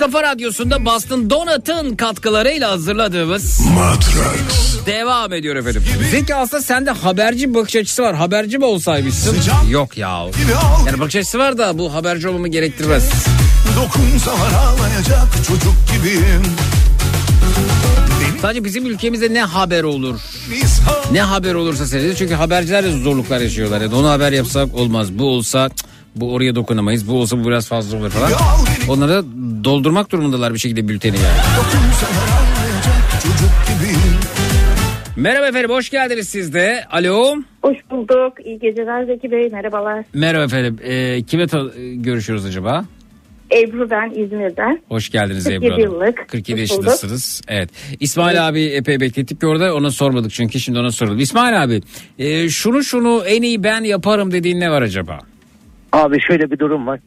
[0.00, 5.82] kafa radyosunda Boston Donat'ın katkılarıyla hazırladığımız Matrax devam ediyor efendim.
[6.10, 8.14] Zeki aslında sende haberci bakış açısı var.
[8.14, 9.36] Haberci mi olsaymışsın?
[9.70, 10.26] Yok ya.
[10.86, 13.10] Yani bakış açısı var da bu haberci olmamı gerektirmez.
[13.76, 16.42] Dokunsalar ağlayacak çocuk gibiyim
[18.42, 20.20] Sadece bizim ülkemizde ne haber olur?
[21.12, 22.14] Ne haber olursa seyrediyor.
[22.16, 23.80] Çünkü haberciler de zorluklar yaşıyorlar.
[23.80, 25.12] Yani onu haber yapsak olmaz.
[25.12, 27.08] Bu olsa cık, bu oraya dokunamayız.
[27.08, 28.32] Bu olsa bu biraz fazla olur falan.
[28.88, 29.24] Onları
[29.64, 31.26] doldurmak durumundalar bir şekilde bülteni yani.
[35.16, 36.84] Merhaba efendim hoş geldiniz siz de.
[36.90, 37.36] Alo.
[37.62, 38.32] Hoş bulduk.
[38.44, 39.48] İyi geceler Zeki Bey.
[39.48, 40.04] Merhabalar.
[40.14, 40.78] Merhaba efendim.
[40.84, 41.46] Ee, kime
[41.94, 42.84] görüşüyoruz acaba?
[43.52, 44.82] Ebru ben İzmir'den.
[44.88, 45.84] Hoş geldiniz 47 Ebru Hanım.
[45.84, 46.28] yıllık.
[46.28, 46.84] 47 Hoş bulduk.
[46.84, 47.42] yaşındasınız.
[47.48, 47.70] Evet.
[48.00, 51.18] İsmail abi epey beklettik orada ona sormadık çünkü şimdi ona soralım.
[51.18, 51.80] İsmail abi
[52.18, 55.18] e, şunu şunu en iyi ben yaparım dediğin ne var acaba?
[55.92, 57.00] Abi şöyle bir durum var.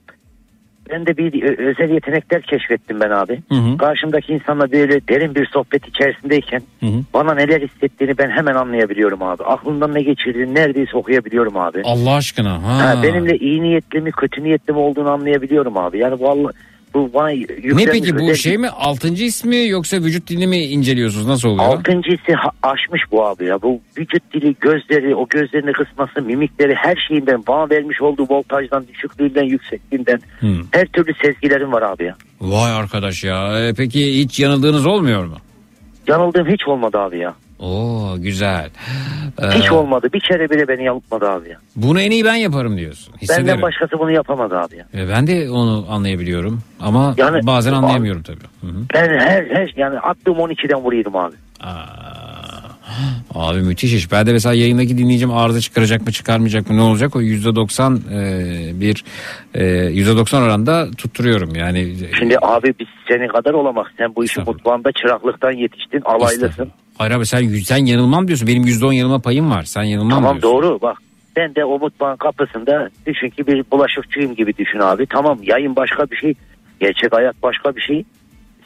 [0.89, 3.39] Ben de bir ö- özel yetenekler keşfettim ben abi.
[3.49, 3.77] Hı hı.
[3.77, 6.99] Karşımdaki insanla böyle derin bir sohbet içerisindeyken Hı hı.
[7.13, 9.43] bana neler hissettiğini ben hemen anlayabiliyorum abi.
[9.43, 11.81] Aklımdan ne geçirdiğini neredeyse okuyabiliyorum abi.
[11.85, 12.63] Allah aşkına.
[12.63, 12.87] Ha.
[12.89, 15.97] Ha, benimle iyi niyetli mi kötü niyetli mi olduğunu anlayabiliyorum abi.
[15.97, 16.53] Yani vallahi
[16.93, 17.29] bu bana
[17.73, 21.65] Ne peki bu özel- şey mi altıncı ismi yoksa vücut dilini mi inceliyorsunuz nasıl oluyor?
[21.69, 23.61] Altıncısı ha- aşmış bu abi ya.
[23.61, 29.43] Bu vücut dili, gözleri, o gözlerini kısması, mimikleri her şeyinden bana vermiş olduğu voltajdan, düşüklüğünden,
[29.43, 30.47] yüksekliğinden Hı.
[30.71, 32.15] her türlü sezgilerim var abi ya.
[32.41, 33.59] Vay arkadaş ya.
[33.67, 35.37] E, peki hiç yanıldığınız olmuyor mu?
[36.07, 37.33] Yanıldığım hiç olmadı abi ya.
[37.63, 38.69] Oo güzel.
[39.41, 40.07] Ee, Hiç olmadı.
[40.13, 41.57] Bir kere bile beni yanıltmadı abi ya.
[41.75, 43.13] Bunu en iyi ben yaparım diyorsun.
[43.21, 43.47] Hissederim.
[43.47, 44.85] Benden başkası bunu yapamadı abi ya.
[44.93, 48.37] E, Ben de onu anlayabiliyorum ama Yani- bazen anlayamıyorum tabii.
[48.61, 48.81] Hı hı.
[48.93, 51.35] Ben her, her yani attığım 12'den vuruyordum abi.
[53.35, 54.11] Abi müthiş iş.
[54.11, 58.81] Ben de mesela yayındaki dinleyicim arıza çıkaracak mı çıkarmayacak mı ne olacak o %90 e,
[58.81, 59.03] bir
[59.53, 61.95] e, %90 oranda tutturuyorum yani.
[62.19, 63.91] Şimdi abi biz senin kadar olamak.
[63.97, 66.01] Sen bu işin mutfağında çıraklıktan yetiştin.
[66.05, 66.71] Alaylısın.
[66.97, 68.47] Hayır abi sen, sen yanılmam diyorsun.
[68.47, 69.63] Benim %10 yanılma payım var.
[69.63, 70.61] Sen yanılmam Tamam diyorsun.
[70.63, 70.97] doğru bak.
[71.35, 75.05] Ben de o mutfağın kapısında düşün ki bir bulaşıkçıyım gibi düşün abi.
[75.05, 76.33] Tamam yayın başka bir şey.
[76.79, 78.03] Gerçek hayat başka bir şey.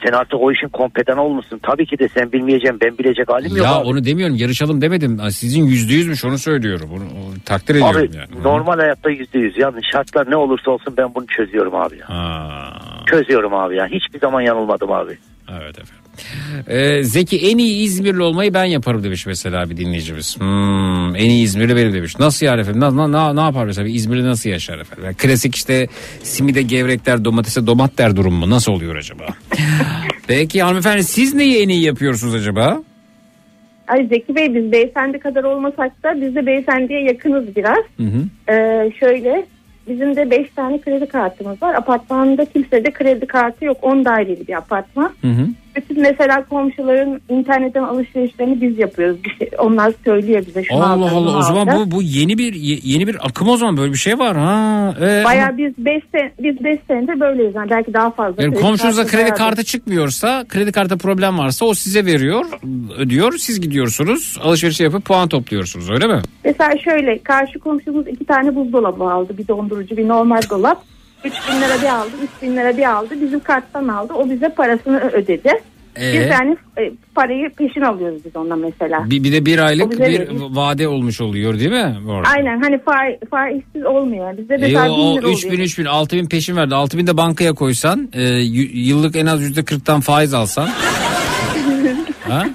[0.06, 1.60] Sen artık o işin kompedan olmuşsun.
[1.64, 5.20] Tabii ki de sen bilmeyeceğim ben bilecek halim yok Ya onu demiyorum yarışalım demedim.
[5.32, 6.90] Sizin %100'müş onu söylüyorum.
[6.94, 8.44] Onu, onu takdir ediyorum Abi yani.
[8.44, 9.58] normal hayatta yüzde yüz.
[9.58, 12.08] Yani şartlar ne olursa olsun ben bunu çözüyorum abi ya.
[13.06, 13.88] Çözüyorum abi ya.
[13.88, 15.18] Hiçbir zaman yanılmadım abi.
[15.52, 16.04] Evet efendim.
[16.68, 20.40] Ee, Zeki en iyi İzmirli olmayı ben yaparım demiş mesela bir dinleyicimiz.
[20.40, 22.20] Hmm, en iyi İzmirli benim demiş.
[22.20, 22.82] Nasıl yani efendim?
[22.82, 23.88] Na, na- ne yapar mesela?
[23.88, 25.06] İzmirli nasıl yaşar efendim?
[25.06, 25.88] Yani klasik işte
[26.24, 28.50] simide gevrekler domatese domat der durum mu?
[28.50, 29.26] Nasıl oluyor acaba?
[30.28, 32.82] Peki hanımefendi siz neyi en iyi yapıyorsunuz acaba?
[33.88, 37.78] Ay Zeki Bey biz beyefendi kadar olmasak da biz de beyefendiye yakınız biraz.
[37.98, 38.52] Hı hı.
[38.54, 39.46] Ee, şöyle
[39.88, 41.74] bizim de 5 tane kredi kartımız var.
[41.76, 43.78] Apartmanda kimsede kredi kartı yok.
[43.82, 45.12] 10 daireli bir apartman.
[45.22, 45.48] Hı hı.
[45.78, 49.24] Bütün mesela komşuların internetten alışverişlerini biz yapıyoruz.
[49.24, 51.92] Bir şey, onlar söylüyor bize şunu Allah alacağız, Allah o zaman alacağız.
[51.92, 54.94] bu bu yeni bir ye- yeni bir akım o zaman böyle bir şey var ha.
[55.02, 57.56] Ee, Bayağı biz 5 sen, biz 5 senedir böyleyiz.
[57.56, 58.44] Yani belki daha fazla.
[58.44, 59.38] Yani kredi komşunuza kartı kredi vardır.
[59.38, 62.46] kartı çıkmıyorsa, kredi kartı problem varsa o size veriyor,
[62.98, 63.34] ödüyor.
[63.38, 66.22] Siz gidiyorsunuz, alışveriş yapıp puan topluyorsunuz öyle mi?
[66.46, 69.38] Mesela şöyle karşı komşumuz iki tane buzdolabı aldı.
[69.38, 70.82] Bir dondurucu bir normal dolap.
[71.28, 73.16] 3 bin lira bir aldı, 3 bin lira bir aldı.
[73.22, 74.14] Bizim karttan aldı.
[74.14, 75.52] O bize parasını ödedi.
[75.98, 76.30] Biz Ee?
[76.32, 79.10] yani e, parayı peşin alıyoruz biz ondan mesela.
[79.10, 80.42] Bir, bir de bir O aylık bize bir veriyor.
[80.50, 81.96] vade olmuş oluyor değil mi?
[82.10, 82.30] Orada?
[82.30, 84.38] Aynen hani fa- faizsiz olmuyor.
[84.38, 85.64] Bizde E, mesela o, 1000 lira 3 bin oluyor.
[85.64, 86.76] 3 bin 6 bin peşin verdi.
[86.76, 90.68] 6 bin de bankaya koysan e, y- yıllık en az yüzde 40'tan faiz alsan.
[92.22, 92.46] ha?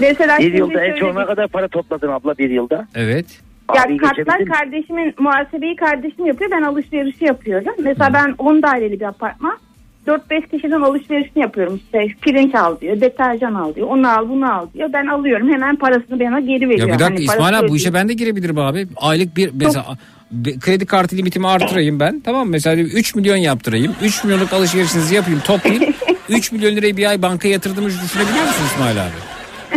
[0.00, 2.88] Mesela Bir şimdi yılda en şöyle çok ne bir- kadar para topladın abla bir yılda?
[2.94, 3.26] Evet.
[3.74, 6.50] Ya Abi kartlar kardeşimin muhasebeyi kardeşim yapıyor.
[6.50, 7.72] Ben alışverişi yapıyorum.
[7.78, 9.58] Mesela ben 10 daireli bir apartman.
[10.06, 11.76] 4-5 kişiden alışverişini yapıyorum.
[11.84, 14.90] İşte pirinç al diyor, deterjan al diyor, onu al bunu al diyor.
[14.92, 16.88] Ben alıyorum hemen parasını bana geri veriyor.
[16.88, 18.86] Ya bir dakika Hani İsmail abi bu işe ben de girebilirim abi.
[18.96, 19.84] Aylık bir mesela
[20.32, 22.20] be- kredi kartı limitimi artırayım ben.
[22.20, 22.50] Tamam mı?
[22.52, 23.94] Mesela 3 milyon yaptırayım.
[24.02, 25.94] 3 milyonluk alışverişinizi yapayım toplayayım.
[26.28, 29.10] 3 milyon lirayı bir ay bankaya yatırdığımı düşünebiliyor musun İsmail abi?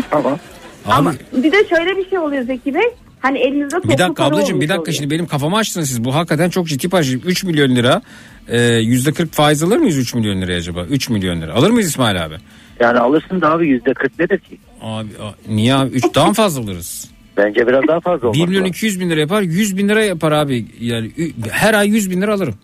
[0.10, 0.34] Tamam.
[0.86, 2.84] Abi, Ama bir de şöyle bir şey oluyor Zeki Bey.
[3.20, 4.94] Hani elinizde toplu bir dakika para ablacığım bir dakika oluyor.
[4.96, 6.04] şimdi benim kafamı açtınız siz.
[6.04, 7.02] Bu hakikaten çok ciddi para.
[7.02, 8.02] 3 milyon lira
[8.48, 10.86] e, yüzde 40 faiz alır mıyız 3 milyon liraya acaba?
[10.86, 11.54] 3 milyon lira.
[11.54, 12.36] Alır mıyız İsmail abi?
[12.80, 14.58] Yani alırsın da abi yüzde 40 nedir ki?
[14.82, 15.10] Abi
[15.48, 15.90] niye abi?
[15.96, 17.10] 3 daha fazla alırız?
[17.38, 18.72] Bence biraz daha fazla 1 olması milyon lazım.
[18.72, 20.66] 200 bin lira yapar 100 bin lira yapar abi.
[20.80, 21.12] Yani
[21.52, 22.56] her ay 100 bin lira alırım.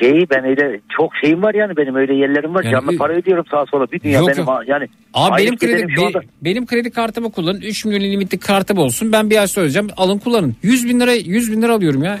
[0.00, 2.64] Şeyi ben öyle çok şeyim var yani benim öyle yerlerim var.
[2.64, 4.62] Yani Canlı para ödiyorum sağa sola bir dünya Yok, benim yok.
[4.66, 4.88] yani.
[5.14, 6.20] Abi benim kredi be- anda.
[6.42, 7.60] benim kredi kartımı kullanın.
[7.60, 9.12] 3 milyon limitli kartım olsun.
[9.12, 9.88] Ben bir ay sonra ödeyeceğim.
[9.96, 10.56] Alın kullanın.
[10.62, 12.18] 100 bin lira 100 bin lira alıyorum ya.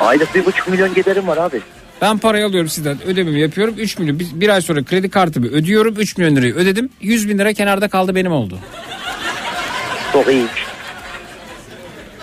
[0.00, 1.60] Aylık bir buçuk milyon giderim var abi.
[2.02, 5.94] Ben parayı alıyorum sizden ödememi yapıyorum 3 milyon bir, bir ay sonra kredi kartımı ödüyorum
[5.98, 8.58] 3 milyon lirayı ödedim 100 bin lira kenarda kaldı benim oldu.
[10.12, 10.62] Çok iyiymiş.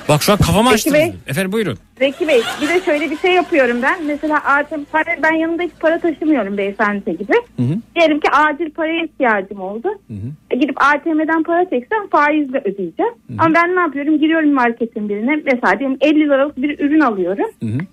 [0.09, 0.71] Bak şu an kafamı.
[0.93, 1.13] Bey.
[1.27, 1.77] Efendim buyurun.
[1.99, 4.05] Zeki Bey bir de şöyle bir şey yapıyorum ben.
[4.05, 7.33] Mesela ATM para ben yanımda hiç para taşımıyorum beyefendi gibi.
[7.95, 9.87] Diyelim ki acil paraya ihtiyacım oldu.
[10.51, 13.13] E, Gidip ATM'den para çeksem faizle ödeyeceğim.
[13.39, 14.19] Ama ben ne yapıyorum?
[14.19, 15.35] Giriyorum marketin birine.
[15.45, 17.45] Mesela diyelim 50 liralık bir ürün alıyorum.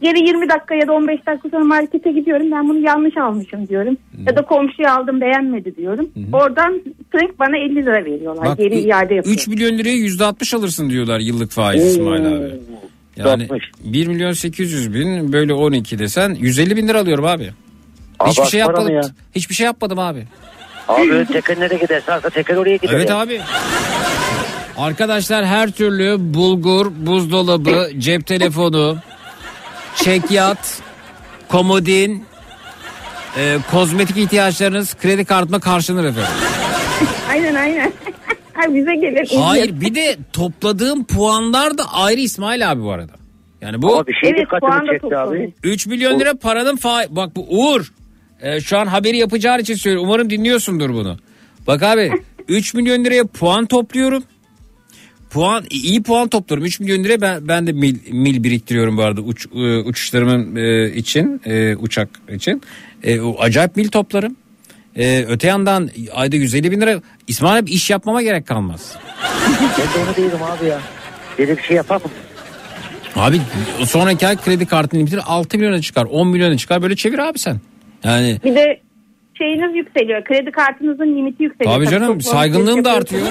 [0.03, 2.51] Geri 20 dakika ya da 15 dakika sonra markete gidiyorum.
[2.51, 3.97] Ben bunu yanlış almışım diyorum.
[4.27, 6.11] Ya da komşuya aldım beğenmedi diyorum.
[6.33, 6.83] Oradan
[7.15, 8.45] direkt bana 50 lira veriyorlar.
[8.47, 9.33] Bak, Geri iade yapıyorum.
[9.33, 12.51] 3 milyon liraya %60 alırsın diyorlar yıllık faiz İsmail abi.
[13.17, 13.49] Yani
[13.85, 17.51] 1 milyon 800 bin böyle 12 desen 150 bin lira alıyorum abi.
[18.27, 19.11] Hiçbir Abi şey para mı yapmadım.
[19.11, 19.15] ya?
[19.35, 20.27] Hiçbir şey yapmadım abi.
[20.89, 22.93] Abi teker nereye giderse arka teker oraya gider.
[22.95, 23.17] Evet ya.
[23.19, 23.41] abi.
[24.79, 28.99] Arkadaşlar her türlü bulgur, buzdolabı, cep telefonu,
[29.97, 30.81] çekyat,
[31.49, 32.25] komodin,
[33.39, 36.31] e, kozmetik ihtiyaçlarınız kredi kartına karşılanır efendim.
[37.31, 37.93] Aynen aynen.
[38.63, 39.31] Ha, bize gelir.
[39.37, 43.13] Hayır bir de topladığım puanlar da ayrı İsmail abi bu arada.
[43.61, 45.53] Yani bu Ama bir şey Evet, dikkatimi çekti abi.
[45.63, 47.93] 3 milyon lira paranın fa bak bu Uğur
[48.43, 50.09] e, şu an haberi yapacağın için söylüyorum.
[50.09, 51.17] Umarım dinliyorsundur bunu.
[51.67, 52.13] Bak abi
[52.49, 54.23] 3 milyon liraya puan topluyorum.
[55.31, 56.65] Puan iyi puan topluyorum.
[56.67, 60.93] 3 milyon liraya ben, ben de mil, mil biriktiriyorum bu arada uç, e, uçuşlarımın e,
[60.95, 62.63] için e, uçak için.
[63.03, 64.37] E, o acayip mil toplarım.
[64.97, 68.97] E, öte yandan ayda 150 bin lira İsmail abi iş yapmama gerek kalmaz.
[69.79, 70.79] Ben de onu diyorum abi ya.
[71.39, 72.11] Böyle bir şey yapamam.
[73.17, 73.41] Abi
[73.87, 77.61] sonraki ay kredi kartını bitir 6 milyona çıkar 10 milyona çıkar böyle çevir abi sen.
[78.05, 78.81] Yani Bir de
[79.39, 80.25] şeyiniz yükseliyor.
[80.25, 81.75] Kredi kartınızın limiti yükseliyor.
[81.77, 83.27] Tabii canım toplamış saygınlığım da artıyor.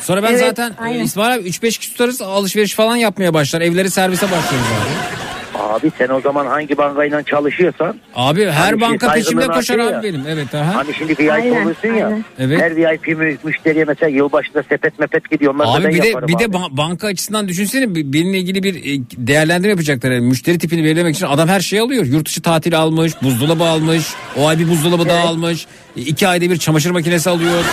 [0.00, 1.04] Sonra ben Evet, zaten aynen.
[1.04, 3.60] İsmail abi 3-5 kişi tutarız alışveriş falan yapmaya başlar.
[3.60, 5.23] Evleri servise başlıyoruz abi.
[5.54, 7.96] Abi sen o zaman hangi bankayla çalışıyorsan.
[8.14, 10.02] Abi her Hani şey banka peşimde koşar abi ya.
[10.02, 10.22] benim.
[10.28, 10.74] Evet aha.
[10.74, 12.18] Hani şimdi VIP Aynen, olursun ya.
[12.38, 12.60] Evet.
[12.60, 15.54] Her VIP mü- müşteriye mesela yılbaşında sepet mepet gidiyor.
[15.54, 16.56] Onları da Abi ben bir de bir de abi.
[16.56, 20.10] ba- banka açısından düşünsene bir- benimle ilgili bir e, değerlendirme yapacaklar.
[20.10, 22.04] Yani müşteri tipini belirlemek için adam her şeyi alıyor.
[22.06, 24.04] Yurt dışı tatil almış, buzdolabı almış,
[24.36, 25.66] o ay bir buzdolabı daha almış.
[25.96, 27.64] İki ayda bir çamaşır makinesi alıyor.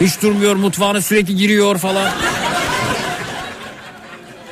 [0.00, 2.08] Hiç durmuyor mutfağına sürekli giriyor falan.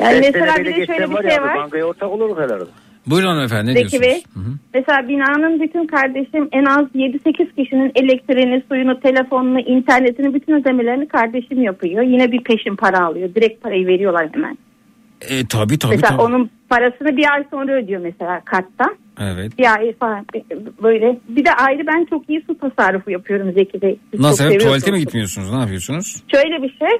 [0.01, 1.57] Yani Beş mesela bir de şöyle bir şey var.
[1.57, 2.65] Bankaya ortak oluruz herhalde.
[3.07, 4.25] Buyurun hanımefendi ne Zeki diyorsunuz?
[4.36, 4.52] Bey.
[4.75, 11.62] Mesela binanın bütün kardeşim en az 7-8 kişinin elektriğini, suyunu, telefonunu, internetini bütün ödemelerini kardeşim
[11.62, 12.02] yapıyor.
[12.02, 13.35] Yine bir peşin para alıyor.
[13.35, 14.59] Direkt parayı veriyorlar hemen.
[15.20, 16.23] E, tabii tabii mesela tabii.
[16.23, 18.97] onun parasını bir ay sonra ödüyor mesela karttan.
[19.20, 19.59] Evet.
[19.59, 20.27] Bir ay falan
[20.83, 21.18] böyle.
[21.28, 23.99] Bir de ayrı ben çok iyi su tasarrufu yapıyorum Zeki Bey.
[24.10, 25.52] Siz Nasıl çok evet, tuvalete mi gitmiyorsunuz?
[25.52, 26.23] Ne yapıyorsunuz?
[26.33, 26.99] Şöyle bir şey.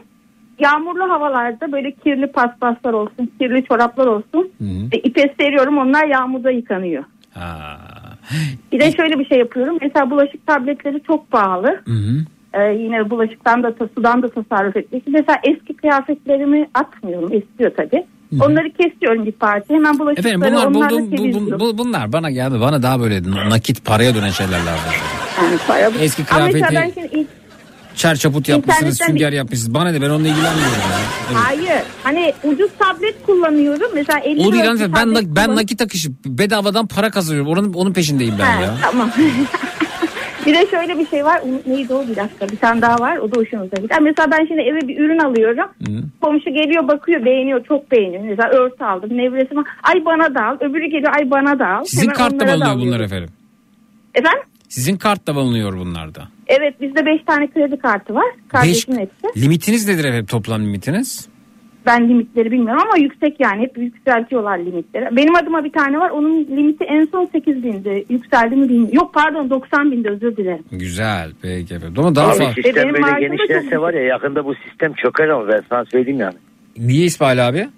[0.61, 4.51] Yağmurlu havalarda böyle kirli paspaslar olsun, kirli çoraplar olsun.
[4.93, 7.05] E, ipe seriyorum onlar yağmurda yıkanıyor.
[7.35, 7.79] Ha.
[8.73, 9.79] Bir de şöyle bir şey yapıyorum.
[9.83, 11.81] Mesela bulaşık tabletleri çok pahalı.
[11.85, 12.25] Hı hı.
[12.55, 15.13] Ee, yine bulaşıktan da sudan da tasarruf etmek için.
[15.13, 17.33] Mesela eski kıyafetlerimi atmıyorum.
[17.33, 18.05] Eskiyor tabii.
[18.41, 19.75] Onları kesiyorum bir parça.
[19.75, 22.61] Hemen bulaşıkları Efendim bunlar buldum, bu, bu- bu- bunlar bana geldi.
[22.61, 24.93] Bana daha böyle nakit paraya dönen şeyler lazım.
[25.43, 27.29] Yani para- Eski Ama mesela kıyafeti- ben şimdi ilk-
[27.99, 29.75] Çer çaput yapmışsınız, İnternetten- sünger yapmışsınız.
[29.75, 30.73] Bana ne ben onunla ilgilenmiyorum.
[30.73, 30.99] ya.
[31.29, 31.37] Evet.
[31.45, 31.83] Hayır.
[32.03, 33.91] Hani ucuz tablet kullanıyorum.
[33.95, 35.11] Mesela 50 O değil liralık hanımefendi.
[35.11, 37.53] bir ben, nak- ben nakit akışı bedavadan para kazanıyorum.
[37.53, 38.75] Onun, onun peşindeyim ben Ha, ya.
[38.83, 39.11] Tamam.
[40.47, 41.41] bir de şöyle bir şey var.
[41.45, 42.49] O- Neydi o bir dakika.
[42.49, 43.17] Bir tane daha var.
[43.17, 44.01] O da hoşunuza gider.
[44.01, 45.67] Mesela ben şimdi eve bir ürün alıyorum.
[46.21, 47.65] Komşu geliyor bakıyor beğeniyor.
[47.65, 48.25] Çok beğeniyor.
[48.25, 49.11] Mesela örtü aldım.
[49.19, 49.65] Nevresi var.
[49.83, 50.57] Ay bana da al.
[50.61, 51.13] Öbürü geliyor.
[51.19, 51.85] Ay bana da al.
[51.85, 52.81] Sizin Hemen da bulunuyor alıyorum.
[52.81, 53.29] bunlar efendim.
[54.15, 54.41] Efendim?
[54.69, 56.29] Sizin kartta bulunuyor bunlarda.
[56.49, 58.27] Evet bizde 5 tane kredi kartı var.
[58.49, 59.43] Kardeşimin hepsi.
[59.43, 61.29] Limitiniz nedir efendim toplam limitiniz?
[61.87, 63.63] Ben limitleri bilmiyorum ama yüksek yani.
[63.63, 65.17] Hep yükseltiyorlar limitleri.
[65.17, 66.11] Benim adıma bir tane var.
[66.11, 68.05] Onun limiti en son 8 bindi.
[68.09, 68.95] Yükseldi mi bilmiyorum.
[68.95, 70.65] Yok pardon 90 bindi özür dilerim.
[70.73, 71.95] Güzel peki efendim.
[71.99, 72.53] Ama daha Abi fazla.
[72.53, 76.37] sistem Benim böyle genişlerse var ya yakında bu sistem çöker ama ben sana söyleyeyim yani.
[76.79, 77.69] Niye İsmail abi?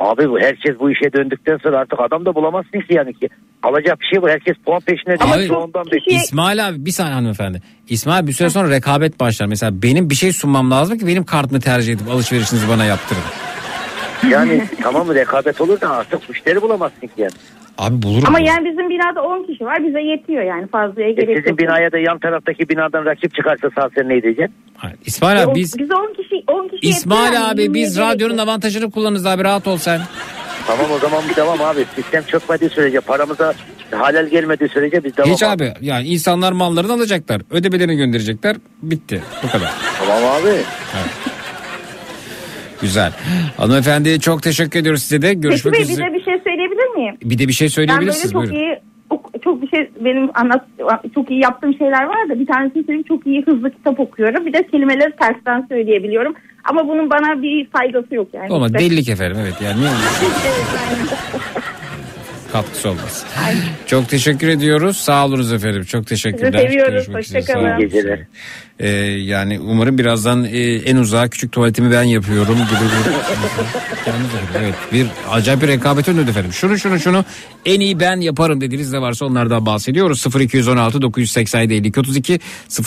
[0.00, 3.28] Abi bu herkes bu işe döndükten sonra artık adam da bulamazsın ki yani ki.
[3.62, 4.30] Alacak bir şey var.
[4.30, 5.60] Herkes puan peşine Abi, düşüyor.
[5.62, 5.84] Ondan.
[6.06, 7.62] İsmail abi bir saniye hanımefendi.
[7.88, 9.46] İsmail bir süre sonra rekabet başlar.
[9.46, 13.22] Mesela benim bir şey sunmam lazım ki benim kartımı tercih edip alışverişinizi bana yaptırın.
[14.30, 17.32] Yani tamam mı rekabet olur da artık müşteri bulamazsın ki yani.
[17.78, 18.24] Abi bulurum.
[18.26, 19.86] Ama yani bizim binada 10 kişi var.
[19.86, 21.58] Bize yetiyor yani fazlaya E gerek sizin yok.
[21.58, 24.54] binaya da yan taraftaki binadan rakip çıkarsa sağ sen ne diyeceksin?
[24.76, 24.96] Hayır.
[25.04, 27.44] İsmail abi biz bize 10 kişi 10 kişi yetiyor İsmail yani.
[27.44, 28.42] abi biz radyonun yok.
[28.48, 30.00] avantajını kullanırız abi rahat ol sen.
[30.66, 31.84] Tamam o zaman bir devam abi.
[31.94, 33.54] Sistem çökmediği sürece paramıza
[33.90, 37.42] halel gelmediği sürece biz devam Hiç abi yani insanlar mallarını alacaklar.
[37.50, 38.56] Ödemelerini gönderecekler.
[38.82, 39.22] Bitti.
[39.42, 39.70] Bu kadar.
[39.98, 40.50] Tamam abi.
[42.80, 43.12] Güzel.
[43.56, 45.34] Hanımefendi çok teşekkür ediyoruz size de.
[45.34, 46.06] Görüşmek Bey bir üzere.
[46.10, 47.16] de bir şey söyleyebilir miyim?
[47.24, 48.32] Bir de bir şey Ben böyle söyleyebilirsiniz.
[48.32, 48.54] çok Buyurun.
[48.56, 48.78] iyi
[49.44, 50.64] çok bir şey benim anlat
[51.14, 54.46] çok iyi yaptığım şeyler var da bir tanesini söyleyeyim çok iyi hızlı kitap okuyorum.
[54.46, 56.34] Bir de kelimeleri tersten söyleyebiliyorum.
[56.64, 58.52] Ama bunun bana bir faydası yok yani.
[58.52, 59.80] Olmaz İşte- delilik efendim evet yani.
[62.52, 63.24] Katkısı olmaz.
[63.86, 64.96] Çok teşekkür ediyoruz.
[64.96, 65.84] Sağ olunuz efendim.
[65.84, 66.52] Çok teşekkürler.
[66.52, 67.08] Sizi seviyoruz.
[67.08, 67.78] Hoşçakalın.
[67.78, 68.20] İyi geceler.
[68.78, 68.88] Ee,
[69.20, 73.12] yani umarım birazdan e, en uzağa küçük tuvaletimi ben yapıyorum gibi bir
[74.58, 76.52] evet bir acayip bir rekabet önünde efendim.
[76.52, 77.24] Şunu şunu şunu
[77.66, 80.26] en iyi ben yaparım dediğiniz ne varsa onlardan bahsediyoruz.
[80.40, 82.40] 0216 987 52 32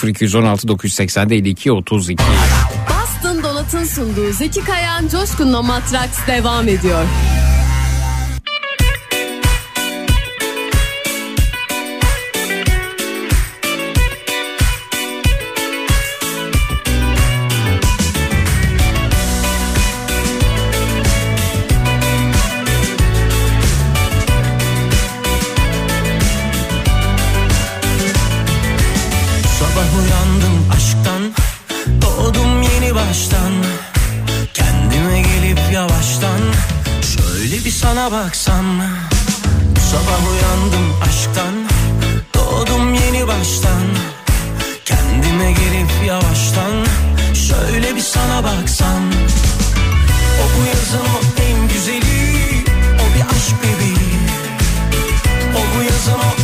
[0.04, 2.22] 0216 987 52 32.
[2.88, 7.04] Boston Donat'ın sunduğu Zeki Kayan Coşkun'la Matraks devam ediyor.
[38.06, 38.66] Sana baksam
[39.90, 41.54] Sabah uyandım aşktan
[42.34, 43.82] Doğdum yeni baştan.
[44.84, 46.86] Kendime gelip yavaştan
[47.34, 49.02] Şöyle bir sana baksam.
[50.40, 54.18] O bu yazın o en güzeli O bir aşk bebeği.
[55.56, 56.35] O bu yazın o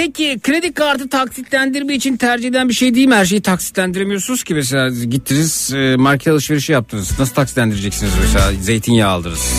[0.00, 3.14] Zeki kredi kartı taksitlendirme için tercih edilen bir şey değil mi?
[3.14, 7.18] Her şeyi taksitlendiremiyorsunuz ki mesela gittiniz e, market alışverişi yaptınız.
[7.18, 9.52] Nasıl taksitlendireceksiniz mesela zeytinyağı aldınız.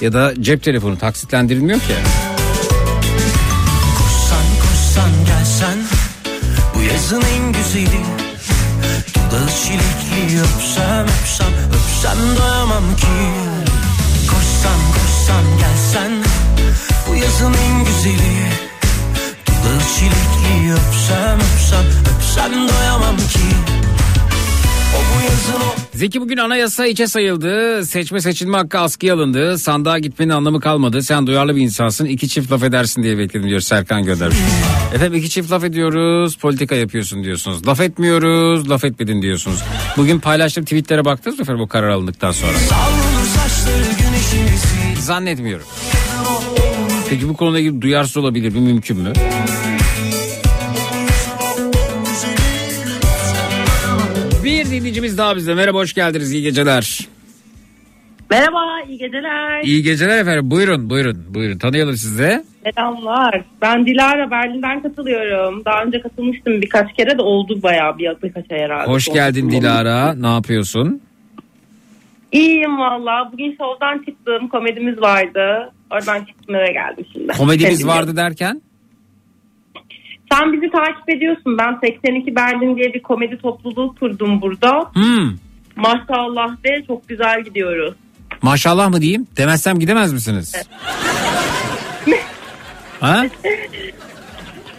[0.00, 1.94] Ya da cep telefonu taksitlendirilmiyor ki.
[3.98, 5.78] Koşsan koşsan gelsen
[6.74, 8.00] Bu yazın en güzeli
[9.14, 13.06] Dudağı çilekli öpsem öpsem Öpsem doyamam ki
[14.30, 16.12] Koşsan koşsan gelsen
[17.08, 17.79] Bu yazın en
[20.00, 21.84] Çilekli öpsem öpsem
[22.16, 23.38] Öpsem doyamam ki
[25.94, 27.84] Zeki bugün anayasa içe sayıldı.
[27.86, 29.58] Seçme seçilme hakkı askıya alındı.
[29.58, 31.02] Sandığa gitmenin anlamı kalmadı.
[31.02, 32.04] Sen duyarlı bir insansın.
[32.04, 34.38] İki çift laf edersin diye bekledim diyor Serkan göndermiş.
[34.94, 36.36] Efendim iki çift laf ediyoruz.
[36.36, 37.66] Politika yapıyorsun diyorsunuz.
[37.66, 38.70] Laf etmiyoruz.
[38.70, 39.58] Laf etmedin diyorsunuz.
[39.96, 42.52] Bugün paylaştığım tweetlere baktınız mı efendim bu karar alındıktan sonra?
[45.00, 45.66] Zannetmiyorum.
[47.10, 48.60] Peki bu konuyla ilgili duyarsız olabilir mi?
[48.60, 49.12] Mümkün mü?
[54.60, 55.54] Bir dinleyicimiz daha bizde.
[55.54, 56.32] Merhaba hoş geldiniz.
[56.32, 56.98] İyi geceler.
[58.30, 59.62] Merhaba, iyi geceler.
[59.62, 60.50] İyi geceler efendim.
[60.50, 61.24] Buyurun buyurun.
[61.28, 62.44] Buyurun tanıyalım sizi.
[62.64, 63.44] Selamlar.
[63.62, 65.64] Ben Dilara Berlin'den katılıyorum.
[65.64, 68.90] Daha önce katılmıştım birkaç kere de oldu bayağı bir birkaç ay herhalde.
[68.90, 70.14] Hoş geldin Dilara.
[70.14, 71.00] Ne yapıyorsun?
[72.32, 73.30] İyiyim valla.
[73.32, 74.48] Bugün şovdan çıktım.
[74.48, 75.72] Komedimiz vardı.
[75.90, 77.32] Oradan çıktım eve geldim şimdi.
[77.32, 78.62] Komedimiz vardı derken?
[80.32, 81.58] Sen bizi takip ediyorsun.
[81.58, 84.90] Ben 82 Berlin diye bir komedi topluluğu kurdum burada.
[84.94, 85.30] Hmm.
[85.76, 87.94] Maşallah de çok güzel gidiyoruz.
[88.42, 89.26] Maşallah mı diyeyim?
[89.36, 90.54] Demezsem gidemez misiniz?
[93.00, 93.26] ha?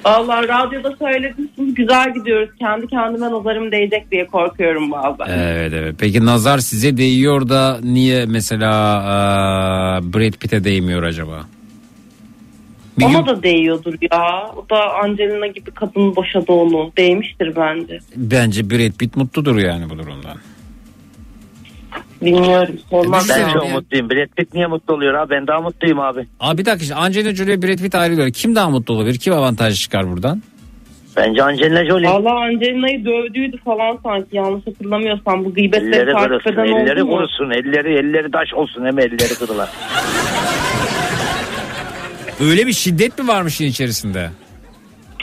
[0.03, 1.49] Allah radyoda söyledim.
[1.55, 2.49] Şimdi güzel gidiyoruz.
[2.59, 5.25] Kendi kendime nazarım değecek diye korkuyorum bazen.
[5.39, 5.95] Evet evet.
[5.99, 8.71] Peki nazar size değiyor da niye mesela
[9.01, 11.45] eee, Brad Pitt'e değmiyor acaba?
[12.99, 14.51] Bir Ona gün- da değiyordur ya.
[14.55, 16.91] O da Angelina gibi kadın boşadı onu.
[16.97, 17.99] Değmiştir bence.
[18.15, 20.37] Bence Brad Pitt mutludur yani bu durumdan.
[22.21, 22.75] Bilmiyorum.
[22.89, 24.09] Sormam Ben çok mutluyum.
[24.09, 25.29] Brad Pitt niye mutlu oluyor abi?
[25.29, 26.27] Ben daha mutluyum abi.
[26.39, 28.29] Abi bir dakika işte Angelina Jolie Brad Pitt ayrılıyor.
[28.31, 29.17] Kim daha mutlu olabilir?
[29.17, 30.41] Kim avantaj çıkar buradan?
[31.17, 32.07] Bence Angelina Jolie.
[32.07, 37.17] Allah Angelina'yı dövdüydü falan sanki yanlış hatırlamıyorsam bu gıybetleri Elleri takip eden elleri oldu mu?
[37.17, 39.69] kurusun, elleri elleri taş olsun hem elleri kırılar.
[42.41, 44.29] Öyle bir şiddet mi varmış içerisinde?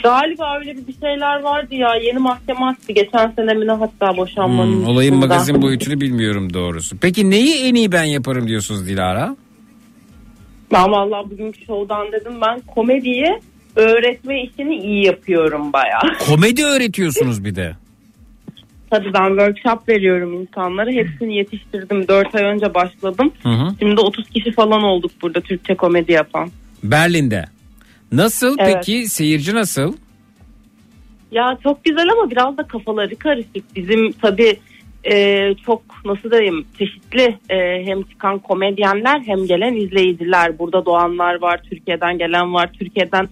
[0.03, 4.73] Galiba öyle bir şeyler vardı ya yeni mahkeme açtı geçen senemine hatta boşanmanın.
[4.75, 5.29] Hmm, olayın üstünden.
[5.29, 6.97] magazin boyutunu bilmiyorum doğrusu.
[7.01, 9.35] Peki neyi en iyi ben yaparım diyorsunuz Dilara?
[10.73, 13.39] Ben vallahi bugünkü şovdan dedim ben komediyi
[13.75, 16.01] öğretme işini iyi yapıyorum bayağı.
[16.27, 17.75] Komedi öğretiyorsunuz bir de.
[18.91, 20.91] Tabii ben workshop veriyorum insanlara.
[20.91, 22.07] Hepsini yetiştirdim.
[22.07, 23.31] 4 ay önce başladım.
[23.43, 23.67] Hı hı.
[23.79, 26.49] Şimdi 30 kişi falan olduk burada Türkçe komedi yapan.
[26.83, 27.45] Berlin'de.
[28.11, 28.75] Nasıl Evet.
[28.75, 29.93] peki seyirci nasıl?
[31.31, 33.75] Ya çok güzel ama biraz da kafaları karışık.
[33.75, 34.59] Bizim tabii
[35.03, 40.59] e, çok nasıl diyeyim çeşitli e, hem çıkan komedyenler hem gelen izleyiciler.
[40.59, 43.27] Burada doğanlar var, Türkiye'den gelen var, Türkiye'den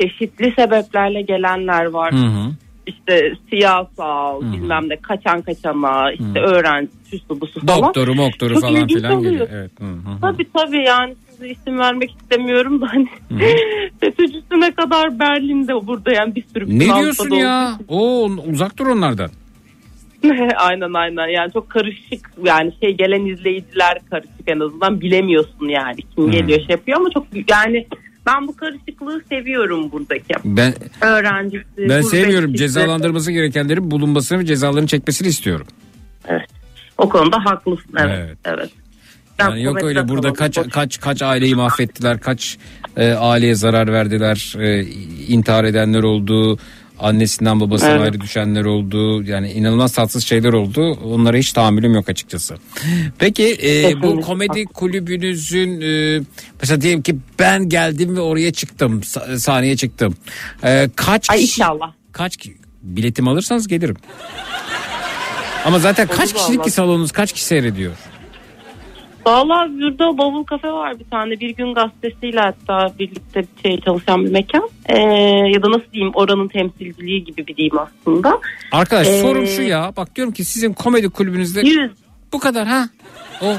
[0.00, 2.12] çeşitli sebeplerle gelenler var.
[2.12, 2.50] Hı hı.
[2.86, 7.82] İşte siyasal, bilmem ne, kaçan kaçana, işte öğrenci, şusu busu falan.
[7.82, 9.48] Doktoru moktoru Çok falan filan geliyor.
[9.52, 9.70] Evet.
[9.80, 10.20] Hı hı.
[10.20, 11.14] Tabii tabii yani
[11.48, 13.08] isim vermek istemiyorum da hani
[14.00, 17.78] FETÖ'cüsüne kadar Berlin'de burada yani bir sürü Ne diyorsun ya?
[17.88, 19.30] Oo uzak dur onlardan.
[20.56, 26.30] aynen aynen yani çok karışık yani şey gelen izleyiciler karışık en azından bilemiyorsun yani kim
[26.30, 27.86] geliyor şey yapıyor ama çok yani
[28.26, 31.64] ben bu karışıklığı seviyorum buradaki Ben öğrencisi.
[31.78, 32.54] ben sevmiyorum.
[32.54, 35.66] Cezalandırması gerekenlerin bulunmasını ve cezalarını çekmesini istiyorum.
[36.98, 38.18] O konuda haklısın evet.
[38.18, 38.38] Evet.
[38.44, 38.70] evet.
[39.50, 42.58] Yani yok öyle burada kaç kaç kaç aileyi mahvettiler, kaç
[42.96, 44.84] e, aileye zarar verdiler, e,
[45.28, 46.58] intihar edenler oldu,
[46.98, 48.02] annesinden babasından Evet.
[48.02, 49.22] ayrı düşenler oldu.
[49.22, 50.92] Yani inanılmaz tatsız şeyler oldu.
[50.92, 52.56] Onlara hiç tahammülüm yok açıkçası.
[53.18, 56.20] Peki e, bu komedi kulübünüzün e,
[56.60, 60.14] mesela diyelim ki ben geldim ve oraya çıktım, sa- sahneye çıktım.
[60.64, 61.92] E, kaç Ay inşallah.
[62.12, 63.96] Kaç ki- biletimi alırsanız gelirim.
[65.64, 66.68] Ama zaten kaç Olur kişilik vallahi.
[66.68, 67.92] ki salonunuz kaç kişi seyrediyor?
[69.26, 74.24] Valla burada bavul kafe var bir tane bir gün gazetesiyle hatta birlikte bir şey çalışan
[74.24, 74.98] bir mekan Ee,
[75.54, 78.40] ya da nasıl diyeyim oranın temsilciliği gibi bir diyeyim aslında.
[78.72, 79.92] Arkadaş Ee, sorum şu ya.
[79.96, 81.90] Bak diyorum ki sizin komedi kulübünüzde 100
[82.32, 82.88] bu kadar ha.
[83.42, 83.54] O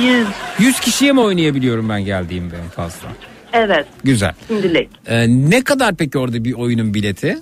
[0.00, 0.26] 100
[0.58, 3.08] 100 kişiye mi oynayabiliyorum ben geldiğimde en fazla?
[3.52, 4.32] evet Güzel.
[4.48, 4.88] şimdilik.
[5.06, 7.38] Ee, ne kadar peki orada bir oyunun bileti?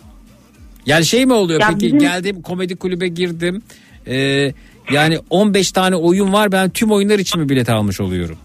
[0.87, 3.63] Yani şey mi oluyor Ya peki bizim- geldim komedi kulübe girdim.
[4.07, 4.53] Ee,
[4.93, 8.37] yani 15 tane oyun var ben tüm oyunlar için mi bilet almış oluyorum?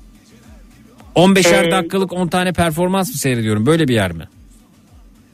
[1.16, 4.24] 15'er Ee, dakikalık 10 tane performans mı seyrediyorum böyle bir yer mi?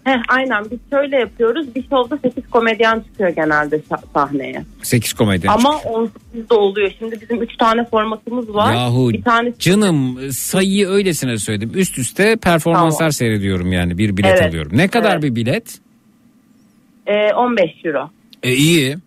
[0.04, 3.82] Heh, aynen biz şöyle yapıyoruz bir şovda 8 komedyen çıkıyor genelde
[4.14, 4.64] sahneye.
[4.82, 5.50] 8 komedi.
[5.50, 6.92] Ama 18 de oluyor.
[7.00, 8.74] Şimdi bizim 3 tane formatımız var.
[8.74, 11.72] Yahu bir tanesi canım sayıyı öylesine söyledim.
[11.76, 13.12] Üst üste performanslar Tamam.
[13.12, 14.72] seyrediyorum yani bir bilet Evet, alıyorum.
[14.78, 15.24] Ne kadar evet.
[15.24, 15.80] bir bilet?
[17.08, 18.10] e, 15 euro.
[18.44, 18.98] E iyi.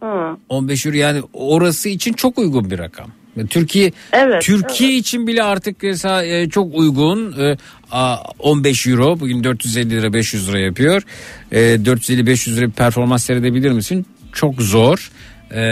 [0.00, 0.36] Hı.
[0.48, 3.10] 15 euro yani orası için çok uygun bir rakam.
[3.50, 7.34] Türkiye Evet, Türkiye için bile artık e, çok uygun.
[7.38, 7.56] E,
[7.90, 11.02] a, 15 euro bugün 450 lira 500 lira yapıyor.
[11.52, 14.06] E, 450 500 lira bir performans seyredebilir misin?
[14.32, 15.10] Çok zor.
[15.50, 15.62] E,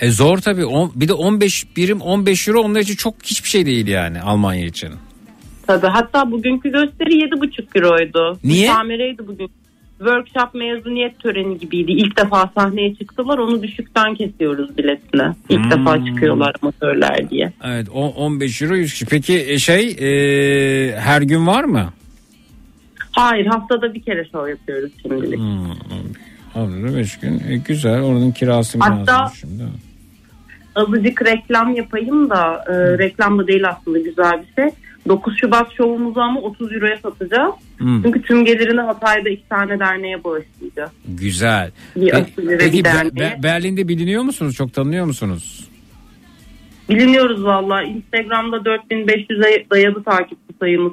[0.00, 0.64] e, zor tabii.
[0.94, 4.90] Bir de 15 birim 15 euro onlar için çok hiçbir şey değil yani Almanya için.
[5.66, 8.38] Tabii hatta bugünkü gösteri 7,5 euroydu.
[8.44, 8.68] Niye?
[8.68, 9.50] Müsamereydi bugün.
[10.04, 11.92] Workshop mezuniyet töreni gibiydi.
[11.92, 15.22] İlk defa sahneye çıktılar onu düşükten kesiyoruz biletini.
[15.48, 15.70] İlk Hmm.
[15.70, 17.52] defa çıkıyorlar amatörler diye.
[17.64, 19.06] Evet o- 15 euro 100 kişi.
[19.06, 21.92] Peki e, şey e, her gün var mı?
[23.12, 25.38] Hayır haftada bir kere şov yapıyoruz şimdilik.
[25.38, 25.70] Hmm.
[26.54, 27.42] Haftada 5 gün.
[27.48, 29.62] E, güzel oranın kirasını Hatta- lazım şimdi.
[30.74, 34.70] Azıcık reklam yapayım da e, reklam da değil aslında güzel bir şey.
[35.08, 37.54] 9 Şubat şovumuzu ama 30 euroya satacağız.
[37.78, 38.02] Hmm.
[38.02, 40.90] Çünkü tüm gelirini Hatay'da iki tane derneğe bağışlayacağız.
[41.08, 41.70] Güzel.
[41.96, 44.54] Bir Pe- Peki bir Be- Berlin'de biliniyor musunuz?
[44.54, 45.68] Çok tanınıyor musunuz?
[46.88, 47.82] Biliniyoruz valla.
[47.82, 50.92] Instagram'da 4500'e dayadı takipçi sayımız.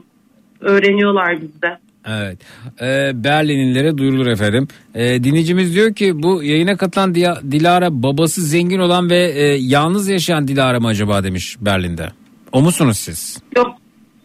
[0.61, 1.77] Öğreniyorlar bizde.
[2.07, 2.37] Evet.
[2.81, 4.67] Ee, Berlinlilere duyurulur efendim.
[4.95, 7.15] Ee, dinleyicimiz diyor ki bu yayına katılan
[7.51, 12.07] Dilara babası zengin olan ve e, yalnız yaşayan Dilara mı acaba demiş Berlin'de.
[12.51, 13.41] O musunuz siz?
[13.55, 13.67] Yok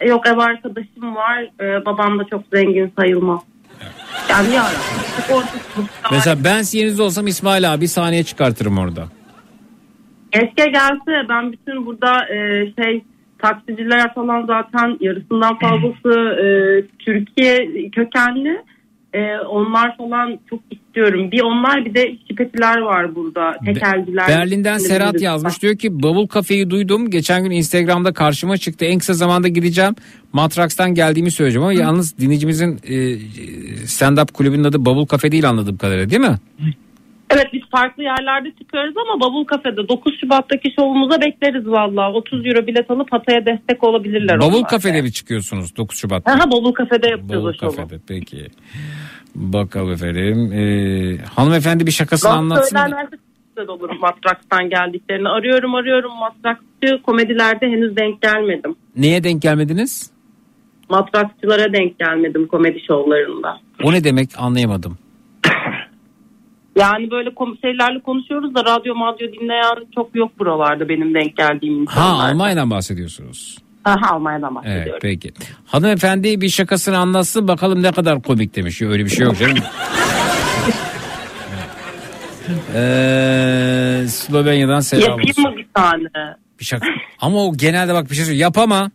[0.07, 1.49] yok ev arkadaşım var.
[1.61, 3.39] Ee, babam da çok zengin sayılmaz.
[4.29, 4.65] Yani ya.
[6.11, 9.07] Mesela ben yerinizde olsam İsmail abi sahneye çıkartırım orada.
[10.31, 13.03] Keşke gelse ben bütün burada e, şey
[13.39, 16.47] taksiciler falan zaten yarısından fazlası e,
[16.99, 18.61] Türkiye kökenli.
[19.13, 21.31] E, onlar falan çok istiyorum.
[21.31, 23.53] Bir onlar bir de şipetiler var burada.
[23.65, 24.27] Tekelciler.
[24.27, 27.09] Berlin'den Serhat yazmış diyor ki bavul kafeyi duydum.
[27.09, 28.85] Geçen gün Instagram'da karşıma çıktı.
[28.85, 29.95] En kısa zamanda gideceğim.
[30.33, 32.95] Matraks'tan geldiğimi söyleyeceğim ama yalnız dinleyicimizin e,
[33.85, 36.37] stand-up kulübünün adı bavul kafe değil anladığım kadarıyla değil mi?
[37.29, 42.13] Evet biz farklı yerlerde çıkıyoruz ama Bavul Kafe'de 9 Şubat'taki şovumuza bekleriz valla.
[42.13, 44.39] 30 euro bilet alıp Hatay'a destek olabilirler.
[44.39, 46.31] Bavul kafede mi çıkıyorsunuz 9 Şubat'ta?
[46.31, 47.75] Aha Bavul Kafe'de yapıyoruz Bavul o şovu.
[47.75, 48.47] kafede peki.
[49.35, 50.51] Bakalım efendim.
[50.53, 52.75] Ee, hanımefendi bir şakasını Laf anlatsın.
[52.75, 53.09] çok
[53.55, 55.29] güzel olur Matraks'tan geldiklerini.
[55.29, 58.75] Arıyorum arıyorum Matraksçı komedilerde henüz denk gelmedim.
[58.95, 60.11] Neye denk gelmediniz?
[60.89, 63.59] Matraksçılara denk gelmedim komedi şovlarında.
[63.83, 64.97] O ne demek anlayamadım.
[66.75, 71.85] Yani böyle kom- şeylerle konuşuyoruz da radyo madyo dinleyen çok yok buralarda benim denk geldiğim
[71.85, 72.29] Ha insanlar.
[72.29, 73.57] Almanya'dan bahsediyorsunuz.
[73.85, 74.89] Aha, Almanya'dan bahsediyorum.
[74.91, 75.31] Evet peki.
[75.65, 78.81] Hanımefendi bir şakasını anlatsın bakalım ne kadar komik demiş.
[78.81, 79.57] Öyle bir şey yok canım.
[82.75, 85.43] Ee, Slovenya'dan selam Yapayım olsun.
[85.51, 86.07] mı bir tane?
[86.59, 86.87] Bir şaka.
[87.19, 88.41] Ama o genelde bak bir şey söyleyeyim.
[88.41, 88.91] Yap ama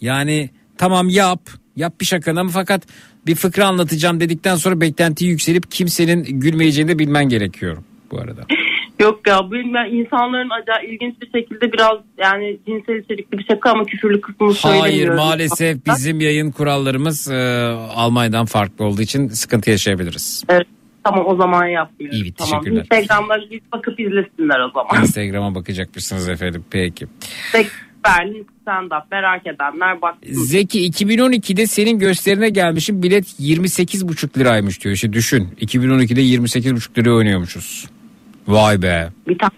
[0.00, 1.40] yani tamam yap.
[1.76, 2.82] Yap bir şakanı ama fakat
[3.26, 7.76] bir fıkra anlatacağım dedikten sonra beklentiyi yükselip kimsenin gülmeyeceğini de bilmen gerekiyor
[8.10, 8.46] bu arada.
[9.00, 13.84] Yok ya bilmem insanların acayip ilginç bir şekilde biraz yani cinsel içerikli bir şaka ama
[13.84, 15.16] küfürlü kısmını Hayır söylemiyorum.
[15.16, 20.44] maalesef bizim yayın kurallarımız e, Almanya'dan farklı olduğu için sıkıntı yaşayabiliriz.
[20.48, 20.66] Evet,
[21.04, 22.18] tamam o zaman yapmıyorum.
[22.22, 22.64] İyi, tamam.
[22.64, 22.82] teşekkürler.
[22.82, 25.02] Instagram'da bir bakıp izlesinler o zaman.
[25.02, 27.06] Instagram'a bakacakmışsınız efendim peki.
[27.52, 27.66] Tek
[28.04, 30.32] Berlin stand up merak edenler baksın.
[30.32, 34.94] Zeki 2012'de senin gösterine gelmişim bilet 28,5 liraymış diyor.
[34.94, 37.86] İşte düşün 2012'de 28,5 liraya oynuyormuşuz.
[38.48, 39.08] Vay be.
[39.28, 39.52] Bir tane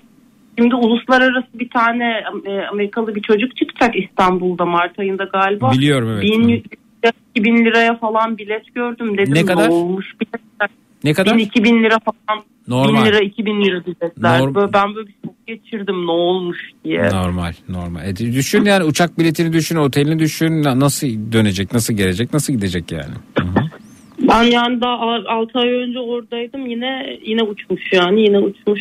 [0.58, 5.72] Şimdi uluslararası bir tane e, Amerikalı bir çocuk çıkacak İstanbul'da Mart ayında galiba.
[5.72, 6.22] Biliyorum, evet.
[6.22, 6.64] 1000,
[7.34, 9.34] 2000 liraya falan bilet gördüm dedim.
[9.34, 9.68] Ne kadar?
[9.68, 10.68] olmuş biletler?
[11.04, 11.34] Ne kadar?
[11.38, 12.44] 1000 2000 lira falan.
[12.68, 13.04] Normal.
[13.04, 14.40] 1000 lira 2000 lira biletler.
[14.40, 17.08] Norm- Böyle, ben böyle bir şok geçirdim ne olmuş diye.
[17.08, 18.08] Normal normal.
[18.08, 22.92] E, düşün yani uçak biletini düşün otelini düşün Na- nasıl dönecek nasıl gelecek nasıl gidecek
[22.92, 23.14] yani.
[24.28, 24.96] Ben yani daha
[25.28, 28.80] 6 ay önce oradaydım yine yine uçmuş yani yine uçmuş.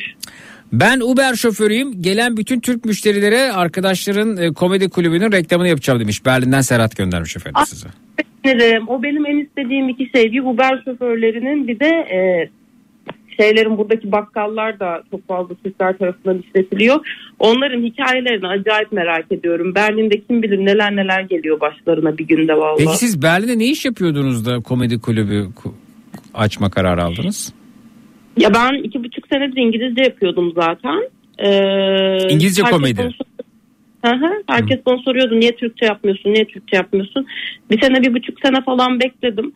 [0.73, 2.01] Ben Uber şoförüyüm.
[2.01, 6.25] Gelen bütün Türk müşterilere arkadaşların e, komedi kulübünün reklamını yapacağım demiş.
[6.25, 7.87] Berlin'den Serhat göndermiş efendim size.
[8.45, 8.87] Sevinirim.
[8.89, 10.31] O benim en istediğim iki şey.
[10.31, 12.49] Bir Uber şoförlerinin bir de e,
[13.39, 17.07] şeylerin buradaki bakkallar da çok fazla Türkler tarafından işletiliyor.
[17.39, 19.75] Onların hikayelerini acayip merak ediyorum.
[19.75, 22.77] Berlin'de kim bilir neler neler geliyor başlarına bir günde vallahi.
[22.85, 25.71] Peki siz Berlin'de ne iş yapıyordunuz da komedi kulübü ku-
[26.33, 27.53] açma kararı aldınız?
[28.37, 31.09] Ya ben iki buçuk senedir İngilizce yapıyordum zaten.
[31.39, 33.01] Ee, İngilizce komedi.
[33.01, 33.29] sor-
[34.05, 37.25] Hı hı, herkes bana soruyordu niye Türkçe yapmıyorsun niye Türkçe yapmıyorsun.
[37.71, 39.51] Bir sene bir buçuk sene falan bekledim.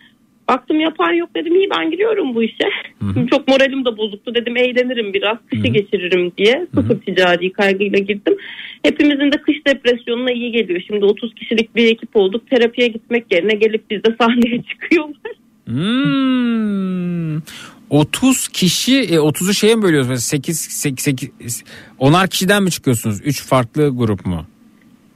[0.48, 2.70] Baktım yapan yok dedim iyi ben giriyorum bu işe.
[3.32, 6.68] Çok moralim de bozuktu dedim eğlenirim biraz kışı geçiririm diye.
[6.76, 8.38] Sıfır ticari kaygıyla girdim.
[8.84, 10.82] Hepimizin de kış depresyonuna iyi geliyor.
[10.88, 12.50] Şimdi 30 kişilik bir ekip olduk.
[12.50, 15.34] Terapiye gitmek yerine gelip bizde sahneye çıkıyorlar.
[15.66, 17.42] Hmm.
[17.90, 20.10] 30 kişi e, 30'u şeye mi bölüyoruz?
[20.10, 21.64] Mesela 8, 8, 8
[22.00, 23.22] 10'ar kişiden mi çıkıyorsunuz?
[23.26, 24.46] 3 farklı grup mu?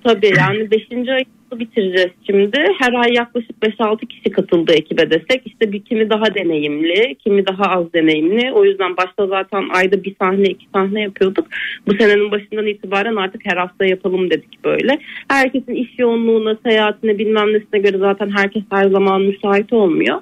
[0.03, 0.81] Tabii yani 5.
[0.91, 2.57] ayını bitireceğiz şimdi.
[2.79, 5.41] Her ay yaklaşık 5-6 kişi katıldı ekibe desek.
[5.45, 8.51] İşte bir kimi daha deneyimli, kimi daha az deneyimli.
[8.51, 11.47] O yüzden başta zaten ayda bir sahne, iki sahne yapıyorduk.
[11.87, 14.99] Bu senenin başından itibaren artık her hafta yapalım dedik böyle.
[15.27, 20.21] Herkesin iş yoğunluğuna, seyahatine bilmem nesine göre zaten herkes her zaman müsait olmuyor.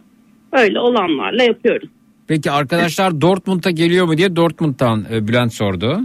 [0.51, 1.89] Öyle olanlarla yapıyoruz.
[2.27, 6.01] Peki arkadaşlar Dortmund'a geliyor mu diye Dortmund'dan e, Bülent sordu.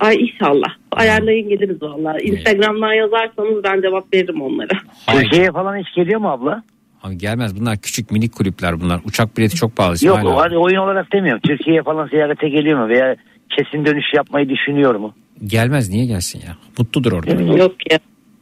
[0.00, 0.68] Ay inşallah.
[0.92, 2.18] Ayarlayın geliriz valla.
[2.22, 4.78] Instagram'dan yazarsanız ben cevap veririm onlara.
[5.10, 6.62] Türkiye'ye falan hiç geliyor mu abla?
[7.02, 9.00] Abi gelmez bunlar küçük minik kulüpler bunlar.
[9.04, 9.96] Uçak bileti çok pahalı.
[10.02, 11.40] Yok hani oyun olarak demiyorum.
[11.46, 12.88] Türkiye'ye falan ziyarete geliyor mu?
[12.88, 13.16] Veya
[13.56, 15.14] kesin dönüş yapmayı düşünüyor mu?
[15.46, 16.56] Gelmez niye gelsin ya?
[16.78, 17.42] Mutludur orada.
[17.42, 17.98] Yok ya.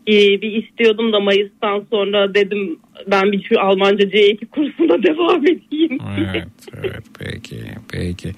[0.07, 5.99] Bir, bir istiyordum da Mayıs'tan sonra dedim ben bir şu Almanca C2 kursuna devam edeyim.
[6.19, 7.57] Evet, evet peki
[7.93, 8.33] peki.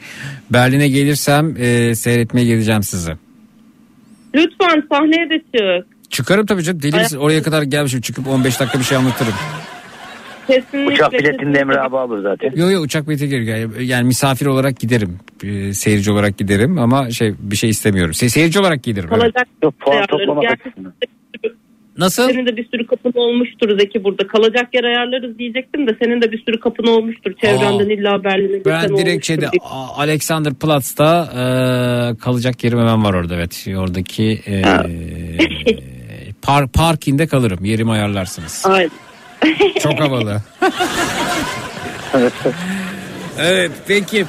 [0.51, 3.13] Berlin'e gelirsem e, seyretmeye geleceğim sizi.
[4.35, 6.11] Lütfen sahneye de çık.
[6.11, 6.83] Çıkarım tabii canım.
[6.83, 7.19] Deli misin?
[7.19, 9.35] Oraya kadar gelmişim çıkıp 15 dakika bir şey anlatırım.
[10.49, 10.93] Kesinlikle.
[10.95, 12.53] Uçak biletini de Emre abi alır zaten.
[12.57, 13.81] Yok yok uçak bileti gelir.
[13.81, 15.19] Yani, misafir olarak giderim.
[15.45, 18.13] E, seyirci olarak giderim ama şey bir şey istemiyorum.
[18.13, 19.09] Se- seyirci olarak giderim.
[19.13, 19.21] evet.
[19.21, 20.27] Kalacak Yok puan ayarlarız.
[20.27, 20.93] toplamak açısından.
[21.99, 22.29] Nasıl?
[22.31, 24.27] Senin de bir sürü kapın olmuştur Zeki burada.
[24.27, 27.33] Kalacak yer ayarlarız diyecektim de senin de bir sürü kapın olmuştur.
[27.41, 29.61] Çevrenden illa Berlin'e Ben direkt şeyde diye.
[29.65, 31.41] A- Alexanderplatz'ta e,
[32.19, 33.67] kalacak yerim hemen var orada evet.
[33.77, 34.63] Oradaki e,
[36.43, 37.65] par, parkinde kalırım.
[37.65, 38.63] Yerimi ayarlarsınız.
[38.67, 38.91] Aynen.
[39.83, 40.43] Çok havalı.
[43.39, 44.25] evet peki.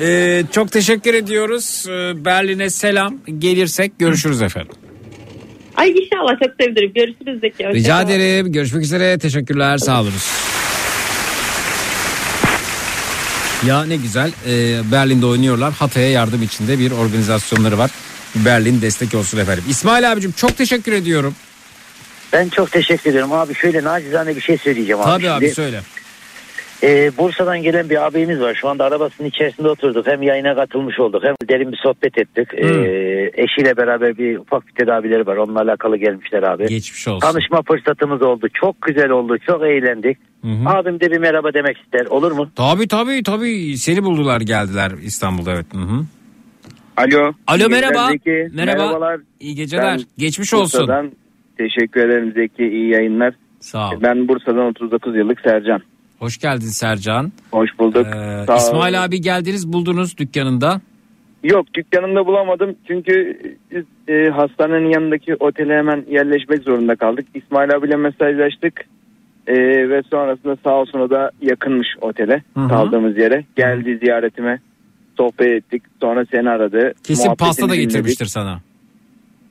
[0.00, 1.86] E, çok teşekkür ediyoruz.
[1.88, 3.14] E, Berlin'e selam.
[3.38, 4.72] Gelirsek görüşürüz efendim.
[5.76, 6.92] Ay inşallah çok sevinirim.
[6.94, 7.66] Görüşürüz Zeki.
[7.66, 8.52] Hoşça Rica ederim.
[8.52, 9.18] Görüşmek üzere.
[9.18, 9.78] Teşekkürler.
[9.78, 10.30] Sağ olunuz.
[13.66, 14.32] Ya ne güzel.
[14.46, 15.72] Ee, Berlin'de oynuyorlar.
[15.72, 17.90] Hatay'a yardım içinde bir organizasyonları var.
[18.34, 19.64] Berlin destek olsun efendim.
[19.68, 21.34] İsmail abicim çok teşekkür ediyorum.
[22.34, 23.54] Ben çok teşekkür ederim abi.
[23.54, 25.06] Şöyle nacizane bir şey söyleyeceğim abi.
[25.10, 25.80] Tabii abi söyle.
[26.82, 28.54] e, Bursa'dan gelen bir abimiz var.
[28.60, 30.06] Şu anda arabasının içerisinde oturduk.
[30.06, 32.48] Hem yayına katılmış olduk hem derin bir sohbet ettik.
[32.54, 32.66] E,
[33.42, 35.36] eşiyle beraber bir ufak bir tedavileri var.
[35.36, 36.66] Onunla alakalı gelmişler abi.
[36.66, 37.20] Geçmiş olsun.
[37.20, 38.46] Tanışma fırsatımız oldu.
[38.54, 39.36] Çok güzel oldu.
[39.46, 40.18] Çok eğlendik.
[40.66, 42.06] Abim de bir merhaba demek ister.
[42.06, 42.50] Olur mu?
[42.56, 43.78] Tabii tabii tabii.
[43.78, 45.66] Seni buldular geldiler İstanbul'da evet.
[45.74, 46.04] Hı hı.
[46.96, 47.32] Alo.
[47.46, 48.10] Alo merhaba.
[48.26, 48.48] Merhaba.
[48.54, 49.20] Merhabalar.
[49.40, 49.84] İyi geceler.
[49.84, 50.80] Ben Geçmiş olsun.
[50.80, 51.12] Bursa'dan
[51.58, 52.64] teşekkür ederim Zeki.
[52.68, 53.34] İyi yayınlar.
[53.60, 53.94] Sağ ol.
[54.02, 55.80] Ben Bursa'dan 39 yıllık Sercan.
[56.18, 57.32] Hoş geldin Sercan.
[57.50, 58.06] Hoş bulduk.
[58.06, 58.58] Ee, Sağ ol.
[58.58, 60.80] İsmail abi geldiniz buldunuz dükkanında.
[61.44, 63.38] Yok dükkanımda bulamadım çünkü
[63.70, 67.26] biz e, hastanenin yanındaki otele hemen yerleşmek zorunda kaldık.
[67.34, 68.84] İsmail abiyle mesajlaştık
[69.46, 69.54] E,
[69.88, 72.68] ve sonrasında sağ olsun o da yakınmış otele Hı hı.
[72.68, 73.44] kaldığımız yere.
[73.56, 74.58] Geldi ziyaretime
[75.16, 75.82] sohbet ettik.
[76.00, 76.92] Sonra seni aradı.
[77.02, 77.90] Kesin pasta da dinledik.
[77.90, 78.60] getirmiştir sana.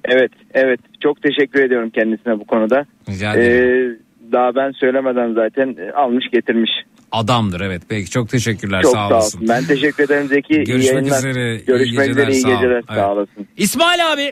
[0.06, 2.86] Evet evet çok teşekkür ediyorum kendisine bu konuda.
[3.10, 3.86] Rica Ee,
[4.32, 6.72] daha ben söylemeden zaten e, almış getirmiş.
[7.12, 7.82] Adamdır evet.
[7.90, 9.48] Peki çok teşekkürler Çok sağ olasın.
[9.50, 10.54] Ben teşekkür ederim Zeki.
[10.54, 11.18] İyi Görüşmek yayınlar.
[11.18, 12.32] üzere, iyi Görüşmek üzere.
[12.32, 12.76] iyi geceler, sağ geceler.
[12.76, 12.86] Evet.
[12.88, 13.48] Sağ olasın.
[13.58, 14.32] İsmail abi.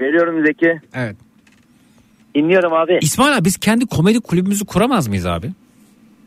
[0.00, 0.80] Veriyorum Zeki.
[0.94, 1.16] Evet.
[2.34, 2.98] Dinliyorum abi.
[3.02, 5.46] İsmail abi biz kendi komedi kulübümüzü kuramaz mıyız abi?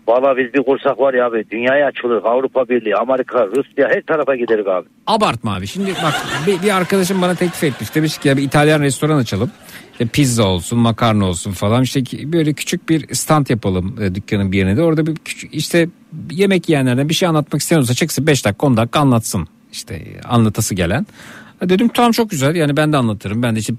[0.07, 1.45] Valla biz bir kursak var ya abi.
[1.51, 2.23] Dünyaya açılır.
[2.23, 4.87] Avrupa Birliği, Amerika, Rusya her tarafa gideriz abi.
[5.07, 5.67] Abartma abi.
[5.67, 6.13] Şimdi bak
[6.47, 7.95] bir, bir arkadaşım bana teklif etmiş.
[7.95, 9.51] Demiş ki ya bir İtalyan restoran açalım.
[9.91, 11.83] İşte pizza olsun, makarna olsun falan.
[11.83, 12.01] İşte
[12.33, 14.83] böyle küçük bir stand yapalım e, dükkanın bir yerine de.
[14.83, 15.89] Orada bir küçük işte
[16.31, 19.47] yemek yiyenlerden bir şey anlatmak istiyorsa çıksın 5 dakika 10 dakika anlatsın.
[19.71, 21.05] İşte e, anlatası gelen.
[21.59, 23.43] Ha Dedim tamam çok güzel yani ben de anlatırım.
[23.43, 23.73] Ben de işte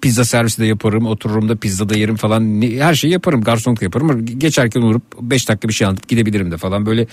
[0.00, 1.06] pizza servisi de yaparım.
[1.06, 2.62] Otururum da pizza da yerim falan.
[2.62, 3.40] Her şeyi yaparım.
[3.40, 4.26] Garsonluk yaparım.
[4.26, 6.86] Geçerken uğrup 5 dakika bir şey anlatıp gidebilirim de falan.
[6.86, 7.06] Böyle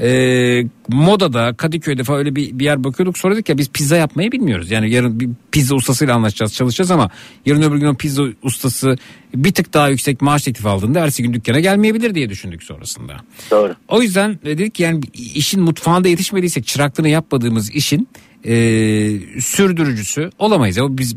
[0.00, 3.18] e, modada Kadıköy'de falan öyle bir, bir yer bakıyorduk.
[3.18, 4.70] Sonra dedik ya biz pizza yapmayı bilmiyoruz.
[4.70, 7.10] Yani yarın bir pizza ustasıyla anlaşacağız çalışacağız ama
[7.46, 8.96] yarın öbür gün o pizza ustası
[9.34, 13.16] bir tık daha yüksek maaş teklifi aldığında ertesi gün dükkana gelmeyebilir diye düşündük sonrasında.
[13.50, 13.74] Doğru.
[13.88, 18.08] O yüzden dedik ki yani işin mutfağında yetişmediysek çıraklığını yapmadığımız işin
[18.46, 20.78] e, sürdürücüsü olamayız.
[20.78, 21.16] O biz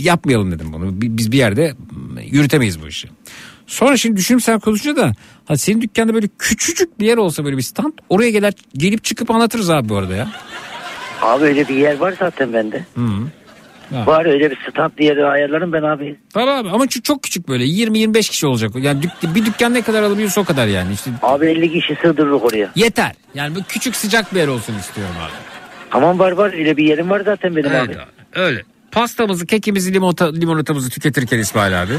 [0.00, 1.00] yapmayalım dedim bunu.
[1.00, 1.74] Bi- Biz bir yerde
[2.30, 3.08] yürütemeyiz bu işi.
[3.66, 5.12] Sonra şimdi düşünüp sen konuşunca da
[5.44, 9.30] ha senin dükkanda böyle küçücük bir yer olsa böyle bir stand oraya gelir gelip çıkıp
[9.30, 10.28] anlatırız abi bu arada ya.
[11.22, 12.84] Abi öyle bir yer var zaten bende.
[12.94, 13.00] Hı.
[13.94, 14.06] Ha.
[14.06, 16.16] Var öyle bir stand yeri ayarlarım ben abi.
[16.34, 18.72] Tamam abi ama çok, çok küçük böyle 20-25 kişi olacak.
[18.82, 20.92] Yani dük- bir dükkan ne kadar alabiliyorsa o kadar yani.
[20.92, 22.70] İşte Abi 50 kişi sığdırırız oraya.
[22.74, 23.12] yeter.
[23.34, 25.57] Yani bu küçük sıcak bir yer olsun istiyorum abi.
[25.90, 27.94] Tamam var var öyle bir yerim var zaten benim Evet abi.
[27.96, 28.62] abi, Öyle.
[28.92, 31.92] Pastamızı, kekimizi, limonata, limonatamızı tüketirken İsmail abi.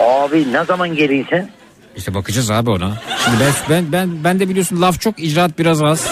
[0.00, 1.48] Abi ne zaman geleyim sen?
[1.96, 2.92] İşte bakacağız abi ona.
[3.24, 6.06] Şimdi ben ben ben ben de biliyorsun laf çok icraat biraz az.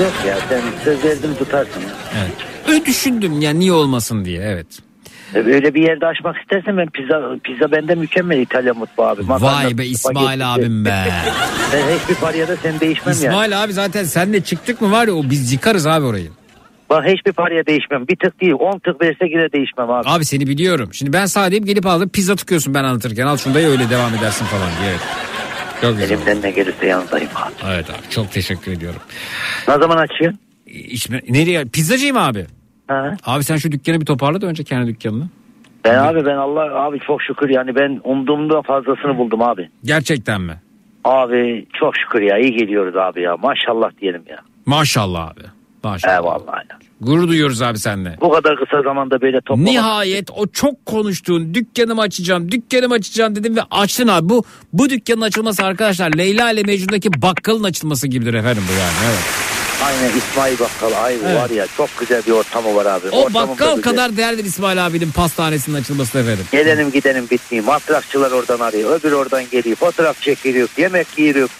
[0.00, 1.82] Yok ya sen söz verdim tutarsın.
[2.18, 2.32] Evet.
[2.68, 4.66] Öyle düşündüm ya niye olmasın diye evet.
[5.34, 9.22] Böyle bir yerde açmak istersen ben pizza pizza bende mükemmel İtalyan mutfağı abi.
[9.22, 9.90] Makarna, Vay be spagetti.
[9.90, 11.04] İsmail abim be.
[11.72, 13.30] Ben hiçbir paraya da sen değişmem ya.
[13.30, 16.28] İsmail abi zaten senle çıktık mı var ya o biz yıkarız abi orayı.
[16.90, 18.08] Bak hiçbir paraya değişmem.
[18.08, 20.08] Bir tık değil 10 tık verse yine değişmem abi.
[20.08, 20.88] Abi seni biliyorum.
[20.94, 23.26] Şimdi ben sadeyim gelip aldım pizza tıkıyorsun ben anlatırken.
[23.26, 24.90] Al şunu da öyle devam edersin falan diye.
[24.90, 25.00] Evet.
[25.80, 26.10] Çok güzel.
[26.16, 27.74] Elimden ne gelirse yanındayım abi.
[27.74, 29.00] Evet abi çok teşekkür ediyorum.
[29.68, 30.40] Ne zaman açıyorsun?
[30.66, 31.64] İçme, nereye?
[31.64, 32.46] Pizzacıyım abi.
[32.86, 33.16] Ha?
[33.24, 35.24] Abi sen şu dükkanı bir toparla da önce kendi dükkanını.
[35.84, 39.68] Ben abi ben Allah abi çok şükür yani ben umduğumda fazlasını buldum abi.
[39.84, 40.60] Gerçekten mi?
[41.04, 44.36] Abi çok şükür ya iyi geliyoruz abi ya maşallah diyelim ya.
[44.66, 45.40] Maşallah abi.
[45.82, 46.14] Maşallah.
[46.14, 46.78] Eyvallah ya.
[47.00, 48.16] Gurur duyuyoruz abi seninle.
[48.20, 49.64] Bu kadar kısa zamanda böyle toplamak.
[49.72, 54.28] Nihayet o çok konuştuğun dükkanımı açacağım, dükkanımı açacağım dedim ve açtın abi.
[54.28, 58.92] Bu bu dükkanın açılması arkadaşlar Leyla ile Mecnun'daki bakkalın açılması gibidir efendim bu yani.
[59.06, 59.63] Evet.
[59.86, 61.36] Aynen İsmail Bakkal ay Evet.
[61.40, 63.06] var ya çok güzel bir ortamı var abi.
[63.12, 63.82] O Ortamı da bakkal güzel.
[63.92, 66.44] kadar değerlidir İsmail abinin pastanesinin açılması efendim.
[66.52, 67.64] Gelenim gidenim bitmiyor.
[67.64, 69.00] Matrakçılar oradan arıyor.
[69.00, 69.76] Öbür oradan geliyor.
[69.76, 70.68] Fotoğraf çekiliyor.
[70.76, 71.50] Yemek yiyoruz.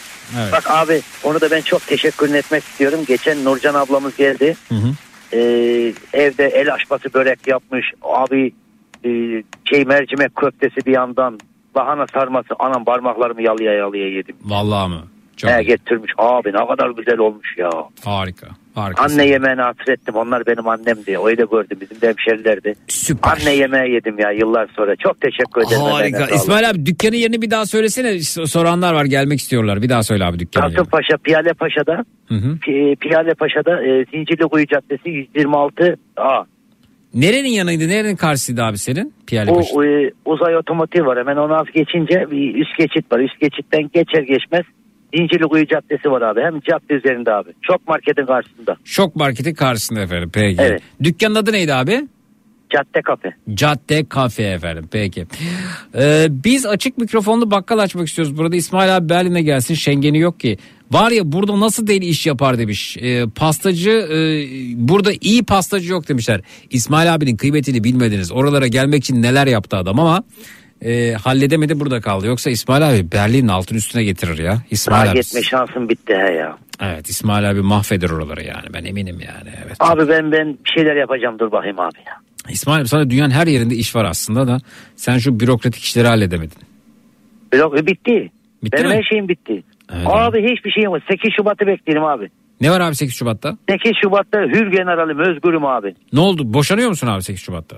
[0.41, 0.53] Evet.
[0.53, 3.01] Bak abi onu da ben çok teşekkür etmek istiyorum.
[3.07, 4.57] Geçen Nurcan ablamız geldi.
[4.69, 4.89] Hı hı.
[5.33, 7.87] Ee, evde el açması börek yapmış.
[8.03, 8.53] Abi
[9.05, 9.11] e,
[9.65, 11.41] şey mercimek köftesi bir yandan.
[11.77, 12.49] Lahana sarması.
[12.59, 14.37] Anam parmaklarımı yalıya yalıya yedim.
[14.45, 15.03] Vallahi mı?
[15.45, 16.13] Çok He, getirmiş.
[16.19, 17.71] Abi ne kadar güzel olmuş ya.
[18.05, 18.47] Harika.
[18.75, 19.03] Harika.
[19.03, 20.15] Anne yemeğini hatırlettim.
[20.15, 21.19] Onlar benim annemdi.
[21.25, 21.79] Öyle gördüm.
[21.81, 22.75] Bizim de hemşerilerdi.
[22.89, 23.31] Süper.
[23.31, 24.97] Anne yemeği yedim ya yıllar sonra.
[24.97, 25.83] Çok teşekkür ederim.
[25.83, 26.27] Harika.
[26.35, 28.19] İsmail abi dükkanın yerini bir daha söylesene.
[28.47, 29.83] Soranlar var gelmek istiyorlar.
[29.83, 30.77] Bir daha söyle abi dükkanın yerini.
[30.77, 32.49] Kasımpaşa Piyale Paşa'da Hı hı.
[32.57, 36.45] Pi- Piyale Paşa'da e, Zincirlikuyu Caddesi 126 A.
[37.15, 37.89] Nerenin yanıydı?
[37.89, 39.15] Nerenin karşısıydı abi senin?
[39.27, 39.85] Piyale Bu Paşa.
[39.87, 41.19] e, uzay otomotiv var.
[41.19, 43.19] Hemen onu az geçince bir üst geçit var.
[43.21, 44.63] Üst geçitten geçer geçmez
[45.17, 46.41] Zincirlikuyu Caddesi var abi.
[46.41, 47.51] Hem cadde üzerinde abi.
[47.63, 48.77] Çok marketin karşısında.
[48.85, 50.31] Şok Market'in karşısında efendim.
[50.35, 50.63] Peki.
[50.63, 50.83] Evet.
[51.03, 52.09] Dükkanın adı neydi abi?
[52.75, 53.35] Cadde kafe.
[53.55, 54.89] Cadde Kafe efendim.
[54.93, 55.27] Peki.
[55.95, 58.39] Ee, biz açık mikrofonlu bakkal açmak istiyoruz.
[58.39, 59.75] Burada İsmail abi Berlin'e gelsin.
[59.75, 60.59] Şengeni yok ki.
[60.91, 62.97] Var ya burada nasıl deli iş yapar demiş.
[63.01, 64.17] Ee, pastacı e,
[64.89, 66.41] burada iyi pastacı yok demişler.
[66.71, 68.33] İsmail abinin kıymetini bilmediniz.
[68.33, 70.23] Oralara gelmek için neler yaptı adam ama
[70.85, 72.27] e, halledemedi burada kaldı.
[72.27, 74.59] Yoksa İsmail abi Berlin'in altın üstüne getirir ya.
[74.71, 75.21] İsmail Daha abi.
[75.21, 76.59] gitme şansım bitti he ya.
[76.81, 79.51] Evet İsmail abi mahveder oraları yani ben eminim yani.
[79.67, 79.77] Evet.
[79.81, 82.15] Abi ben ben bir şeyler yapacağım dur bakayım abi ya.
[82.49, 84.59] İsmail abi sana dünyanın her yerinde iş var aslında da
[84.97, 86.59] sen şu bürokratik işleri halledemedin.
[87.53, 88.31] Blok e, bitti.
[88.65, 88.95] Bitti Benim mi?
[88.97, 89.63] her şeyim bitti.
[89.95, 90.07] Evet.
[90.07, 91.03] Abi hiçbir şeyim yok.
[91.11, 92.29] 8 Şubat'ı beklerim abi.
[92.61, 93.57] Ne var abi 8 Şubat'ta?
[93.71, 95.95] 8 Şubat'ta hür generalim özgürüm abi.
[96.13, 96.55] Ne oldu?
[96.55, 97.77] Boşanıyor musun abi 8 Şubat'ta?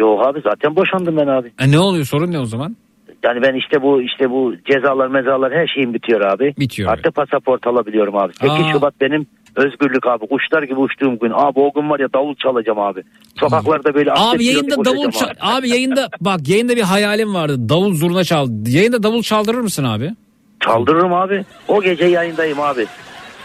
[0.00, 1.52] Yok abi zaten boşandım ben abi.
[1.60, 2.04] E ne oluyor?
[2.04, 2.76] Sorun ne o zaman?
[3.24, 6.54] Yani ben işte bu işte bu cezalar mezalar her şeyim bitiyor abi.
[6.58, 8.32] Bitiyor, Artık pasaport alabiliyorum abi.
[8.34, 8.72] 8 Aa.
[8.72, 11.30] Şubat benim Özgürlük abi kuşlar gibi uçtuğum gün.
[11.34, 13.02] Abi o gün var ya davul çalacağım abi.
[13.40, 17.68] Sokaklarda böyle Abi yayında davul çal- abi yayında bak yayında bir hayalim vardı.
[17.68, 18.48] Davul zurna çal.
[18.66, 20.10] Yayında davul çaldırır mısın abi?
[20.64, 21.44] Çaldırırım abi.
[21.68, 22.86] O gece yayındayım abi.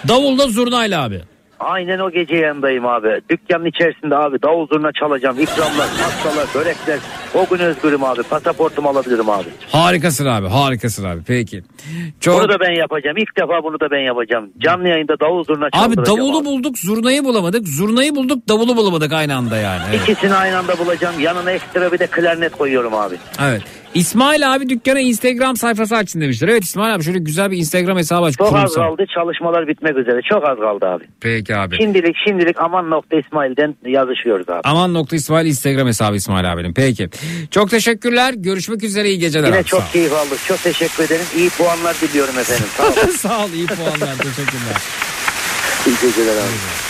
[0.07, 1.21] Davulla zurnayla abi.
[1.65, 3.21] Aynen o gece yanındayım abi.
[3.29, 5.39] Dükkanın içerisinde abi davul zurna çalacağım.
[5.39, 6.99] İkramlar, pastalar, börekler.
[7.35, 8.23] O gün özgürüm abi.
[8.23, 9.45] Pasaportumu alabilirim abi.
[9.71, 11.63] Harikasın abi harikasın abi peki.
[12.19, 12.39] Çok...
[12.41, 13.17] Bunu da ben yapacağım.
[13.17, 14.49] İlk defa bunu da ben yapacağım.
[14.57, 16.19] Canlı yayında davul zurna Abi çaldıracağım.
[16.19, 17.67] davulu bulduk zurnayı bulamadık.
[17.67, 19.83] Zurnayı bulduk davulu bulamadık aynı anda yani.
[19.89, 20.09] Evet.
[20.09, 21.19] İkisini aynı anda bulacağım.
[21.19, 23.15] Yanına ekstra bir de klarnet koyuyorum abi.
[23.43, 23.61] evet.
[23.95, 26.47] İsmail abi dükkana Instagram sayfası açsın demişler.
[26.47, 28.37] Evet İsmail abi şöyle güzel bir Instagram hesabı aç.
[28.37, 28.81] Çok az kurumsal.
[28.81, 29.05] kaldı.
[29.15, 30.21] Çalışmalar bitmek üzere.
[30.29, 31.03] Çok az kaldı abi.
[31.21, 31.77] Peki abi.
[31.77, 34.61] Şimdilik şimdilik aman nokta İsmail'den yazışıyoruz abi.
[34.63, 36.73] Aman nokta İsmail Instagram hesabı İsmail abinin.
[36.73, 37.09] Peki.
[37.51, 38.33] Çok teşekkürler.
[38.37, 39.09] Görüşmek üzere.
[39.09, 39.47] iyi geceler.
[39.47, 39.63] Yine abi.
[39.65, 40.39] çok keyif aldık.
[40.47, 41.25] Çok teşekkür ederim.
[41.37, 42.65] İyi puanlar diliyorum efendim.
[42.77, 43.11] Sağ olun.
[43.17, 43.49] Sağ ol.
[43.55, 44.15] iyi puanlar.
[44.17, 44.77] Teşekkürler.
[45.87, 46.84] İyi geceler abi.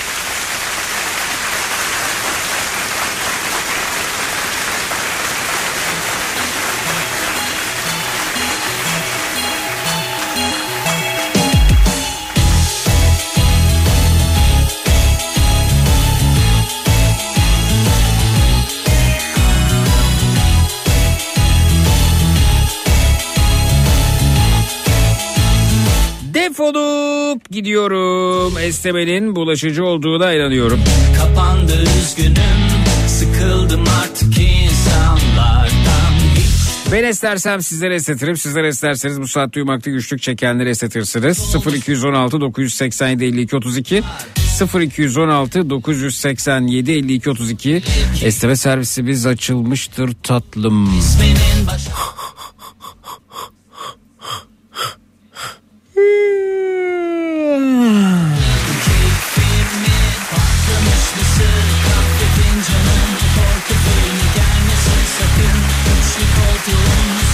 [27.36, 28.58] Defolup gidiyorum.
[28.58, 30.80] Esnemenin bulaşıcı olduğuna inanıyorum.
[31.18, 32.36] Kapandı üzgünüm
[33.08, 36.14] Sıkıldım artık insanlardan
[36.92, 38.38] Ben esnersem sizlere esnetirim.
[38.38, 41.56] Sizler esnerseniz bu saatte uyumakta güçlük çekenleri esnetirsiniz.
[41.76, 44.04] 0216 987 52 32
[44.82, 47.82] 0216 987 52 32
[48.24, 50.90] Esneme servisimiz açılmıştır tatlım.
[62.36, 65.58] Fincanım Korku filmi gelmesin sakın.
[66.00, 67.25] Üçlü koltuğum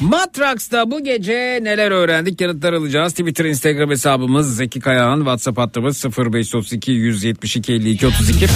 [0.00, 3.12] Matraks'ta bu gece neler öğrendik yanıtlar alacağız.
[3.12, 8.46] Twitter, Instagram hesabımız Zeki Kayağan, WhatsApp hattımız 0532 172 52 32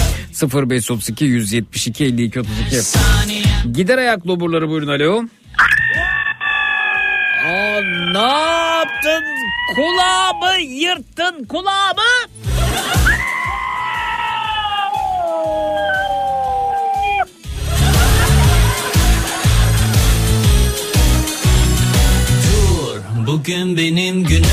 [0.41, 2.53] 0532 172 52 32.
[3.73, 5.23] Gider ayak loburları buyurun alo.
[7.45, 7.81] Aa,
[8.11, 9.23] ne yaptın?
[9.75, 12.33] Kulağımı yırttın kulağımı.
[23.33, 24.43] Bugün benim günüm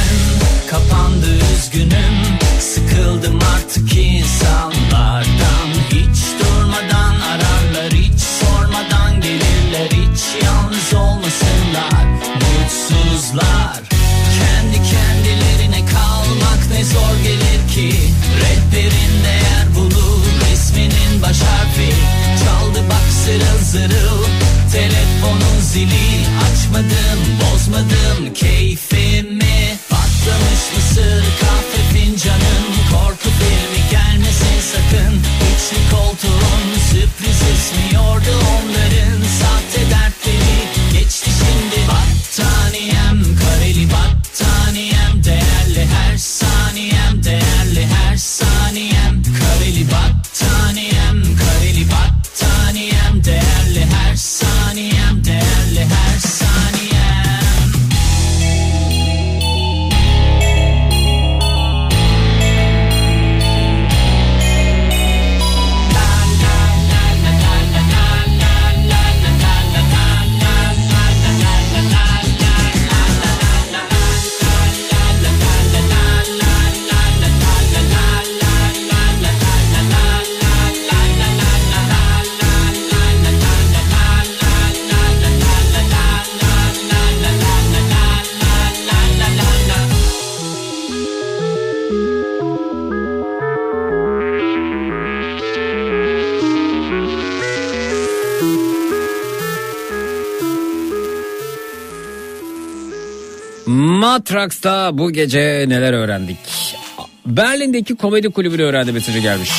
[0.70, 2.38] Kapandı üzgünüm.
[2.60, 5.68] Sıkıldım artık insanlardan.
[5.90, 9.90] Hiç durmadan ararlar Hiç sormadan gelirler.
[9.90, 13.80] Hiç yalnız olmasınlar Mutsuzlar.
[14.38, 17.98] Kendi kendilerine kalmak ne zor gelir ki.
[18.40, 22.19] Rehberin değer bulur Resminin baş harfi
[23.24, 24.24] zırıl zırıl
[24.72, 28.34] Telefonun zili açmadım bozmadım.
[28.34, 32.66] Keyfimi Patlamış mısır kahve fincanım.
[32.90, 35.14] Korku filmi gelmesin sakın.
[35.50, 39.20] Üçlü koltuğun sürpriz ismiyordu onların.
[39.40, 39.59] Sahte
[104.20, 106.38] Matraks'ta bu gece neler öğrendik?
[107.26, 109.50] Berlin'deki komedi kulübünü öğrendi mesajı gelmiş.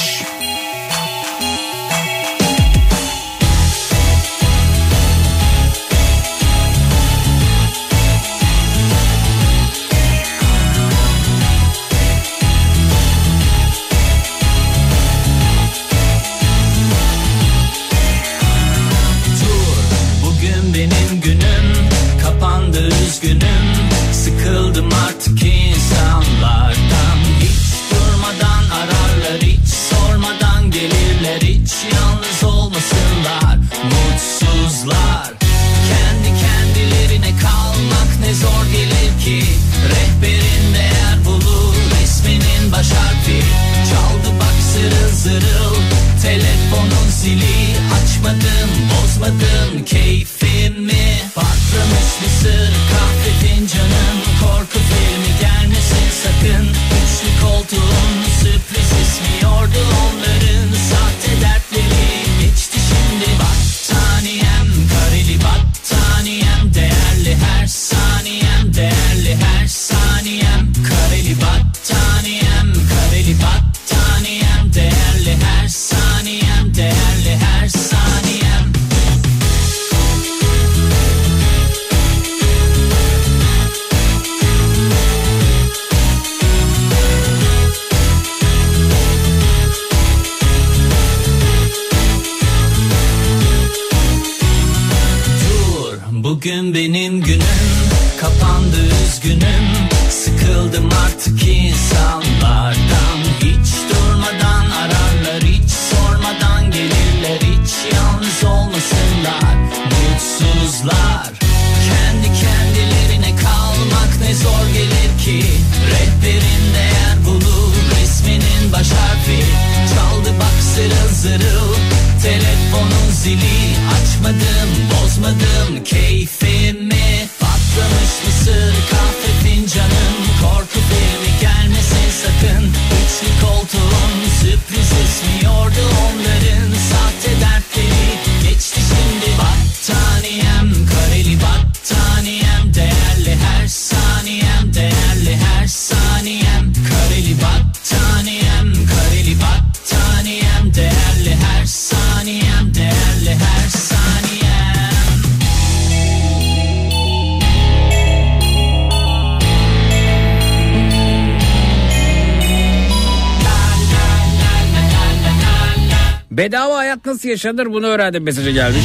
[167.46, 168.84] Yaşanır bunu öğrendim mesajı gelmiş.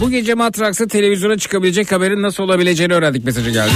[0.00, 3.74] Bu gece Matraks'ta televizyona çıkabilecek haberin nasıl olabileceğini öğrendik mesajı gelmiş.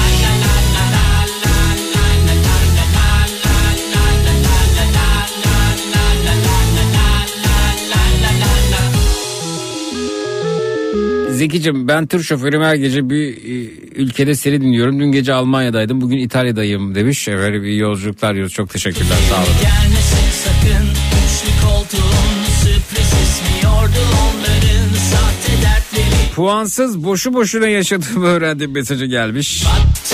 [11.45, 15.01] Zekicim ben tır şoförüm her gece bir e, ülkede seni dinliyorum.
[15.01, 17.29] Dün gece Almanya'daydım bugün İtalya'dayım demiş.
[17.29, 18.53] Böyle bir yolculuklar diyoruz.
[18.53, 19.47] Çok teşekkürler sağ olun.
[19.63, 29.07] Gelmesin sakın Üçlü koltuğun sürpriz ismiyordu onların Sahte dertleri Puansız boşu boşuna yaşadığımı öğrendiğim mesajı
[29.07, 29.65] gelmiş.
[29.65, 30.14] Değer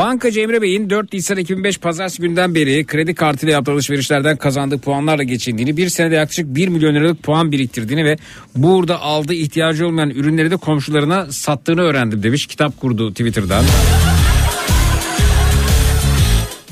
[0.00, 5.22] Bankacı Emre Bey'in 4 Nisan 2005 pazartesi günden beri kredi kartıyla yaptığı alışverişlerden kazandığı puanlarla
[5.22, 8.16] geçindiğini, bir senede yaklaşık 1 milyon liralık puan biriktirdiğini ve
[8.56, 12.46] burada aldığı ihtiyacı olmayan ürünleri de komşularına sattığını öğrendim demiş.
[12.46, 13.64] Kitap kurdu Twitter'dan.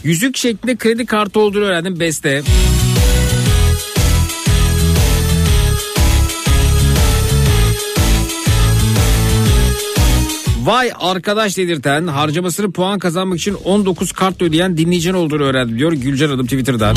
[0.04, 2.42] Yüzük şeklinde kredi kartı olduğunu öğrendim Beste.
[10.64, 16.28] Vay arkadaş dedirten harcamasını puan kazanmak için 19 kart ödeyen dinleyicin olduğunu öğrendim diyor Gülcan
[16.28, 16.96] Hanım Twitter'dan.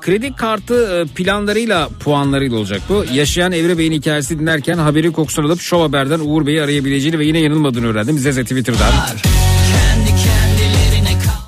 [0.00, 3.04] Kredi kartı e, planlarıyla puanlarıyla olacak bu.
[3.14, 7.38] Yaşayan Evre Bey'in hikayesi dinlerken haberi kokusunu alıp Show Haber'den Uğur Bey'i arayabileceğini ve yine
[7.38, 8.18] yanılmadığını öğrendim.
[8.18, 8.92] Zeze Twitter'dan.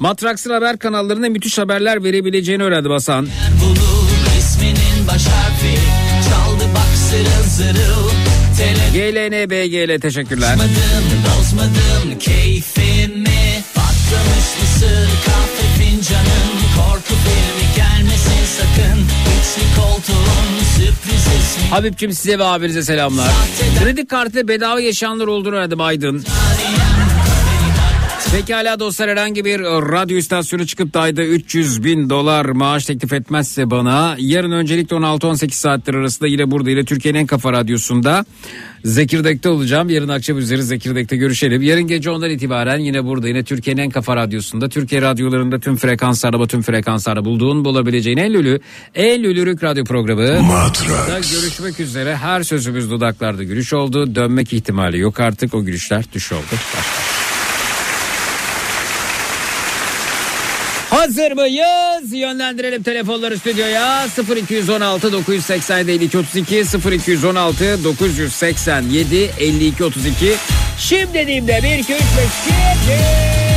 [0.00, 3.28] Matraks'ın haber kanallarında müthiş haberler verebileceğini öğrendim Hasan.
[3.65, 5.78] bulur isminin baş harfi
[6.28, 8.27] Çaldı bak zırıl zırıl
[8.59, 10.55] Tele GLNBGL teşekkürler.
[10.55, 21.27] Bozmadım, bozmadım keyfimi Patlamış mısır kahve fincanım Korku filmi gelmesin sakın Üçlü koltuğun sürpriz
[22.01, 23.28] ismi size ve abinize selamlar.
[23.83, 26.25] Kredi kartı bedava yaşayanlar olduğunu öğrendim Aydın.
[28.32, 33.70] Pekala dostlar herhangi bir radyo istasyonu çıkıp da ayda 300 bin dolar maaş teklif etmezse
[33.70, 38.24] bana yarın öncelikle 16-18 saatler arasında yine burada yine Türkiye'nin en kafa radyosunda
[38.84, 39.90] Zekirdek'te olacağım.
[39.90, 41.62] Yarın akşam üzeri Zekirdek'te görüşelim.
[41.62, 46.47] Yarın gece ondan itibaren yine burada yine Türkiye'nin en kafa radyosunda Türkiye radyolarında tüm frekanslarda
[46.47, 48.60] tüm frekanslarda bulduğun bulabileceğin en lülü
[48.94, 50.42] en lülürük radyo programı.
[50.42, 51.32] Matrax.
[51.32, 54.15] Görüşmek üzere her sözümüz dudaklarda gülüş oldu.
[54.15, 56.42] Dönmek ihtimali yok artık o gülüşler düş oldu.
[56.52, 57.08] Başka.
[60.99, 62.12] Hazır mıyız?
[62.12, 64.07] Yönlendirelim telefonları stüdyoya.
[64.36, 70.35] 0216 987 52 32 0216 987 52 32
[70.78, 73.48] Şimdi dediğimde 1 2 3 5 7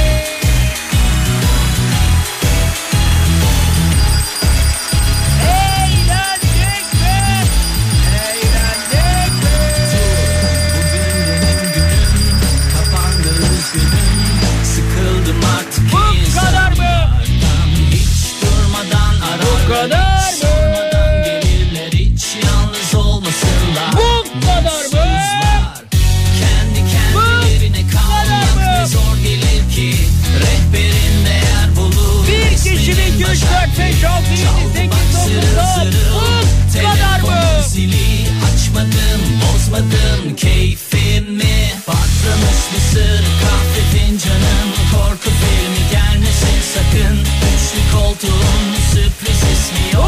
[39.72, 41.72] bozmadım keyfimi.
[41.86, 44.70] Patlamış mısır kahve fincanım.
[44.92, 47.18] Korku filmi gelmesin sakın.
[47.22, 50.02] Üçlü koltuğun sürpriz ismi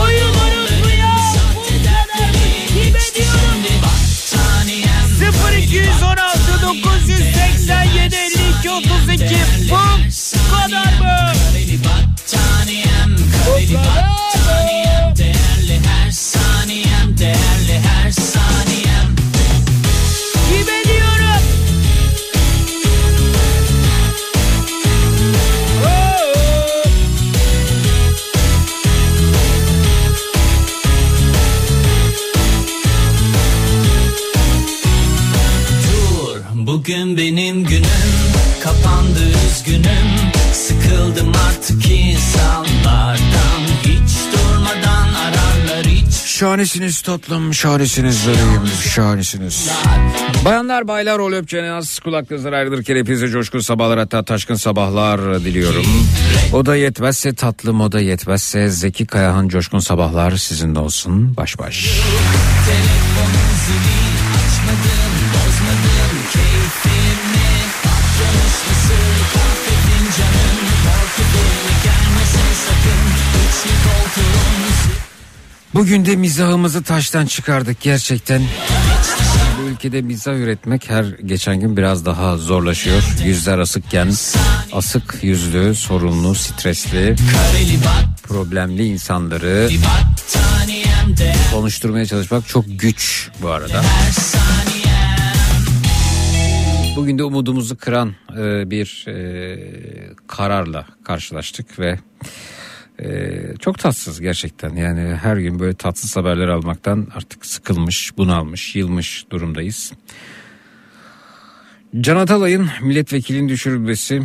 [0.99, 1.17] ya.
[1.33, 5.07] Sahte dertleri geçti şimdi Battaniyem
[5.61, 9.35] 0216 987 52 32
[9.69, 11.33] Bu kadar mı?
[11.51, 14.92] Kareli battaniyem Kareli battaniyem
[36.83, 37.83] bugün benim günüm
[38.63, 48.61] Kapandı üzgünüm Sıkıldım artık insanlardan Hiç durmadan ararlar hiç Şahanesiniz tatlım, şahanesiniz bebeğim,
[48.95, 49.69] şahanesiniz.
[50.45, 55.85] Bayanlar baylar rol öpçene az kulaklarınızdan ayrılırken hepinize coşkun sabahlar hatta taşkın sabahlar diliyorum.
[56.53, 61.59] O da yetmezse tatlım o da yetmezse Zeki Kayahan coşkun sabahlar sizin de olsun baş
[61.59, 61.99] baş.
[75.73, 78.41] Bugün de mizahımızı taştan çıkardık gerçekten.
[79.59, 83.03] Bu ülkede mizah üretmek her geçen gün biraz daha zorlaşıyor.
[83.25, 84.11] Yüzler asıkken
[84.73, 87.15] asık yüzlü, sorunlu, stresli,
[88.23, 89.69] problemli insanları
[91.53, 93.83] konuşturmaya çalışmak çok güç bu arada.
[96.95, 99.59] Bugün de umudumuzu kıran e, bir e,
[100.27, 101.99] kararla karşılaştık ve
[102.99, 104.75] e, çok tatsız gerçekten.
[104.75, 109.93] Yani her gün böyle tatsız haberler almaktan artık sıkılmış, bunalmış, yılmış durumdayız.
[112.01, 114.21] Can Atalay'ın milletvekilinin düşürülmesi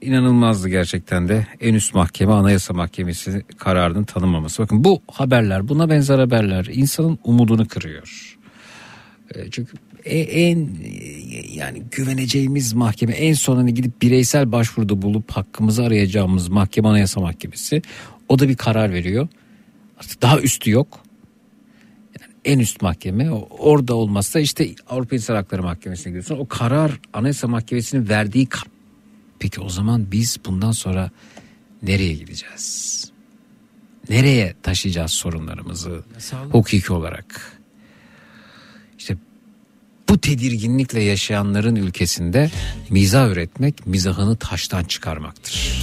[0.00, 1.46] inanılmazdı gerçekten de.
[1.60, 4.62] En üst mahkeme Anayasa Mahkemesi kararının tanınmaması.
[4.62, 8.36] Bakın bu haberler, buna benzer haberler insanın umudunu kırıyor.
[9.34, 9.72] E, Çünkü
[10.10, 10.90] en e,
[11.54, 17.82] yani güveneceğimiz mahkeme en son hani gidip bireysel başvuruda bulup hakkımızı arayacağımız mahkeme Anayasa Mahkemesi
[18.28, 19.28] o da bir karar veriyor.
[19.98, 21.00] Artık daha üstü yok.
[22.20, 26.38] Yani en üst mahkeme orada olmazsa işte Avrupa İnsan Hakları Mahkemesi'ne gidiyorsun.
[26.38, 28.68] O karar Anayasa Mahkemesi'nin verdiği kar-
[29.38, 31.10] Peki o zaman biz bundan sonra
[31.82, 33.04] nereye gideceğiz?
[34.10, 36.02] Nereye taşıyacağız sorunlarımızı
[36.52, 37.53] hukuki olarak?
[40.08, 42.50] Bu tedirginlikle yaşayanların ülkesinde
[42.90, 45.82] mizah üretmek mizahını taştan çıkarmaktır.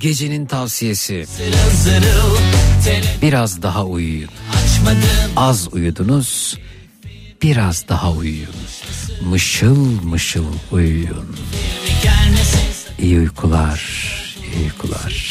[0.00, 1.26] Gecenin tavsiyesi
[3.22, 4.30] biraz daha uyuyun.
[5.36, 6.58] Az uyudunuz
[7.42, 8.54] biraz daha uyuyun.
[9.24, 11.36] Mışıl mışıl uyuyun.
[12.98, 13.80] İyi uykular,
[14.56, 15.30] iyi uykular.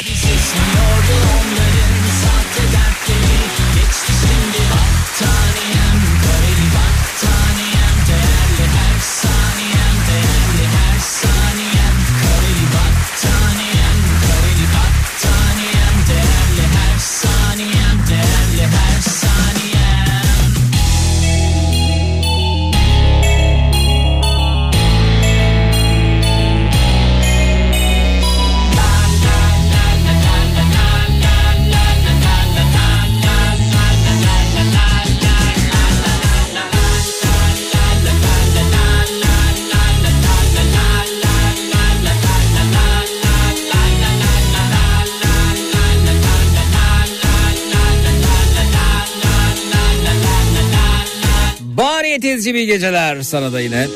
[52.20, 53.86] Tezci bir geceler sana da yine.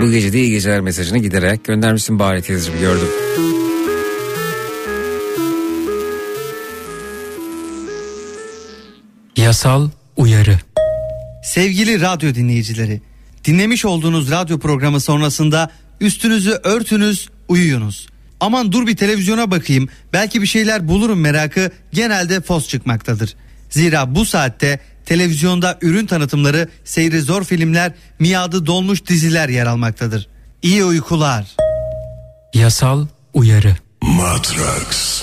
[0.00, 3.08] Bu gece de iyi geceler mesajını giderek göndermişsin bari teyzeciğim gördüm.
[9.36, 10.58] Yasal uyarı.
[11.44, 13.00] Sevgili radyo dinleyicileri,
[13.44, 18.08] dinlemiş olduğunuz radyo programı sonrasında üstünüzü örtünüz, uyuyunuz.
[18.40, 23.36] Aman dur bir televizyona bakayım, belki bir şeyler bulurum merakı genelde fos çıkmaktadır.
[23.70, 30.28] Zira bu saatte televizyonda ürün tanıtımları, seyri zor filmler, miadı dolmuş diziler yer almaktadır.
[30.62, 31.56] İyi uykular.
[32.54, 33.76] Yasal uyarı.
[34.02, 35.22] Matrax.